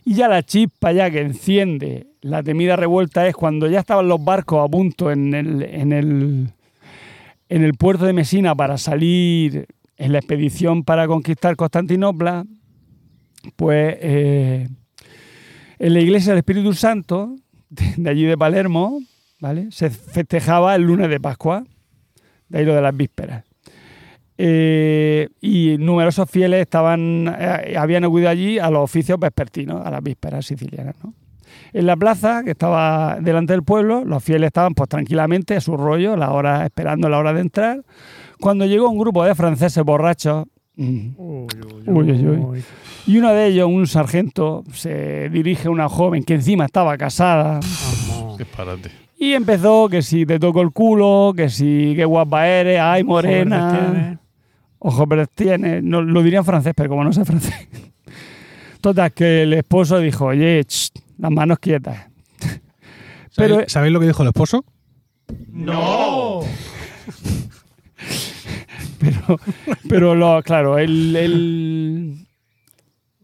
[0.04, 4.24] Y ya la chispa ya que enciende la temida revuelta es cuando ya estaban los
[4.24, 6.48] barcos a punto en el, en el,
[7.48, 9.68] en el puerto de Mesina para salir
[10.02, 12.46] en la expedición para conquistar Constantinopla,
[13.56, 14.68] pues eh,
[15.78, 17.36] en la iglesia del Espíritu Santo,
[17.70, 19.00] de, allí de Palermo,
[19.40, 19.68] ¿vale?
[19.70, 21.64] se festejaba el lunes de Pascua,
[22.50, 23.46] de ahí lo de las vísperas.
[24.40, 30.02] Eh, y numerosos fieles estaban, eh, habían acudido allí a los oficios vespertinos, a las
[30.02, 30.96] vísperas sicilianas.
[31.74, 35.78] En la plaza, que estaba delante del pueblo, los fieles estaban pues tranquilamente a su
[35.78, 37.84] rollo, la hora, esperando la hora de entrar,
[38.42, 40.46] cuando llegó un grupo de franceses borrachos.
[40.78, 41.48] Uy, uy,
[41.88, 42.38] Uy, uy, uy.
[42.38, 42.64] uy.
[43.06, 47.60] y uno de ellos, un sargento, se dirige a una joven que encima estaba casada.
[48.38, 48.90] Disparate.
[49.20, 54.20] y empezó que si te toco el culo, que si qué guapa eres, ay morena,
[54.80, 55.84] ojos verdes tienes.
[55.84, 57.68] No, lo diría en francés, pero como no sé francés.
[58.80, 62.08] Total, que el esposo dijo, oye, ch, las manos quietas.
[63.36, 64.66] Pero- ¿Sabéis, lo que dijo el esposo?
[69.02, 69.40] Pero,
[69.90, 72.28] pero lo, claro, el, el,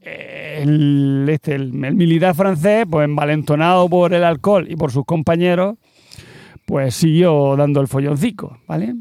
[0.02, 5.78] el, este, el, el militar francés, pues envalentonado por el alcohol y por sus compañeros,
[6.66, 8.94] pues siguió dando el folloncico, ¿vale?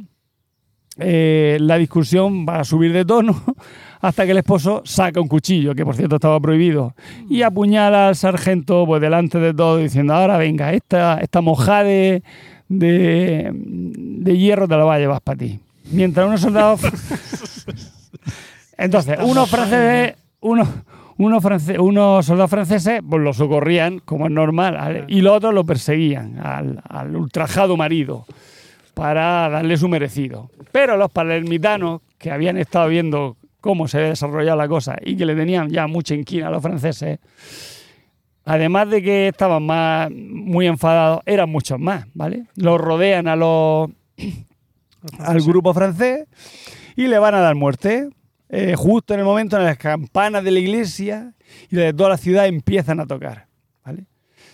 [0.98, 3.42] Eh, la discusión va a subir de tono
[4.00, 6.94] hasta que el esposo saca un cuchillo, que por cierto estaba prohibido,
[7.28, 12.22] y apuñala al sargento pues delante de todo diciendo, ahora venga, esta, esta mojada de,
[12.68, 15.60] de, de hierro te la va a llevar para ti.
[15.90, 16.80] Mientras unos soldados...
[18.78, 20.68] Entonces, unos franceses, unos,
[21.16, 25.64] unos, france- unos soldados franceses pues lo socorrían, como es normal, y los otros lo
[25.64, 28.26] perseguían al, al ultrajado marido
[28.92, 30.50] para darle su merecido.
[30.72, 35.24] Pero los palermitanos, que habían estado viendo cómo se había desarrollado la cosa y que
[35.24, 37.18] le tenían ya mucha inquina a los franceses,
[38.44, 42.44] además de que estaban más, muy enfadados, eran muchos más, ¿vale?
[42.56, 43.90] Los rodean a los,
[45.18, 46.26] al grupo francés
[46.96, 48.08] y le van a dar muerte.
[48.48, 51.32] eh, justo en el momento en que las campanas de la iglesia
[51.70, 53.46] y de toda la ciudad empiezan a tocar.
[53.84, 54.04] ¿vale?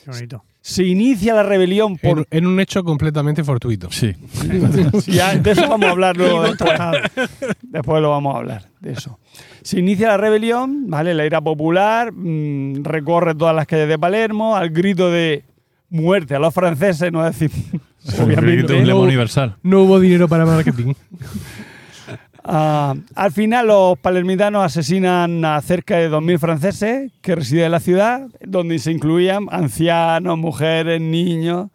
[0.04, 0.44] Qué bonito.
[0.64, 2.18] Se inicia la rebelión por...
[2.18, 3.90] En, en un hecho completamente fortuito.
[3.90, 4.14] Sí.
[5.08, 6.72] Ya, de eso vamos a hablar luego después.
[7.62, 9.18] Después lo vamos a hablar, de eso.
[9.62, 11.14] Se inicia la rebelión, ¿vale?
[11.14, 15.44] La ira popular mm, recorre todas las calles de Palermo al grito de
[15.92, 17.80] muerte a los franceses, no es decir...
[18.18, 19.54] Un obviamente, lema no- universal.
[19.62, 20.94] No hubo dinero para marketing.
[22.44, 27.78] Ah, al final los palermitanos asesinan a cerca de 2.000 franceses que residen en la
[27.78, 31.68] ciudad, donde se incluían ancianos, mujeres, niños.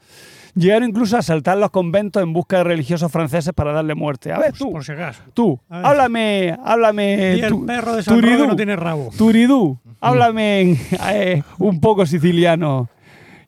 [0.55, 4.33] Llegaron incluso a asaltar los conventos en busca de religiosos franceses para darle muerte.
[4.33, 5.21] A ver, tú, Por si acaso.
[5.33, 5.85] tú, A ver.
[5.85, 7.37] háblame, háblame.
[7.37, 9.09] Y el tú- perro de San Turidú, no tiene rabo.
[9.17, 10.77] Turidú, háblame en-
[11.13, 12.89] eh, un poco siciliano.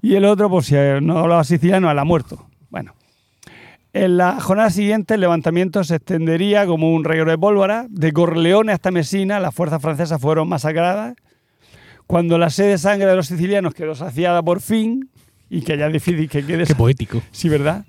[0.01, 2.47] Y el otro, pues si no hablaba siciliano, a la muerto.
[2.69, 2.93] Bueno.
[3.91, 7.87] En la jornada siguiente, el levantamiento se extendería como un reguero de pólvora.
[7.89, 11.15] De Corleone hasta Messina, las fuerzas francesas fueron masacradas.
[12.05, 15.09] Cuando la sed de sangre de los sicilianos quedó saciada por fin,
[15.49, 17.21] y que ya es difícil que quede Qué poético.
[17.31, 17.85] Sí, ¿verdad?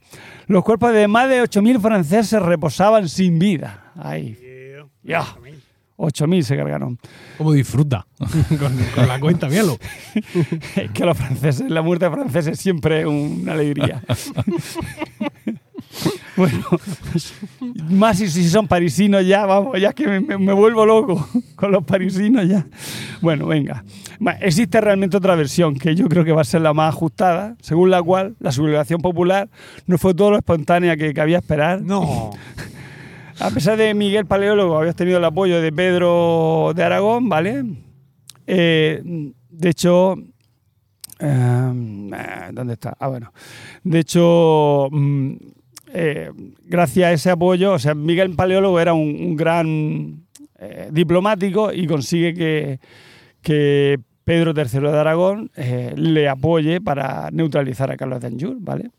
[0.47, 3.93] Los cuerpos de más de 8.000 franceses reposaban sin vida.
[3.95, 4.39] Ay,
[5.03, 5.25] ya.
[6.01, 6.99] 8.000 se cargaron.
[7.39, 8.07] ¿Cómo disfruta?
[8.59, 9.77] con, con la cuenta, míralo.
[10.77, 14.03] Es que los franceses, la muerte de franceses siempre es una alegría.
[16.37, 16.65] bueno,
[17.91, 21.85] más si, si son parisinos ya, vamos, ya que me, me- vuelvo loco con los
[21.85, 22.67] parisinos ya.
[23.21, 23.85] Bueno, venga.
[24.41, 27.91] Existe realmente otra versión que yo creo que va a ser la más ajustada, según
[27.91, 29.49] la cual la sublevación popular
[29.87, 31.83] no fue todo lo espontánea que cabía esperar.
[31.83, 32.31] No.
[33.41, 37.65] A pesar de Miguel Paleólogo, habías tenido el apoyo de Pedro de Aragón, ¿vale?
[38.47, 40.15] Eh, de hecho,
[41.19, 41.73] eh,
[42.53, 42.95] ¿dónde está?
[43.01, 43.33] Ah, bueno.
[43.83, 45.33] De hecho, mm,
[45.95, 46.31] eh,
[46.67, 50.27] gracias a ese apoyo, o sea, Miguel Paleólogo era un, un gran
[50.91, 52.81] diplomático y consigue que,
[53.41, 55.51] que Pedro III de Aragón
[55.97, 58.91] le apoye para neutralizar a Carlos de Anjou, ¿vale?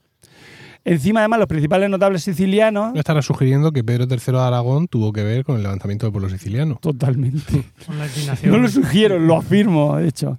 [0.83, 5.13] Encima, además, los principales notables sicilianos No estará sugiriendo que Pedro III de Aragón tuvo
[5.13, 6.79] que ver con el levantamiento del pueblo siciliano.
[6.81, 7.63] Totalmente.
[8.43, 10.37] No lo sugiero, lo afirmo, de hecho.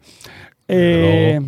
[0.68, 1.40] Eh,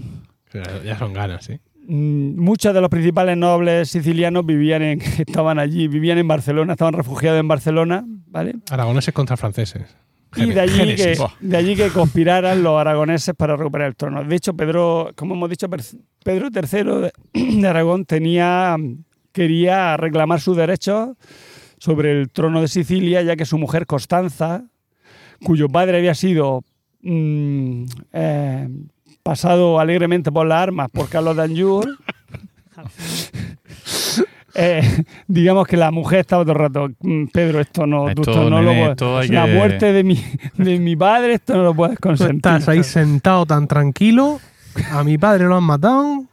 [0.84, 1.60] ya son ganas, ¿eh?
[1.88, 6.94] mm, muchos de los principales nobles sicilianos vivían en, estaban allí, vivían en Barcelona, estaban
[6.94, 8.54] refugiados en Barcelona, ¿vale?
[8.70, 9.96] Aragoneses contra franceses.
[10.36, 14.24] Y de allí, que, de allí que conspiraran los aragoneses para recuperar el trono.
[14.24, 17.12] De hecho, Pedro, como hemos dicho, Pedro III de,
[17.60, 18.76] de Aragón tenía,
[19.32, 21.10] quería reclamar sus derechos
[21.78, 24.64] sobre el trono de Sicilia, ya que su mujer Constanza,
[25.44, 26.64] cuyo padre había sido
[27.02, 28.68] mm, eh,
[29.22, 31.84] pasado alegremente por las armas por Carlos de Anjou,
[34.54, 38.30] eh, digamos que la mujer estaba todo el rato, "Mm, Pedro, esto no, tú Esto,
[38.30, 39.22] esto no nene, lo puedes.
[39.26, 40.24] esto la que- muerte de mi,
[40.56, 42.36] de mi padre, esto no lo puedes Tú consentir.
[42.52, 44.40] estás ahí sentado tan tranquilo.
[44.92, 46.24] A mi padre lo han matado.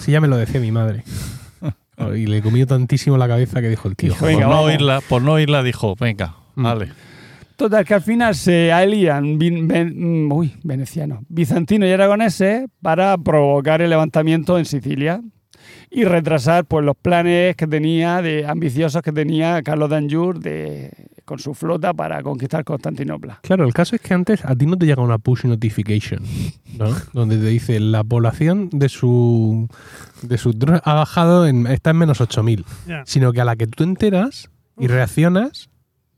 [0.00, 1.04] Si ya me lo decía mi madre.
[2.16, 4.12] Y le comió tantísimo la cabeza que dijo el tío.
[4.14, 6.62] Dijo, venga, por, no oírla, por no oírla dijo, venga, Mm.
[6.64, 6.88] vale.
[7.56, 13.16] Total, que al final se alían vin- ven- mm, uy, venecianos, bizantinos y aragoneses para
[13.18, 15.20] provocar el levantamiento en Sicilia
[15.90, 20.90] y retrasar pues, los planes que tenía, de ambiciosos que tenía Carlos de Anjou de,
[21.24, 23.40] con su flota para conquistar Constantinopla.
[23.42, 26.22] Claro, el caso es que antes a ti no te llega una push notification,
[26.78, 26.86] ¿no?
[27.12, 29.68] Donde te dice la población de su
[30.22, 33.02] de su ha bajado en está en menos 8000, Ya.
[33.06, 35.68] sino que a la que tú te enteras y reaccionas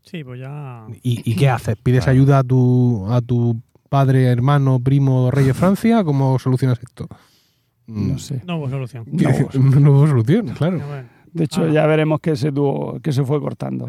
[0.03, 0.85] Sí, pues ya.
[1.03, 5.55] y, y qué haces, pides ayuda a tu a tu padre, hermano, primo, rey de
[5.55, 7.09] Francia, ¿cómo solucionas esto?
[7.87, 8.09] Mm.
[8.13, 8.41] No sé.
[8.47, 9.05] No hubo solución.
[9.11, 10.79] No, no hubo solución, claro.
[10.79, 11.69] Ya, bueno, De hecho, Ah.
[11.69, 13.87] ya veremos que se tuvo, que se fue cortando.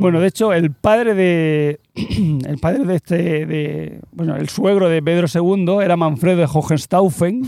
[0.00, 5.00] Bueno, de hecho, el padre de el padre de este de bueno, el suegro de
[5.00, 7.42] Pedro II era Manfredo de Hohenstaufen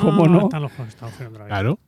[0.00, 0.40] ¿cómo Ah, no?
[0.42, 1.48] Están los Hohenstaufen otra vez.
[1.48, 1.78] Claro.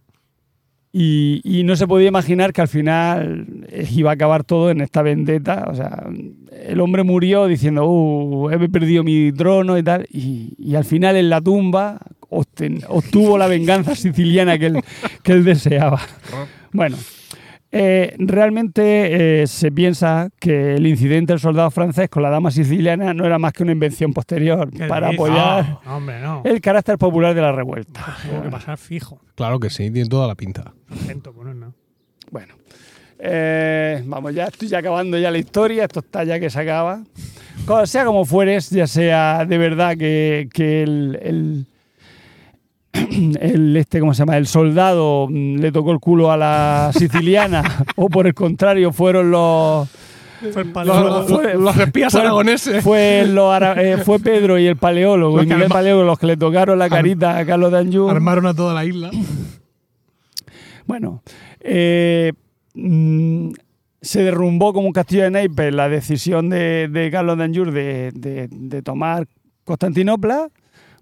[0.92, 5.02] Y, y no se podía imaginar que al final iba a acabar todo en esta
[5.02, 5.66] vendetta.
[5.68, 6.04] O sea,
[6.66, 10.06] el hombre murió diciendo, uh, he perdido mi trono y tal.
[10.10, 11.98] Y, y al final en la tumba
[12.30, 14.80] obten- obtuvo la venganza siciliana que él,
[15.22, 16.00] que él deseaba.
[16.72, 16.96] Bueno,
[17.72, 23.12] eh, realmente eh, se piensa que el incidente del soldado francés con la dama siciliana
[23.12, 26.42] no era más que una invención posterior ¿Qué para apoyar No, hombre, no.
[26.44, 28.16] el carácter popular de la revuelta.
[28.28, 29.20] Tuvo que pasar fijo.
[29.34, 30.72] Claro que sí, tiene toda la pinta.
[30.88, 31.74] Pues no.
[32.30, 32.54] Bueno,
[33.18, 37.02] eh, vamos, ya estoy ya acabando ya la historia, esto está ya que se acaba.
[37.84, 41.66] Sea como fueres, ya sea de verdad que, que el, el,
[43.40, 44.36] el este, ¿cómo se llama?
[44.36, 47.62] El soldado mm, le tocó el culo a la siciliana,
[47.96, 49.88] o por el contrario, fueron los
[50.52, 51.18] Fue el Los, paleólogo.
[51.20, 52.84] los- los- los espías fue- aragoneses.
[52.84, 56.18] fue, los eh, fue Pedro y el paleólogo, Los y que Miguel arma- Paleólogo, los
[56.18, 58.08] que le tocaron la carita a Carlos de Anjou.
[58.10, 59.10] Armaron a toda la isla.
[60.86, 61.22] Bueno,
[61.60, 62.32] eh,
[62.74, 63.50] mm,
[64.00, 68.12] se derrumbó como un castillo de naipes la decisión de, de Carlos de Anjou de,
[68.14, 69.26] de- de tomar
[69.64, 70.48] Constantinopla.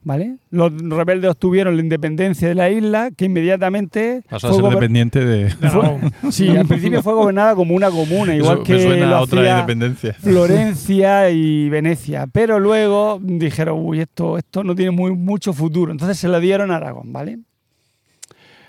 [0.04, 0.36] ¿Vale?
[0.50, 5.24] Los rebeldes obtuvieron la independencia de la isla, que inmediatamente Pasó a fue ser dependiente
[5.24, 5.50] de...
[6.30, 9.40] Sí, al principio fue gobernada como una comuna, igual Eso que suena lo a otra
[9.40, 10.12] hacía independencia.
[10.20, 12.26] Florencia y Venecia.
[12.30, 15.90] Pero luego dijeron, uy, esto, esto no tiene muy, mucho futuro.
[15.90, 17.38] Entonces se la dieron a Aragón, ¿vale?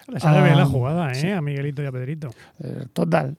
[0.07, 1.15] Le sale bien Ah, la jugada, ¿eh?
[1.15, 1.29] sí.
[1.29, 2.29] A Miguelito y a Pedrito.
[2.63, 3.35] Eh, total.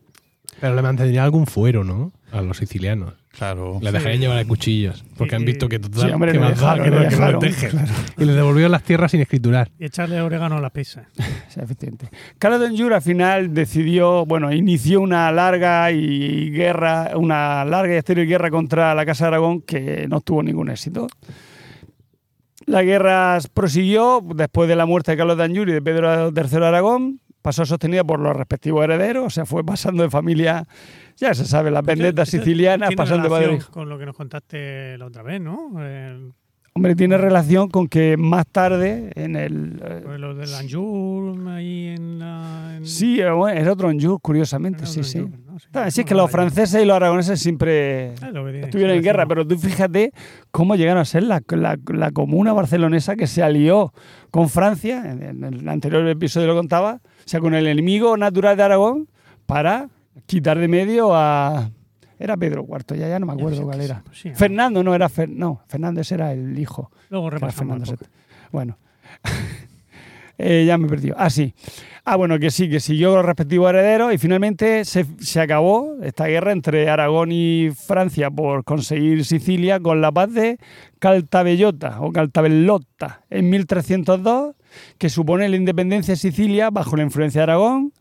[0.61, 2.13] Pero le mantendría algún fuero, ¿no?
[2.33, 3.15] A los sicilianos.
[3.37, 3.79] Claro.
[3.83, 5.05] Le dejarían llevar de cuchillos.
[5.17, 6.07] Porque Y- han visto que total.
[6.09, 7.71] Sí, hombre, que dejaron, que no- le que no les dejaron, dejen.
[7.71, 7.93] claro.
[8.19, 9.71] Y les devolvieron las tierras sin escriturar.
[9.79, 10.71] Y echarle orégano a la.
[10.75, 12.09] Sí, efectivamente.
[12.39, 17.97] Carlos de Anjou al final decidió, bueno, inició una larga y guerra, una larga y
[17.99, 21.07] estéril guerra contra la Casa de Aragón que no tuvo ningún éxito.
[22.67, 26.49] La guerra prosiguió después de la muerte de Carlos de Anjou y de Pedro III
[26.59, 27.21] de Aragón.
[27.47, 30.67] Pasó sostenida por los respectivos herederos, o sea, fue pasando de familia,
[31.17, 33.59] ya se sabe, las vendetas Esto- esto sicilianas, tiene pasando de padre.
[33.71, 35.71] Con lo que nos contaste la otra vez, ¿no?
[35.79, 36.33] Eh,
[36.75, 39.81] Hombre, tiene relación con que más tarde, en el...
[39.81, 42.75] eh, pues lo del Anjou ahí en la.
[42.79, 45.25] en- sí, eh, bueno, era otro Anjou, curiosamente, sí, sí.
[45.57, 45.91] Anjou, ¿no?
[45.91, 49.47] Sí, Ah, es que los franceses y los aragoneses siempre lo estuvieron en guerra, pero
[49.47, 50.13] tú fíjate
[50.51, 53.93] cómo llegaron a ser la, la- la comuna barcelonesa que se alió
[54.31, 58.57] con Francia, en, en el anterior episodio lo contaba, o sea, con el enemigo natural
[58.57, 59.09] de Aragón
[59.47, 59.89] para
[60.27, 61.71] quitar de medio a...
[62.19, 64.03] Era Pedro IV, ya, ya no me acuerdo cuál era.
[64.05, 65.09] pues sí, Fernando no era...
[65.09, 66.91] Fer- no, Fernández era el hijo.
[67.11, 67.79] Luego repasamos.
[67.89, 68.07] Fernando.
[68.51, 68.79] Bueno.
[70.39, 71.17] Eh, ya me he perdido.
[71.19, 71.55] Ah, sí.
[72.05, 76.27] Ah, bueno, que sí, que siguió los respectivos herederos y finalmente se, se acabó esta
[76.27, 80.59] guerra entre Aragón y Francia por conseguir Sicilia con la paz de
[80.99, 84.55] Caltabellota o Caltabellota en 1302,
[84.99, 87.93] que supone la independencia de Sicilia bajo la influencia de Aragón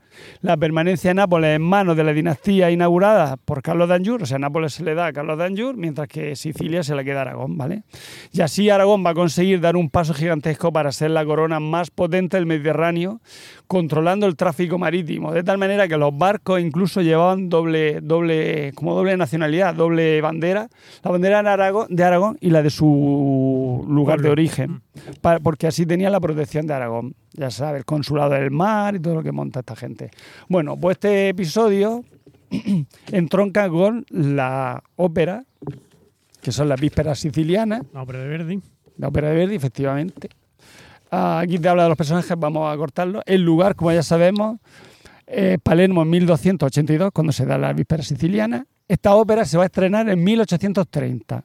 [0.41, 4.25] la permanencia de Nápoles en manos de la dinastía inaugurada por Carlos de Anjou, o
[4.25, 7.19] sea, Nápoles se le da a Carlos de Anjou, mientras que Sicilia se le queda
[7.19, 7.83] a Aragón, ¿vale?
[8.31, 11.89] Y así Aragón va a conseguir dar un paso gigantesco para ser la corona más
[11.91, 13.21] potente del Mediterráneo,
[13.67, 18.93] controlando el tráfico marítimo, de tal manera que los barcos incluso llevaban doble, doble, como
[18.95, 20.67] doble nacionalidad, doble bandera,
[21.03, 24.81] la bandera de Aragón, de Aragón y la de su lugar de origen,
[25.21, 28.99] pa- porque así tenía la protección de Aragón, ya sabes, el consulado del mar y
[28.99, 30.09] todo lo que monta esta gente.
[30.47, 32.03] Bueno, pues este episodio
[33.11, 35.43] entronca con la ópera,
[36.41, 38.61] que son las vísperas sicilianas, No, pero de Verdi.
[38.97, 40.29] la ópera de Verdi, efectivamente.
[41.11, 43.21] Ah, aquí te habla de los personajes, vamos a cortarlo.
[43.25, 44.59] El lugar, como ya sabemos,
[45.27, 48.65] eh, Palermo en 1282, cuando se da la víspera siciliana.
[48.87, 51.43] Esta ópera se va a estrenar en 1830.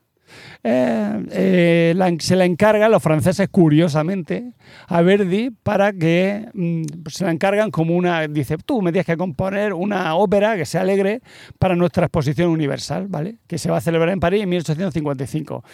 [0.63, 4.53] Eh, eh, se la encargan los franceses, curiosamente,
[4.89, 8.27] a Verdi para que mm, se la encargan como una.
[8.29, 11.23] Dice, tú me tienes que componer una ópera que sea alegre
[11.59, 13.39] para nuestra exposición universal, ¿vale?
[13.47, 15.65] Que se va a celebrar en París en 1855.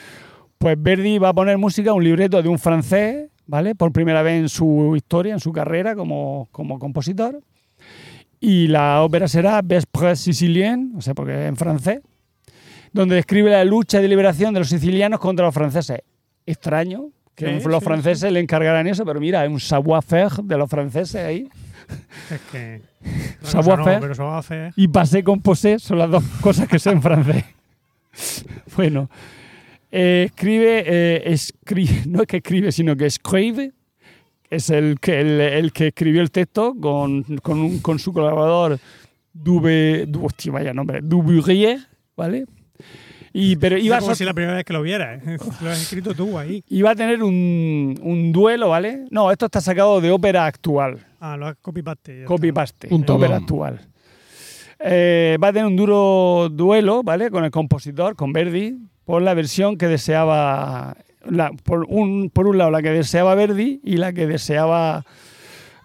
[0.58, 3.74] Pues Verdi va a poner música un libreto de un francés, ¿vale?
[3.74, 7.40] Por primera vez en su historia, en su carrera como, como compositor.
[8.40, 12.00] Y la ópera será Vespres Sicilien, o sea, porque en francés,
[12.96, 16.00] donde describe la lucha de liberación de los sicilianos contra los franceses.
[16.44, 20.56] Extraño que Sí, los sí, franceses le encargaran eso, pero mira, es un savoir-faire de
[20.56, 21.48] los franceses ahí.
[22.30, 22.80] Es que.
[23.42, 24.72] Una Savoir cosa no, savoir.
[24.74, 27.44] Y pasé con posé son las dos cosas que sé en francés.
[28.76, 29.08] bueno,
[29.92, 33.72] eh, escribe, eh, escri- no es que escribe, sino que escribe.
[34.48, 38.78] Es el que, el, el que escribió el texto con, con, un- con su colaborador
[39.32, 42.46] Dube, du- hostia, vaya nombre, Dubouriez, ¿vale?
[43.32, 45.20] Y, pero iba a, como si la primera vez que lo vieras.
[45.26, 45.36] ¿eh?
[45.62, 46.62] Lo has escrito tú ahí.
[46.68, 49.04] iba a tener un, un duelo, ¿vale?
[49.10, 50.98] No, esto está sacado de ópera actual.
[51.20, 52.20] Ah, lo has copy-paste.
[52.20, 52.60] ya Copy está.
[52.60, 53.80] paste, Punto ópera actual.
[54.78, 57.30] Eh, va a tener un duro duelo, ¿vale?
[57.30, 60.96] Con el compositor, con Verdi, por la versión que deseaba,
[61.28, 65.04] la- por, un, por un lado la que deseaba Verdi y la que deseaba,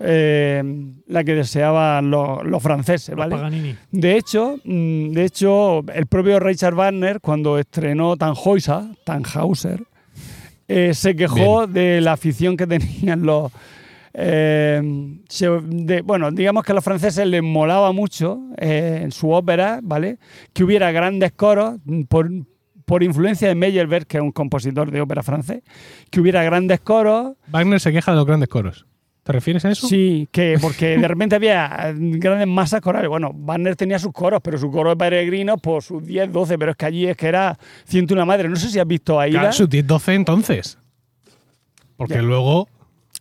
[0.03, 0.63] eh,
[1.07, 3.35] la que deseaban los, los franceses, ¿vale?
[3.91, 9.83] De hecho, mm, de hecho, el propio Richard Wagner, cuando estrenó Tannhäuser, Tannhauser,
[10.67, 13.51] eh, se quejó de la afición que tenían los.
[14.13, 14.81] eh,
[15.30, 20.17] se- de- bueno, digamos que a los franceses les molaba mucho en su ópera, ¿vale?
[20.53, 22.30] Que hubiera grandes coros mm, por,
[22.85, 25.61] por influencia de Meyerbeer, que es un compositor de ópera francés,
[26.09, 28.85] que hubiera grandes coros Wagner se queja de los grandes coros.
[29.24, 29.88] ¿Te refieres a eso?
[29.88, 33.08] Sí, que porque de repente había grandes masas corales.
[33.08, 36.72] Bueno, Wagner tenía sus coros, pero su coro de peregrinos, por sus 10, 12, pero
[36.72, 38.50] es que allí es que era ciento una madre.
[38.50, 39.40] No sé si has visto a Aida.
[39.41, 40.77] Claro, sus 10, 12 entonces.
[41.98, 42.22] Porque Ya.
[42.24, 42.67] luego.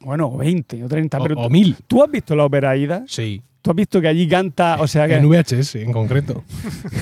[0.03, 1.77] Bueno, o 20 o 30, O, pero o tú, 1000.
[1.87, 3.05] ¿tú has visto la ópera Aida?
[3.07, 3.43] Sí.
[3.61, 6.43] ¿Tú has visto que allí canta, o sea, que, En VHS en concreto.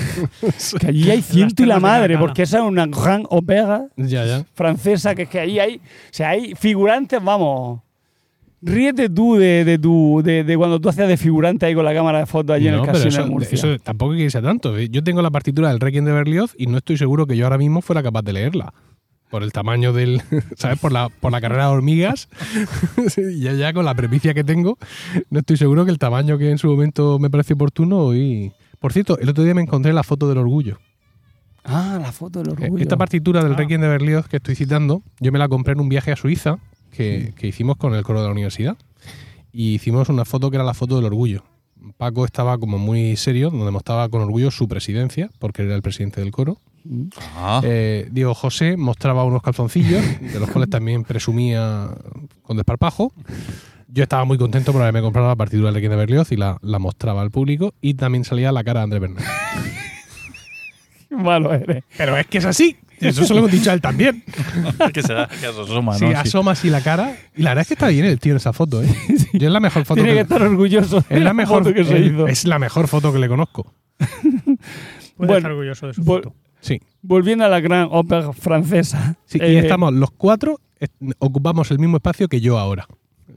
[0.81, 4.43] que allí hay ciento y la madre, porque esa es una gran ópera Ya, ya.
[4.55, 7.79] francesa, que es que ahí hay, o sea, hay figurantes, vamos.
[8.61, 11.93] Ríete tú de, de tu, de, de cuando tú hacías de figurante ahí con la
[11.93, 13.55] cámara de fotos allí en el pero casino eso, de Murcia.
[13.55, 14.77] eso tampoco quiere ser tanto.
[14.77, 14.89] ¿eh?
[14.89, 17.57] Yo tengo la partitura del Requiem de Berlioz y no estoy seguro que yo ahora
[17.57, 18.73] mismo fuera capaz de leerla.
[19.29, 20.21] Por el tamaño del.
[20.57, 20.79] ¿Sabes?
[20.79, 22.27] Por la, por la carrera de hormigas.
[23.17, 24.77] y ya, ya con la premicia que tengo,
[25.29, 28.15] no estoy seguro que el tamaño que en su momento me pareció oportuno.
[28.15, 28.51] Y.
[28.79, 30.79] Por cierto, el otro día me encontré la foto del orgullo.
[31.63, 32.81] Ah, la foto del Eh, orgullo.
[32.81, 33.57] Esta partitura del Ah.
[33.57, 36.57] Requiem de Berlioz que estoy citando, yo me la compré en un viaje a Suiza
[36.99, 38.75] que, que hicimos con el coro de la universidad.
[39.53, 41.43] Y hicimos una foto que era la foto del orgullo.
[41.97, 46.19] Paco estaba como muy serio, donde mostraba con orgullo su presidencia, porque era el presidente
[46.19, 46.57] del coro.
[47.37, 51.89] Ah, Eh, Diego José mostraba unos calzoncillos, de los cuales también presumía
[52.43, 53.13] con desparpajo.
[53.87, 56.57] Yo estaba muy contento por haberme comprado la partitura del Requiem de Berlioz y la,
[56.61, 57.73] la mostraba al público.
[57.81, 59.23] Y también salía la cara de Andrés Bernal.
[61.23, 61.83] Malo eres.
[61.97, 62.77] Pero es que es así.
[62.99, 64.23] Eso se lo hemos dicho a él también.
[64.93, 65.97] que será que asoma, ¿no?
[65.99, 66.05] Sí.
[66.13, 67.15] asoma así la cara.
[67.35, 68.87] Y la verdad es que está bien el tío en esa foto, ¿eh?
[69.33, 71.73] Yo es la mejor foto Tiene que que, estar orgulloso de es la mejor foto
[71.73, 72.27] que se es- hizo.
[72.27, 73.73] Es la mejor foto que le conozco.
[73.97, 74.57] Puede
[75.17, 76.33] Bueno, estar orgulloso de su foto.
[76.61, 76.81] Sí.
[77.01, 79.15] Volviendo a la gran ópera francesa.
[79.25, 82.85] Sí, y eh, estamos los cuatro, est- ocupamos el mismo espacio que yo ahora.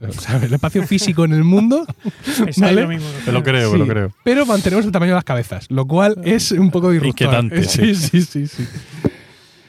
[0.17, 1.85] O sea, el espacio físico en el mundo,
[2.47, 2.81] Es ¿vale?
[2.81, 3.07] lo mismo.
[3.25, 4.11] Me lo creo, Sí, me lo creo.
[4.23, 7.07] pero mantenemos el tamaño de las cabezas, lo cual es un poco disruptor.
[7.27, 8.47] Inquietante, Sí, sí, sí.
[8.47, 8.67] sí.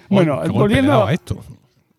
[0.09, 1.43] Bueno, volviendo- a esto.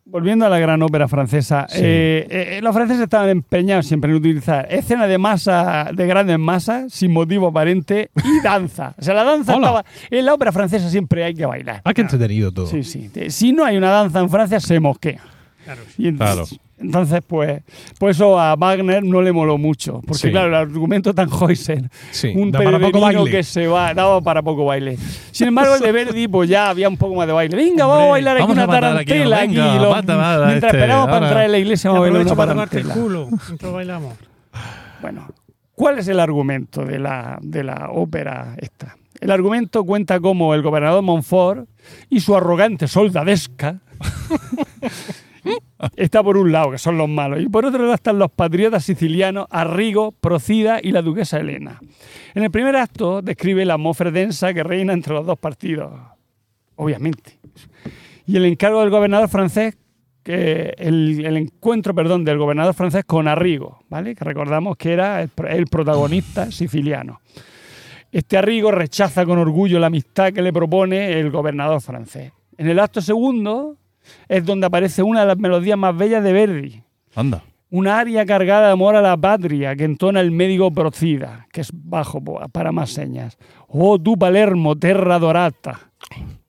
[0.07, 1.79] Volviendo a la gran ópera francesa, Sí.
[1.81, 6.93] eh, eh, los franceses estaban empeñados siempre en utilizar escena de masa, de grandes masas,
[6.93, 8.93] sin motivo aparente, y danza.
[8.97, 9.67] O sea, la danza Hola.
[9.67, 9.85] estaba.
[10.09, 11.81] En la ópera francesa siempre hay que bailar.
[11.83, 12.67] Ah, qué entretenido todo.
[12.67, 13.09] Sí, sí.
[13.29, 15.21] Si no hay una danza en Francia, se mosquea.
[15.65, 15.81] Claro.
[15.97, 17.61] Y entonces- Entonces, pues,
[17.99, 20.01] pues eso a Wagner no le moló mucho.
[20.05, 20.31] Porque, Sí.
[20.31, 23.31] claro, el argumento tan Tannhäuser, Sí, un da para poco peregrino baile.
[23.31, 24.97] que se va, daba para poco baile.
[25.31, 27.55] Sin embargo, el de Verdi, pues ya había un poco más de baile.
[27.55, 29.47] Venga, vamos a bailar aquí vamos una aquí, tarantela aquí.
[29.55, 32.25] venga, lo- mata, mata, mientras este, esperamos para entrar en la iglesia, vamos a bailar
[32.27, 34.13] una para tocarte el culo mientras bailamos.
[35.01, 35.27] Bueno,
[35.75, 38.97] ¿cuál es el argumento de la, de la ópera esta?
[39.21, 41.69] El argumento cuenta cómo el gobernador Montfort
[42.09, 43.79] y su arrogante soldadesca
[45.95, 48.83] está por un lado, que son los malos, y por otro lado están los patriotas
[48.83, 51.79] sicilianos Arrigo, Procida y la duquesa Elena.
[52.33, 55.91] En el primer acto describe la atmósfera densa que reina entre los dos partidos,
[56.75, 57.39] obviamente.
[58.27, 59.77] Y el encargo del gobernador francés
[60.23, 64.15] que el, encuentro, perdón, del gobernador francés con Arrigo, ¿vale?
[64.15, 67.21] Que recordamos que era el protagonista siciliano.
[68.11, 72.31] Este Arrigo rechaza con orgullo la amistad que le propone el gobernador francés.
[72.57, 73.77] En el acto segundo
[74.27, 76.83] es donde aparece una de las melodías más bellas de Verdi,
[77.15, 77.43] Anda.
[77.69, 81.71] una aria cargada de amor a la patria que entona el médico Procida, que es
[81.73, 83.37] bajo para más señas.
[83.67, 85.91] Oh, tu Palermo, terra dorata.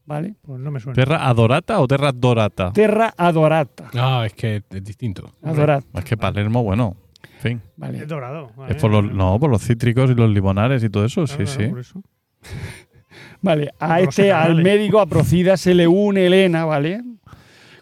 [0.04, 0.34] ¿Vale?
[0.40, 0.94] Pues no me suena.
[0.94, 2.72] ¿Terra adorata o terra dorata?
[2.72, 3.90] Terra adorata.
[3.94, 5.32] Ah, es que es distinto.
[5.42, 5.98] Adorata.
[5.98, 6.94] Es que Palermo, bueno,
[7.34, 7.62] en fin.
[7.76, 7.98] ¿vale?
[7.98, 8.50] Es dorado.
[8.68, 11.72] Es por los, no, por los cítricos y los limonares y todo eso, sí, sí.
[13.42, 17.02] Vale, a Como los este, al médico, a Procida, se le une Elena, ¿vale?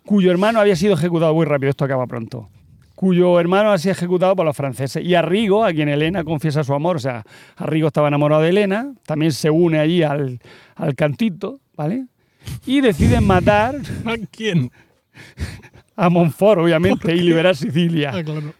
[0.04, 2.48] Cuyo hermano había sido ejecutado muy rápido, esto acaba pronto.
[2.94, 5.04] Cuyo hermano ha sido ejecutado por los franceses.
[5.04, 7.24] Y a Rigo, a quien Elena confiesa su amor, o sea,
[7.56, 10.40] Arrigo estaba enamorado de Elena, también se une allí al,
[10.76, 12.06] al cantito, ¿vale?
[12.66, 14.70] Y deciden matar ¿A quién?
[15.96, 18.12] a Montfort, obviamente, y liberar Sicilia.
[18.14, 18.52] Ah, claro.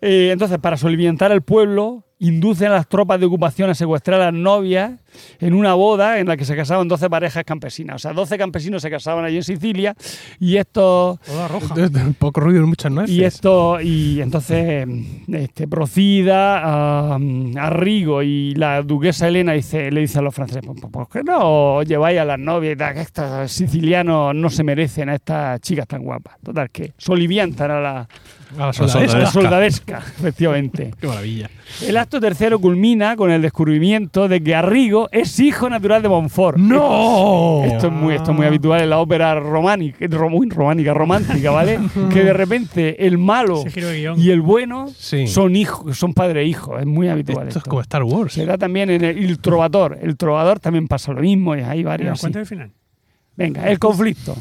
[0.00, 4.26] Eh, entonces, para soliviantar al pueblo, inducen a las tropas de ocupación a secuestrar a
[4.26, 4.92] las novias
[5.40, 7.96] en una boda en la que se casaban 12 parejas campesinas.
[7.96, 9.94] O sea, 12 campesinos se casaban allí en Sicilia
[10.38, 11.20] y estos...
[11.20, 11.74] Toda roja.
[12.18, 13.14] Poco ruido y muchas nueces.
[13.14, 14.86] Y esto, y entonces
[15.32, 20.62] este, Procida, a, a Rigo y la duquesa Elena dice, le dice a los franceses,
[20.64, 22.94] "Pues, ¿por qué no lleváis a las novias y tal?
[22.94, 26.36] Que estos sicilianos no se merecen a estas chicas tan guapas.
[26.42, 28.08] Total, que soliviantan a la,
[28.56, 29.18] A la a soldadesca.
[29.18, 30.92] la soldadesca, efectivamente.
[31.00, 31.50] Qué maravilla.
[31.86, 36.58] El acto tercero culmina con el descubrimiento de que Arrigo es hijo natural de Montfort.
[36.58, 37.62] ¡No!
[37.64, 41.50] Esto es muy, esto es muy habitual en la ópera románica, ro- muy románica, romántica,
[41.50, 41.78] ¿vale?
[42.12, 43.64] que de repente el malo
[44.16, 45.26] y el bueno Sí.
[45.26, 46.78] son hijos, son padre e hijo.
[46.78, 47.68] Es muy habitual Esto esto.
[47.68, 48.34] es como Star Wars.
[48.34, 49.98] Se da también en el, el trovador.
[50.02, 52.20] El trovador también pasa lo mismo y hay varios.
[52.20, 52.70] cuenta el final.
[53.34, 54.36] Venga, el conflicto.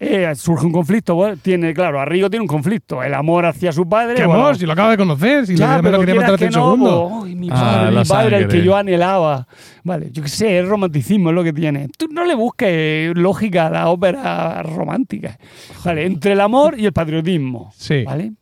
[0.00, 3.02] Eh, surge un conflicto, bueno, tiene, claro, Arrigo tiene un conflicto.
[3.02, 4.14] El amor hacia su padre.
[4.14, 4.56] ¿Qué bueno, amor?
[4.56, 7.22] Si lo acaba de conocer, si ya, lo quería matar hace un segundo.
[7.24, 9.48] ay, mi Ah, padre, la mi padre, el que yo anhelaba.
[9.82, 11.88] Vale, yo qué sé, es romanticismo, es lo que tiene.
[11.98, 15.36] Tú no le busques lógica a la ópera romántica.
[15.84, 17.72] Vale, entre el amor y el patriotismo.
[17.76, 18.04] Sí.
[18.04, 18.32] ¿Vale?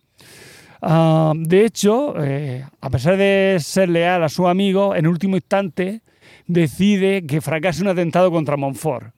[0.83, 6.03] Ah, de hecho, eh, a pesar de ser leal a su amigo, en último instante
[6.47, 9.16] decide que fracase un atentado contra Montfort.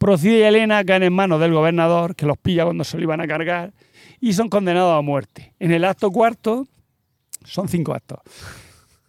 [0.00, 3.20] Procide y Elena caen en manos del gobernador, que los pilla cuando se lo iban
[3.20, 3.74] a cargar,
[4.18, 5.52] y son condenados a muerte.
[5.58, 6.66] En el acto cuarto,
[7.44, 8.18] son cinco actos.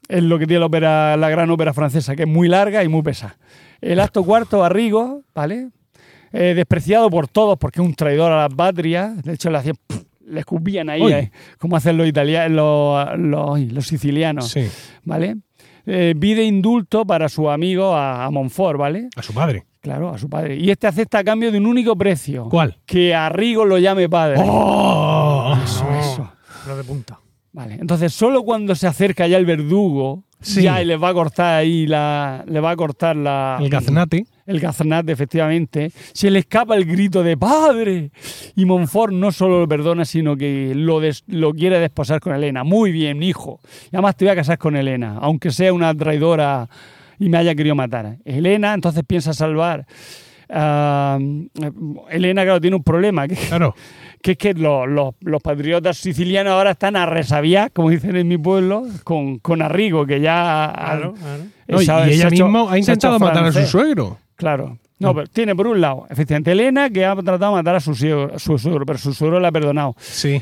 [0.09, 2.89] Es lo que tiene la, ópera, la gran ópera francesa, que es muy larga y
[2.89, 3.37] muy pesada.
[3.79, 5.69] El acto cuarto, Arrigo, ¿vale?
[6.33, 9.13] Eh, despreciado por todos porque es un traidor a la patria.
[9.23, 9.75] De hecho, le hacían.
[10.25, 14.65] Le escupían ahí, eh, como hacen los italianos, los, los, los sicilianos, Sí,
[15.03, 15.37] ¿vale?
[15.85, 19.09] Eh, pide indulto para su amigo a, a Montfort, ¿vale?
[19.15, 19.65] a su padre.
[19.81, 20.55] Claro, a su padre.
[20.57, 22.47] Y este acepta a cambio de un único precio.
[22.49, 22.77] ¿Cuál?
[22.85, 24.35] Que a Rigo lo llame padre.
[24.39, 25.57] ¡Oh!
[25.63, 26.31] Eso, eso.
[26.77, 27.19] De punta.
[27.53, 30.63] Vale, entonces solo cuando se acerca ya el verdugo, Sí.
[30.63, 32.43] ya le va a cortar ahí la.
[32.47, 33.59] Le va a cortar la.
[33.61, 34.25] El gaznate.
[34.47, 35.91] El gaznate, efectivamente.
[36.13, 38.09] Se le escapa el grito de ¡Padre!
[38.55, 42.63] Y Montfort no solo lo perdona, sino que lo, des- lo quiere desposar con Elena.
[42.63, 43.59] Muy bien, hijo.
[43.91, 46.67] Y además te voy a casar con Elena, aunque sea una traidora
[47.19, 48.17] y me haya querido matar.
[48.25, 49.85] Elena entonces piensa salvar.
[50.49, 51.19] ah,
[52.09, 53.75] Elena, claro, tiene un problema, que, Claro.
[54.21, 58.27] Que es que los, los- los patriotas sicilianos ahora están a resabiar, como dicen en
[58.27, 60.71] mi pueblo, con, con Arrigo, que ya...
[60.75, 61.43] Claro, claro.
[61.67, 64.17] No, y, ella misma ha intentado matar a su suegro.
[64.35, 64.77] Claro.
[64.99, 67.95] No, pero tiene por un lado, efectivamente, Elena, que ha tratado de matar a su,
[67.95, 69.95] suegro- su suegro, pero su suegro le ha perdonado.
[69.99, 70.41] Sí.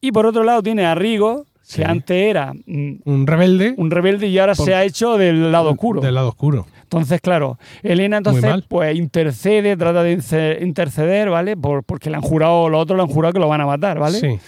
[0.00, 1.78] Y por otro lado tiene a Rigo, Sí.
[1.80, 5.50] que antes era mm, Un rebelde un rebelde y ahora Por- se ha hecho del
[5.50, 6.02] lado oscuro.
[6.02, 6.66] del lado oscuro.
[6.98, 11.56] Entonces, claro, Elena entonces pues intercede, trata de interceder, ¿vale?
[11.56, 13.98] Por- porque le han jurado, los otros le han jurado que lo van a matar,
[13.98, 14.18] ¿vale?
[14.20, 14.38] Sí.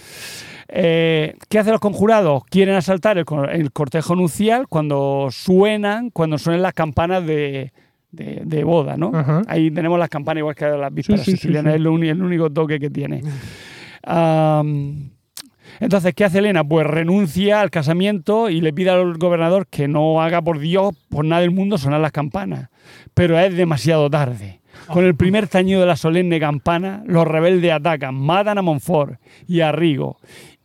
[0.69, 2.43] Eh, ¿Qué hacen los conjurados?
[2.49, 7.71] Quieren asaltar el, cor- el cortejo nupcial cuando suenan, cuando suenan las campanas de,
[8.11, 9.11] de- de boda, ¿no?
[9.13, 9.43] Ajá.
[9.47, 12.89] Ahí tenemos las campanas igual que las vísperas Sí, sicilianas, es el único toque que
[12.89, 13.21] tiene.
[15.79, 16.63] Entonces, ¿qué hace Elena?
[16.63, 21.25] Pues renuncia al casamiento y le pide al gobernador que no haga por Dios, por
[21.25, 22.69] nada del mundo, sonar las campanas.
[23.13, 24.61] Pero es demasiado tarde.
[24.87, 29.61] Con el primer tañido de la solemne campana, los rebeldes atacan, matan a Montfort y
[29.61, 30.17] a Rigo.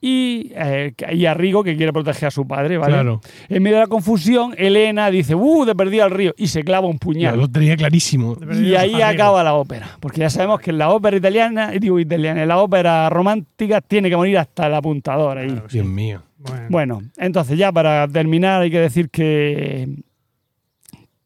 [0.04, 2.92] Y, eh, y a Rigo, que quiere proteger a su padre, ¿vale?
[2.94, 3.20] Claro.
[3.48, 5.64] En medio de la confusión, Elena dice, ¡uh!
[5.64, 6.34] De perdido al río.
[6.36, 7.38] Y se clava un Ya puñal.
[7.38, 8.36] lo tenía clarísimo.
[8.60, 9.96] Y ahí acaba la ópera.
[10.00, 14.10] Porque ya sabemos que en la ópera italiana, digo italiana, en la ópera romántica tiene
[14.10, 15.46] que morir hasta el apuntador ahí.
[15.50, 15.76] Claro, sí.
[15.78, 16.22] Dios mío.
[16.38, 19.88] Bueno, Bueno, entonces ya para terminar hay que decir que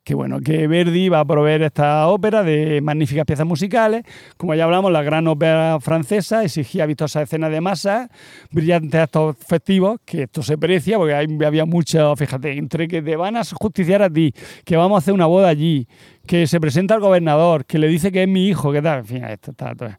[0.07, 4.05] que bueno, que Verdi va a proveer esta ópera de magníficas piezas musicales.
[4.37, 8.09] Como ya hablamos, la gran ópera francesa exigía vistosas escenas de masa,
[8.53, 13.17] brillantes actos festivos, que esto se precia porque hay- había mucho, fíjate, entre que te
[13.17, 14.33] van a justiciar a ti,
[14.65, 15.89] que vamos a hacer una boda allí,
[16.25, 19.07] que se presenta al gobernador, que le dice que es mi hijo, que tal, en
[19.07, 19.91] fin, esto está todo.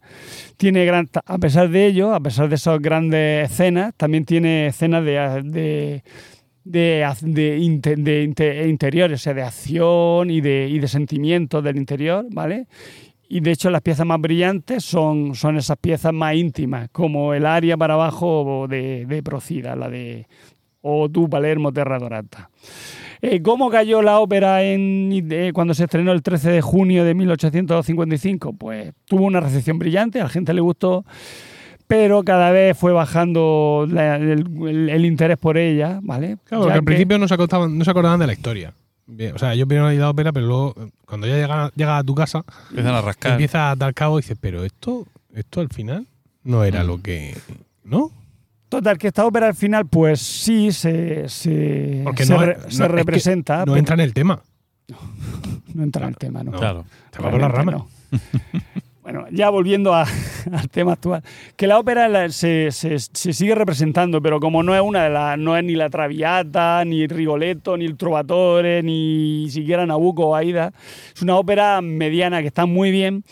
[0.56, 5.04] Tiene gran, a pesar de ello, a pesar de esas grandes escenas, también tiene escenas
[5.04, 6.02] de, de
[6.68, 12.66] de, de, de o sea, de acción y de, y de sentimientos del interior, ¿vale?
[13.28, 17.46] Y de hecho las piezas más brillantes son, son esas piezas más íntimas, como el
[17.46, 20.26] aria para abajo de, de Procida, la de
[20.82, 22.50] O tu Palermo Terra Dorata.
[23.20, 27.14] Eh, ¿Cómo cayó la ópera en, eh, cuando se estrenó el 13 de junio de
[27.14, 28.52] 1855?
[28.52, 31.04] Pues tuvo una recepción brillante, a la gente le gustó,
[31.88, 36.36] pero cada vez fue bajando la- el, el- el interés por ella, ¿vale?
[36.44, 38.72] Claro, porque al principio no se, acordaban, no se acordaban de la historia.
[39.06, 40.74] Bien, o sea, yo primero leí la ópera, pero luego,
[41.06, 43.32] cuando ya llega, llega a tu casa, Empiezan a rascar.
[43.32, 46.06] empieza a dar cabo y dices, pero esto, esto al final
[46.44, 47.34] no era lo que.
[47.84, 48.12] ¿No?
[48.68, 52.62] Total, que esta ópera al final, pues sí se, se, Porque se, no, re- no-
[52.64, 53.58] se es que representa.
[53.60, 54.42] No pero entra en el tema.
[55.74, 56.52] no entra en el tema, ¿no?
[56.52, 56.84] Claro.
[57.10, 57.86] Se va por la rama.
[59.10, 60.02] Bueno, ya volviendo a-
[60.52, 61.22] al tema actual,
[61.56, 65.08] que la ópera la- se, se- se sigue representando, pero como no es una de
[65.10, 70.34] las, no es ni la Traviata, ni Rigoletto, ni el Trovatore, ni siquiera Nabucco o
[70.36, 70.72] Aida,
[71.14, 73.24] es una ópera mediana que está muy bien,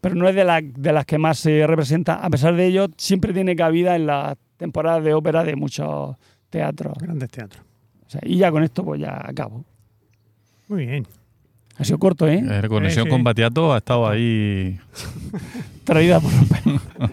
[0.00, 2.14] pero no es de, la- de las que más se representa.
[2.14, 6.14] A pesar de ello, siempre tiene cabida en las temporadas de ópera de muchos
[6.48, 6.94] teatros.
[7.00, 7.60] grandes teatros.
[8.06, 9.64] O sea, y ya con esto pues ya acabo.
[10.68, 11.04] Muy bien.
[11.78, 12.42] Ha sido corto, ¿eh?
[12.48, 13.10] Eh, conexión Sí, sí.
[13.10, 14.78] con Batiato ha estado ahí.
[15.84, 17.10] Traída por ópera.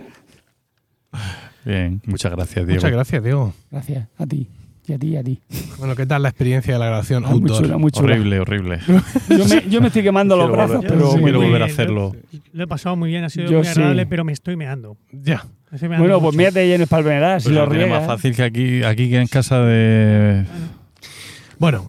[1.66, 2.80] Bien, muchas gracias, Diego.
[2.80, 3.54] Muchas gracias, Diego.
[3.70, 4.48] Gracias a ti.
[4.88, 5.40] Y a ti, y a ti.
[5.78, 7.62] Bueno, ¿qué tal la experiencia de la grabación Ah, muy outdoor?
[7.64, 8.14] chula, muy chula.
[8.14, 8.80] Horrible, horrible.
[9.30, 11.52] Yo me, yo me estoy quemando los brazos, volver- pero sí, quiero bien.
[11.52, 12.16] volver a hacerlo.
[12.54, 13.72] Lo he pasado muy bien, ha sido Yo muy sí.
[13.72, 14.98] agradable, pero me estoy meando.
[15.12, 15.46] Ya.
[15.70, 17.86] Me estoy meando Bueno, pues mírate ahí en el Palmeral, si Pues lo lo tiene
[17.88, 20.46] más fácil que aquí, aquí que en casa de.
[20.48, 20.66] Bueno,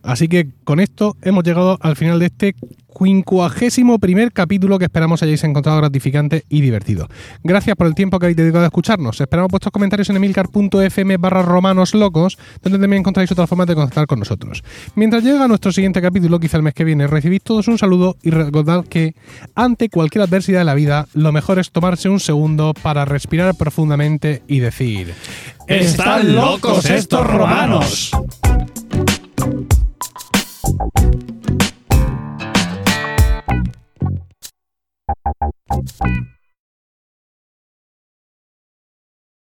[0.02, 2.54] así que con esto hemos llegado al final de este
[2.98, 7.08] quincuagésimo primer capítulo que esperamos hayáis encontrado gratificante y divertido.
[7.42, 9.20] Gracias por el tiempo que habéis dedicado a escucharnos.
[9.20, 14.06] Esperamos vuestros comentarios en emilcar.fm barra romanos locos, donde también encontráis otras formas de contactar
[14.06, 14.62] con nosotros.
[14.94, 18.30] Mientras llega nuestro siguiente capítulo, quizá el mes que viene, recibid todos un saludo y
[18.30, 19.14] recordad que
[19.54, 24.42] ante cualquier adversidad de la vida, lo mejor es tomarse un segundo para respirar profundamente
[24.46, 25.14] y decir...
[25.66, 28.12] ¡Están locos estos romanos!
[30.64, 31.02] Thank
[36.04, 36.41] you.